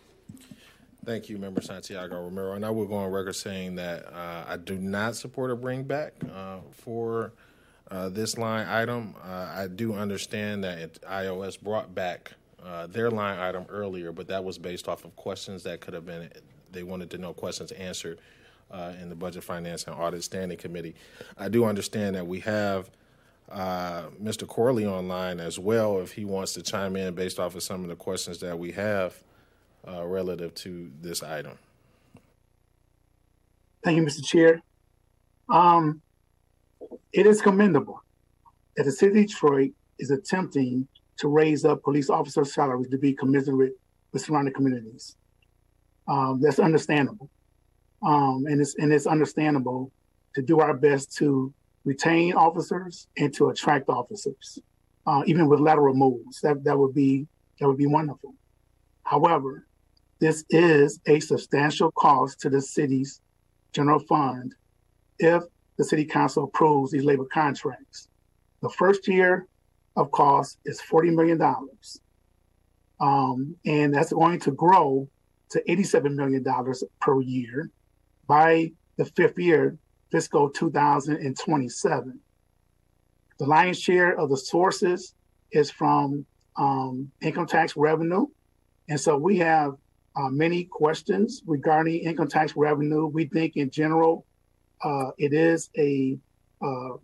Thank 1.05 1.29
you, 1.29 1.37
Member 1.37 1.61
Santiago 1.61 2.23
Romero. 2.23 2.53
And 2.53 2.65
I 2.65 2.71
will 2.71 2.87
go 2.87 2.95
on 2.95 3.11
record 3.11 3.35
saying 3.35 3.75
that 3.77 4.07
uh, 4.13 4.45
I 4.47 4.57
do 4.57 4.79
not 4.79 5.17
support 5.17 5.51
a 5.51 5.57
bring 5.57 5.83
back 5.83 6.15
uh, 6.33 6.59
for 6.71 7.33
uh, 7.93 8.09
this 8.09 8.39
line 8.39 8.67
item. 8.67 9.15
Uh, 9.23 9.53
I 9.55 9.69
do 9.69 9.95
understand 9.95 10.65
that 10.65 10.79
it, 10.79 10.99
IOS 11.03 11.61
brought 11.61 11.95
back 11.95 12.33
uh, 12.65 12.87
their 12.87 13.11
line 13.11 13.39
item 13.39 13.67
earlier, 13.69 14.13
but 14.13 14.27
that 14.29 14.43
was 14.43 14.57
based 14.57 14.89
off 14.89 15.05
of 15.05 15.15
questions 15.15 15.63
that 15.65 15.81
could 15.81 15.93
have 15.93 16.07
been, 16.07 16.31
they 16.71 16.83
wanted 16.83 17.11
to 17.11 17.19
know 17.19 17.35
questions 17.35 17.71
answered 17.73 18.19
uh, 18.71 18.95
in 19.01 19.11
the 19.11 19.15
Budget, 19.15 19.45
Finance, 19.45 19.85
and 19.85 19.95
Audit 19.95 20.25
Standing 20.25 20.57
Committee. 20.57 20.95
I 21.37 21.49
do 21.49 21.65
understand 21.65 22.17
that 22.17 22.27
we 22.27 22.41
have. 22.41 22.91
Mr. 23.53 24.47
Corley 24.47 24.87
online 24.87 25.39
as 25.39 25.59
well, 25.59 26.01
if 26.01 26.13
he 26.13 26.25
wants 26.25 26.55
to 26.55 26.63
chime 26.63 26.97
in 26.97 27.15
based 27.15 27.39
off 27.39 27.55
of 27.55 27.63
some 27.63 27.83
of 27.83 27.89
the 27.91 27.97
questions 27.97 28.39
that 28.39 28.59
we 28.59 28.73
have 28.73 29.23
uh, 29.87 30.07
relative 30.07 30.55
to 30.55 30.91
this 31.03 31.23
item. 31.23 31.59
Thank 33.85 33.99
you, 33.99 34.05
Mr. 34.05 34.25
Chair. 34.25 34.63
Um, 35.51 36.01
it 37.13 37.27
is 37.27 37.41
commendable 37.41 38.03
that 38.77 38.85
the 38.85 38.93
city 38.93 39.21
of 39.21 39.27
Detroit 39.27 39.73
is 39.99 40.11
attempting 40.11 40.87
to 41.19 41.29
raise 41.29 41.65
up 41.65 41.83
police 41.83 42.11
officer 42.11 42.45
salaries 42.45 42.89
to 42.91 42.99
be 42.99 43.13
commensurate 43.13 43.75
with 44.13 44.23
surrounding 44.23 44.55
communities. 44.55 45.17
Um, 46.09 46.41
that's 46.41 46.59
understandable. 46.59 47.31
Um, 48.03 48.45
and 48.47 48.61
it's 48.61 48.75
and 48.77 48.93
it's 48.93 49.07
understandable 49.07 49.93
to 50.35 50.43
do 50.43 50.61
our 50.61 50.75
best 50.75 51.17
to 51.19 51.53
retain 51.85 52.33
officers 52.35 53.07
and 53.17 53.33
to 53.35 53.51
attract 53.51 53.89
officers, 53.89 54.59
uh, 55.07 55.23
even 55.27 55.49
with 55.49 55.61
lateral 55.61 55.95
moves. 55.95 56.41
That 56.41 56.65
that 56.65 56.77
would 56.77 56.95
be 56.95 57.27
that 57.61 57.69
would 57.69 57.79
be 57.79 57.87
wonderful. 57.87 58.35
However, 59.05 59.67
this 60.19 60.45
is 60.51 61.01
a 61.07 61.21
substantial 61.21 61.93
cost 61.93 62.41
to 62.41 62.51
the 62.51 62.61
city's 62.61 63.21
general 63.73 64.01
fund 64.01 64.55
if 65.19 65.43
the 65.83 65.89
city 65.89 66.05
council 66.05 66.45
approves 66.45 66.93
these 66.93 67.03
labor 67.03 67.25
contracts. 67.25 68.09
The 68.61 68.69
first 68.69 69.09
year 69.09 69.49
of 69.97 70.13
cost 70.13 70.59
is 70.65 70.81
$40 70.81 71.13
million. 71.13 71.43
Um, 73.01 73.57
and 73.67 73.93
that's 73.93 74.13
going 74.13 74.39
to 74.41 74.53
grow 74.53 75.09
to 75.51 75.63
$87 75.69 76.15
million 76.15 76.45
per 77.01 77.21
year 77.21 77.69
by 78.29 78.71
the 78.97 79.05
fifth 79.05 79.37
year, 79.41 79.77
fiscal 80.13 80.51
2027. 80.51 82.21
The 83.41 83.45
lion's 83.45 83.81
share 83.81 84.17
of 84.17 84.31
the 84.31 84.37
sources 84.37 85.15
is 85.51 85.69
from 85.69 86.25
um, 86.57 87.11
income 87.21 87.47
tax 87.47 87.77
revenue. 87.77 88.27
And 88.89 89.01
so 89.01 89.17
we 89.17 89.39
have 89.39 89.73
uh, 90.15 90.29
many 90.29 90.63
questions 90.63 91.43
regarding 91.45 91.99
income 92.05 92.29
tax 92.29 92.55
revenue. 92.55 93.07
We 93.07 93.25
think 93.25 93.57
in 93.57 93.69
general, 93.69 94.27
uh, 94.85 95.11
it 95.19 95.33
is 95.33 95.71
a, 95.77 96.19
uh, 96.63 96.97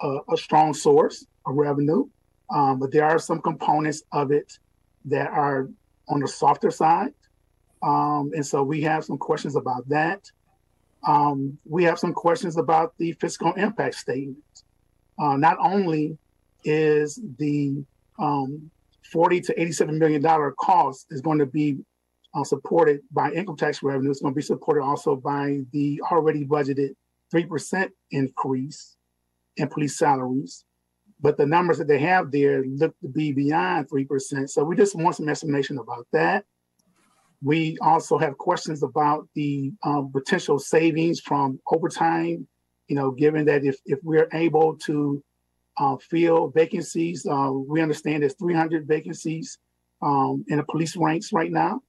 a, 0.00 0.18
a 0.32 0.36
strong 0.36 0.74
source 0.74 1.26
of 1.46 1.54
revenue, 1.54 2.06
um, 2.50 2.78
but 2.78 2.90
there 2.92 3.04
are 3.04 3.18
some 3.18 3.40
components 3.40 4.02
of 4.12 4.32
it 4.32 4.58
that 5.06 5.28
are 5.30 5.68
on 6.08 6.20
the 6.20 6.28
softer 6.28 6.70
side. 6.70 7.14
Um, 7.82 8.32
and 8.34 8.44
so 8.44 8.62
we 8.62 8.82
have 8.82 9.04
some 9.04 9.18
questions 9.18 9.56
about 9.56 9.88
that. 9.88 10.30
Um, 11.06 11.58
we 11.64 11.84
have 11.84 11.98
some 11.98 12.12
questions 12.12 12.58
about 12.58 12.94
the 12.98 13.12
fiscal 13.12 13.52
impact 13.54 13.94
statement. 13.94 14.38
Uh, 15.18 15.36
not 15.36 15.56
only 15.60 16.18
is 16.64 17.20
the 17.38 17.82
um, 18.18 18.70
40 19.10 19.40
to 19.42 19.60
87 19.60 19.98
million 19.98 20.20
dollar 20.20 20.52
cost 20.52 21.06
is 21.10 21.20
going 21.20 21.38
to 21.38 21.46
be 21.46 21.78
uh, 22.34 22.44
supported 22.44 23.00
by 23.10 23.32
income 23.32 23.56
tax 23.56 23.82
revenue. 23.82 24.10
It's 24.10 24.20
going 24.20 24.34
to 24.34 24.36
be 24.36 24.42
supported 24.42 24.82
also 24.82 25.16
by 25.16 25.60
the 25.72 26.00
already 26.10 26.44
budgeted 26.44 26.90
3% 27.34 27.88
increase 28.10 28.96
in 29.56 29.68
police 29.68 29.98
salaries. 29.98 30.64
But 31.20 31.36
the 31.36 31.46
numbers 31.46 31.78
that 31.78 31.88
they 31.88 31.98
have 31.98 32.30
there 32.30 32.64
look 32.64 32.94
to 33.00 33.08
be 33.08 33.32
beyond 33.32 33.88
3%. 33.88 34.48
So 34.48 34.64
we 34.64 34.76
just 34.76 34.96
want 34.96 35.16
some 35.16 35.28
explanation 35.28 35.78
about 35.78 36.06
that. 36.12 36.44
We 37.42 37.76
also 37.80 38.18
have 38.18 38.38
questions 38.38 38.82
about 38.82 39.28
the 39.34 39.72
um, 39.82 40.12
potential 40.12 40.58
savings 40.58 41.20
from 41.20 41.58
overtime, 41.70 42.46
you 42.88 42.96
know, 42.96 43.10
given 43.10 43.46
that 43.46 43.64
if, 43.64 43.76
if 43.86 43.98
we're 44.02 44.28
able 44.32 44.76
to 44.86 45.22
uh, 45.78 45.96
fill 46.10 46.48
vacancies, 46.48 47.26
uh, 47.26 47.50
we 47.52 47.80
understand 47.80 48.22
there's 48.22 48.34
300 48.34 48.86
vacancies 48.86 49.58
um, 50.02 50.44
in 50.48 50.58
the 50.58 50.64
police 50.64 50.96
ranks 50.96 51.32
right 51.32 51.50
now. 51.50 51.80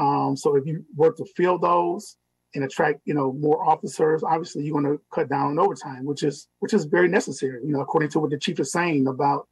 Um, 0.00 0.34
so 0.34 0.56
if 0.56 0.66
you 0.66 0.84
were 0.96 1.12
to 1.12 1.24
fill 1.36 1.58
those 1.58 2.16
and 2.54 2.64
attract, 2.64 3.00
you 3.04 3.12
know, 3.12 3.34
more 3.34 3.68
officers, 3.68 4.22
obviously 4.24 4.64
you're 4.64 4.80
going 4.80 4.96
to 4.96 5.00
cut 5.12 5.28
down 5.28 5.50
on 5.50 5.58
overtime, 5.58 6.06
which 6.06 6.22
is 6.22 6.48
which 6.60 6.72
is 6.72 6.86
very 6.86 7.06
necessary. 7.06 7.60
You 7.62 7.74
know, 7.74 7.80
according 7.80 8.08
to 8.10 8.20
what 8.20 8.30
the 8.30 8.38
chief 8.38 8.58
is 8.58 8.72
saying 8.72 9.06
about 9.06 9.46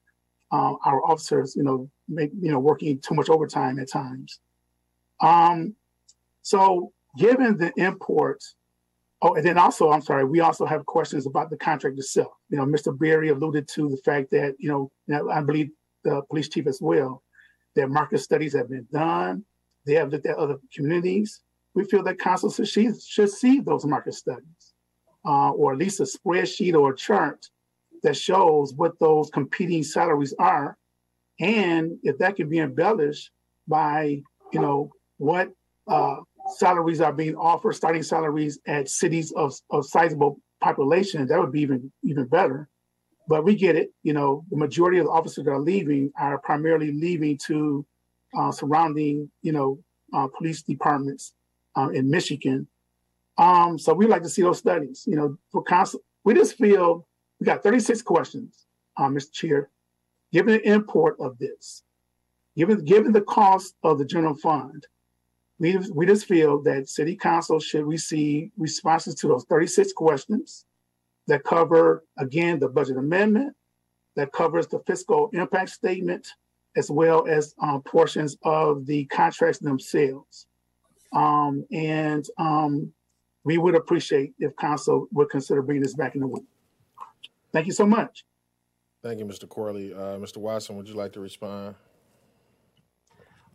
uh, 0.51 0.75
our 0.87 1.05
officers, 1.05 1.55
you 1.55 1.62
know, 1.62 1.91
make 2.09 2.31
you 2.41 2.51
know 2.51 2.59
working 2.59 2.99
too 2.99 3.15
much 3.15 3.29
overtime 3.29 3.79
at 3.79 3.91
times. 3.91 4.41
Um, 5.20 5.75
so 6.41 6.93
given 7.19 7.59
the 7.59 7.70
imports, 7.77 8.55
oh, 9.20 9.35
and 9.35 9.45
then 9.45 9.59
also, 9.59 9.91
I'm 9.91 10.01
sorry, 10.01 10.25
we 10.25 10.41
also 10.41 10.65
have 10.65 10.87
questions 10.87 11.27
about 11.27 11.51
the 11.51 11.59
contract 11.59 11.99
itself. 11.99 12.33
You 12.49 12.57
know, 12.57 12.65
Mr. 12.65 12.99
Berry 12.99 13.29
alluded 13.29 13.69
to 13.75 13.91
the 13.91 13.99
fact 13.99 14.31
that 14.31 14.55
you 14.59 14.70
know, 14.70 15.29
I 15.31 15.43
believe 15.43 15.69
the 16.05 16.23
police 16.31 16.49
chief 16.49 16.66
as 16.66 16.79
well, 16.81 17.23
that 17.77 17.91
market 17.91 18.20
studies 18.20 18.55
have 18.55 18.70
been 18.70 18.87
done 18.91 19.45
they 19.87 19.95
have 19.95 20.11
looked 20.11 20.27
at 20.27 20.37
other 20.37 20.57
communities. 20.75 21.43
We 21.75 21.85
feel 21.85 22.03
that 22.05 22.19
council 22.19 22.51
should, 22.51 23.01
should 23.03 23.31
see 23.31 23.61
those 23.61 23.85
market 23.85 24.15
studies, 24.15 24.75
uh, 25.25 25.51
or 25.51 25.73
at 25.73 25.79
least 25.79 26.01
a 26.01 26.05
spreadsheet 26.05 26.75
or 26.75 26.93
a 26.93 26.97
chart 26.97 27.47
that 28.03 28.17
shows 28.17 28.75
what 28.75 28.99
those 29.01 29.31
competing 29.31 29.83
salaries 29.83 30.35
are, 30.39 30.77
and 31.41 31.99
if 32.03 32.19
that 32.19 32.37
can 32.37 32.49
be 32.49 32.59
embellished 32.59 33.31
by, 33.67 34.21
you 34.53 34.61
know, 34.61 34.91
what 35.19 35.51
uh, 35.87 36.17
salaries 36.57 37.01
are 37.01 37.13
being 37.13 37.37
offered, 37.37 37.75
starting 37.75 38.03
salaries 38.03 38.59
at 38.67 38.89
cities 38.89 39.33
of, 39.33 39.55
of 39.71 39.87
sizable 39.87 40.41
population, 40.61 41.27
that 41.27 41.39
would 41.39 41.53
be 41.53 41.61
even 41.63 41.93
even 42.03 42.27
better. 42.27 42.69
But 43.29 43.45
we 43.45 43.55
get 43.55 43.77
it. 43.77 43.91
You 44.03 44.15
know, 44.15 44.45
the 44.51 44.57
majority 44.57 44.99
of 44.99 45.07
the 45.07 45.13
officers 45.13 45.45
that 45.45 45.51
are 45.51 45.61
leaving 45.61 46.11
are 46.19 46.39
primarily 46.39 46.93
leaving 46.93 47.39
to 47.47 47.85
uh, 48.37 48.51
surrounding, 48.51 49.31
you 49.43 49.53
know, 49.53 49.79
uh, 50.13 50.27
police 50.37 50.63
departments 50.63 51.35
uh, 51.77 51.89
in 51.89 52.11
Michigan. 52.11 52.67
Um, 53.37 53.79
so 53.79 53.95
we 53.95 54.07
like 54.07 54.23
to 54.23 54.29
see 54.29 54.43
those 54.43 54.59
studies. 54.59 55.05
You 55.07 55.17
know, 55.17 55.39
for 55.51 55.63
council, 55.63 56.01
we 56.25 56.35
just 56.35 56.57
feel 56.57 57.07
we 57.41 57.45
got 57.45 57.63
36 57.63 58.03
questions, 58.03 58.67
uh, 58.97 59.09
Mr. 59.09 59.33
Chair. 59.33 59.71
Given 60.33 60.55
the 60.55 60.69
import 60.69 61.17
of 61.21 61.39
this, 61.39 61.83
given 62.57 62.85
given 62.85 63.13
the 63.13 63.23
cost 63.23 63.77
of 63.83 63.99
the 63.99 64.05
general 64.05 64.35
fund, 64.35 64.87
we 65.59 65.79
we 65.95 66.05
just 66.05 66.27
feel 66.27 66.63
that 66.65 66.89
City 66.89 67.17
Council 67.17 67.61
should 67.61 67.87
receive 67.87 68.51
responses 68.59 69.15
to 69.17 69.29
those 69.29 69.45
36 69.45 69.93
questions 69.93 70.67
that 71.29 71.45
cover 71.45 72.05
again 72.19 72.59
the 72.59 72.69
budget 72.69 72.99
amendment, 72.99 73.55
that 74.17 74.33
covers 74.33 74.67
the 74.67 74.81
fiscal 74.81 75.31
impact 75.33 75.71
statement, 75.71 76.29
as 76.77 76.90
well 76.90 77.27
as 77.27 77.55
um, 77.61 77.82
portions 77.82 78.36
of 78.45 78.86
the 78.86 79.05
contracts 79.07 79.59
themselves. 79.59 80.47
Um, 81.12 81.65
and 81.73 82.24
um, 82.39 82.93
we 83.45 83.59
would 83.59 83.74
appreciate 83.74 84.35
if 84.39 84.55
council 84.57 85.09
would 85.12 85.31
consider 85.31 85.62
bringing 85.62 85.82
this 85.82 85.95
back 85.95 86.15
in 86.15 86.20
the 86.20 86.27
week. 86.27 86.45
Thank 87.53 87.66
you 87.66 87.73
so 87.73 87.86
much. 87.86 88.24
Thank 89.03 89.19
you, 89.19 89.24
Mr. 89.24 89.49
Corley. 89.49 89.95
Uh, 89.95 90.19
Mr. 90.19 90.39
Watson, 90.39 90.77
would 90.77 90.89
you 90.89 90.95
like 90.95 91.12
to 91.12 91.20
respond? 91.20 91.74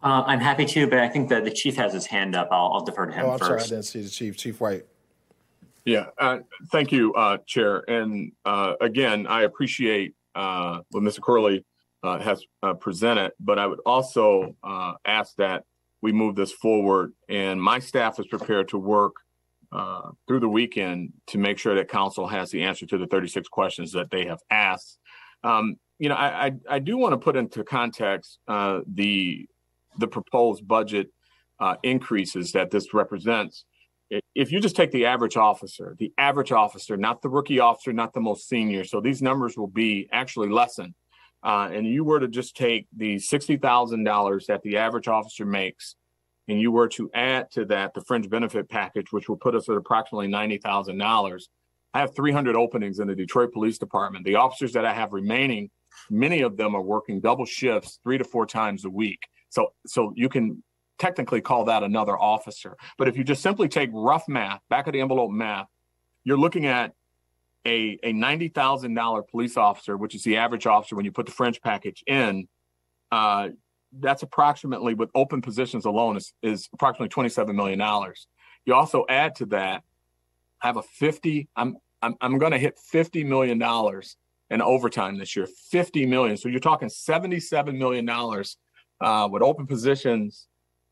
Uh, 0.02 0.24
I'm 0.26 0.40
happy 0.40 0.66
to, 0.66 0.88
but 0.88 1.00
I 1.00 1.08
think 1.08 1.30
that 1.30 1.46
the 1.46 1.52
chief 1.52 1.76
has 1.78 1.94
his 1.94 2.06
hand 2.06 2.36
up. 2.36 2.50
I'll, 2.52 2.72
I'll 2.74 2.84
defer 2.84 3.06
to 3.06 3.14
him 3.14 3.26
oh, 3.26 3.32
I'm 3.32 3.40
first. 3.40 3.50
sorry, 3.50 3.62
I 3.62 3.68
didn't 3.68 3.84
see 3.84 4.02
the 4.02 4.10
chief. 4.10 4.38
Chief 4.38 4.60
White. 4.60 4.86
Yeah, 5.86 6.08
uh, 6.18 6.40
thank 6.72 6.92
you, 6.92 7.14
uh, 7.14 7.38
Chair. 7.46 7.90
And 7.90 8.32
uh, 8.46 8.74
again, 8.82 9.28
I 9.28 9.44
appreciate 9.44 10.14
uh, 10.36 10.80
what 10.92 11.04
Mr. 11.04 11.22
Corley 11.22 11.66
uh, 12.04 12.20
has 12.20 12.44
uh, 12.62 12.74
presented, 12.74 13.32
but 13.40 13.58
I 13.58 13.66
would 13.66 13.80
also 13.86 14.56
uh, 14.64 14.94
ask 15.06 15.36
that 15.38 15.64
we 16.02 16.12
move 16.12 16.36
this 16.36 16.52
forward. 16.52 17.14
And 17.30 17.62
my 17.62 17.80
staff 17.80 18.20
is 18.20 18.28
prepared 18.28 18.68
to 18.70 18.78
work 18.78 19.16
uh, 19.72 20.12
through 20.28 20.42
the 20.42 20.50
weekend 20.50 21.14
to 21.28 21.38
make 21.38 21.58
sure 21.58 21.76
that 21.76 21.88
council 21.88 22.28
has 22.28 22.52
the 22.52 22.64
answer 22.64 22.86
to 22.86 22.98
the 22.98 23.08
36 23.08 23.48
questions 23.48 23.92
that 23.94 24.12
they 24.12 24.26
have 24.26 24.40
asked. 24.52 25.00
Um, 25.44 25.78
you 25.98 26.10
know, 26.10 26.16
I, 26.16 26.46
I, 26.46 26.52
I 26.70 26.80
do 26.80 26.98
want 26.98 27.14
to 27.14 27.18
put 27.18 27.36
into 27.36 27.64
context 27.64 28.40
uh, 28.48 28.82
the 28.88 29.48
the 30.00 30.08
proposed 30.08 30.68
budget 30.68 31.08
uh, 31.60 31.76
increases 31.84 32.52
that 32.52 32.72
this 32.72 32.94
represents. 32.94 33.64
If 34.36 34.52
you 34.52 34.60
just 34.60 34.76
take 34.76 34.92
the 34.92 35.06
average 35.06 35.38
officer, 35.38 35.96
the 36.00 36.12
average 36.18 36.52
officer, 36.52 36.98
not 36.98 37.22
the 37.22 37.30
rookie 37.30 37.60
officer, 37.60 37.94
not 37.94 38.14
the 38.14 38.20
most 38.20 38.50
senior, 38.50 38.84
so 38.84 39.02
these 39.02 39.22
numbers 39.22 39.56
will 39.56 39.68
be 39.68 40.10
actually 40.12 40.50
lessened 40.50 40.96
uh, 41.44 41.70
and 41.72 41.86
you 41.86 42.04
were 42.04 42.20
to 42.20 42.28
just 42.28 42.56
take 42.56 42.88
the 42.96 43.18
$60,000 43.18 44.46
that 44.46 44.62
the 44.64 44.78
average 44.78 45.08
officer 45.08 45.46
makes, 45.46 45.96
and 46.48 46.60
you 46.60 46.72
were 46.72 46.88
to 46.90 47.10
add 47.14 47.52
to 47.52 47.66
that 47.66 47.94
the 47.94 48.02
fringe 48.02 48.30
benefit 48.30 48.70
package, 48.70 49.12
which 49.12 49.28
will 49.28 49.38
put 49.38 49.56
us 49.56 49.68
at 49.70 49.76
approximately 49.76 50.28
$90,000, 50.28 51.42
I 51.94 52.00
have 52.00 52.16
300 52.16 52.56
openings 52.56 53.00
in 53.00 53.08
the 53.08 53.16
Detroit 53.16 53.54
Police 53.54 53.78
Department. 53.78 54.26
The 54.26 54.36
officers 54.36 54.74
that 54.74 54.86
I 54.86 54.94
have 54.94 55.14
remaining, 55.14 55.70
many 56.10 56.42
of 56.42 56.58
them 56.58 56.76
are 56.76 56.82
working 56.82 57.20
double 57.20 57.46
shifts 57.46 58.00
three 58.04 58.18
to 58.18 58.24
four 58.24 58.46
times 58.46 58.86
a 58.86 58.90
week. 58.90 59.20
So, 59.50 59.74
so 59.86 60.12
you 60.16 60.30
can 60.30 60.64
technically 60.98 61.42
call 61.42 61.66
that 61.66 61.84
another 61.84 62.18
officer. 62.18 62.76
But 62.98 63.08
if 63.08 63.18
you 63.18 63.24
just 63.24 63.44
simply 63.44 63.68
take 63.68 63.90
rough 63.94 64.28
math, 64.28 64.62
back 64.70 64.88
of 64.88 64.94
the 64.94 65.02
envelope 65.02 65.32
math, 65.32 65.68
you're 66.24 66.38
looking 66.38 66.66
at 66.66 66.94
a, 67.66 67.98
a 68.04 68.14
$90,000 68.14 69.30
police 69.30 69.58
officer, 69.58 69.98
which 69.98 70.16
is 70.16 70.24
the 70.24 70.38
average 70.38 70.68
officer 70.68 70.96
when 70.96 71.06
you 71.06 71.12
put 71.12 71.26
the 71.26 71.32
fringe 71.32 71.62
package 71.62 72.04
in, 72.08 72.48
uh, 73.12 73.50
that's 74.00 74.24
approximately 74.24 74.94
with 74.94 75.10
open 75.16 75.42
positions 75.42 75.86
alone 75.86 76.18
is, 76.18 76.34
is 76.42 76.70
approximately 76.74 77.10
$27 77.10 77.54
million. 77.54 77.80
You 78.66 78.74
also 78.74 79.06
add 79.08 79.36
to 79.36 79.46
that, 79.48 79.84
I 80.62 80.68
have 80.68 80.78
a 80.78 80.84
50, 80.84 81.48
I'm, 81.56 81.78
I'm, 82.02 82.16
I'm 82.22 82.38
going 82.38 82.52
to 82.52 82.58
hit 82.58 82.80
$50 82.92 83.26
million 83.26 83.62
in 84.50 84.62
overtime 84.62 85.18
this 85.18 85.36
year, 85.36 85.48
50 85.48 86.06
million. 86.06 86.38
So 86.38 86.50
you're 86.50 86.60
talking 86.60 86.90
$77 86.90 87.78
million 87.78 88.10
uh, 88.10 89.28
with 89.32 89.42
open 89.42 89.68
positions 89.68 90.48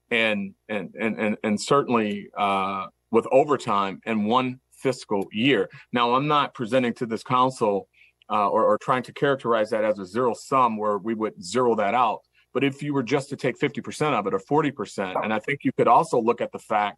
and, 0.09 0.53
and, 0.69 0.93
and, 0.99 1.19
and, 1.19 1.37
and 1.43 1.59
certainly 1.59 2.29
uh, 2.37 2.87
with 3.11 3.27
overtime 3.31 4.01
and 4.05 4.25
one 4.25 4.59
fiscal 4.81 5.27
year. 5.31 5.69
Now, 5.91 6.15
I'm 6.15 6.27
not 6.27 6.53
presenting 6.53 6.93
to 6.95 7.05
this 7.05 7.23
council 7.23 7.87
uh, 8.29 8.47
or, 8.47 8.63
or 8.65 8.77
trying 8.77 9.03
to 9.03 9.13
characterize 9.13 9.69
that 9.71 9.83
as 9.83 9.99
a 9.99 10.05
zero 10.05 10.33
sum 10.33 10.77
where 10.77 10.97
we 10.97 11.13
would 11.13 11.43
zero 11.43 11.75
that 11.75 11.93
out. 11.93 12.19
But 12.53 12.63
if 12.63 12.83
you 12.83 12.93
were 12.93 13.03
just 13.03 13.29
to 13.29 13.35
take 13.35 13.57
50% 13.59 14.13
of 14.13 14.27
it 14.27 14.33
or 14.33 14.39
40%, 14.39 15.23
and 15.23 15.33
I 15.33 15.39
think 15.39 15.59
you 15.63 15.71
could 15.71 15.87
also 15.87 16.19
look 16.19 16.41
at 16.41 16.51
the 16.51 16.59
fact 16.59 16.97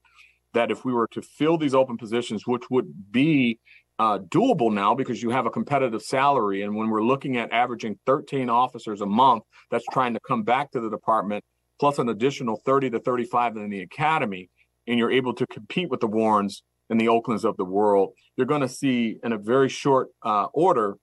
that 0.53 0.71
if 0.71 0.85
we 0.85 0.93
were 0.93 1.07
to 1.11 1.21
fill 1.21 1.57
these 1.57 1.75
open 1.75 1.97
positions, 1.97 2.45
which 2.45 2.63
would 2.69 3.11
be 3.11 3.59
uh, 3.99 4.19
doable 4.19 4.73
now 4.73 4.95
because 4.95 5.21
you 5.21 5.29
have 5.29 5.45
a 5.45 5.51
competitive 5.51 6.01
salary. 6.01 6.63
And 6.63 6.75
when 6.75 6.89
we're 6.89 7.03
looking 7.03 7.37
at 7.37 7.51
averaging 7.51 7.99
13 8.05 8.49
officers 8.49 9.01
a 9.01 9.05
month 9.05 9.43
that's 9.69 9.85
trying 9.91 10.13
to 10.13 10.19
come 10.27 10.43
back 10.43 10.71
to 10.71 10.79
the 10.79 10.89
department, 10.89 11.43
plus 11.79 11.99
an 11.99 12.09
additional 12.09 12.59
30 12.65 12.91
to 12.91 12.99
35 12.99 13.57
in 13.57 13.69
the 13.69 13.81
academy, 13.81 14.49
and 14.87 14.97
you're 14.97 15.11
able 15.11 15.33
to 15.33 15.47
compete 15.47 15.89
with 15.89 15.99
the 15.99 16.07
Warrens 16.07 16.63
and 16.89 16.99
the 16.99 17.07
Oaklands 17.07 17.45
of 17.45 17.57
the 17.57 17.65
world, 17.65 18.13
you're 18.35 18.47
going 18.47 18.61
to 18.61 18.67
see 18.67 19.19
in 19.23 19.31
a 19.31 19.37
very 19.37 19.69
short 19.69 20.09
uh, 20.23 20.47
order 20.53 20.97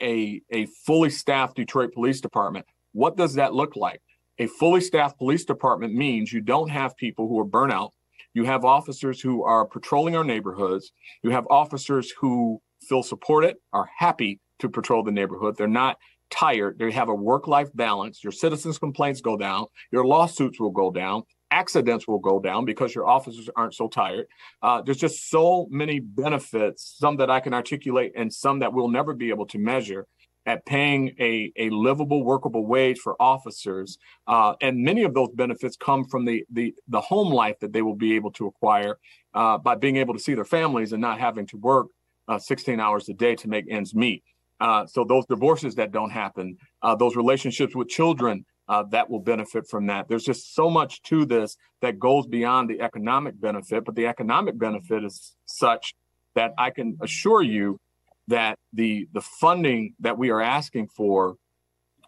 a, 0.00 0.40
a 0.50 0.66
fully 0.86 1.10
staffed 1.10 1.56
Detroit 1.56 1.92
Police 1.92 2.20
Department. 2.20 2.66
What 2.92 3.16
does 3.16 3.34
that 3.34 3.54
look 3.54 3.76
like? 3.76 4.00
A 4.38 4.46
fully 4.46 4.80
staffed 4.80 5.18
police 5.18 5.44
department 5.44 5.94
means 5.94 6.32
you 6.32 6.40
don't 6.40 6.70
have 6.70 6.96
people 6.96 7.28
who 7.28 7.38
are 7.38 7.44
burnout. 7.44 7.90
You 8.32 8.44
have 8.44 8.64
officers 8.64 9.20
who 9.20 9.44
are 9.44 9.66
patrolling 9.66 10.16
our 10.16 10.24
neighborhoods. 10.24 10.92
You 11.22 11.30
have 11.30 11.46
officers 11.50 12.12
who 12.20 12.62
feel 12.88 13.02
supported, 13.02 13.56
are 13.72 13.88
happy 13.98 14.40
to 14.60 14.68
patrol 14.68 15.02
the 15.02 15.12
neighborhood. 15.12 15.56
They're 15.56 15.68
not 15.68 15.98
tired. 16.30 16.78
They 16.78 16.90
have 16.92 17.08
a 17.08 17.14
work 17.14 17.46
life 17.48 17.68
balance. 17.74 18.22
Your 18.22 18.32
citizens' 18.32 18.78
complaints 18.78 19.20
go 19.20 19.36
down. 19.36 19.66
Your 19.90 20.06
lawsuits 20.06 20.58
will 20.60 20.70
go 20.70 20.90
down. 20.90 21.24
Accidents 21.50 22.06
will 22.06 22.18
go 22.18 22.38
down 22.38 22.64
because 22.64 22.94
your 22.94 23.08
officers 23.08 23.48
aren't 23.56 23.74
so 23.74 23.88
tired. 23.88 24.26
Uh, 24.62 24.82
there's 24.82 24.98
just 24.98 25.30
so 25.30 25.66
many 25.70 25.98
benefits, 25.98 26.96
some 26.98 27.16
that 27.16 27.30
I 27.30 27.40
can 27.40 27.54
articulate 27.54 28.12
and 28.16 28.32
some 28.32 28.60
that 28.60 28.72
we'll 28.72 28.88
never 28.88 29.14
be 29.14 29.30
able 29.30 29.46
to 29.46 29.58
measure 29.58 30.06
at 30.46 30.64
paying 30.64 31.14
a, 31.20 31.52
a 31.56 31.70
livable, 31.70 32.24
workable 32.24 32.66
wage 32.66 32.98
for 32.98 33.20
officers. 33.20 33.98
Uh, 34.26 34.54
and 34.60 34.78
many 34.78 35.02
of 35.02 35.12
those 35.12 35.28
benefits 35.34 35.76
come 35.76 36.04
from 36.04 36.24
the, 36.24 36.44
the, 36.50 36.74
the 36.88 37.00
home 37.00 37.32
life 37.32 37.58
that 37.60 37.72
they 37.72 37.82
will 37.82 37.94
be 37.94 38.16
able 38.16 38.30
to 38.32 38.46
acquire 38.46 38.98
uh, 39.34 39.58
by 39.58 39.74
being 39.74 39.96
able 39.96 40.14
to 40.14 40.20
see 40.20 40.34
their 40.34 40.44
families 40.44 40.92
and 40.92 41.00
not 41.00 41.20
having 41.20 41.46
to 41.46 41.56
work 41.58 41.88
uh, 42.28 42.38
16 42.38 42.80
hours 42.80 43.08
a 43.08 43.12
day 43.12 43.34
to 43.34 43.48
make 43.48 43.66
ends 43.70 43.94
meet. 43.94 44.22
Uh, 44.60 44.86
so 44.86 45.04
those 45.04 45.24
divorces 45.26 45.74
that 45.74 45.90
don't 45.90 46.10
happen, 46.10 46.56
uh, 46.82 46.94
those 46.94 47.16
relationships 47.16 47.74
with 47.74 47.88
children 47.88 48.44
uh, 48.70 48.84
that 48.84 49.10
will 49.10 49.18
benefit 49.18 49.66
from 49.68 49.86
that. 49.86 50.08
There's 50.08 50.22
just 50.22 50.54
so 50.54 50.70
much 50.70 51.02
to 51.02 51.26
this 51.26 51.56
that 51.82 51.98
goes 51.98 52.28
beyond 52.28 52.70
the 52.70 52.80
economic 52.80 53.38
benefit, 53.40 53.84
but 53.84 53.96
the 53.96 54.06
economic 54.06 54.56
benefit 54.56 55.04
is 55.04 55.34
such 55.44 55.92
that 56.36 56.52
I 56.56 56.70
can 56.70 56.96
assure 57.02 57.42
you 57.42 57.80
that 58.28 58.60
the 58.72 59.08
the 59.12 59.22
funding 59.22 59.94
that 59.98 60.16
we 60.16 60.30
are 60.30 60.40
asking 60.40 60.86
for 60.86 61.34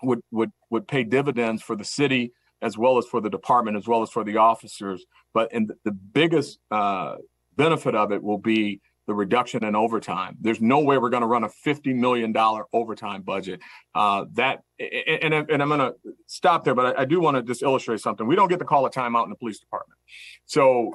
would 0.05 0.20
would 0.30 0.52
would 0.70 0.86
pay 0.86 1.02
dividends 1.02 1.62
for 1.62 1.74
the 1.74 1.84
city 1.84 2.32
as 2.62 2.78
well 2.78 2.97
as 2.97 3.06
for 3.06 3.20
the 3.20 3.28
department 3.28 3.76
as 3.76 3.89
well 3.89 4.02
as 4.02 4.10
for 4.10 4.22
the 4.22 4.36
officers. 4.36 5.05
But 5.34 5.52
and 5.52 5.72
the, 5.84 5.90
biggest 5.90 6.60
uh, 6.70 7.16
benefit 7.56 7.97
of 7.97 8.12
it 8.12 8.22
will 8.22 8.39
be 8.39 8.80
the 9.07 9.15
reduction 9.15 9.65
in 9.65 9.74
overtime. 9.74 10.37
There's 10.41 10.61
no 10.61 10.81
way 10.81 10.99
we're 10.99 11.11
going 11.11 11.23
to 11.23 11.27
run 11.27 11.45
a 11.45 11.49
$50 11.49 11.95
million 11.95 12.35
overtime 12.73 13.23
budget. 13.23 13.61
Uh, 13.95 14.27
that 14.35 14.62
and, 14.79 15.35
and 15.35 15.62
I'm 15.62 15.69
going 15.69 15.81
to 15.81 15.95
stop 16.27 16.65
there, 16.65 16.74
but 16.74 16.99
I, 16.99 17.03
I 17.03 17.05
do 17.05 17.20
want 17.20 17.37
to 17.37 17.43
just 17.43 17.62
illustrate 17.62 18.01
something. 18.01 18.27
We 18.27 18.37
don't 18.37 18.49
get 18.49 18.61
to 18.61 18.65
call 18.65 18.87
a 18.87 18.91
timeout 18.91 19.24
in 19.24 19.31
the 19.31 19.37
police 19.37 19.59
department. 19.59 19.99
So 20.47 20.95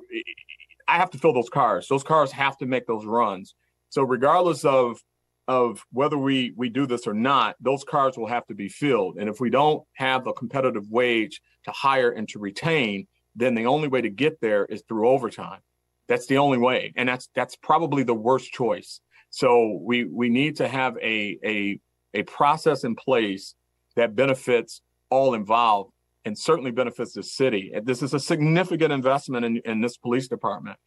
I 0.88 0.98
have 0.98 1.10
to 1.12 1.18
fill 1.18 1.34
those 1.34 1.50
cars. 1.50 1.88
Those 1.88 2.04
cars 2.04 2.32
have 2.32 2.58
to 2.58 2.66
make 2.66 2.88
those 2.88 3.06
runs. 3.06 3.56
So 3.90 4.04
regardless 4.04 4.66
of 4.66 5.02
of 5.50 5.86
whether 5.94 6.18
we 6.18 6.54
we 6.58 6.70
do 6.70 6.86
this 6.86 7.08
or 7.08 7.14
not, 7.14 7.56
those 7.60 7.84
cars 7.84 8.18
will 8.18 8.28
have 8.28 8.46
to 8.48 8.56
be 8.56 8.68
filled. 8.68 9.18
And 9.18 9.30
if 9.30 9.40
we 9.40 9.50
don't 9.50 9.84
have 9.94 10.28
a 10.28 10.34
competitive 10.34 10.90
wage 10.90 11.42
to 11.66 11.72
hire 11.72 12.12
and 12.12 12.28
to 12.30 12.40
retain, 12.40 13.08
then 13.36 13.56
the 13.56 13.66
only 13.66 13.88
way 13.88 14.02
to 14.02 14.10
get 14.10 14.42
there 14.42 14.66
is 14.66 14.84
through 14.88 15.08
overtime. 15.08 15.60
That's 16.08 16.28
the 16.28 16.38
only 16.38 16.58
way, 16.58 16.94
and 16.96 17.10
that's 17.10 17.30
that's 17.36 17.56
probably 17.56 18.04
the 18.04 18.14
worst 18.14 18.52
choice. 18.52 19.02
So 19.30 19.80
we 19.84 20.06
we 20.06 20.30
need 20.30 20.58
to 20.58 20.68
have 20.68 20.96
a 20.98 21.38
a 21.44 21.80
a 22.14 22.24
process 22.24 22.84
in 22.84 22.96
place 22.96 23.56
that 23.96 24.16
benefits 24.16 24.82
all 25.10 25.34
involved 25.34 25.92
and 26.26 26.38
certainly 26.38 26.72
benefits 26.72 27.14
the 27.14 27.24
city. 27.24 27.72
This 27.84 28.02
is 28.02 28.14
a 28.14 28.20
significant 28.20 28.92
investment 28.92 29.46
in, 29.46 29.62
in 29.66 29.82
this 29.82 29.98
police 29.98 30.28
department, 30.28 30.78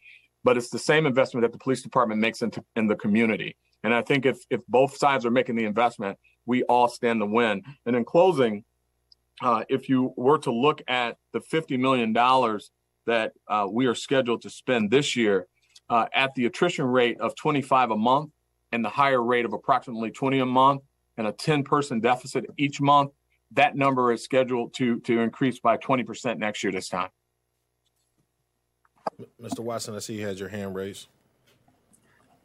but 0.44 0.56
it's 0.56 0.70
the 0.70 0.78
same 0.78 1.06
investment 1.06 1.42
that 1.42 1.52
the 1.52 1.58
police 1.58 1.82
department 1.82 2.20
makes 2.20 2.42
into 2.42 2.64
in 2.76 2.86
the 2.86 2.96
community. 2.96 3.56
And 3.82 3.94
I 3.94 4.02
think 4.02 4.26
if 4.26 4.38
if 4.50 4.66
both 4.68 4.96
sides 4.96 5.26
are 5.26 5.30
making 5.30 5.56
the 5.56 5.64
investment, 5.64 6.18
we 6.46 6.62
all 6.64 6.88
stand 6.88 7.20
to 7.20 7.26
win. 7.26 7.62
And 7.86 7.96
in 7.96 8.04
closing, 8.04 8.64
uh, 9.42 9.64
if 9.68 9.88
you 9.88 10.12
were 10.16 10.38
to 10.38 10.52
look 10.52 10.82
at 10.88 11.16
the 11.32 11.40
$50 11.40 11.78
million 11.78 12.12
that 13.10 13.32
uh, 13.48 13.66
we 13.68 13.86
are 13.86 13.94
scheduled 13.94 14.40
to 14.42 14.48
spend 14.48 14.88
this 14.88 15.16
year 15.16 15.48
uh, 15.88 16.06
at 16.14 16.32
the 16.36 16.46
attrition 16.46 16.84
rate 16.84 17.20
of 17.20 17.34
25 17.34 17.90
a 17.90 17.96
month 17.96 18.30
and 18.70 18.84
the 18.84 18.88
higher 18.88 19.20
rate 19.20 19.44
of 19.44 19.52
approximately 19.52 20.12
20 20.12 20.38
a 20.38 20.46
month 20.46 20.82
and 21.16 21.26
a 21.26 21.32
10 21.32 21.64
person 21.64 21.98
deficit 21.98 22.46
each 22.56 22.80
month, 22.80 23.10
that 23.50 23.74
number 23.74 24.12
is 24.12 24.22
scheduled 24.22 24.72
to, 24.74 25.00
to 25.00 25.20
increase 25.20 25.58
by 25.58 25.76
20% 25.76 26.38
next 26.38 26.62
year 26.62 26.72
this 26.72 26.88
time. 26.88 27.08
Mr. 29.42 29.58
Watson, 29.58 29.96
I 29.96 29.98
see 29.98 30.14
you 30.14 30.24
had 30.24 30.38
your 30.38 30.48
hand 30.48 30.76
raised. 30.76 31.08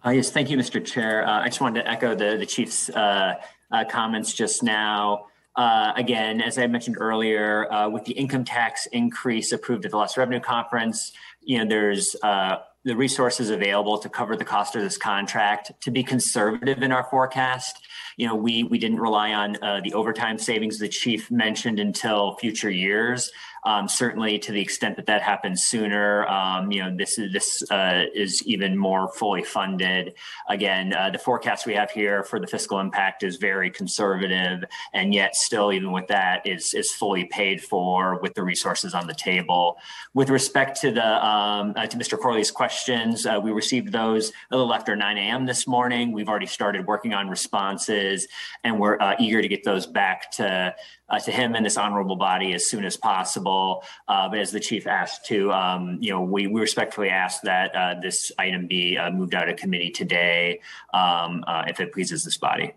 Uh, 0.04 0.10
yes, 0.10 0.32
thank 0.32 0.50
you, 0.50 0.58
Mr. 0.58 0.84
Chair. 0.84 1.28
Uh, 1.28 1.42
I 1.42 1.46
just 1.46 1.62
wanted 1.62 1.84
to 1.84 1.90
echo 1.92 2.16
the, 2.16 2.38
the 2.38 2.46
chief's 2.46 2.90
uh, 2.90 3.36
uh 3.72 3.86
comments 3.86 4.34
just 4.34 4.64
now. 4.64 5.28
Uh, 5.56 5.94
again, 5.96 6.42
as 6.42 6.58
I 6.58 6.68
mentioned 6.68 6.98
earlier, 7.00 7.72
uh, 7.72 7.90
with 7.90 8.04
the 8.06 8.14
income 8.14 8.44
tax 8.44 8.88
increase 8.88 9.52
approved 9.54 9.86
at 9.86 9.92
the 9.92 9.98
last 9.98 10.18
revenue 10.18 10.42
conference, 10.42 11.14
you 11.42 11.58
know, 11.58 11.66
there's 11.66 12.16
uh, 12.24 12.58
the 12.84 12.96
resources 12.96 13.50
available 13.50 13.98
to 13.98 14.10
cover 14.10 14.36
the 14.36 14.44
cost 14.44 14.76
of 14.76 14.82
this 14.82 14.98
contract. 14.98 15.72
To 15.82 15.92
be 15.92 16.04
conservative 16.04 16.84
in 16.84 16.92
our 16.92 17.06
forecast, 17.10 17.86
you 18.18 18.28
know, 18.28 18.36
we 18.36 18.64
we 18.64 18.78
didn't 18.78 19.00
rely 19.00 19.34
on 19.34 19.62
uh, 19.64 19.80
the 19.82 19.94
overtime 19.94 20.38
savings 20.38 20.78
the 20.78 20.90
chief 20.90 21.32
mentioned 21.32 21.80
until 21.80 22.36
future 22.36 22.70
years. 22.70 23.32
Um, 23.66 23.90
certainly, 23.90 24.38
to 24.40 24.52
the 24.52 24.62
extent 24.62 24.96
that 24.98 25.08
that 25.08 25.24
happens 25.24 25.66
sooner, 25.66 26.28
um, 26.28 26.72
you 26.72 26.84
know, 26.84 26.96
this 26.96 27.18
is 27.18 27.34
this 27.34 27.72
uh, 27.72 28.04
is 28.14 28.44
even 28.46 28.78
more 28.78 29.12
fully 29.14 29.44
funded. 29.44 30.14
Again, 30.48 30.94
uh, 30.94 31.10
the 31.10 31.18
forecast 31.18 31.66
we 31.66 31.74
have 31.74 31.90
here 31.90 32.24
for 32.24 32.40
the 32.40 32.46
fiscal 32.46 32.80
impact 32.80 33.24
is 33.24 33.38
very 33.38 33.72
conservative, 33.72 34.64
and 34.94 35.14
yet 35.14 35.36
still, 35.36 35.74
even 35.74 35.92
with 35.92 36.08
that, 36.08 36.46
is 36.46 36.76
is 36.76 36.92
fully 36.92 37.26
paid 37.26 37.64
for 37.64 38.20
with 38.22 38.36
the 38.36 38.44
resources 38.44 38.94
on 38.94 39.08
the 39.08 39.16
table. 39.16 39.78
With 40.14 40.30
respect 40.30 40.80
to 40.82 40.92
the 40.92 41.26
um, 41.26 41.74
uh, 41.76 41.88
to 41.88 41.98
Mr. 41.98 42.20
Corley's 42.20 42.52
questions, 42.52 43.26
uh, 43.26 43.40
we 43.42 43.52
received 43.52 43.92
those 43.92 44.32
a 44.52 44.58
little 44.58 44.74
after 44.74 44.96
9 44.96 45.18
a.m. 45.18 45.46
this 45.48 45.68
morning. 45.68 46.12
We've 46.12 46.30
already 46.30 46.46
started 46.46 46.86
working 46.86 47.14
on 47.14 47.30
responses, 47.30 48.28
and 48.64 48.80
we're 48.80 49.00
uh, 49.00 49.16
eager 49.20 49.42
to 49.42 49.48
get 49.48 49.64
those 49.64 49.88
back 49.88 50.32
to 50.34 50.76
uh, 51.10 51.20
to 51.20 51.32
him 51.32 51.56
and 51.56 51.66
this 51.66 51.78
honorable 51.78 52.16
body 52.16 52.54
as 52.54 52.66
soon 52.66 52.86
as 52.86 52.98
possible. 52.98 53.84
Uh, 54.08 54.30
but 54.30 54.40
as 54.40 54.52
the 54.52 54.60
chief 54.60 54.88
asked 54.88 55.26
to, 55.26 55.52
um, 55.52 55.98
you 56.02 56.12
know, 56.12 56.22
we, 56.22 56.48
we 56.48 56.62
respectfully 56.62 57.10
ask 57.10 57.42
that 57.44 57.76
uh, 57.76 57.96
this 58.02 58.32
item 58.40 58.68
be 58.68 58.98
uh, 58.98 59.12
moved 59.12 59.36
out 59.36 59.50
of 59.50 59.56
committee 59.58 59.92
today 59.92 60.60
um, 60.94 61.44
uh, 61.48 61.64
if 61.68 61.80
it 61.80 61.94
pleases 61.94 62.24
this 62.24 62.38
body. 62.38 62.74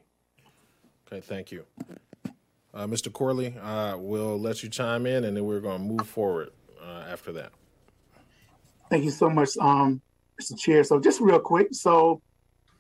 Okay, 1.07 1.21
thank 1.21 1.51
you. 1.51 1.65
Uh, 2.75 2.87
Mr. 2.87 3.13
Corley, 3.13 3.55
we'll 3.97 4.39
let 4.39 4.63
you 4.63 4.69
chime 4.69 5.07
in 5.07 5.25
and 5.25 5.37
then 5.37 5.45
we're 5.45 5.61
going 5.61 5.79
to 5.79 5.85
move 5.85 6.07
forward 6.07 6.51
after 7.09 7.33
that. 7.33 7.53
Thank 8.91 9.05
you 9.05 9.11
so 9.11 9.29
much, 9.29 9.51
um, 9.61 10.01
Mr. 10.41 10.59
Chair. 10.59 10.85
So 10.85 10.99
just 11.01 11.21
real 11.21 11.39
quick, 11.39 11.69
so 11.73 12.23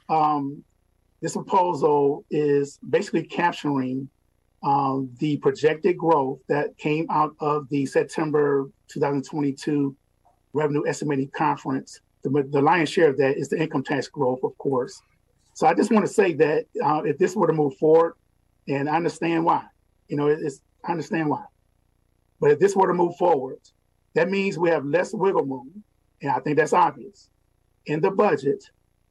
um, 0.08 0.64
this 1.20 1.32
proposal 1.34 2.24
is 2.30 2.78
basically 2.88 3.24
capturing 3.24 4.08
um, 4.62 5.10
the 5.18 5.36
projected 5.38 5.96
growth 5.96 6.40
that 6.48 6.76
came 6.78 7.06
out 7.10 7.34
of 7.40 7.68
the 7.68 7.86
September 7.86 8.68
2022 8.88 9.94
revenue 10.52 10.82
estimating 10.86 11.30
conference. 11.36 12.00
The, 12.22 12.48
the 12.50 12.60
lion's 12.60 12.88
share 12.88 13.10
of 13.10 13.18
that 13.18 13.36
is 13.36 13.48
the 13.48 13.60
income 13.60 13.84
tax 13.84 14.08
growth, 14.08 14.40
of 14.42 14.56
course. 14.58 15.00
So 15.54 15.66
I 15.66 15.74
just 15.74 15.90
want 15.90 16.06
to 16.06 16.12
say 16.12 16.34
that 16.34 16.66
uh, 16.84 17.02
if 17.04 17.18
this 17.18 17.34
were 17.36 17.46
to 17.46 17.52
move 17.52 17.76
forward, 17.76 18.14
and 18.68 18.88
I 18.88 18.96
understand 18.96 19.44
why, 19.44 19.64
you 20.08 20.16
know, 20.16 20.28
it's 20.28 20.60
I 20.84 20.92
understand 20.92 21.28
why, 21.28 21.44
but 22.40 22.50
if 22.52 22.58
this 22.58 22.76
were 22.76 22.86
to 22.86 22.94
move 22.94 23.16
forward, 23.16 23.58
that 24.14 24.30
means 24.30 24.58
we 24.58 24.70
have 24.70 24.84
less 24.84 25.12
wiggle 25.12 25.44
room, 25.44 25.82
and 26.22 26.30
I 26.30 26.38
think 26.40 26.56
that's 26.56 26.72
obvious 26.72 27.30
in 27.86 28.00
the 28.00 28.10
budget 28.10 28.62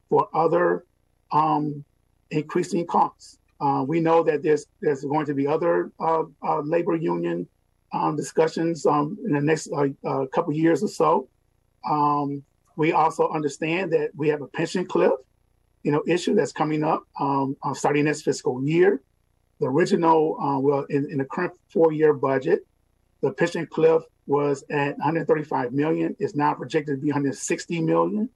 for 0.09 0.27
other 0.33 0.85
um, 1.31 1.83
increasing 2.31 2.85
costs. 2.85 3.39
Uh, 3.59 3.83
we 3.87 3.99
know 3.99 4.23
that 4.23 4.43
there's 4.43 4.65
there's 4.81 5.03
going 5.03 5.25
to 5.25 5.33
be 5.33 5.47
other 5.47 5.91
uh, 5.99 6.23
uh, 6.43 6.59
labor 6.61 6.95
union 6.95 7.47
um, 7.93 8.15
discussions 8.15 8.85
um, 8.85 9.17
in 9.25 9.33
the 9.33 9.41
next 9.41 9.69
uh, 9.71 9.87
uh, 10.05 10.25
couple 10.27 10.53
years 10.53 10.83
or 10.83 10.87
so. 10.87 11.27
Um, 11.89 12.43
we 12.75 12.91
also 12.91 13.29
understand 13.29 13.93
that 13.93 14.11
we 14.15 14.27
have 14.29 14.41
a 14.41 14.47
pension 14.47 14.85
cliff, 14.85 15.13
you 15.83 15.91
know, 15.91 16.03
issue 16.05 16.35
that's 16.35 16.51
coming 16.51 16.83
up 16.83 17.03
um, 17.19 17.55
uh, 17.63 17.73
starting 17.73 18.05
this 18.05 18.21
fiscal 18.21 18.63
year. 18.63 19.01
The 19.59 19.65
original, 19.65 20.35
well, 20.61 20.85
in, 20.89 21.09
in 21.09 21.17
the 21.17 21.25
current 21.25 21.53
four-year 21.69 22.13
budget, 22.13 22.59
the 23.21 23.31
pension 23.31 23.65
cliff 23.65 24.03
was 24.27 24.63
at 24.69 24.97
135 24.99 25.73
million. 25.73 26.15
It's 26.19 26.35
now 26.35 26.53
projected 26.53 26.97
to 26.97 27.01
be 27.01 27.07
160 27.07 27.81
million 27.81 28.29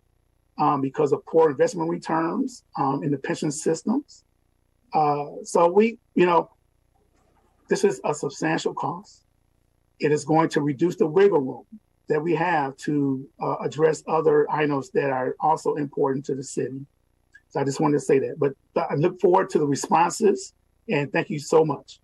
um, 0.58 0.82
because 0.82 1.12
of 1.12 1.24
poor 1.26 1.52
investment 1.52 1.90
returns 1.90 2.64
um, 2.78 3.04
in 3.04 3.12
the 3.12 3.18
pension 3.18 3.52
systems. 3.52 4.24
Uh, 4.94 5.26
so 5.44 5.68
we, 5.68 5.98
you 6.16 6.26
know, 6.26 6.50
this 7.70 7.84
is 7.84 8.02
a 8.04 8.14
substantial 8.14 8.74
cost. 8.74 9.24
It 10.00 10.12
is 10.12 10.26
going 10.26 10.50
to 10.50 10.62
reduce 10.62 10.96
the 10.96 11.08
wiggle 11.08 11.40
room 11.40 11.66
that 12.10 12.22
we 12.22 12.36
have 12.36 12.76
to 12.76 13.26
uh, 13.42 13.56
address 13.64 14.04
other 14.08 14.50
items 14.52 14.90
that 14.92 15.10
are 15.10 15.36
also 15.40 15.76
important 15.76 16.26
to 16.26 16.36
the 16.36 16.44
city. 16.44 16.86
So 17.50 17.60
I 17.60 17.64
just 17.64 17.80
wanted 17.80 18.00
to 18.00 18.06
say 18.06 18.20
that. 18.20 18.36
But 18.38 18.54
I 18.76 18.96
look 18.96 19.22
forward 19.22 19.50
to 19.52 19.60
the 19.60 19.66
responses 19.66 20.54
and 20.90 21.12
thank 21.12 21.30
you 21.30 21.40
so 21.40 21.64
much. 21.64 22.00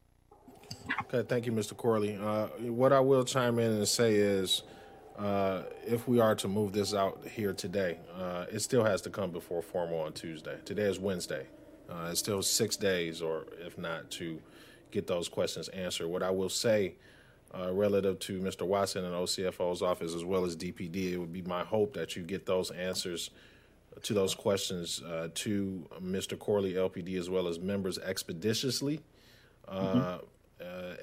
Okay, 1.02 1.28
thank 1.28 1.46
you, 1.46 1.52
Mr. 1.52 1.76
Corley. 1.76 2.16
Uh, 2.16 2.48
what 2.72 2.94
I 2.94 3.00
will 3.00 3.26
chime 3.26 3.60
in 3.60 3.72
and 3.72 3.88
say 3.88 4.16
is, 4.16 4.64
uh, 5.18 5.64
if 5.86 6.08
we 6.08 6.20
are 6.20 6.36
to 6.36 6.48
move 6.48 6.74
this 6.74 6.94
out 6.94 7.26
here 7.34 7.52
today, 7.52 7.98
uh, 8.18 8.46
it 8.52 8.60
still 8.60 8.84
has 8.84 9.02
to 9.02 9.10
come 9.10 9.32
before 9.32 9.62
formal 9.62 10.00
on 10.00 10.14
Tuesday. 10.14 10.58
Today 10.64 10.84
is 10.84 11.00
Wednesday. 11.00 11.48
Uh, 11.90 12.10
it's 12.12 12.20
still 12.20 12.42
six 12.42 12.76
days, 12.76 13.22
or 13.22 13.46
if 13.60 13.78
not, 13.78 14.10
to 14.12 14.42
get 14.92 15.08
those 15.08 15.30
questions 15.30 15.68
answered. 15.70 16.08
What 16.08 16.24
I 16.24 16.32
will 16.32 16.50
say, 16.50 16.96
uh, 17.58 17.74
relative 17.74 18.20
to 18.20 18.40
Mr. 18.40 18.64
Watson 18.64 19.06
and 19.06 19.14
OCFO's 19.14 19.82
office 19.82 20.14
as 20.14 20.26
well 20.26 20.44
as 20.46 20.56
DPD, 20.56 21.14
it 21.14 21.18
would 21.18 21.32
be 21.32 21.42
my 21.44 21.64
hope 21.64 21.94
that 21.94 22.16
you 22.16 22.24
get 22.24 22.46
those 22.46 22.72
answers 22.72 23.30
to 24.04 24.14
those 24.14 24.36
questions 24.36 25.02
uh, 25.02 25.30
to 25.34 25.86
Mr. 26.02 26.38
Corley, 26.38 26.74
LPD, 26.74 27.18
as 27.18 27.30
well 27.30 27.48
as 27.48 27.58
members 27.58 27.98
expeditiously 27.98 29.02
mm-hmm. 29.68 30.24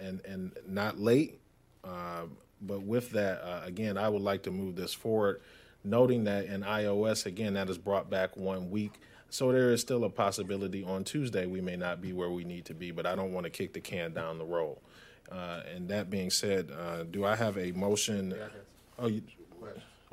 and 0.01 0.21
and 0.27 0.53
not 0.69 0.99
late. 0.99 1.41
but 1.83 2.83
with 2.83 3.11
that, 3.11 3.43
again, 3.65 3.97
I 3.99 4.09
would 4.09 4.23
like 4.23 4.43
to 4.45 4.51
move 4.51 4.77
this 4.77 4.95
forward, 4.95 5.41
noting 5.83 6.25
that 6.25 6.45
in 6.45 6.61
iOS, 6.61 7.27
again, 7.27 7.55
that 7.55 7.69
is 7.69 7.79
brought 7.79 8.11
back 8.11 8.37
one 8.37 8.71
week. 8.71 9.01
So 9.35 9.51
there 9.51 9.73
is 9.73 9.81
still 9.81 10.05
a 10.05 10.11
possibility 10.11 10.85
on 10.85 11.03
Tuesday 11.03 11.45
we 11.47 11.61
may 11.61 11.75
not 11.75 12.01
be 12.01 12.13
where 12.13 12.31
we 12.31 12.45
need 12.45 12.67
to 12.67 12.73
be, 12.75 12.93
but 12.93 13.05
I 13.05 13.17
don't 13.17 13.33
want 13.33 13.43
to 13.43 13.51
kick 13.51 13.73
the 13.73 13.81
can 13.81 14.13
down 14.13 14.39
the 14.39 14.45
road. 14.45 14.77
Uh, 15.29 15.61
and 15.75 15.89
that 15.89 16.09
being 16.09 16.31
said, 16.31 16.71
uh, 16.71 17.03
do 17.03 17.25
I 17.25 17.35
have 17.35 17.59
a 17.59 17.73
motion? 17.73 18.33
Oh, 18.97 19.09
you, 19.09 19.23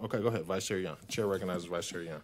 okay, 0.03 0.19
go 0.19 0.29
ahead, 0.29 0.45
Vice 0.45 0.65
Chair 0.65 0.79
Young. 0.79 0.97
Chair 1.07 1.27
recognizes 1.27 1.65
Vice 1.65 1.87
Chair 1.87 2.01
Young. 2.01 2.21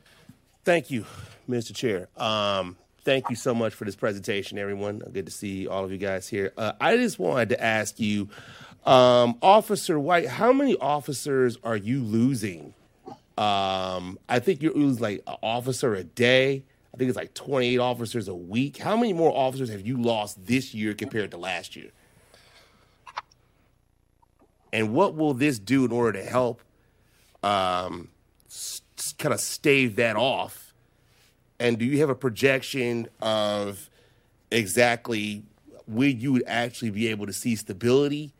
Thank 0.65 0.89
you, 0.89 1.05
Mr. 1.47 1.71
Chair. 1.75 2.07
Um, 2.17 2.75
thank 3.03 3.29
you 3.29 3.35
so 3.35 3.53
much 3.53 3.75
for 3.75 3.85
this 3.85 3.95
presentation, 3.95 4.57
everyone. 4.57 4.97
Good 4.97 5.27
to 5.27 5.31
see 5.31 5.67
all 5.67 5.85
of 5.85 5.91
you 5.91 5.99
guys 5.99 6.27
here. 6.27 6.51
Uh, 6.57 6.71
I 6.81 6.97
just 6.97 7.19
wanted 7.19 7.49
to 7.49 7.63
ask 7.63 7.99
you, 7.99 8.27
um, 8.87 9.37
Officer 9.43 9.99
White, 9.99 10.29
how 10.29 10.51
many 10.51 10.75
officers 10.77 11.59
are 11.63 11.77
you 11.77 12.01
losing? 12.01 12.73
Um, 13.37 14.17
I 14.27 14.39
think 14.39 14.63
you're 14.63 14.73
losing 14.73 15.03
like 15.03 15.21
an 15.27 15.35
officer 15.43 15.93
a 15.93 16.03
day. 16.03 16.63
I 16.97 16.99
think 16.99 17.09
it's 17.09 17.17
like 17.17 17.35
28 17.35 17.77
officers 17.77 18.27
a 18.27 18.33
week. 18.33 18.77
How 18.77 18.97
many 18.97 19.13
more 19.13 19.31
officers 19.31 19.69
have 19.69 19.85
you 19.85 20.01
lost 20.01 20.43
this 20.47 20.73
year 20.73 20.95
compared 20.95 21.29
to 21.29 21.37
last 21.37 21.75
year? 21.75 21.91
And 24.73 24.95
what 24.95 25.13
will 25.13 25.35
this 25.35 25.59
do 25.59 25.85
in 25.85 25.91
order 25.91 26.19
to 26.19 26.25
help 26.25 26.63
um, 27.43 28.07
s- 28.47 28.81
kind 29.19 29.31
of 29.31 29.39
stave 29.39 29.97
that 29.97 30.15
off? 30.15 30.73
And 31.59 31.77
do 31.77 31.85
you 31.85 31.99
have 31.99 32.09
a 32.09 32.15
projection 32.15 33.09
of 33.21 33.91
exactly 34.49 35.43
when 35.85 36.19
you 36.19 36.31
would 36.33 36.45
actually 36.47 36.89
be 36.89 37.09
able 37.09 37.27
to 37.27 37.33
see 37.33 37.55
stability 37.55 38.33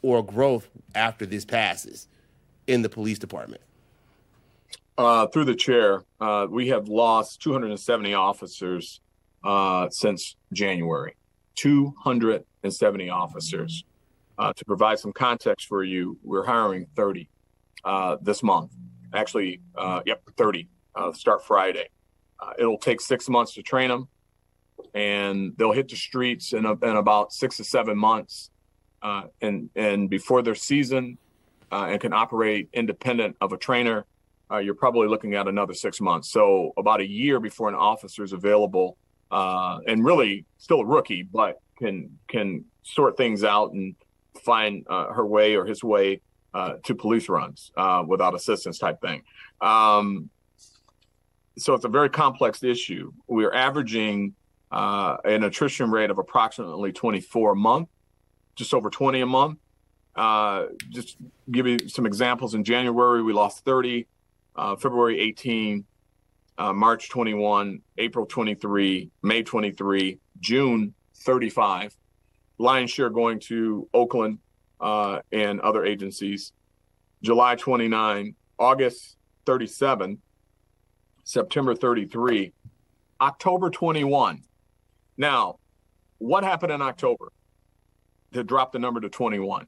or 0.00 0.24
growth 0.24 0.68
after 0.94 1.26
this 1.26 1.44
passes 1.44 2.06
in 2.68 2.82
the 2.82 2.88
police 2.88 3.18
department? 3.18 3.62
Uh, 4.98 5.26
through 5.26 5.44
the 5.44 5.54
chair, 5.54 6.04
uh, 6.20 6.46
we 6.48 6.68
have 6.68 6.88
lost 6.88 7.42
270 7.42 8.14
officers 8.14 9.00
uh, 9.44 9.88
since 9.90 10.36
January. 10.52 11.16
270 11.56 13.10
officers. 13.10 13.84
Uh, 14.38 14.52
to 14.54 14.64
provide 14.64 14.98
some 14.98 15.12
context 15.12 15.66
for 15.66 15.82
you, 15.82 16.18
we're 16.22 16.44
hiring 16.44 16.86
30 16.94 17.28
uh, 17.84 18.16
this 18.20 18.42
month. 18.42 18.72
Actually, 19.14 19.60
uh, 19.76 20.00
yep, 20.04 20.22
30 20.36 20.68
start 21.12 21.44
Friday. 21.44 21.88
it'll 22.58 22.78
take 22.78 23.00
six 23.00 23.28
months 23.28 23.54
to 23.54 23.62
train 23.62 23.88
them, 23.88 24.08
and 24.94 25.52
they'll 25.56 25.72
hit 25.72 25.88
the 25.88 25.96
streets 25.96 26.52
in, 26.52 26.64
a, 26.64 26.72
in 26.72 26.96
about 26.96 27.32
six 27.32 27.58
to 27.58 27.64
seven 27.64 27.96
months. 27.98 28.50
and 29.42 29.70
and 29.74 30.10
before 30.10 30.42
their 30.42 30.54
season, 30.54 31.18
and 31.70 32.00
can 32.00 32.12
operate 32.12 32.68
independent 32.72 33.36
of 33.40 33.52
a 33.52 33.58
trainer 33.58 34.04
uh, 34.50 34.58
you're 34.58 34.74
probably 34.74 35.08
looking 35.08 35.34
at 35.34 35.48
another 35.48 35.74
six 35.74 36.00
months. 36.00 36.30
So 36.30 36.72
about 36.76 37.00
a 37.00 37.06
year 37.06 37.40
before 37.40 37.68
an 37.68 37.74
officer 37.74 38.22
is 38.22 38.32
available, 38.32 38.96
uh, 39.30 39.78
and 39.86 40.04
really 40.04 40.44
still 40.58 40.80
a 40.80 40.86
rookie, 40.86 41.22
but 41.22 41.60
can 41.78 42.16
can 42.28 42.64
sort 42.82 43.16
things 43.16 43.42
out 43.42 43.72
and 43.72 43.94
find 44.42 44.86
uh, 44.88 45.12
her 45.12 45.26
way 45.26 45.56
or 45.56 45.64
his 45.64 45.82
way 45.82 46.20
uh, 46.54 46.74
to 46.84 46.94
police 46.94 47.28
runs 47.28 47.72
uh, 47.76 48.02
without 48.06 48.34
assistance 48.34 48.78
type 48.78 49.00
thing. 49.00 49.22
Um, 49.60 50.30
so 51.58 51.74
it's 51.74 51.84
a 51.84 51.88
very 51.88 52.10
complex 52.10 52.62
issue. 52.62 53.12
We're 53.26 53.52
averaging 53.52 54.34
uh, 54.70 55.16
an 55.24 55.42
attrition 55.42 55.90
rate 55.90 56.10
of 56.10 56.18
approximately 56.18 56.92
24 56.92 57.52
a 57.52 57.56
month, 57.56 57.88
just 58.54 58.74
over 58.74 58.90
20 58.90 59.20
a 59.22 59.26
month. 59.26 59.58
just 60.90 61.16
give 61.50 61.66
you 61.66 61.78
some 61.88 62.06
examples. 62.06 62.54
In 62.54 62.62
January, 62.62 63.22
we 63.22 63.32
lost 63.32 63.64
30 63.64 64.06
uh, 64.56 64.76
February 64.76 65.20
18, 65.20 65.84
uh, 66.58 66.72
March 66.72 67.08
21, 67.10 67.80
April 67.98 68.26
23, 68.26 69.10
May 69.22 69.42
23, 69.42 70.18
June 70.40 70.94
35. 71.16 71.96
Lion 72.58 72.86
share 72.86 73.10
going 73.10 73.38
to 73.40 73.88
Oakland 73.92 74.38
uh, 74.80 75.20
and 75.32 75.60
other 75.60 75.84
agencies. 75.84 76.52
July 77.22 77.56
29, 77.56 78.34
August 78.58 79.16
37, 79.44 80.18
September 81.24 81.74
33, 81.74 82.52
October 83.20 83.70
21. 83.70 84.42
Now, 85.16 85.58
what 86.18 86.44
happened 86.44 86.72
in 86.72 86.82
October 86.82 87.32
to 88.32 88.44
drop 88.44 88.72
the 88.72 88.78
number 88.78 89.00
to 89.00 89.08
21? 89.08 89.66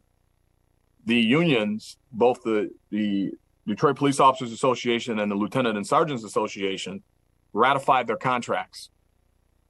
The 1.05 1.16
unions, 1.16 1.97
both 2.12 2.43
the 2.43 2.70
the 2.90 3.32
Detroit 3.69 3.97
Police 3.97 4.19
Officers 4.19 4.51
Association 4.51 5.19
and 5.19 5.31
the 5.31 5.36
Lieutenant 5.36 5.77
and 5.77 5.86
Sergeants 5.86 6.24
Association 6.24 7.03
ratified 7.53 8.07
their 8.07 8.16
contracts. 8.16 8.90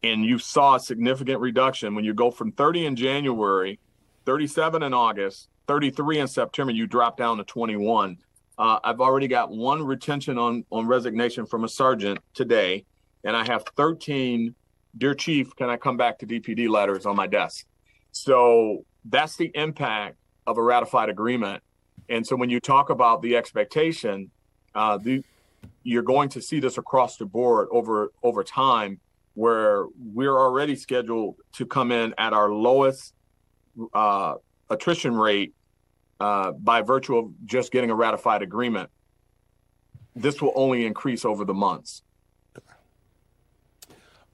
And 0.02 0.24
you 0.24 0.38
saw 0.38 0.76
a 0.76 0.80
significant 0.80 1.40
reduction 1.40 1.96
when 1.96 2.04
you 2.04 2.14
go 2.14 2.30
from 2.30 2.52
30 2.52 2.86
in 2.86 2.96
January, 2.96 3.80
37 4.24 4.84
in 4.84 4.94
August, 4.94 5.48
33 5.66 6.20
in 6.20 6.28
September, 6.28 6.72
you 6.72 6.86
drop 6.86 7.16
down 7.16 7.38
to 7.38 7.44
21. 7.44 8.18
Uh, 8.56 8.78
I've 8.84 9.00
already 9.00 9.26
got 9.26 9.50
one 9.50 9.84
retention 9.84 10.38
on, 10.38 10.64
on 10.70 10.86
resignation 10.86 11.44
from 11.44 11.64
a 11.64 11.68
sergeant 11.68 12.20
today, 12.34 12.84
and 13.24 13.36
I 13.36 13.44
have 13.44 13.64
13, 13.76 14.54
Dear 14.96 15.14
Chief, 15.14 15.54
can 15.56 15.68
I 15.70 15.76
come 15.76 15.96
back 15.96 16.18
to 16.20 16.26
DPD 16.26 16.68
letters 16.68 17.04
on 17.04 17.16
my 17.16 17.26
desk? 17.26 17.66
So 18.12 18.84
that's 19.04 19.36
the 19.36 19.50
impact 19.54 20.16
of 20.46 20.56
a 20.56 20.62
ratified 20.62 21.08
agreement 21.08 21.62
and 22.08 22.26
so 22.26 22.36
when 22.36 22.50
you 22.50 22.60
talk 22.60 22.90
about 22.90 23.22
the 23.22 23.36
expectation, 23.36 24.30
uh, 24.74 24.98
the, 24.98 25.22
you're 25.82 26.02
going 26.02 26.28
to 26.30 26.40
see 26.40 26.60
this 26.60 26.78
across 26.78 27.16
the 27.16 27.26
board 27.26 27.68
over 27.70 28.12
over 28.22 28.44
time, 28.44 29.00
where 29.34 29.86
we're 30.12 30.36
already 30.36 30.76
scheduled 30.76 31.36
to 31.52 31.66
come 31.66 31.92
in 31.92 32.14
at 32.18 32.32
our 32.32 32.50
lowest 32.50 33.14
uh, 33.94 34.34
attrition 34.70 35.14
rate 35.14 35.54
uh, 36.20 36.52
by 36.52 36.82
virtue 36.82 37.16
of 37.16 37.30
just 37.44 37.72
getting 37.72 37.90
a 37.90 37.94
ratified 37.94 38.42
agreement. 38.42 38.90
This 40.16 40.42
will 40.42 40.52
only 40.56 40.84
increase 40.84 41.24
over 41.24 41.44
the 41.44 41.54
months. 41.54 42.02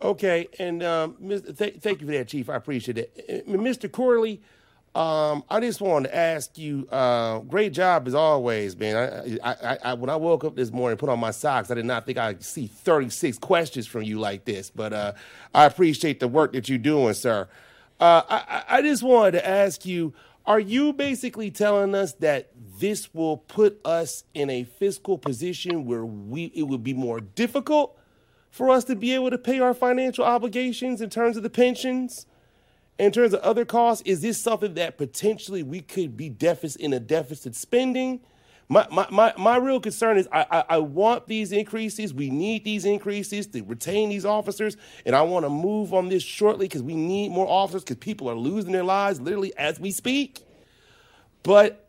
Okay, 0.03 0.49
and 0.59 0.82
um, 0.82 1.16
th- 1.28 1.81
thank 1.81 2.01
you 2.01 2.07
for 2.07 2.12
that, 2.12 2.28
Chief. 2.28 2.51
I 2.51 2.57
appreciate 2.57 2.99
it, 2.99 3.49
Mr. 3.49 3.91
Corley. 3.91 4.43
Um, 4.94 5.42
I 5.50 5.58
just 5.58 5.80
wanted 5.80 6.10
to 6.10 6.16
ask 6.16 6.56
you. 6.56 6.86
Uh, 6.90 7.40
great 7.40 7.72
job 7.72 8.06
as 8.06 8.14
always, 8.14 8.76
man. 8.76 9.38
I, 9.42 9.52
I, 9.52 9.78
I, 9.82 9.94
when 9.94 10.08
I 10.08 10.14
woke 10.14 10.44
up 10.44 10.54
this 10.54 10.70
morning, 10.70 10.96
put 10.96 11.08
on 11.08 11.18
my 11.18 11.32
socks. 11.32 11.70
I 11.70 11.74
did 11.74 11.84
not 11.84 12.06
think 12.06 12.16
I'd 12.16 12.44
see 12.44 12.68
36 12.68 13.38
questions 13.38 13.88
from 13.88 14.04
you 14.04 14.20
like 14.20 14.44
this, 14.44 14.70
but 14.70 14.92
uh, 14.92 15.12
I 15.52 15.64
appreciate 15.64 16.20
the 16.20 16.28
work 16.28 16.52
that 16.52 16.68
you're 16.68 16.78
doing, 16.78 17.14
sir. 17.14 17.48
Uh, 17.98 18.22
I, 18.28 18.64
I 18.68 18.82
just 18.82 19.02
wanted 19.02 19.32
to 19.32 19.48
ask 19.48 19.84
you: 19.84 20.14
Are 20.46 20.60
you 20.60 20.92
basically 20.92 21.50
telling 21.50 21.96
us 21.96 22.12
that 22.14 22.50
this 22.78 23.12
will 23.12 23.38
put 23.38 23.80
us 23.84 24.22
in 24.32 24.48
a 24.48 24.62
fiscal 24.62 25.18
position 25.18 25.86
where 25.86 26.04
we 26.04 26.52
it 26.54 26.64
would 26.64 26.84
be 26.84 26.94
more 26.94 27.20
difficult 27.20 27.98
for 28.48 28.70
us 28.70 28.84
to 28.84 28.94
be 28.94 29.12
able 29.12 29.30
to 29.30 29.38
pay 29.38 29.58
our 29.58 29.74
financial 29.74 30.24
obligations 30.24 31.00
in 31.00 31.10
terms 31.10 31.36
of 31.36 31.42
the 31.42 31.50
pensions? 31.50 32.26
In 32.98 33.10
terms 33.12 33.34
of 33.34 33.40
other 33.40 33.64
costs, 33.64 34.02
is 34.06 34.20
this 34.20 34.40
something 34.40 34.74
that 34.74 34.98
potentially 34.98 35.62
we 35.62 35.80
could 35.80 36.16
be 36.16 36.28
deficit 36.28 36.80
in 36.80 36.92
a 36.92 37.00
deficit 37.00 37.56
spending? 37.56 38.20
My, 38.68 38.86
my, 38.90 39.06
my, 39.10 39.34
my 39.36 39.56
real 39.56 39.80
concern 39.80 40.16
is 40.16 40.28
I, 40.32 40.46
I, 40.50 40.64
I 40.70 40.78
want 40.78 41.26
these 41.26 41.52
increases. 41.52 42.14
We 42.14 42.30
need 42.30 42.64
these 42.64 42.84
increases 42.84 43.46
to 43.48 43.62
retain 43.62 44.08
these 44.08 44.24
officers. 44.24 44.76
And 45.04 45.14
I 45.14 45.22
want 45.22 45.44
to 45.44 45.50
move 45.50 45.92
on 45.92 46.08
this 46.08 46.22
shortly 46.22 46.66
because 46.66 46.82
we 46.82 46.94
need 46.94 47.30
more 47.30 47.46
officers 47.46 47.82
because 47.82 47.98
people 47.98 48.30
are 48.30 48.36
losing 48.36 48.72
their 48.72 48.84
lives 48.84 49.20
literally 49.20 49.54
as 49.56 49.78
we 49.78 49.90
speak. 49.90 50.40
But 51.42 51.88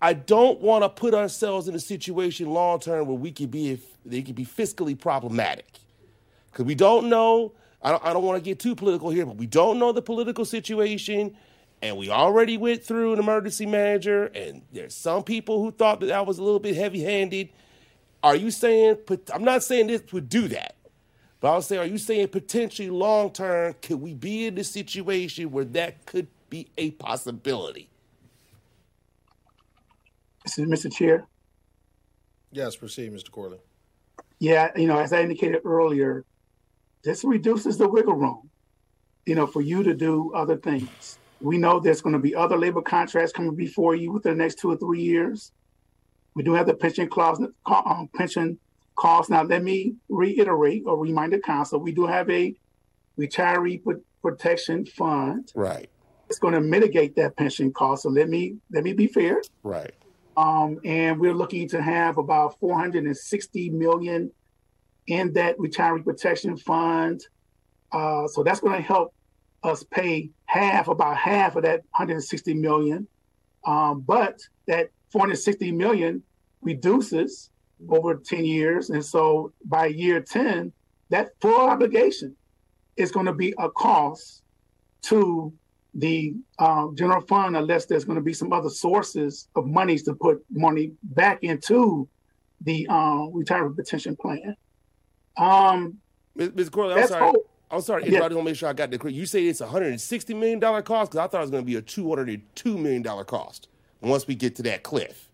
I 0.00 0.12
don't 0.14 0.60
want 0.60 0.82
to 0.82 0.88
put 0.88 1.14
ourselves 1.14 1.68
in 1.68 1.74
a 1.74 1.80
situation 1.80 2.50
long 2.50 2.80
term 2.80 3.06
where 3.06 3.16
we 3.16 3.32
could 3.32 3.50
be, 3.50 3.72
if, 3.72 3.80
they 4.06 4.22
could 4.22 4.34
be 4.34 4.46
fiscally 4.46 4.98
problematic 4.98 5.66
because 6.50 6.64
we 6.64 6.74
don't 6.74 7.08
know 7.08 7.52
I 7.84 7.90
don't, 7.90 8.04
I 8.04 8.12
don't 8.14 8.24
want 8.24 8.42
to 8.42 8.44
get 8.44 8.58
too 8.58 8.74
political 8.74 9.10
here, 9.10 9.26
but 9.26 9.36
we 9.36 9.46
don't 9.46 9.78
know 9.78 9.92
the 9.92 10.02
political 10.02 10.44
situation. 10.46 11.36
and 11.82 11.96
we 11.98 12.08
already 12.10 12.56
went 12.56 12.82
through 12.82 13.12
an 13.12 13.18
emergency 13.18 13.66
manager, 13.66 14.26
and 14.34 14.62
there's 14.72 14.94
some 14.94 15.22
people 15.22 15.62
who 15.62 15.70
thought 15.70 16.00
that 16.00 16.06
that 16.06 16.26
was 16.26 16.38
a 16.38 16.42
little 16.42 16.58
bit 16.60 16.74
heavy-handed. 16.76 17.50
Are 18.22 18.34
you 18.36 18.50
saying? 18.50 18.96
I'm 19.32 19.44
not 19.44 19.62
saying 19.62 19.88
this 19.88 20.02
would 20.12 20.30
do 20.30 20.48
that, 20.48 20.76
but 21.40 21.48
I 21.52 21.56
was 21.56 21.66
saying, 21.66 21.82
are 21.82 21.86
you 21.86 21.98
saying 21.98 22.28
potentially 22.28 22.88
long 22.88 23.30
term 23.32 23.74
could 23.82 24.00
we 24.00 24.14
be 24.14 24.46
in 24.46 24.56
a 24.58 24.64
situation 24.64 25.50
where 25.50 25.66
that 25.66 26.06
could 26.06 26.28
be 26.48 26.68
a 26.78 26.92
possibility? 26.92 27.90
This 30.44 30.58
is 30.58 30.66
Mr. 30.66 30.90
Chair. 30.92 31.26
Yes, 32.50 32.76
proceed, 32.76 33.12
Mr. 33.12 33.30
Corley. 33.30 33.58
Yeah, 34.38 34.70
you 34.76 34.86
know, 34.86 34.98
as 34.98 35.12
I 35.12 35.20
indicated 35.22 35.60
earlier, 35.64 36.24
this 37.04 37.22
reduces 37.22 37.76
the 37.76 37.88
wiggle 37.88 38.14
room, 38.14 38.50
you 39.26 39.34
know, 39.34 39.46
for 39.46 39.60
you 39.60 39.82
to 39.82 39.94
do 39.94 40.32
other 40.34 40.56
things. 40.56 41.18
We 41.40 41.58
know 41.58 41.78
there's 41.78 42.00
going 42.00 42.14
to 42.14 42.18
be 42.18 42.34
other 42.34 42.56
labor 42.56 42.80
contracts 42.80 43.32
coming 43.32 43.54
before 43.54 43.94
you 43.94 44.12
within 44.12 44.38
the 44.38 44.42
next 44.42 44.58
two 44.58 44.70
or 44.70 44.76
three 44.76 45.02
years. 45.02 45.52
We 46.34 46.42
do 46.42 46.54
have 46.54 46.66
the 46.66 46.74
pension 46.74 47.08
clause, 47.08 47.40
um, 47.66 48.08
pension 48.14 48.58
cost. 48.96 49.30
Now, 49.30 49.42
let 49.42 49.62
me 49.62 49.96
reiterate 50.08 50.84
or 50.86 50.98
remind 50.98 51.32
the 51.32 51.40
council, 51.40 51.78
we 51.78 51.92
do 51.92 52.06
have 52.06 52.30
a 52.30 52.54
retiree 53.18 53.82
protection 54.22 54.86
fund. 54.86 55.52
Right. 55.54 55.90
It's 56.30 56.38
going 56.38 56.54
to 56.54 56.60
mitigate 56.60 57.16
that 57.16 57.36
pension 57.36 57.72
cost. 57.72 58.04
So 58.04 58.08
let 58.08 58.28
me 58.28 58.56
let 58.72 58.82
me 58.82 58.94
be 58.94 59.06
fair. 59.06 59.42
Right. 59.62 59.92
Um, 60.36 60.80
and 60.84 61.20
we're 61.20 61.34
looking 61.34 61.68
to 61.68 61.82
have 61.82 62.18
about 62.18 62.58
460 62.58 63.70
million 63.70 64.32
in 65.06 65.32
that 65.34 65.58
retiree 65.58 66.04
protection 66.04 66.56
fund. 66.56 67.24
Uh, 67.92 68.26
so 68.26 68.42
that's 68.42 68.60
going 68.60 68.76
to 68.76 68.82
help 68.82 69.14
us 69.62 69.82
pay 69.84 70.30
half, 70.46 70.88
about 70.88 71.16
half 71.16 71.56
of 71.56 71.62
that 71.62 71.80
160 71.96 72.54
million. 72.54 73.06
Um, 73.64 74.00
but 74.00 74.40
that 74.66 74.90
460 75.10 75.72
million 75.72 76.22
reduces 76.60 77.50
over 77.88 78.16
10 78.16 78.44
years. 78.44 78.90
And 78.90 79.04
so 79.04 79.52
by 79.64 79.86
year 79.86 80.20
10, 80.20 80.72
that 81.10 81.30
full 81.40 81.68
obligation 81.68 82.36
is 82.96 83.10
going 83.10 83.26
to 83.26 83.32
be 83.32 83.54
a 83.58 83.70
cost 83.70 84.42
to 85.02 85.52
the 85.94 86.34
uh, 86.58 86.88
general 86.94 87.20
fund 87.22 87.56
unless 87.56 87.86
there's 87.86 88.04
going 88.04 88.16
to 88.16 88.22
be 88.22 88.32
some 88.32 88.52
other 88.52 88.68
sources 88.68 89.48
of 89.54 89.66
monies 89.66 90.02
to 90.04 90.14
put 90.14 90.44
money 90.50 90.92
back 91.02 91.44
into 91.44 92.08
the 92.62 92.86
uh, 92.88 93.26
retirement 93.32 93.78
pension 93.88 94.16
plan. 94.16 94.56
Um, 95.36 95.98
Ms. 96.34 96.68
Corley, 96.68 96.94
I'm 96.94 97.08
sorry. 97.08 97.24
Hope. 97.24 97.50
I'm 97.70 97.80
sorry. 97.80 98.08
Yeah. 98.08 98.18
I 98.18 98.22
want 98.22 98.32
to 98.32 98.42
make 98.42 98.56
sure 98.56 98.68
I 98.68 98.72
got 98.72 98.90
the 98.90 98.98
correct. 98.98 99.16
You 99.16 99.26
say 99.26 99.46
it's 99.46 99.60
a 99.60 99.64
160 99.64 100.34
million 100.34 100.60
dollar 100.60 100.82
cost 100.82 101.10
because 101.10 101.24
I 101.24 101.28
thought 101.28 101.38
it 101.38 101.42
was 101.42 101.50
going 101.50 101.64
to 101.64 101.66
be 101.66 101.76
a 101.76 101.82
202 101.82 102.78
million 102.78 103.02
dollar 103.02 103.24
cost 103.24 103.68
once 104.00 104.26
we 104.26 104.34
get 104.34 104.54
to 104.56 104.62
that 104.64 104.82
cliff. 104.82 105.28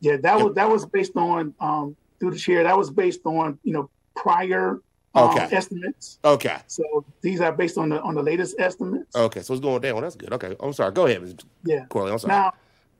Yeah, 0.00 0.16
that 0.18 0.40
was 0.40 0.54
that 0.54 0.68
was 0.68 0.86
based 0.86 1.16
on 1.16 1.54
um, 1.60 1.96
through 2.18 2.32
the 2.32 2.38
chair. 2.38 2.64
That 2.64 2.76
was 2.76 2.90
based 2.90 3.20
on 3.24 3.58
you 3.62 3.72
know 3.72 3.90
prior 4.16 4.80
um, 5.14 5.30
okay. 5.30 5.48
estimates. 5.54 6.18
Okay. 6.24 6.56
So 6.66 7.04
these 7.20 7.40
are 7.40 7.52
based 7.52 7.78
on 7.78 7.90
the 7.90 8.00
on 8.00 8.14
the 8.14 8.22
latest 8.22 8.56
estimates. 8.58 9.14
Okay, 9.14 9.40
so 9.40 9.52
it's 9.54 9.62
going 9.62 9.82
down. 9.82 10.00
That's 10.00 10.16
good. 10.16 10.32
Okay, 10.32 10.56
I'm 10.60 10.72
sorry. 10.72 10.92
Go 10.92 11.06
ahead, 11.06 11.22
Ms. 11.22 11.36
Yeah. 11.64 11.84
Corley. 11.86 12.12
I'm 12.12 12.18
sorry. 12.18 12.32
Now, 12.32 12.52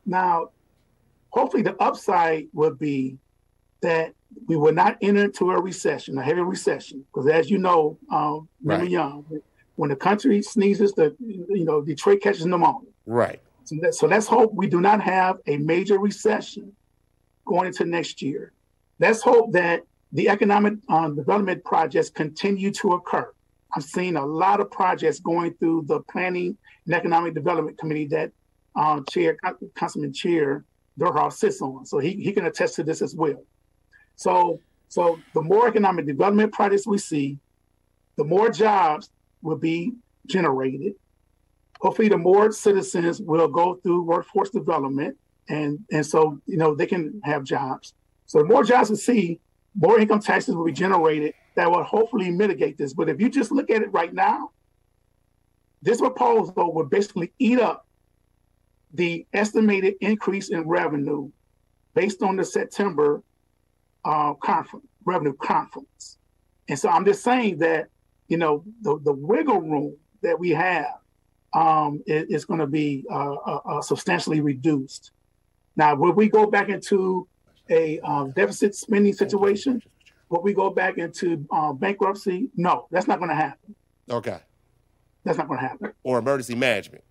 now, 0.06 0.50
hopefully 1.30 1.62
the 1.62 1.80
upside 1.82 2.48
would 2.52 2.78
be 2.78 3.16
that 3.80 4.14
we 4.46 4.56
will 4.56 4.72
not 4.72 4.96
enter 5.02 5.24
into 5.24 5.50
a 5.50 5.60
recession, 5.60 6.18
a 6.18 6.22
heavy 6.22 6.40
recession, 6.40 7.04
because 7.12 7.28
as 7.28 7.50
you 7.50 7.58
know, 7.58 7.98
um, 8.12 8.48
right. 8.62 8.88
young, 8.88 9.24
when 9.76 9.90
the 9.90 9.96
country 9.96 10.42
sneezes, 10.42 10.92
the 10.92 11.14
you 11.20 11.64
know 11.64 11.80
Detroit 11.80 12.20
catches 12.22 12.46
pneumonia. 12.46 12.90
Right. 13.06 13.40
So, 13.64 13.76
that, 13.82 13.94
so 13.94 14.06
let's 14.06 14.26
hope 14.26 14.52
we 14.54 14.66
do 14.66 14.80
not 14.80 15.00
have 15.00 15.38
a 15.46 15.56
major 15.56 15.98
recession 15.98 16.72
going 17.44 17.68
into 17.68 17.84
next 17.84 18.22
year. 18.22 18.52
Let's 18.98 19.22
hope 19.22 19.52
that 19.52 19.82
the 20.12 20.28
economic 20.28 20.74
uh, 20.88 21.08
development 21.08 21.64
projects 21.64 22.10
continue 22.10 22.70
to 22.72 22.92
occur. 22.94 23.32
I've 23.74 23.84
seen 23.84 24.16
a 24.16 24.26
lot 24.26 24.60
of 24.60 24.70
projects 24.70 25.20
going 25.20 25.54
through 25.54 25.84
the 25.86 26.00
Planning 26.00 26.56
and 26.86 26.94
Economic 26.94 27.34
Development 27.34 27.78
Committee 27.78 28.06
that 28.06 28.32
uh, 28.74 29.00
Chair 29.08 29.36
Councilman 29.76 30.12
Chair 30.12 30.64
Durhal 30.98 31.30
sits 31.30 31.62
on, 31.62 31.86
so 31.86 31.98
he, 31.98 32.12
he 32.14 32.32
can 32.32 32.46
attest 32.46 32.74
to 32.76 32.82
this 32.82 33.00
as 33.00 33.14
well. 33.14 33.42
So, 34.20 34.60
so 34.88 35.18
the 35.32 35.40
more 35.40 35.66
economic 35.66 36.04
development 36.04 36.52
projects 36.52 36.86
we 36.86 36.98
see, 36.98 37.38
the 38.16 38.24
more 38.24 38.50
jobs 38.50 39.08
will 39.40 39.56
be 39.56 39.94
generated. 40.26 40.92
Hopefully, 41.80 42.10
the 42.10 42.18
more 42.18 42.52
citizens 42.52 43.22
will 43.22 43.48
go 43.48 43.76
through 43.76 44.02
workforce 44.02 44.50
development, 44.50 45.16
and 45.48 45.78
and 45.90 46.04
so 46.04 46.38
you 46.46 46.58
know 46.58 46.74
they 46.74 46.84
can 46.84 47.18
have 47.24 47.44
jobs. 47.44 47.94
So 48.26 48.40
the 48.40 48.44
more 48.44 48.62
jobs 48.62 48.90
we 48.90 48.96
see, 48.96 49.40
more 49.74 49.98
income 49.98 50.20
taxes 50.20 50.54
will 50.54 50.66
be 50.66 50.72
generated 50.72 51.32
that 51.54 51.70
will 51.70 51.82
hopefully 51.82 52.30
mitigate 52.30 52.76
this. 52.76 52.92
But 52.92 53.08
if 53.08 53.22
you 53.22 53.30
just 53.30 53.50
look 53.50 53.70
at 53.70 53.80
it 53.80 53.90
right 53.90 54.12
now, 54.12 54.50
this 55.80 56.02
proposal 56.02 56.74
would 56.74 56.90
basically 56.90 57.32
eat 57.38 57.58
up 57.58 57.86
the 58.92 59.24
estimated 59.32 59.94
increase 60.02 60.50
in 60.50 60.68
revenue 60.68 61.30
based 61.94 62.22
on 62.22 62.36
the 62.36 62.44
September 62.44 63.22
uh, 64.04 64.34
conference, 64.34 64.86
revenue 65.04 65.34
conference. 65.34 66.18
And 66.68 66.78
so 66.78 66.88
I'm 66.88 67.04
just 67.04 67.22
saying 67.22 67.58
that, 67.58 67.88
you 68.28 68.36
know, 68.36 68.64
the, 68.82 68.98
the 69.02 69.12
wiggle 69.12 69.60
room 69.60 69.96
that 70.22 70.38
we 70.38 70.50
have 70.50 70.94
um, 71.52 72.02
is, 72.06 72.26
is 72.28 72.44
going 72.44 72.60
to 72.60 72.66
be 72.66 73.04
uh, 73.10 73.34
uh, 73.34 73.60
uh, 73.64 73.82
substantially 73.82 74.40
reduced. 74.40 75.10
Now, 75.76 75.94
will 75.94 76.12
we 76.12 76.28
go 76.28 76.46
back 76.46 76.68
into 76.68 77.26
a 77.68 77.98
um, 78.00 78.32
deficit 78.32 78.74
spending 78.74 79.12
situation? 79.12 79.82
Will 80.28 80.42
we 80.42 80.52
go 80.52 80.70
back 80.70 80.98
into 80.98 81.44
uh, 81.50 81.72
bankruptcy? 81.72 82.50
No, 82.56 82.86
that's 82.90 83.08
not 83.08 83.18
going 83.18 83.30
to 83.30 83.36
happen. 83.36 83.74
Okay. 84.08 84.38
That's 85.24 85.38
not 85.38 85.48
going 85.48 85.60
to 85.60 85.66
happen. 85.66 85.92
Or 86.02 86.18
emergency 86.18 86.54
management. 86.54 87.04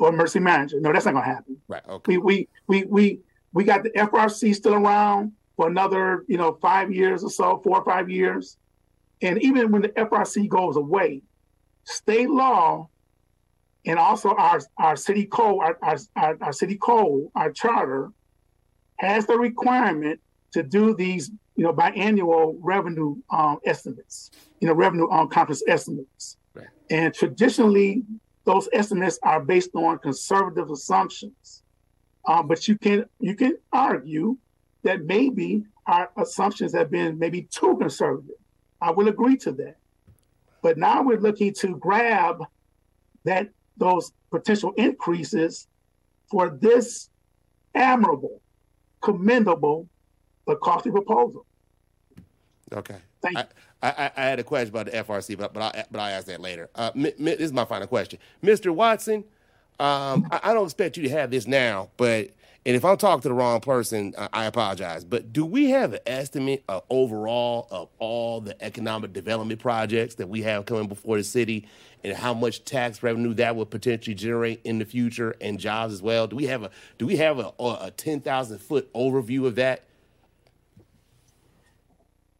Or 0.00 0.08
emergency 0.08 0.40
management. 0.40 0.82
No, 0.82 0.92
that's 0.92 1.04
not 1.04 1.12
going 1.12 1.24
to 1.24 1.30
happen. 1.30 1.56
Right. 1.68 1.82
Okay. 1.88 2.16
We, 2.16 2.18
we 2.18 2.48
we 2.66 2.84
we 2.84 3.20
we 3.52 3.64
got 3.64 3.82
the 3.82 3.90
FRC 3.90 4.54
still 4.54 4.74
around 4.74 5.32
for 5.56 5.68
another, 5.68 6.24
you 6.28 6.36
know, 6.36 6.58
five 6.60 6.92
years 6.92 7.24
or 7.24 7.30
so, 7.30 7.60
four 7.64 7.78
or 7.78 7.84
five 7.84 8.10
years. 8.10 8.58
And 9.22 9.42
even 9.42 9.70
when 9.70 9.82
the 9.82 9.88
FRC 9.88 10.48
goes 10.48 10.76
away, 10.76 11.22
state 11.84 12.28
law 12.28 12.88
and 13.86 13.98
also 13.98 14.30
our, 14.30 14.60
our 14.78 14.96
city 14.96 15.24
code, 15.24 15.62
our, 15.62 15.98
our, 16.16 16.36
our 16.40 16.52
city 16.52 16.76
code, 16.76 17.28
our 17.34 17.50
charter 17.50 18.10
has 18.96 19.26
the 19.26 19.38
requirement 19.38 20.20
to 20.52 20.62
do 20.62 20.94
these, 20.94 21.30
you 21.54 21.64
know, 21.64 21.72
biannual 21.72 22.56
revenue 22.60 23.16
um, 23.30 23.58
estimates, 23.64 24.30
you 24.60 24.68
know, 24.68 24.74
revenue 24.74 25.08
um, 25.10 25.28
conference 25.28 25.62
estimates. 25.68 26.36
Right. 26.54 26.66
And 26.90 27.14
traditionally, 27.14 28.02
those 28.44 28.68
estimates 28.72 29.18
are 29.22 29.40
based 29.40 29.70
on 29.74 29.98
conservative 29.98 30.70
assumptions. 30.70 31.62
Um, 32.26 32.48
but 32.48 32.66
you 32.66 32.76
can 32.76 33.06
you 33.20 33.36
can 33.36 33.56
argue 33.72 34.36
that 34.86 35.04
maybe 35.04 35.64
our 35.86 36.10
assumptions 36.16 36.72
have 36.72 36.90
been 36.90 37.18
maybe 37.18 37.42
too 37.42 37.76
conservative. 37.76 38.36
I 38.80 38.92
will 38.92 39.08
agree 39.08 39.36
to 39.38 39.52
that. 39.52 39.76
But 40.62 40.78
now 40.78 41.02
we're 41.02 41.18
looking 41.18 41.52
to 41.54 41.76
grab 41.76 42.42
that 43.24 43.50
those 43.76 44.12
potential 44.30 44.72
increases 44.76 45.66
for 46.30 46.50
this 46.50 47.10
admirable, 47.74 48.40
commendable, 49.00 49.88
but 50.46 50.60
costly 50.60 50.92
proposal. 50.92 51.44
Okay. 52.72 52.96
Thank 53.22 53.38
I, 53.38 53.44
I, 53.82 54.10
I, 54.16 54.22
had 54.22 54.38
a 54.38 54.44
question 54.44 54.68
about 54.68 54.86
the 54.86 54.92
FRC, 54.92 55.36
but 55.36 55.52
but 55.52 55.62
I 55.62 55.84
but 55.90 56.00
I 56.00 56.12
ask 56.12 56.26
that 56.26 56.40
later. 56.40 56.68
Uh, 56.74 56.90
m- 56.94 57.06
m- 57.06 57.24
this 57.24 57.40
is 57.40 57.52
my 57.52 57.64
final 57.64 57.86
question, 57.86 58.18
Mr. 58.42 58.74
Watson. 58.74 59.24
Um, 59.78 60.28
I, 60.30 60.40
I, 60.44 60.54
don't 60.54 60.64
expect 60.64 60.96
you 60.96 61.02
to 61.04 61.10
have 61.10 61.30
this 61.30 61.46
now, 61.46 61.90
but 61.96 62.30
and 62.66 62.74
if 62.74 62.84
I'm 62.84 62.96
talking 62.96 63.22
to 63.22 63.28
the 63.28 63.34
wrong 63.34 63.60
person, 63.60 64.12
I 64.32 64.46
apologize. 64.46 65.04
But 65.04 65.32
do 65.32 65.46
we 65.46 65.70
have 65.70 65.92
an 65.92 66.00
estimate 66.04 66.64
of 66.68 66.82
overall 66.90 67.68
of 67.70 67.88
all 68.00 68.40
the 68.40 68.60
economic 68.60 69.12
development 69.12 69.60
projects 69.60 70.16
that 70.16 70.28
we 70.28 70.42
have 70.42 70.66
coming 70.66 70.88
before 70.88 71.16
the 71.16 71.22
city 71.22 71.68
and 72.02 72.16
how 72.16 72.34
much 72.34 72.64
tax 72.64 73.04
revenue 73.04 73.34
that 73.34 73.54
would 73.54 73.70
potentially 73.70 74.14
generate 74.14 74.60
in 74.64 74.80
the 74.80 74.84
future 74.84 75.36
and 75.40 75.60
jobs 75.60 75.94
as 75.94 76.02
well? 76.02 76.26
Do 76.26 76.34
we 76.34 76.46
have 76.46 76.64
a 76.64 76.70
do 76.98 77.06
we 77.06 77.18
have 77.18 77.38
a, 77.38 77.52
a 77.60 77.92
ten 77.96 78.20
thousand 78.20 78.58
foot 78.58 78.92
overview 78.94 79.46
of 79.46 79.54
that? 79.54 79.84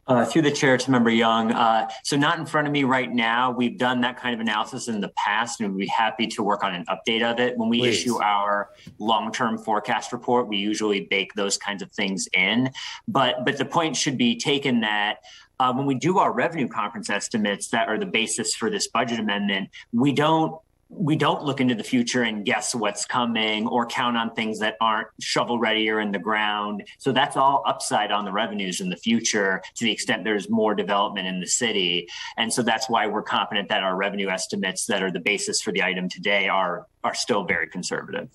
Uh, 0.07 0.23
through 0.23 0.41
the 0.41 0.51
chair 0.51 0.77
to 0.77 0.89
member 0.89 1.09
Young. 1.09 1.51
Uh, 1.51 1.85
so 2.01 2.15
not 2.15 2.39
in 2.39 2.45
front 2.45 2.65
of 2.65 2.71
me 2.71 2.85
right 2.85 3.11
now. 3.11 3.51
We've 3.51 3.77
done 3.77 3.99
that 4.01 4.15
kind 4.15 4.33
of 4.33 4.39
analysis 4.39 4.87
in 4.87 5.01
the 5.01 5.09
past 5.09 5.59
and 5.59 5.75
we'd 5.75 5.81
be 5.81 5.87
happy 5.87 6.27
to 6.27 6.43
work 6.43 6.63
on 6.63 6.73
an 6.73 6.85
update 6.85 7.29
of 7.29 7.41
it. 7.41 7.57
When 7.57 7.67
we 7.67 7.79
Please. 7.79 8.03
issue 8.03 8.21
our 8.21 8.69
long-term 8.99 9.57
forecast 9.57 10.13
report, 10.13 10.47
we 10.47 10.55
usually 10.55 11.01
bake 11.01 11.33
those 11.33 11.57
kinds 11.57 11.81
of 11.81 11.91
things 11.91 12.25
in. 12.31 12.71
But, 13.05 13.43
but 13.43 13.57
the 13.57 13.65
point 13.65 13.97
should 13.97 14.17
be 14.17 14.37
taken 14.37 14.79
that 14.79 15.17
uh, 15.59 15.73
when 15.73 15.85
we 15.85 15.95
do 15.95 16.19
our 16.19 16.31
revenue 16.31 16.69
conference 16.69 17.09
estimates 17.09 17.67
that 17.69 17.89
are 17.89 17.97
the 17.97 18.05
basis 18.05 18.55
for 18.55 18.69
this 18.69 18.87
budget 18.87 19.19
amendment, 19.19 19.69
we 19.91 20.13
don't 20.13 20.57
we 20.89 21.15
don't 21.15 21.43
look 21.43 21.59
into 21.59 21.75
the 21.75 21.83
future 21.83 22.23
and 22.23 22.45
guess 22.45 22.73
what's 22.73 23.05
coming 23.05 23.67
or 23.67 23.85
count 23.85 24.15
on 24.15 24.33
things 24.33 24.59
that 24.59 24.75
aren't 24.79 25.07
shovel 25.19 25.59
ready 25.59 25.89
or 25.89 25.99
in 25.99 26.11
the 26.11 26.19
ground. 26.19 26.83
So 26.97 27.11
that's 27.11 27.35
all 27.35 27.63
upside 27.65 28.11
on 28.11 28.23
the 28.23 28.31
revenues 28.31 28.79
in 28.79 28.89
the 28.89 28.95
future 28.95 29.61
to 29.75 29.85
the 29.85 29.91
extent 29.91 30.23
there's 30.23 30.49
more 30.49 30.73
development 30.75 31.27
in 31.27 31.39
the 31.39 31.47
city. 31.47 32.07
And 32.37 32.51
so 32.51 32.61
that's 32.61 32.89
why 32.89 33.07
we're 33.07 33.21
confident 33.21 33.69
that 33.69 33.83
our 33.83 33.95
revenue 33.95 34.29
estimates 34.29 34.85
that 34.85 35.03
are 35.03 35.11
the 35.11 35.19
basis 35.19 35.61
for 35.61 35.71
the 35.71 35.83
item 35.83 36.07
today 36.09 36.47
are 36.47 36.87
are 37.03 37.15
still 37.15 37.43
very 37.43 37.67
conservative. 37.67 38.29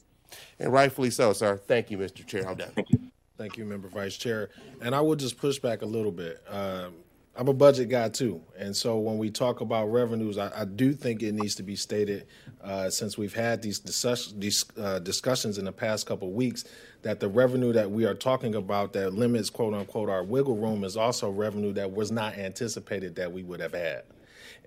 And 0.58 0.72
rightfully 0.72 1.10
so, 1.10 1.32
sir. 1.32 1.56
Thank 1.56 1.90
you, 1.90 1.98
Mr. 1.98 2.26
Chair. 2.26 2.48
I'm 2.48 2.56
done. 2.56 2.70
Thank 2.74 2.90
you. 2.90 2.98
Thank 3.36 3.56
you, 3.56 3.64
Member 3.64 3.88
Vice 3.88 4.16
Chair. 4.16 4.50
And 4.80 4.94
I 4.94 5.00
will 5.00 5.16
just 5.16 5.36
push 5.36 5.58
back 5.58 5.82
a 5.82 5.86
little 5.86 6.12
bit. 6.12 6.42
Um, 6.48 6.94
I'm 7.34 7.48
a 7.48 7.54
budget 7.54 7.88
guy 7.88 8.10
too, 8.10 8.42
and 8.58 8.76
so 8.76 8.98
when 8.98 9.16
we 9.16 9.30
talk 9.30 9.62
about 9.62 9.86
revenues, 9.86 10.36
I, 10.36 10.52
I 10.54 10.64
do 10.66 10.92
think 10.92 11.22
it 11.22 11.32
needs 11.32 11.54
to 11.54 11.62
be 11.62 11.76
stated, 11.76 12.26
uh, 12.62 12.90
since 12.90 13.16
we've 13.16 13.32
had 13.32 13.62
these, 13.62 13.78
discuss, 13.78 14.34
these 14.36 14.66
uh, 14.78 14.98
discussions 14.98 15.56
in 15.56 15.64
the 15.64 15.72
past 15.72 16.06
couple 16.06 16.28
of 16.28 16.34
weeks, 16.34 16.66
that 17.00 17.20
the 17.20 17.28
revenue 17.28 17.72
that 17.72 17.90
we 17.90 18.04
are 18.04 18.12
talking 18.12 18.54
about 18.54 18.92
that 18.92 19.14
limits 19.14 19.48
"quote 19.48 19.72
unquote" 19.72 20.10
our 20.10 20.22
wiggle 20.22 20.56
room 20.56 20.84
is 20.84 20.94
also 20.94 21.30
revenue 21.30 21.72
that 21.72 21.90
was 21.90 22.12
not 22.12 22.36
anticipated 22.36 23.14
that 23.16 23.32
we 23.32 23.42
would 23.42 23.60
have 23.60 23.72
had, 23.72 24.02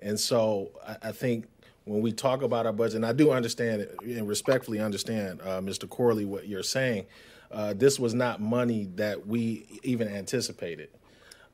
and 0.02 0.18
so 0.18 0.70
I, 0.84 0.96
I 1.10 1.12
think 1.12 1.46
when 1.84 2.02
we 2.02 2.10
talk 2.10 2.42
about 2.42 2.66
our 2.66 2.72
budget, 2.72 2.96
and 2.96 3.06
I 3.06 3.12
do 3.12 3.30
understand 3.30 3.86
and 4.02 4.26
respectfully 4.26 4.80
understand, 4.80 5.40
uh, 5.42 5.60
Mr. 5.60 5.88
Corley, 5.88 6.24
what 6.24 6.48
you're 6.48 6.64
saying. 6.64 7.06
Uh, 7.48 7.72
this 7.72 8.00
was 8.00 8.12
not 8.12 8.40
money 8.40 8.88
that 8.96 9.24
we 9.24 9.66
even 9.84 10.08
anticipated. 10.08 10.88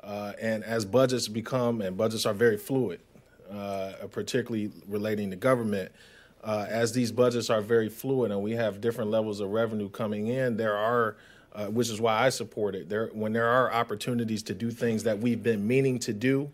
Uh, 0.02 0.32
and 0.40 0.64
as 0.64 0.84
budgets 0.84 1.28
become, 1.28 1.80
and 1.80 1.96
budgets 1.96 2.26
are 2.26 2.34
very 2.34 2.56
fluid, 2.56 3.00
uh, 3.50 3.92
particularly 4.10 4.70
relating 4.88 5.30
to 5.30 5.36
government, 5.36 5.92
uh, 6.42 6.66
as 6.68 6.92
these 6.92 7.12
budgets 7.12 7.50
are 7.50 7.60
very 7.60 7.88
fluid 7.88 8.32
and 8.32 8.42
we 8.42 8.52
have 8.52 8.80
different 8.80 9.10
levels 9.10 9.40
of 9.40 9.50
revenue 9.50 9.88
coming 9.88 10.26
in, 10.26 10.56
there 10.56 10.76
are, 10.76 11.16
uh, 11.52 11.66
which 11.66 11.88
is 11.88 12.00
why 12.00 12.18
I 12.18 12.30
support 12.30 12.74
it. 12.74 12.88
There, 12.88 13.10
when 13.12 13.32
there 13.32 13.46
are 13.46 13.72
opportunities 13.72 14.42
to 14.44 14.54
do 14.54 14.70
things 14.70 15.04
that 15.04 15.20
we've 15.20 15.42
been 15.42 15.66
meaning 15.66 15.98
to 16.00 16.12
do, 16.12 16.50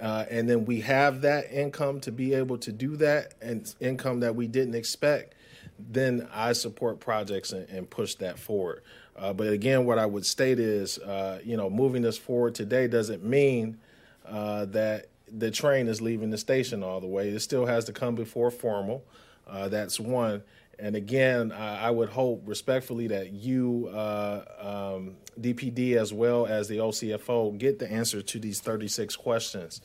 uh, 0.00 0.24
and 0.28 0.50
then 0.50 0.64
we 0.64 0.80
have 0.80 1.20
that 1.20 1.52
income 1.52 2.00
to 2.00 2.10
be 2.10 2.34
able 2.34 2.58
to 2.58 2.72
do 2.72 2.96
that, 2.96 3.34
and 3.40 3.72
income 3.78 4.20
that 4.20 4.34
we 4.34 4.48
didn't 4.48 4.74
expect, 4.74 5.34
then 5.78 6.28
I 6.32 6.52
support 6.52 6.98
projects 6.98 7.52
and, 7.52 7.68
and 7.68 7.88
push 7.88 8.16
that 8.16 8.38
forward. 8.38 8.82
Uh, 9.16 9.32
but 9.32 9.48
again, 9.48 9.84
what 9.84 9.98
I 9.98 10.06
would 10.06 10.24
state 10.24 10.58
is, 10.58 10.98
uh, 10.98 11.40
you 11.44 11.56
know, 11.56 11.68
moving 11.68 12.02
this 12.02 12.16
forward 12.16 12.54
today 12.54 12.86
doesn't 12.88 13.24
mean 13.24 13.78
uh, 14.26 14.64
that 14.66 15.06
the 15.30 15.50
train 15.50 15.88
is 15.88 16.00
leaving 16.00 16.30
the 16.30 16.38
station 16.38 16.82
all 16.82 17.00
the 17.00 17.06
way. 17.06 17.28
It 17.28 17.40
still 17.40 17.66
has 17.66 17.84
to 17.86 17.92
come 17.92 18.14
before 18.14 18.50
formal. 18.50 19.04
Uh, 19.46 19.68
that's 19.68 20.00
one. 20.00 20.42
And 20.78 20.96
again, 20.96 21.52
I, 21.52 21.88
I, 21.88 21.90
would 21.90 22.08
hope 22.08 22.42
respectfully 22.46 23.06
that 23.08 23.32
you, 23.32 23.88
uh, 23.92 24.94
um, 24.96 25.16
DPD, 25.40 25.96
as 25.96 26.12
well 26.12 26.46
as 26.46 26.66
the 26.68 26.78
OCFO, 26.78 27.56
get 27.58 27.78
the 27.78 27.90
answer 27.90 28.22
to 28.22 28.38
these 28.38 28.60
36 28.60 29.14
questions 29.16 29.80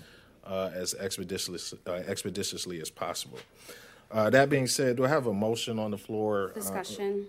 uh, 0.46 0.72
as 0.74 0.94
expeditiously, 0.96 1.78
expeditiously 1.86 2.82
as 2.82 2.90
possible. 2.90 3.40
that 4.12 4.50
being 4.50 4.68
said, 4.68 4.96
do 4.96 5.06
I 5.06 5.10
have 5.10 5.28
a 5.28 5.34
motion 5.34 5.78
on 5.78 5.92
the 5.92 5.98
floor? 5.98 6.52
Discussion. 6.56 7.28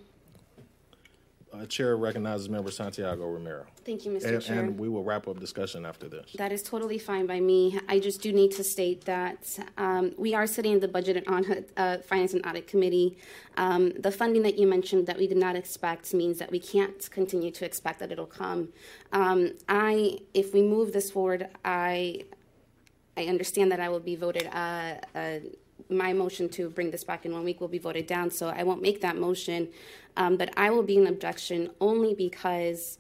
Uh, 1.53 1.65
Chair 1.67 1.97
recognizes 1.97 2.49
Member 2.49 2.71
Santiago 2.71 3.27
Romero. 3.27 3.65
Thank 3.85 4.05
you, 4.05 4.13
Mr. 4.13 4.35
And, 4.35 4.43
Chair. 4.43 4.59
and 4.61 4.79
we 4.79 4.89
will 4.89 5.03
wrap 5.03 5.27
up 5.29 5.41
discussion 5.41 5.87
after 5.87 6.09
this. 6.09 6.33
That 6.35 6.53
is 6.53 6.63
totally 6.63 6.99
fine 6.99 7.27
by 7.27 7.41
me. 7.41 7.79
I 7.89 8.01
just 8.01 8.21
do 8.21 8.33
need 8.33 8.53
to 8.53 8.65
state 8.65 9.05
that 9.07 9.59
um, 9.79 10.13
we 10.19 10.35
are 10.35 10.47
sitting 10.47 10.73
in 10.73 10.81
the 10.81 10.89
Budget 10.89 11.17
and 11.17 11.29
on, 11.29 11.65
uh, 11.77 11.99
Finance 11.99 12.35
and 12.35 12.47
Audit 12.47 12.67
Committee. 12.67 13.17
Um, 13.57 13.93
the 13.99 14.11
funding 14.11 14.43
that 14.43 14.59
you 14.59 14.67
mentioned 14.67 15.07
that 15.07 15.17
we 15.17 15.27
did 15.27 15.39
not 15.39 15.57
expect 15.57 16.13
means 16.13 16.39
that 16.39 16.51
we 16.51 16.61
can't 16.61 17.11
continue 17.11 17.51
to 17.53 17.65
expect 17.65 18.01
that 18.01 18.13
it'll 18.13 18.27
come. 18.27 18.69
Um, 19.13 19.53
I, 19.69 20.19
if 20.35 20.53
we 20.53 20.63
move 20.63 20.93
this 20.93 21.11
forward, 21.11 21.49
I, 21.65 22.25
I 23.17 23.25
understand 23.25 23.73
that 23.73 23.81
I 23.81 23.89
will 23.89 24.01
be 24.01 24.17
voted. 24.17 24.49
Uh, 24.53 24.95
uh 25.15 25.39
my 25.91 26.13
motion 26.13 26.49
to 26.51 26.69
bring 26.69 26.91
this 26.91 27.05
back 27.05 27.25
in 27.25 27.33
one 27.33 27.45
week 27.45 27.61
will 27.61 27.69
be 27.69 27.79
voted 27.79 28.07
down, 28.07 28.31
so 28.31 28.49
I 28.49 28.63
won't 28.63 28.83
make 28.83 29.01
that 29.01 29.17
motion. 29.17 29.69
Um, 30.19 30.37
but 30.37 30.53
I 30.57 30.71
will 30.71 30.83
be 30.83 30.99
an 30.99 31.07
objection 31.07 31.71
only 31.81 32.13
because, 32.13 32.99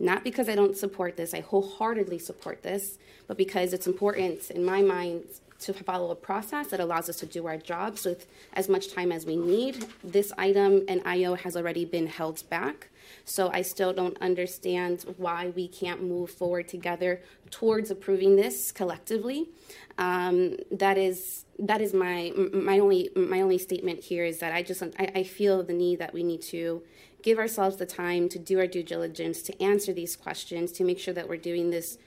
not 0.00 0.24
because 0.24 0.48
I 0.48 0.56
don't 0.56 0.76
support 0.76 1.16
this, 1.16 1.32
I 1.32 1.40
wholeheartedly 1.40 2.18
support 2.18 2.62
this, 2.62 2.98
but 3.28 3.38
because 3.38 3.72
it's 3.72 3.86
important 3.86 4.50
in 4.50 4.64
my 4.64 4.82
mind 4.82 5.22
to 5.60 5.72
follow 5.72 6.10
a 6.10 6.14
process 6.14 6.66
that 6.66 6.80
allows 6.80 7.08
us 7.08 7.16
to 7.20 7.26
do 7.26 7.46
our 7.46 7.56
jobs 7.56 8.04
with 8.04 8.26
as 8.52 8.68
much 8.68 8.92
time 8.92 9.10
as 9.10 9.24
we 9.24 9.36
need. 9.36 9.86
This 10.04 10.32
item 10.36 10.84
and 10.86 11.00
IO 11.06 11.34
has 11.34 11.56
already 11.56 11.86
been 11.86 12.08
held 12.08 12.46
back. 12.50 12.88
So 13.24 13.50
I 13.52 13.62
still 13.62 13.92
don't 13.94 14.18
understand 14.20 15.06
why 15.16 15.52
we 15.54 15.68
can't 15.68 16.02
move 16.02 16.30
forward 16.30 16.68
together 16.68 17.22
towards 17.50 17.90
approving 17.90 18.36
this 18.36 18.70
collectively. 18.70 19.48
Um, 19.96 20.56
that 20.70 20.98
is 20.98 21.45
that 21.58 21.80
is 21.80 21.94
my 21.94 22.32
my 22.52 22.78
only 22.78 23.10
my 23.16 23.40
only 23.40 23.58
statement 23.58 24.04
here 24.04 24.24
is 24.24 24.38
that 24.40 24.52
I 24.52 24.62
just 24.62 24.82
I, 24.82 25.10
I 25.14 25.22
feel 25.22 25.62
the 25.62 25.72
need 25.72 25.98
that 25.98 26.12
we 26.12 26.22
need 26.22 26.42
to 26.42 26.82
give 27.22 27.38
ourselves 27.38 27.76
the 27.76 27.86
time 27.86 28.28
to 28.28 28.38
do 28.38 28.58
our 28.58 28.66
due 28.66 28.82
diligence 28.82 29.42
to 29.42 29.62
answer 29.62 29.92
these 29.92 30.16
questions 30.16 30.70
to 30.72 30.84
make 30.84 30.98
sure 30.98 31.14
that 31.14 31.28
we're 31.28 31.36
doing 31.36 31.70
this 31.70 31.98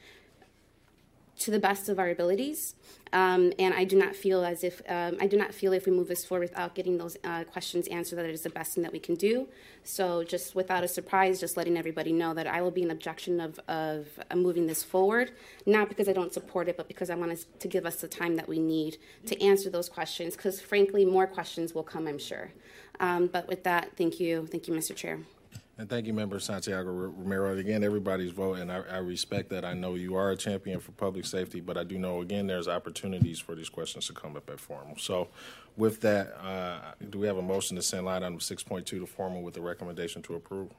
to 1.39 1.51
the 1.51 1.59
best 1.59 1.89
of 1.89 1.99
our 1.99 2.09
abilities. 2.09 2.76
Um, 3.11 3.53
and 3.57 3.73
I 3.73 3.86
do 3.86 3.98
not 3.98 4.15
feel 4.15 4.44
as 4.45 4.64
if 4.64 4.81
um, 4.88 5.18
I 5.19 5.27
do 5.27 5.36
not 5.36 5.53
feel 5.53 5.73
if 5.73 5.86
we 5.86 5.91
move 5.91 6.07
this 6.07 6.23
forward 6.26 6.49
without 6.49 6.76
getting 6.76 6.98
those 6.98 7.18
uh, 7.23 7.44
questions 7.45 7.88
answered 7.88 8.18
that 8.18 8.26
it 8.26 8.34
is 8.34 8.41
the 8.41 8.52
best 8.52 8.76
thing 8.76 8.84
that 8.84 8.91
we 8.91 8.99
can 8.99 9.15
do. 9.15 9.48
So 9.84 10.23
just 10.23 10.53
without 10.53 10.84
a 10.84 10.88
surprise, 10.88 11.40
just 11.40 11.57
letting 11.57 11.76
everybody 11.76 12.11
know 12.11 12.34
that 12.36 12.45
I 12.45 12.61
will 12.61 12.72
be 12.72 12.84
an 12.84 12.91
objection 12.91 13.40
of 13.40 13.60
of 13.68 14.07
uh, 14.30 14.36
moving 14.36 14.68
this 14.68 14.84
forward, 14.84 15.31
not 15.65 15.90
because 15.90 16.07
I 16.07 16.14
don't 16.14 16.34
support 16.34 16.68
it, 16.68 16.77
but 16.77 16.88
because 16.88 17.10
I 17.10 17.15
want 17.15 17.31
us 17.31 17.45
to 17.60 17.68
give 17.68 17.86
us 17.86 17.95
the 17.98 18.07
time 18.07 18.36
that 18.36 18.48
we 18.48 18.60
need 18.60 18.98
to 19.26 19.41
answer 19.44 19.69
those 19.69 19.90
questions. 19.90 20.36
Because 20.36 20.61
frankly, 20.61 21.06
more 21.06 21.26
questions 21.26 21.73
will 21.73 21.84
come, 21.84 22.07
I'm 22.07 22.19
sure. 22.19 22.52
Um, 22.99 23.27
but 23.27 23.48
with 23.48 23.64
that, 23.64 23.95
thank 23.98 24.19
you, 24.19 24.45
thank 24.48 24.68
you, 24.68 24.73
Mr. 24.73 24.95
Chair. 24.95 25.19
And 25.80 25.89
thank 25.89 26.07
you, 26.07 26.14
Member 26.14 26.41
Santiago 26.41 26.91
Romero. 26.91 27.57
Again, 27.57 27.85
everybody's 27.85 28.34
vote, 28.34 28.56
and 28.60 28.69
I, 28.69 28.81
I, 28.91 28.97
respect 28.97 29.49
that. 29.51 29.64
I 29.64 29.73
know 29.73 29.95
you 29.95 30.15
are 30.15 30.31
a 30.31 30.35
champion 30.35 30.81
for 30.81 30.91
public 30.91 31.26
safety, 31.26 31.61
but 31.61 31.77
I 31.77 31.85
do 31.85 31.97
know, 31.97 32.19
again, 32.19 32.47
there's 32.47 32.68
opportunities 32.68 33.39
for 33.39 33.56
these 33.56 33.69
questions 33.69 34.07
to 34.07 34.14
come 34.14 34.35
up 34.35 34.49
at 34.49 34.60
formal. 34.60 34.97
So, 34.97 35.30
with 35.77 36.01
that, 36.01 36.38
uh, 36.45 36.80
do 37.10 37.19
we 37.19 37.27
have 37.27 37.38
a 37.38 37.41
motion 37.41 37.77
to 37.77 37.81
send 37.81 38.06
line 38.06 38.23
item 38.23 38.39
6.2 38.39 38.85
to 38.88 39.06
formal 39.06 39.41
with 39.41 39.56
a 39.56 39.61
recommendation 39.61 40.22
to 40.23 40.35
approve? 40.35 40.69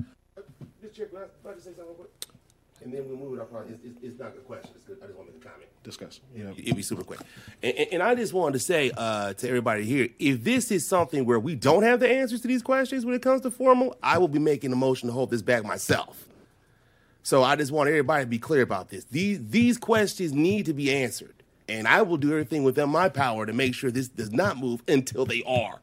Mr. 0.00 0.94
Chair, 0.94 1.06
can 1.08 1.18
I, 1.18 1.20
can 1.42 1.50
I 1.50 1.52
just 1.52 1.66
say 1.66 1.72
something 1.76 1.96
quick? 1.96 2.33
And 2.82 2.92
then 2.92 3.08
we 3.08 3.16
move 3.16 3.34
it 3.34 3.40
up. 3.40 3.50
It's, 3.68 3.84
it's, 3.84 3.98
it's, 4.02 4.18
not 4.18 4.28
a 4.28 4.40
question. 4.40 4.70
It's 4.74 4.84
good. 4.84 4.98
I 5.02 5.06
just 5.06 5.16
want 5.16 5.28
to 5.28 5.34
make 5.34 5.44
a 5.44 5.48
comment. 5.48 5.68
Discuss. 5.82 6.20
Yeah. 6.34 6.50
It'll 6.56 6.76
be 6.76 6.82
super 6.82 7.04
quick. 7.04 7.20
And, 7.62 7.74
and, 7.76 7.88
and 7.94 8.02
I 8.02 8.14
just 8.14 8.32
wanted 8.32 8.54
to 8.54 8.58
say 8.58 8.90
uh, 8.96 9.32
to 9.34 9.48
everybody 9.48 9.84
here, 9.84 10.08
if 10.18 10.42
this 10.42 10.70
is 10.70 10.86
something 10.86 11.24
where 11.24 11.38
we 11.38 11.54
don't 11.54 11.82
have 11.82 12.00
the 12.00 12.10
answers 12.10 12.40
to 12.42 12.48
these 12.48 12.62
questions 12.62 13.04
when 13.06 13.14
it 13.14 13.22
comes 13.22 13.42
to 13.42 13.50
formal, 13.50 13.96
I 14.02 14.18
will 14.18 14.28
be 14.28 14.38
making 14.38 14.72
a 14.72 14.76
motion 14.76 15.08
to 15.08 15.12
hold 15.12 15.30
this 15.30 15.42
back 15.42 15.64
myself. 15.64 16.26
So 17.22 17.42
I 17.42 17.56
just 17.56 17.72
want 17.72 17.88
everybody 17.88 18.24
to 18.24 18.28
be 18.28 18.38
clear 18.38 18.60
about 18.60 18.90
this. 18.90 19.04
These 19.04 19.48
these 19.48 19.78
questions 19.78 20.34
need 20.34 20.66
to 20.66 20.74
be 20.74 20.92
answered, 20.92 21.42
and 21.66 21.88
I 21.88 22.02
will 22.02 22.18
do 22.18 22.32
everything 22.32 22.64
within 22.64 22.90
my 22.90 23.08
power 23.08 23.46
to 23.46 23.52
make 23.54 23.74
sure 23.74 23.90
this 23.90 24.08
does 24.08 24.30
not 24.30 24.58
move 24.58 24.82
until 24.86 25.24
they 25.24 25.42
are. 25.46 25.80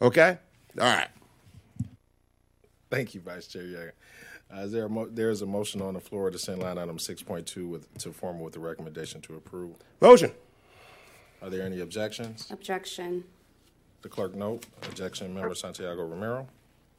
Okay. 0.00 0.38
All 0.78 0.84
right. 0.84 1.08
Thank 2.90 3.14
you, 3.14 3.20
Vice 3.20 3.48
Chair. 3.48 3.94
Uh, 4.52 4.60
is 4.62 4.72
there 4.72 4.86
a 4.86 4.88
mo- 4.88 5.08
there 5.10 5.30
is 5.30 5.42
a 5.42 5.46
motion 5.46 5.80
on 5.80 5.94
the 5.94 6.00
floor 6.00 6.30
to 6.30 6.38
send 6.38 6.60
line 6.62 6.78
item 6.78 6.98
6.2 6.98 7.68
with 7.68 7.98
to 7.98 8.12
formal 8.12 8.44
with 8.44 8.54
the 8.54 8.60
recommendation 8.60 9.20
to 9.22 9.36
approve. 9.36 9.76
Motion. 10.00 10.32
Are 11.42 11.50
there 11.50 11.62
any 11.62 11.80
objections? 11.80 12.50
Objection. 12.50 13.24
The 14.02 14.08
clerk 14.08 14.34
note. 14.34 14.66
Objection, 14.82 15.34
Member 15.34 15.54
Santiago 15.54 16.04
Romero. 16.04 16.48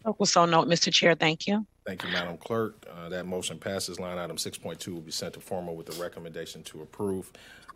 Local, 0.06 0.26
so 0.26 0.46
note, 0.46 0.68
Mr. 0.68 0.92
Chair. 0.92 1.14
Thank 1.14 1.46
you. 1.46 1.66
Thank 1.86 2.04
you, 2.04 2.10
Madam 2.10 2.38
Clerk. 2.38 2.86
Uh, 2.90 3.10
that 3.10 3.26
motion 3.26 3.60
passes. 3.60 4.00
Line 4.00 4.18
item 4.18 4.38
6.2 4.38 4.88
will 4.94 5.02
be 5.02 5.12
sent 5.12 5.34
to 5.34 5.40
formal 5.40 5.76
with 5.76 5.86
the 5.86 6.02
recommendation 6.02 6.64
to 6.64 6.82
approve. 6.82 7.32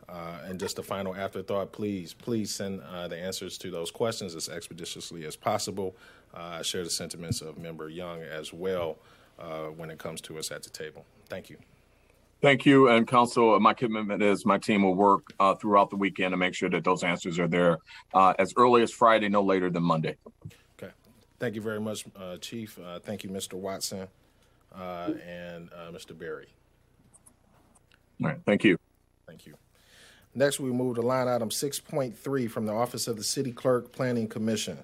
Uh, 0.07 0.39
and 0.45 0.59
just 0.59 0.79
a 0.79 0.83
final 0.83 1.15
afterthought, 1.15 1.71
please, 1.71 2.13
please 2.13 2.53
send 2.53 2.81
uh, 2.81 3.07
the 3.07 3.17
answers 3.17 3.57
to 3.57 3.71
those 3.71 3.91
questions 3.91 4.35
as 4.35 4.49
expeditiously 4.49 5.25
as 5.25 5.35
possible. 5.35 5.95
Uh, 6.33 6.57
I 6.59 6.61
share 6.61 6.83
the 6.83 6.89
sentiments 6.89 7.41
of 7.41 7.57
Member 7.57 7.89
Young 7.89 8.21
as 8.21 8.53
well 8.53 8.97
uh, 9.39 9.65
when 9.65 9.89
it 9.89 9.97
comes 9.97 10.21
to 10.21 10.37
us 10.37 10.51
at 10.51 10.63
the 10.63 10.69
table. 10.69 11.05
Thank 11.29 11.49
you. 11.49 11.57
Thank 12.41 12.65
you. 12.65 12.89
And 12.89 13.07
Council, 13.07 13.59
my 13.59 13.73
commitment 13.73 14.21
is 14.21 14.45
my 14.45 14.57
team 14.57 14.83
will 14.83 14.95
work 14.95 15.33
uh, 15.39 15.55
throughout 15.55 15.89
the 15.89 15.95
weekend 15.95 16.33
to 16.33 16.37
make 16.37 16.53
sure 16.53 16.69
that 16.69 16.83
those 16.83 17.03
answers 17.03 17.39
are 17.39 17.47
there 17.47 17.79
uh, 18.13 18.33
as 18.37 18.53
early 18.57 18.83
as 18.83 18.91
Friday, 18.91 19.29
no 19.29 19.41
later 19.41 19.69
than 19.69 19.83
Monday. 19.83 20.17
Okay. 20.77 20.93
Thank 21.39 21.55
you 21.55 21.61
very 21.61 21.79
much, 21.79 22.05
uh, 22.15 22.37
Chief. 22.37 22.77
Uh, 22.77 22.99
thank 22.99 23.23
you, 23.23 23.29
Mr. 23.29 23.53
Watson 23.53 24.07
uh, 24.75 25.11
and 25.25 25.69
uh, 25.73 25.91
Mr. 25.91 26.17
Berry. 26.17 26.47
All 28.21 28.29
right. 28.29 28.39
Thank 28.45 28.63
you. 28.63 28.77
Thank 29.27 29.45
you. 29.45 29.55
Next, 30.33 30.59
we 30.59 30.69
move 30.71 30.95
to 30.95 31.01
line 31.01 31.27
item 31.27 31.49
6.3 31.49 32.49
from 32.51 32.65
the 32.65 32.73
Office 32.73 33.07
of 33.07 33.15
the 33.15 33.23
City 33.23 33.53
Clerk 33.53 33.91
Planning 33.93 34.27
Commission, 34.27 34.77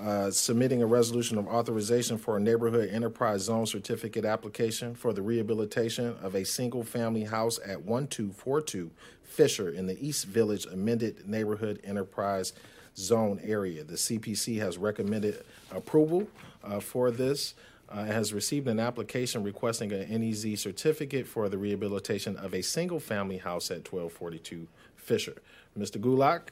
uh, 0.00 0.30
submitting 0.30 0.82
a 0.82 0.86
resolution 0.86 1.36
of 1.36 1.46
authorization 1.46 2.16
for 2.16 2.36
a 2.36 2.40
neighborhood 2.40 2.88
enterprise 2.90 3.42
zone 3.42 3.66
certificate 3.66 4.24
application 4.24 4.94
for 4.94 5.12
the 5.12 5.20
rehabilitation 5.20 6.16
of 6.22 6.34
a 6.34 6.44
single-family 6.44 7.24
house 7.24 7.58
at 7.58 7.82
1242 7.82 8.90
Fisher 9.22 9.70
in 9.70 9.86
the 9.86 10.06
East 10.06 10.26
Village 10.26 10.66
amended 10.66 11.28
neighborhood 11.28 11.80
enterprise 11.84 12.52
zone 12.96 13.40
area. 13.42 13.84
The 13.84 13.94
CPC 13.94 14.58
has 14.60 14.78
recommended 14.78 15.44
approval 15.70 16.26
uh, 16.64 16.80
for 16.80 17.10
this. 17.10 17.54
Uh, 17.88 18.04
has 18.06 18.32
received 18.32 18.68
an 18.68 18.80
application 18.80 19.42
requesting 19.42 19.92
an 19.92 20.08
NEZ 20.08 20.58
certificate 20.58 21.26
for 21.26 21.50
the 21.50 21.58
rehabilitation 21.58 22.38
of 22.38 22.54
a 22.54 22.62
single-family 22.62 23.36
house 23.36 23.70
at 23.70 23.92
1242 23.92 24.66
Fisher. 24.96 25.34
Mr. 25.78 26.00
Gulak, 26.00 26.48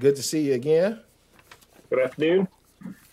good 0.00 0.16
to 0.16 0.22
see 0.22 0.40
you 0.46 0.54
again. 0.54 1.00
Good 1.90 1.98
afternoon. 1.98 2.48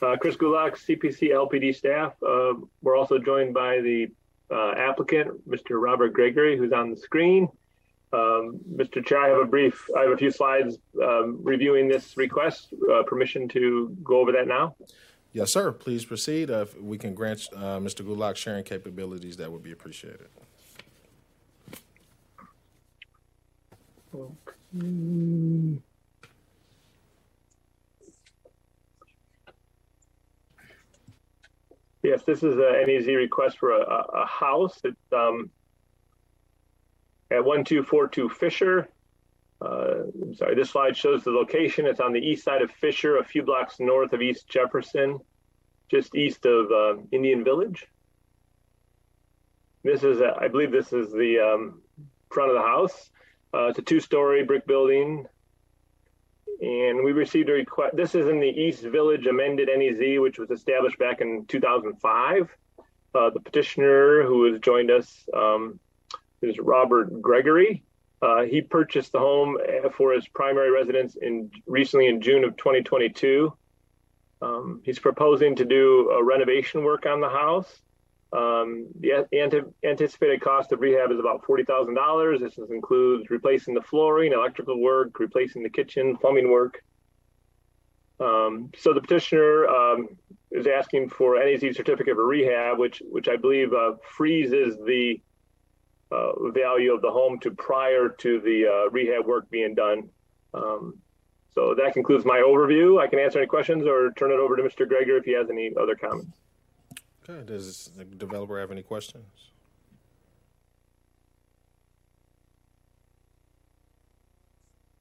Uh, 0.01 0.15
Chris 0.17 0.35
Gulak, 0.35 0.75
CPC 0.75 1.31
LPD 1.31 1.75
staff. 1.75 2.13
Uh, 2.23 2.53
we're 2.81 2.95
also 2.95 3.17
joined 3.19 3.53
by 3.53 3.81
the 3.81 4.07
uh, 4.51 4.71
applicant, 4.77 5.47
Mr. 5.47 5.81
Robert 5.81 6.13
Gregory, 6.13 6.57
who's 6.57 6.71
on 6.71 6.89
the 6.89 6.97
screen. 6.97 7.47
Um, 8.11 8.59
Mr. 8.75 9.05
Chair, 9.05 9.19
I 9.19 9.27
have 9.29 9.37
a 9.37 9.45
brief, 9.45 9.87
I 9.95 10.01
have 10.03 10.11
a 10.11 10.17
few 10.17 10.31
slides 10.31 10.79
um, 11.01 11.39
reviewing 11.43 11.87
this 11.87 12.17
request. 12.17 12.73
Uh, 12.91 13.03
permission 13.03 13.47
to 13.49 13.95
go 14.03 14.19
over 14.19 14.31
that 14.31 14.47
now? 14.47 14.75
Yes, 15.31 15.53
sir. 15.53 15.71
Please 15.71 16.05
proceed. 16.05 16.49
Uh, 16.49 16.61
if 16.61 16.79
we 16.79 16.97
can 16.97 17.13
grant 17.13 17.47
uh, 17.55 17.77
Mr. 17.79 18.03
Gulak 18.03 18.35
sharing 18.35 18.63
capabilities, 18.63 19.37
that 19.37 19.51
would 19.51 19.61
be 19.61 19.71
appreciated. 19.71 20.27
Okay. 24.15 25.79
Yes, 32.01 32.23
this 32.23 32.43
is 32.43 32.55
an 32.55 32.85
NEZ 32.87 33.07
request 33.07 33.57
for 33.57 33.71
a, 33.71 33.81
a 33.81 34.25
house. 34.25 34.79
It's 34.83 34.95
um, 35.11 35.49
at 37.29 37.43
1242 37.43 38.29
Fisher. 38.29 38.89
Uh, 39.61 40.03
I'm 40.21 40.33
sorry, 40.35 40.55
this 40.55 40.69
slide 40.69 40.95
shows 40.95 41.23
the 41.23 41.31
location. 41.31 41.85
It's 41.85 41.99
on 41.99 42.13
the 42.13 42.19
east 42.19 42.45
side 42.45 42.61
of 42.61 42.71
Fisher, 42.71 43.17
a 43.17 43.23
few 43.23 43.43
blocks 43.43 43.75
north 43.79 44.13
of 44.13 44.21
East 44.21 44.47
Jefferson, 44.47 45.19
just 45.89 46.15
east 46.15 46.45
of 46.45 46.71
uh, 46.71 47.01
Indian 47.11 47.43
Village. 47.43 47.85
This 49.83 50.03
is, 50.03 50.21
a, 50.21 50.35
I 50.39 50.47
believe, 50.47 50.71
this 50.71 50.93
is 50.93 51.11
the 51.11 51.39
um, 51.39 51.81
front 52.31 52.51
of 52.51 52.55
the 52.55 52.63
house. 52.63 53.09
Uh, 53.53 53.67
it's 53.67 53.79
a 53.79 53.81
two-story 53.81 54.43
brick 54.43 54.65
building, 54.65 55.25
and 56.61 57.03
we 57.03 57.11
received 57.11 57.49
a 57.49 57.53
request. 57.53 57.95
This 57.95 58.15
is 58.15 58.27
in 58.27 58.39
the 58.39 58.49
East 58.49 58.83
Village 58.83 59.25
amended 59.27 59.69
NEZ, 59.75 60.19
which 60.19 60.39
was 60.39 60.51
established 60.51 60.99
back 60.99 61.21
in 61.21 61.45
2005. 61.45 62.49
Uh, 63.15 63.29
the 63.29 63.39
petitioner 63.39 64.23
who 64.23 64.51
has 64.51 64.61
joined 64.61 64.91
us 64.91 65.25
um, 65.35 65.79
is 66.41 66.59
Robert 66.59 67.21
Gregory. 67.21 67.83
Uh, 68.21 68.43
he 68.43 68.61
purchased 68.61 69.13
the 69.13 69.19
home 69.19 69.57
uh, 69.57 69.89
for 69.89 70.11
his 70.13 70.27
primary 70.27 70.69
residence 70.69 71.15
in 71.15 71.49
recently 71.65 72.07
in 72.07 72.21
June 72.21 72.43
of 72.43 72.57
2022. 72.57 73.53
Um, 74.41 74.81
he's 74.83 74.99
proposing 74.99 75.55
to 75.55 75.65
do 75.65 76.09
a 76.11 76.23
renovation 76.23 76.83
work 76.83 77.05
on 77.05 77.21
the 77.21 77.29
house. 77.29 77.81
Um, 78.31 78.87
the 78.99 79.25
anticipated 79.83 80.41
cost 80.41 80.71
of 80.71 80.81
rehab 80.81 81.11
is 81.11 81.19
about 81.19 81.43
$40,000. 81.43 82.39
This 82.39 82.57
includes 82.69 83.29
replacing 83.29 83.73
the 83.73 83.81
flooring, 83.81 84.33
electrical 84.33 84.79
work, 84.79 85.19
replacing 85.19 85.63
the 85.63 85.69
kitchen, 85.69 86.15
plumbing 86.15 86.51
work. 86.51 86.83
Um, 88.19 88.69
so 88.77 88.93
the 88.93 89.01
petitioner 89.01 89.67
um, 89.67 90.09
is 90.51 90.67
asking 90.67 91.09
for 91.09 91.39
NEZ 91.43 91.75
certificate 91.75 92.11
of 92.11 92.17
rehab, 92.17 92.77
which 92.77 93.01
which 93.09 93.29
I 93.29 93.37
believe 93.37 93.73
uh, 93.73 93.93
freezes 94.03 94.77
the 94.85 95.21
uh, 96.11 96.49
value 96.49 96.93
of 96.93 97.01
the 97.01 97.11
home 97.11 97.39
to 97.39 97.51
prior 97.51 98.09
to 98.09 98.41
the 98.41 98.67
uh, 98.67 98.89
rehab 98.89 99.25
work 99.25 99.49
being 99.49 99.73
done. 99.73 100.09
Um, 100.53 100.97
so 101.55 101.73
that 101.75 101.93
concludes 101.93 102.25
my 102.25 102.39
overview. 102.39 103.01
I 103.01 103.07
can 103.07 103.19
answer 103.19 103.39
any 103.39 103.47
questions 103.47 103.87
or 103.87 104.11
turn 104.11 104.31
it 104.31 104.39
over 104.39 104.55
to 104.55 104.63
Mr. 104.63 104.85
Greger 104.85 105.17
if 105.17 105.25
he 105.25 105.33
has 105.33 105.49
any 105.49 105.71
other 105.79 105.95
comments. 105.95 106.37
Okay. 107.29 107.45
Does 107.45 107.91
the 107.95 108.05
developer 108.05 108.59
have 108.59 108.71
any 108.71 108.81
questions? 108.81 109.25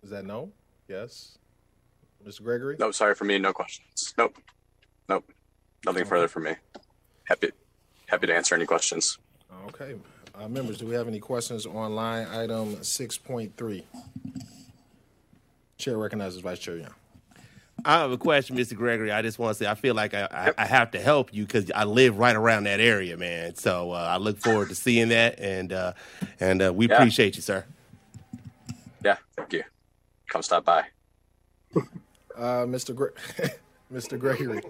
Is 0.03 0.11
that 0.11 0.25
no? 0.25 0.51
Yes? 0.89 1.39
Mr. 2.27 2.43
Gregory? 2.43 2.77
No, 2.79 2.91
sorry 2.91 3.15
for 3.15 3.25
me. 3.25 3.39
No 3.39 3.53
questions. 3.53 4.15
Nope. 4.17 4.37
Nope. 5.09 5.25
Nothing 5.85 6.03
okay. 6.03 6.09
further 6.09 6.29
for 6.29 6.41
me. 6.41 6.53
Happy 7.25 7.51
happy 8.07 8.27
to 8.27 8.35
answer 8.35 8.55
any 8.55 8.67
questions. 8.67 9.19
Okay. 9.69 9.97
Uh, 10.35 10.49
members, 10.49 10.79
do 10.79 10.87
we 10.87 10.95
have 10.95 11.09
any 11.09 11.21
questions 11.21 11.67
on 11.67 11.95
line 11.95 12.27
item 12.29 12.77
6.3? 12.77 13.83
Chair 15.77 15.99
recognizes 15.99 16.41
Vice 16.41 16.59
Chair 16.59 16.77
Young. 16.77 16.95
I 17.85 18.01
have 18.01 18.11
a 18.11 18.19
question, 18.19 18.57
Mr. 18.57 18.77
Gregory. 18.77 19.13
I 19.13 19.23
just 19.23 19.39
want 19.39 19.57
to 19.57 19.65
say 19.65 19.71
I 19.71 19.75
feel 19.75 19.95
like 19.95 20.15
I, 20.15 20.29
I, 20.31 20.63
I 20.63 20.67
have 20.67 20.91
to 20.93 21.01
help 21.01 21.33
you 21.33 21.45
because 21.45 21.71
I 21.75 21.85
live 21.85 22.19
right 22.19 22.35
around 22.35 22.65
that 22.65 22.81
area, 22.81 23.17
man. 23.17 23.55
So 23.55 23.93
uh, 23.93 24.09
I 24.11 24.17
look 24.17 24.39
forward 24.39 24.69
to 24.71 24.75
seeing 24.75 25.09
that, 25.09 25.39
and 25.39 25.73
uh, 25.73 25.93
and 26.41 26.63
uh, 26.63 26.73
we 26.75 26.89
yeah. 26.89 26.97
appreciate 26.97 27.37
you, 27.37 27.43
sir. 27.43 27.65
Yeah, 29.05 29.17
thank 29.37 29.53
you. 29.53 29.63
Come 30.29 30.43
stop 30.43 30.65
by, 30.65 30.85
uh, 32.37 32.67
Mr. 32.67 32.95
Gre- 32.95 33.17
Mr. 33.93 34.19
Gregory. 34.19 34.61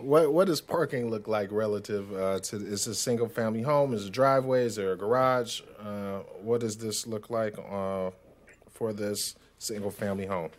What 0.00 0.32
what 0.32 0.46
does 0.46 0.60
parking 0.60 1.08
look 1.08 1.28
like 1.28 1.52
relative 1.52 2.12
uh, 2.12 2.40
to? 2.40 2.56
Is 2.56 2.86
a 2.86 2.94
single 2.94 3.28
family 3.28 3.62
home? 3.62 3.94
Is 3.94 4.06
a 4.06 4.10
driveway? 4.10 4.64
Is 4.64 4.76
there 4.76 4.92
a 4.92 4.96
garage? 4.96 5.60
Uh, 5.78 6.20
what 6.42 6.60
does 6.60 6.76
this 6.76 7.06
look 7.06 7.30
like 7.30 7.56
for 8.70 8.92
this 8.92 9.36
single 9.58 9.90
family 9.90 10.26
home? 10.26 10.50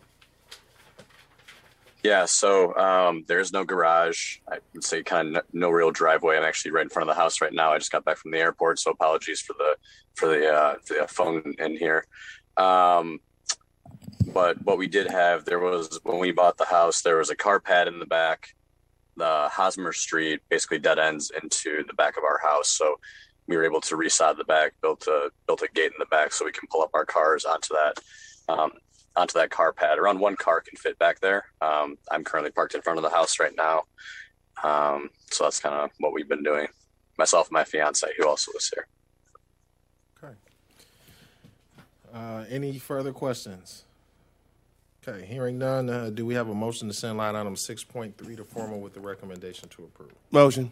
Yeah, 2.02 2.24
so 2.24 2.74
um, 2.74 3.24
there's 3.28 3.52
no 3.52 3.64
garage. 3.64 4.38
I 4.50 4.58
would 4.74 4.82
say 4.82 5.04
kind 5.04 5.36
of 5.36 5.44
no, 5.52 5.68
no, 5.68 5.70
real 5.70 5.92
driveway. 5.92 6.36
I'm 6.36 6.42
actually 6.42 6.72
right 6.72 6.82
in 6.82 6.88
front 6.88 7.08
of 7.08 7.14
the 7.14 7.20
house 7.20 7.40
right 7.40 7.52
now. 7.52 7.72
I 7.72 7.78
just 7.78 7.92
got 7.92 8.04
back 8.04 8.16
from 8.16 8.32
the 8.32 8.38
airport, 8.38 8.80
so 8.80 8.90
apologies 8.90 9.40
for 9.40 9.52
the 9.52 9.76
for 10.14 10.28
the, 10.28 10.52
uh, 10.52 10.74
the 10.88 11.06
phone 11.08 11.54
in 11.58 11.76
here. 11.76 12.04
Um, 12.56 13.20
but 14.32 14.60
what 14.64 14.78
we 14.78 14.88
did 14.88 15.10
have 15.10 15.44
there 15.44 15.60
was 15.60 16.00
when 16.02 16.18
we 16.18 16.32
bought 16.32 16.58
the 16.58 16.64
house, 16.64 17.02
there 17.02 17.18
was 17.18 17.30
a 17.30 17.36
car 17.36 17.60
pad 17.60 17.86
in 17.86 18.00
the 18.00 18.06
back. 18.06 18.48
The 19.16 19.48
Hosmer 19.52 19.92
Street 19.92 20.40
basically 20.48 20.78
dead 20.80 20.98
ends 20.98 21.30
into 21.42 21.84
the 21.86 21.94
back 21.94 22.16
of 22.16 22.24
our 22.24 22.40
house, 22.42 22.68
so 22.68 22.96
we 23.46 23.56
were 23.56 23.64
able 23.64 23.80
to 23.82 23.96
resod 23.96 24.38
the 24.38 24.44
back, 24.44 24.72
built 24.82 25.06
a 25.06 25.30
built 25.46 25.62
a 25.62 25.68
gate 25.72 25.92
in 25.92 25.98
the 26.00 26.06
back 26.06 26.32
so 26.32 26.44
we 26.44 26.52
can 26.52 26.68
pull 26.68 26.82
up 26.82 26.90
our 26.94 27.04
cars 27.04 27.44
onto 27.44 27.74
that. 27.74 27.98
Um, 28.48 28.72
onto 29.16 29.38
that 29.38 29.50
car 29.50 29.72
pad. 29.72 29.98
Around 29.98 30.20
one 30.20 30.36
car 30.36 30.60
can 30.60 30.76
fit 30.76 30.98
back 30.98 31.20
there. 31.20 31.46
Um, 31.60 31.98
I'm 32.10 32.24
currently 32.24 32.50
parked 32.50 32.74
in 32.74 32.82
front 32.82 32.98
of 32.98 33.02
the 33.02 33.10
house 33.10 33.38
right 33.38 33.54
now. 33.56 33.84
Um, 34.62 35.10
so 35.30 35.44
that's 35.44 35.60
kind 35.60 35.74
of 35.74 35.90
what 35.98 36.12
we've 36.12 36.28
been 36.28 36.42
doing. 36.42 36.68
Myself 37.18 37.48
and 37.48 37.54
my 37.54 37.64
fiance, 37.64 38.06
who 38.16 38.26
also 38.26 38.52
lives 38.52 38.72
here. 38.74 38.86
Okay. 40.22 40.34
Uh, 42.14 42.44
any 42.48 42.78
further 42.78 43.12
questions? 43.12 43.84
Okay, 45.06 45.26
hearing 45.26 45.58
none, 45.58 45.90
uh, 45.90 46.10
do 46.10 46.24
we 46.24 46.34
have 46.34 46.48
a 46.48 46.54
motion 46.54 46.86
to 46.86 46.94
send 46.94 47.18
line 47.18 47.34
item 47.34 47.56
6.3 47.56 48.36
to 48.36 48.44
formal 48.44 48.80
with 48.80 48.94
the 48.94 49.00
recommendation 49.00 49.68
to 49.70 49.82
approve? 49.82 50.12
Motion. 50.30 50.70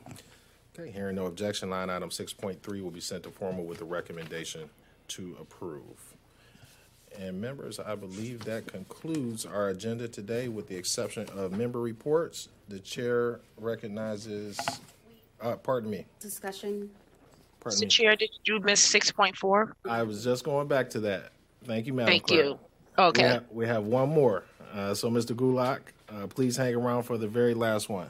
Okay, 0.78 0.92
hearing 0.92 1.16
no 1.16 1.26
objection, 1.26 1.68
line 1.68 1.90
item 1.90 2.10
6.3 2.10 2.82
will 2.82 2.92
be 2.92 3.00
sent 3.00 3.24
to 3.24 3.30
formal 3.30 3.64
with 3.64 3.78
the 3.78 3.84
recommendation 3.84 4.70
to 5.08 5.36
approve. 5.40 6.09
And 7.18 7.40
members, 7.40 7.78
I 7.78 7.94
believe 7.96 8.44
that 8.44 8.66
concludes 8.66 9.44
our 9.44 9.68
agenda 9.68 10.08
today 10.08 10.48
with 10.48 10.68
the 10.68 10.76
exception 10.76 11.28
of 11.36 11.52
member 11.52 11.80
reports. 11.80 12.48
The 12.68 12.78
chair 12.78 13.40
recognizes, 13.58 14.58
uh, 15.40 15.56
pardon 15.56 15.90
me. 15.90 16.06
Discussion. 16.20 16.90
Pardon 17.60 17.78
Mr. 17.78 17.82
Me. 17.82 17.88
Chair, 17.88 18.16
did 18.16 18.30
you 18.44 18.60
miss 18.60 18.86
6.4? 18.92 19.72
I 19.88 20.02
was 20.02 20.24
just 20.24 20.44
going 20.44 20.68
back 20.68 20.88
to 20.90 21.00
that. 21.00 21.32
Thank 21.64 21.86
you, 21.86 21.92
Madam 21.92 22.12
Thank 22.12 22.26
Clerk. 22.26 22.44
you. 22.44 22.58
Okay. 22.98 23.22
We 23.22 23.28
have, 23.28 23.44
we 23.52 23.66
have 23.66 23.84
one 23.84 24.08
more. 24.08 24.44
Uh, 24.72 24.94
so, 24.94 25.10
Mr. 25.10 25.34
Gulak, 25.34 25.80
uh, 26.08 26.26
please 26.28 26.56
hang 26.56 26.74
around 26.74 27.02
for 27.02 27.18
the 27.18 27.28
very 27.28 27.54
last 27.54 27.88
one. 27.88 28.08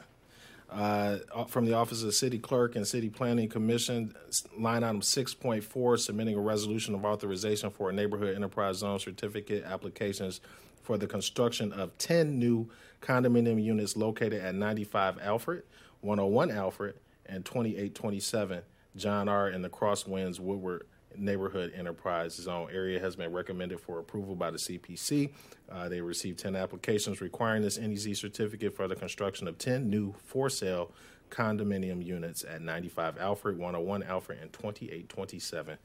Uh, 0.71 1.17
from 1.47 1.65
the 1.65 1.73
Office 1.73 1.99
of 1.99 2.05
the 2.05 2.13
City 2.13 2.39
Clerk 2.39 2.77
and 2.77 2.87
City 2.87 3.09
Planning 3.09 3.49
Commission, 3.49 4.15
line 4.57 4.85
item 4.85 5.01
6.4, 5.01 5.99
submitting 5.99 6.35
a 6.35 6.39
resolution 6.39 6.95
of 6.95 7.03
authorization 7.03 7.69
for 7.69 7.89
a 7.89 7.93
neighborhood 7.93 8.35
enterprise 8.35 8.77
zone 8.77 8.97
certificate 8.97 9.65
applications 9.65 10.39
for 10.81 10.97
the 10.97 11.07
construction 11.07 11.73
of 11.73 11.97
10 11.97 12.39
new 12.39 12.69
condominium 13.01 13.61
units 13.61 13.97
located 13.97 14.41
at 14.41 14.55
95 14.55 15.19
Alfred, 15.21 15.63
101 15.99 16.51
Alfred, 16.51 16.95
and 17.25 17.43
2827 17.43 18.61
John 18.95 19.27
R. 19.27 19.49
in 19.49 19.61
the 19.61 19.69
Crosswinds 19.69 20.39
Woodward 20.39 20.85
neighborhood 21.17 21.73
enterprise 21.75 22.33
zone 22.35 22.69
area 22.71 22.99
has 22.99 23.15
been 23.15 23.31
recommended 23.31 23.79
for 23.79 23.99
approval 23.99 24.35
by 24.35 24.51
the 24.51 24.57
CPC. 24.57 25.31
Uh, 25.71 25.89
they 25.89 26.01
received 26.01 26.39
10 26.39 26.55
applications 26.55 27.21
requiring 27.21 27.61
this 27.61 27.77
NEZ 27.77 28.19
certificate 28.19 28.75
for 28.75 28.87
the 28.87 28.95
construction 28.95 29.47
of 29.47 29.57
10 29.57 29.89
new 29.89 30.13
for 30.25 30.49
sale 30.49 30.91
condominium 31.29 32.05
units 32.05 32.43
at 32.43 32.61
95 32.61 33.17
Alfred, 33.17 33.57
101 33.57 34.03
Alfred, 34.03 34.39
and 34.41 34.51
2827 34.53 35.77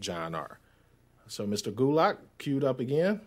John 0.00 0.34
R. 0.34 0.58
So, 1.28 1.46
Mr. 1.46 1.72
Gulak, 1.72 2.18
queued 2.38 2.64
up 2.64 2.80
again. 2.80 3.20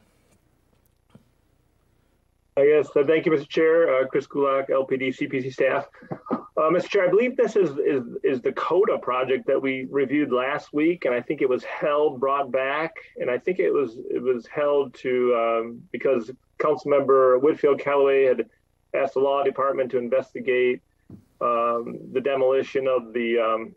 I 2.57 2.65
guess. 2.65 2.89
Uh, 2.95 3.03
thank 3.07 3.25
you, 3.25 3.31
Mr. 3.31 3.47
Chair. 3.47 3.95
Uh, 3.95 4.07
Chris 4.07 4.27
Gulak, 4.27 4.69
LPD 4.69 5.15
CPC 5.15 5.53
staff. 5.53 5.85
Uh, 6.61 6.65
Mr. 6.65 6.89
Chair, 6.89 7.07
I 7.07 7.09
believe 7.09 7.35
this 7.35 7.55
is, 7.55 7.71
is 7.79 8.03
is 8.23 8.39
the 8.41 8.51
CODA 8.51 8.99
project 8.99 9.47
that 9.47 9.59
we 9.59 9.87
reviewed 9.89 10.31
last 10.31 10.71
week, 10.71 11.05
and 11.05 11.15
I 11.15 11.19
think 11.19 11.41
it 11.41 11.49
was 11.49 11.63
held, 11.63 12.19
brought 12.19 12.51
back, 12.51 12.93
and 13.17 13.31
I 13.31 13.39
think 13.39 13.57
it 13.57 13.71
was 13.71 13.97
it 14.11 14.21
was 14.21 14.45
held 14.45 14.93
to 14.95 15.33
um, 15.35 15.81
because 15.91 16.29
Councilmember 16.59 17.41
Whitfield 17.41 17.79
Calloway 17.79 18.25
had 18.25 18.47
asked 18.93 19.15
the 19.15 19.21
law 19.21 19.43
department 19.43 19.89
to 19.91 19.97
investigate 19.97 20.81
um, 21.41 21.97
the 22.13 22.21
demolition 22.21 22.87
of 22.87 23.11
the 23.11 23.39
um, 23.39 23.75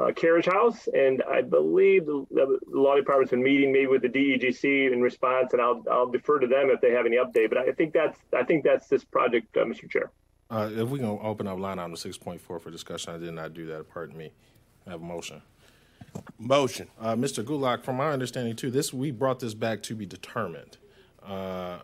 uh, 0.00 0.10
carriage 0.12 0.46
house, 0.46 0.88
and 0.88 1.22
I 1.30 1.40
believe 1.40 2.04
the, 2.04 2.26
the, 2.32 2.58
law 2.66 2.96
department's 2.96 3.30
been 3.30 3.44
meeting 3.44 3.70
maybe 3.70 3.86
with 3.86 4.02
the 4.02 4.08
DEGC 4.08 4.92
in 4.92 5.00
response, 5.00 5.52
and 5.52 5.62
I'll 5.62 5.84
I'll 5.88 6.10
defer 6.10 6.40
to 6.40 6.48
them 6.48 6.68
if 6.70 6.80
they 6.80 6.90
have 6.90 7.06
any 7.06 7.18
update. 7.18 7.48
But 7.48 7.58
I 7.58 7.70
think 7.70 7.92
that's 7.92 8.18
I 8.36 8.42
think 8.42 8.64
that's 8.64 8.88
this 8.88 9.04
project, 9.04 9.56
uh, 9.56 9.60
Mr. 9.60 9.88
Chair. 9.88 10.10
Uh, 10.50 10.68
if 10.72 10.88
we 10.88 10.98
can 10.98 11.18
open 11.22 11.46
up 11.46 11.58
line 11.58 11.78
item 11.78 11.94
six 11.96 12.18
point 12.18 12.40
four 12.40 12.58
for 12.58 12.70
discussion, 12.70 13.14
I 13.14 13.18
did 13.18 13.32
not 13.32 13.54
do 13.54 13.66
that. 13.66 13.88
Pardon 13.88 14.16
me. 14.16 14.32
I 14.86 14.90
have 14.90 15.00
a 15.00 15.04
motion. 15.04 15.40
Motion, 16.38 16.88
uh, 17.00 17.14
Mr. 17.14 17.44
Gulak. 17.44 17.84
From 17.84 17.96
my 17.96 18.10
understanding, 18.10 18.56
too, 18.56 18.70
this 18.70 18.92
we 18.92 19.12
brought 19.12 19.38
this 19.38 19.54
back 19.54 19.80
to 19.84 19.94
be 19.94 20.06
determined, 20.06 20.78
uh, 21.24 21.78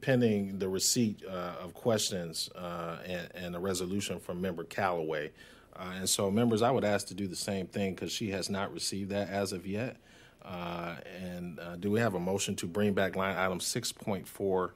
pending 0.00 0.58
the 0.58 0.68
receipt 0.68 1.22
uh, 1.24 1.54
of 1.60 1.72
questions 1.72 2.50
uh, 2.56 2.96
and, 3.06 3.28
and, 3.34 3.56
a 3.56 3.60
resolution 3.60 4.18
from 4.18 4.40
Member 4.40 4.64
Calloway. 4.64 5.30
Uh, 5.76 5.92
and 5.98 6.08
so, 6.08 6.32
members, 6.32 6.62
I 6.62 6.72
would 6.72 6.84
ask 6.84 7.06
to 7.08 7.14
do 7.14 7.28
the 7.28 7.36
same 7.36 7.68
thing 7.68 7.94
because 7.94 8.10
she 8.10 8.30
has 8.30 8.50
not 8.50 8.72
received 8.72 9.10
that 9.10 9.28
as 9.28 9.52
of 9.52 9.66
yet. 9.66 9.98
and 10.44 11.60
do 11.78 11.92
we 11.92 12.00
have 12.00 12.14
a 12.14 12.20
motion 12.20 12.56
to 12.56 12.66
bring 12.66 12.92
back 12.92 13.14
line 13.14 13.36
item 13.36 13.60
six 13.60 13.92
point 13.92 14.26
four 14.26 14.74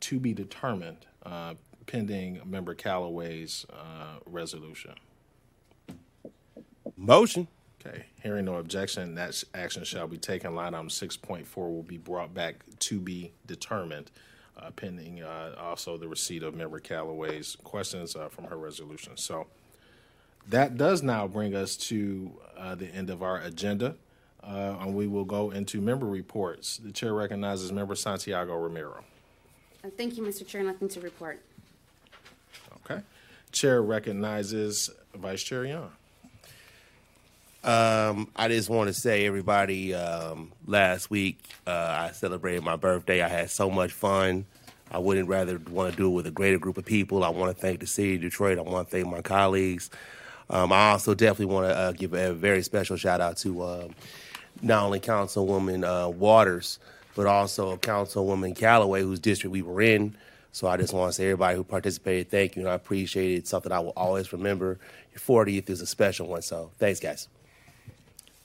to 0.00 0.20
be 0.20 0.34
determined? 0.34 1.06
Pending 1.86 2.40
Member 2.44 2.74
Calloway's 2.74 3.66
uh, 3.72 4.18
resolution. 4.26 4.94
Motion. 6.96 7.48
Okay. 7.84 8.06
Hearing 8.22 8.46
no 8.46 8.56
objection, 8.56 9.14
that 9.16 9.42
action 9.54 9.84
shall 9.84 10.08
be 10.08 10.16
taken. 10.16 10.54
Line 10.54 10.74
item 10.74 10.88
6.4 10.88 11.56
will 11.56 11.82
be 11.82 11.98
brought 11.98 12.32
back 12.32 12.64
to 12.80 12.98
be 12.98 13.32
determined, 13.46 14.10
uh, 14.56 14.70
pending 14.70 15.22
uh, 15.22 15.54
also 15.58 15.98
the 15.98 16.08
receipt 16.08 16.42
of 16.42 16.54
Member 16.54 16.80
Calloway's 16.80 17.56
questions 17.62 18.16
uh, 18.16 18.28
from 18.28 18.44
her 18.44 18.56
resolution. 18.56 19.16
So 19.16 19.46
that 20.48 20.76
does 20.76 21.02
now 21.02 21.26
bring 21.26 21.54
us 21.54 21.76
to 21.76 22.32
uh, 22.56 22.74
the 22.74 22.86
end 22.86 23.10
of 23.10 23.22
our 23.22 23.40
agenda, 23.40 23.96
uh, 24.42 24.76
and 24.80 24.94
we 24.94 25.06
will 25.06 25.24
go 25.24 25.50
into 25.50 25.80
member 25.80 26.06
reports. 26.06 26.78
The 26.78 26.92
chair 26.92 27.12
recognizes 27.12 27.72
Member 27.72 27.94
Santiago 27.94 28.56
Romero. 28.56 29.04
thank 29.96 30.16
you, 30.16 30.22
Mr. 30.22 30.46
Chair. 30.46 30.62
Nothing 30.62 30.88
to 30.88 31.00
report. 31.00 31.40
Chair 33.54 33.80
recognizes 33.80 34.90
Vice 35.14 35.42
Chair 35.42 35.64
Young. 35.64 35.90
Um, 37.62 38.28
I 38.36 38.48
just 38.48 38.68
want 38.68 38.88
to 38.88 38.92
say, 38.94 39.24
everybody, 39.24 39.94
um, 39.94 40.52
last 40.66 41.10
week 41.10 41.38
uh, 41.66 41.70
I 41.70 42.10
celebrated 42.12 42.62
my 42.62 42.76
birthday. 42.76 43.22
I 43.22 43.28
had 43.28 43.48
so 43.50 43.70
much 43.70 43.92
fun. 43.92 44.44
I 44.90 44.98
wouldn't 44.98 45.28
rather 45.28 45.58
want 45.70 45.92
to 45.92 45.96
do 45.96 46.08
it 46.08 46.14
with 46.14 46.26
a 46.26 46.30
greater 46.30 46.58
group 46.58 46.76
of 46.76 46.84
people. 46.84 47.24
I 47.24 47.30
want 47.30 47.56
to 47.56 47.60
thank 47.60 47.80
the 47.80 47.86
city 47.86 48.16
of 48.16 48.20
Detroit. 48.20 48.58
I 48.58 48.60
want 48.60 48.88
to 48.88 48.96
thank 48.96 49.06
my 49.06 49.22
colleagues. 49.22 49.90
Um, 50.50 50.72
I 50.72 50.90
also 50.90 51.14
definitely 51.14 51.54
want 51.54 51.68
to 51.68 51.74
uh, 51.74 51.92
give 51.92 52.12
a 52.12 52.34
very 52.34 52.62
special 52.62 52.96
shout 52.96 53.22
out 53.22 53.38
to 53.38 53.62
uh, 53.62 53.88
not 54.60 54.84
only 54.84 55.00
Councilwoman 55.00 55.84
uh, 55.84 56.10
Waters, 56.10 56.78
but 57.16 57.26
also 57.26 57.76
Councilwoman 57.78 58.54
Calloway, 58.54 59.00
whose 59.00 59.20
district 59.20 59.52
we 59.52 59.62
were 59.62 59.80
in. 59.80 60.14
So 60.54 60.68
I 60.68 60.76
just 60.76 60.92
want 60.92 61.08
to 61.08 61.12
say 61.12 61.24
everybody 61.24 61.56
who 61.56 61.64
participated, 61.64 62.30
thank 62.30 62.54
you, 62.54 62.62
and 62.62 62.70
I 62.70 62.74
appreciate 62.74 63.32
it. 63.32 63.34
It's 63.38 63.50
something 63.50 63.72
I 63.72 63.80
will 63.80 63.92
always 63.96 64.32
remember. 64.32 64.78
Your 65.10 65.18
40th 65.18 65.68
is 65.68 65.80
a 65.80 65.86
special 65.86 66.28
one, 66.28 66.42
so 66.42 66.70
thanks, 66.78 67.00
guys. 67.00 67.26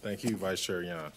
Thank 0.01 0.23
you, 0.23 0.35
Vice 0.35 0.59
Chair 0.59 0.81
Young. 0.81 1.11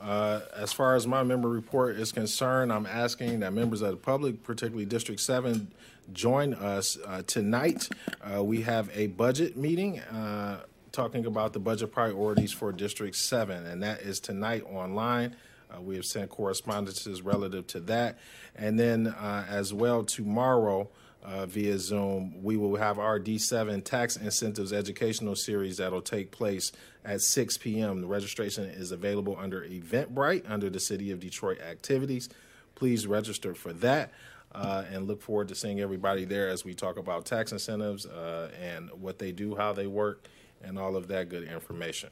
Uh, 0.00 0.42
as 0.54 0.72
far 0.72 0.94
as 0.94 1.04
my 1.04 1.24
member 1.24 1.48
report 1.48 1.96
is 1.96 2.12
concerned, 2.12 2.72
I'm 2.72 2.86
asking 2.86 3.40
that 3.40 3.54
members 3.54 3.82
of 3.82 3.90
the 3.90 3.96
public, 3.96 4.44
particularly 4.44 4.84
District 4.84 5.20
7, 5.20 5.66
join 6.12 6.54
us 6.54 6.96
uh, 7.04 7.22
tonight. 7.26 7.88
Uh, 8.22 8.44
we 8.44 8.62
have 8.62 8.88
a 8.94 9.08
budget 9.08 9.56
meeting 9.56 9.98
uh, 9.98 10.60
talking 10.92 11.26
about 11.26 11.54
the 11.54 11.58
budget 11.58 11.90
priorities 11.90 12.52
for 12.52 12.70
District 12.70 13.16
7, 13.16 13.66
and 13.66 13.82
that 13.82 14.00
is 14.02 14.20
tonight 14.20 14.62
online. 14.72 15.34
Uh, 15.76 15.80
we 15.80 15.96
have 15.96 16.04
sent 16.04 16.30
correspondences 16.30 17.22
relative 17.22 17.66
to 17.68 17.80
that. 17.80 18.18
And 18.54 18.78
then 18.78 19.08
uh, 19.08 19.46
as 19.48 19.72
well 19.72 20.04
tomorrow 20.04 20.88
uh, 21.24 21.46
via 21.46 21.78
Zoom, 21.78 22.42
we 22.42 22.56
will 22.56 22.76
have 22.76 22.98
our 22.98 23.18
D7 23.18 23.82
tax 23.84 24.16
incentives 24.16 24.72
educational 24.72 25.34
series 25.34 25.78
that'll 25.78 26.00
take 26.00 26.30
place 26.30 26.72
at 27.04 27.20
6 27.20 27.58
p.m. 27.58 28.00
The 28.00 28.06
registration 28.06 28.64
is 28.64 28.92
available 28.92 29.36
under 29.38 29.62
Eventbrite 29.62 30.48
under 30.48 30.70
the 30.70 30.80
City 30.80 31.10
of 31.10 31.20
Detroit 31.20 31.60
activities. 31.60 32.28
Please 32.74 33.06
register 33.06 33.54
for 33.54 33.72
that. 33.74 34.12
Uh, 34.52 34.84
and 34.90 35.06
look 35.06 35.20
forward 35.20 35.48
to 35.48 35.54
seeing 35.54 35.80
everybody 35.80 36.24
there 36.24 36.48
as 36.48 36.64
we 36.64 36.72
talk 36.72 36.96
about 36.96 37.26
tax 37.26 37.52
incentives 37.52 38.06
uh, 38.06 38.50
and 38.58 38.88
what 38.92 39.18
they 39.18 39.30
do, 39.30 39.54
how 39.54 39.72
they 39.72 39.86
work, 39.86 40.28
and 40.62 40.78
all 40.78 40.96
of 40.96 41.08
that 41.08 41.28
good 41.28 41.42
information. 41.42 42.08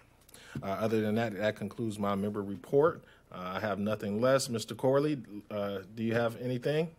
Uh, 0.63 0.67
other 0.67 1.01
than 1.01 1.15
that, 1.15 1.35
that 1.39 1.57
concludes 1.57 1.99
my 1.99 2.15
member 2.15 2.43
report. 2.43 3.03
Uh, 3.35 3.55
I 3.57 3.61
have 3.61 3.79
nothing 3.79 4.21
less. 4.21 4.49
Mr. 4.49 4.77
Corley, 4.77 5.19
uh, 5.51 5.79
do 5.95 6.05
you 6.05 6.15
have 6.15 6.41
anything? 6.41 6.91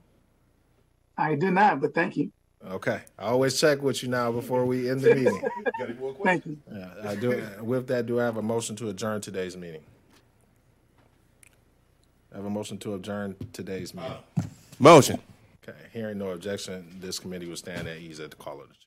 I 1.18 1.36
do 1.36 1.50
not, 1.50 1.80
but 1.80 1.94
thank 1.94 2.18
you. 2.18 2.32
Okay, 2.68 3.02
I 3.20 3.26
always 3.26 3.60
check 3.60 3.82
with 3.82 4.02
you 4.02 4.10
now 4.10 4.32
before 4.32 4.66
we 4.66 4.90
end 4.90 5.02
the 5.02 5.16
meeting. 5.16 5.42
thank 6.24 6.46
you. 6.46 6.58
Yeah, 6.72 6.90
I 7.04 7.16
do. 7.16 7.48
With 7.62 7.88
that, 7.88 8.08
do 8.08 8.20
I 8.20 8.24
have 8.24 8.38
a 8.38 8.42
motion 8.42 8.76
to 8.78 8.90
adjourn 8.90 9.22
today's 9.22 9.56
meeting? 9.56 9.84
I 12.34 12.38
have 12.38 12.46
a 12.46 12.50
motion 12.50 12.78
to 12.80 12.96
adjourn 12.96 13.36
today's 13.54 13.94
meeting. 13.94 14.18
Motion. 14.80 15.22
Okay, 15.64 15.78
hearing 15.94 16.18
no 16.18 16.30
objection, 16.30 16.98
this 17.00 17.20
committee 17.20 17.48
will 17.48 17.56
stand 17.56 17.88
at 17.88 17.98
ease 17.98 18.20
at 18.20 18.32
the 18.32 18.36
call 18.36 18.60
of 18.60 18.68
the 18.68 18.74
chair. 18.74 18.85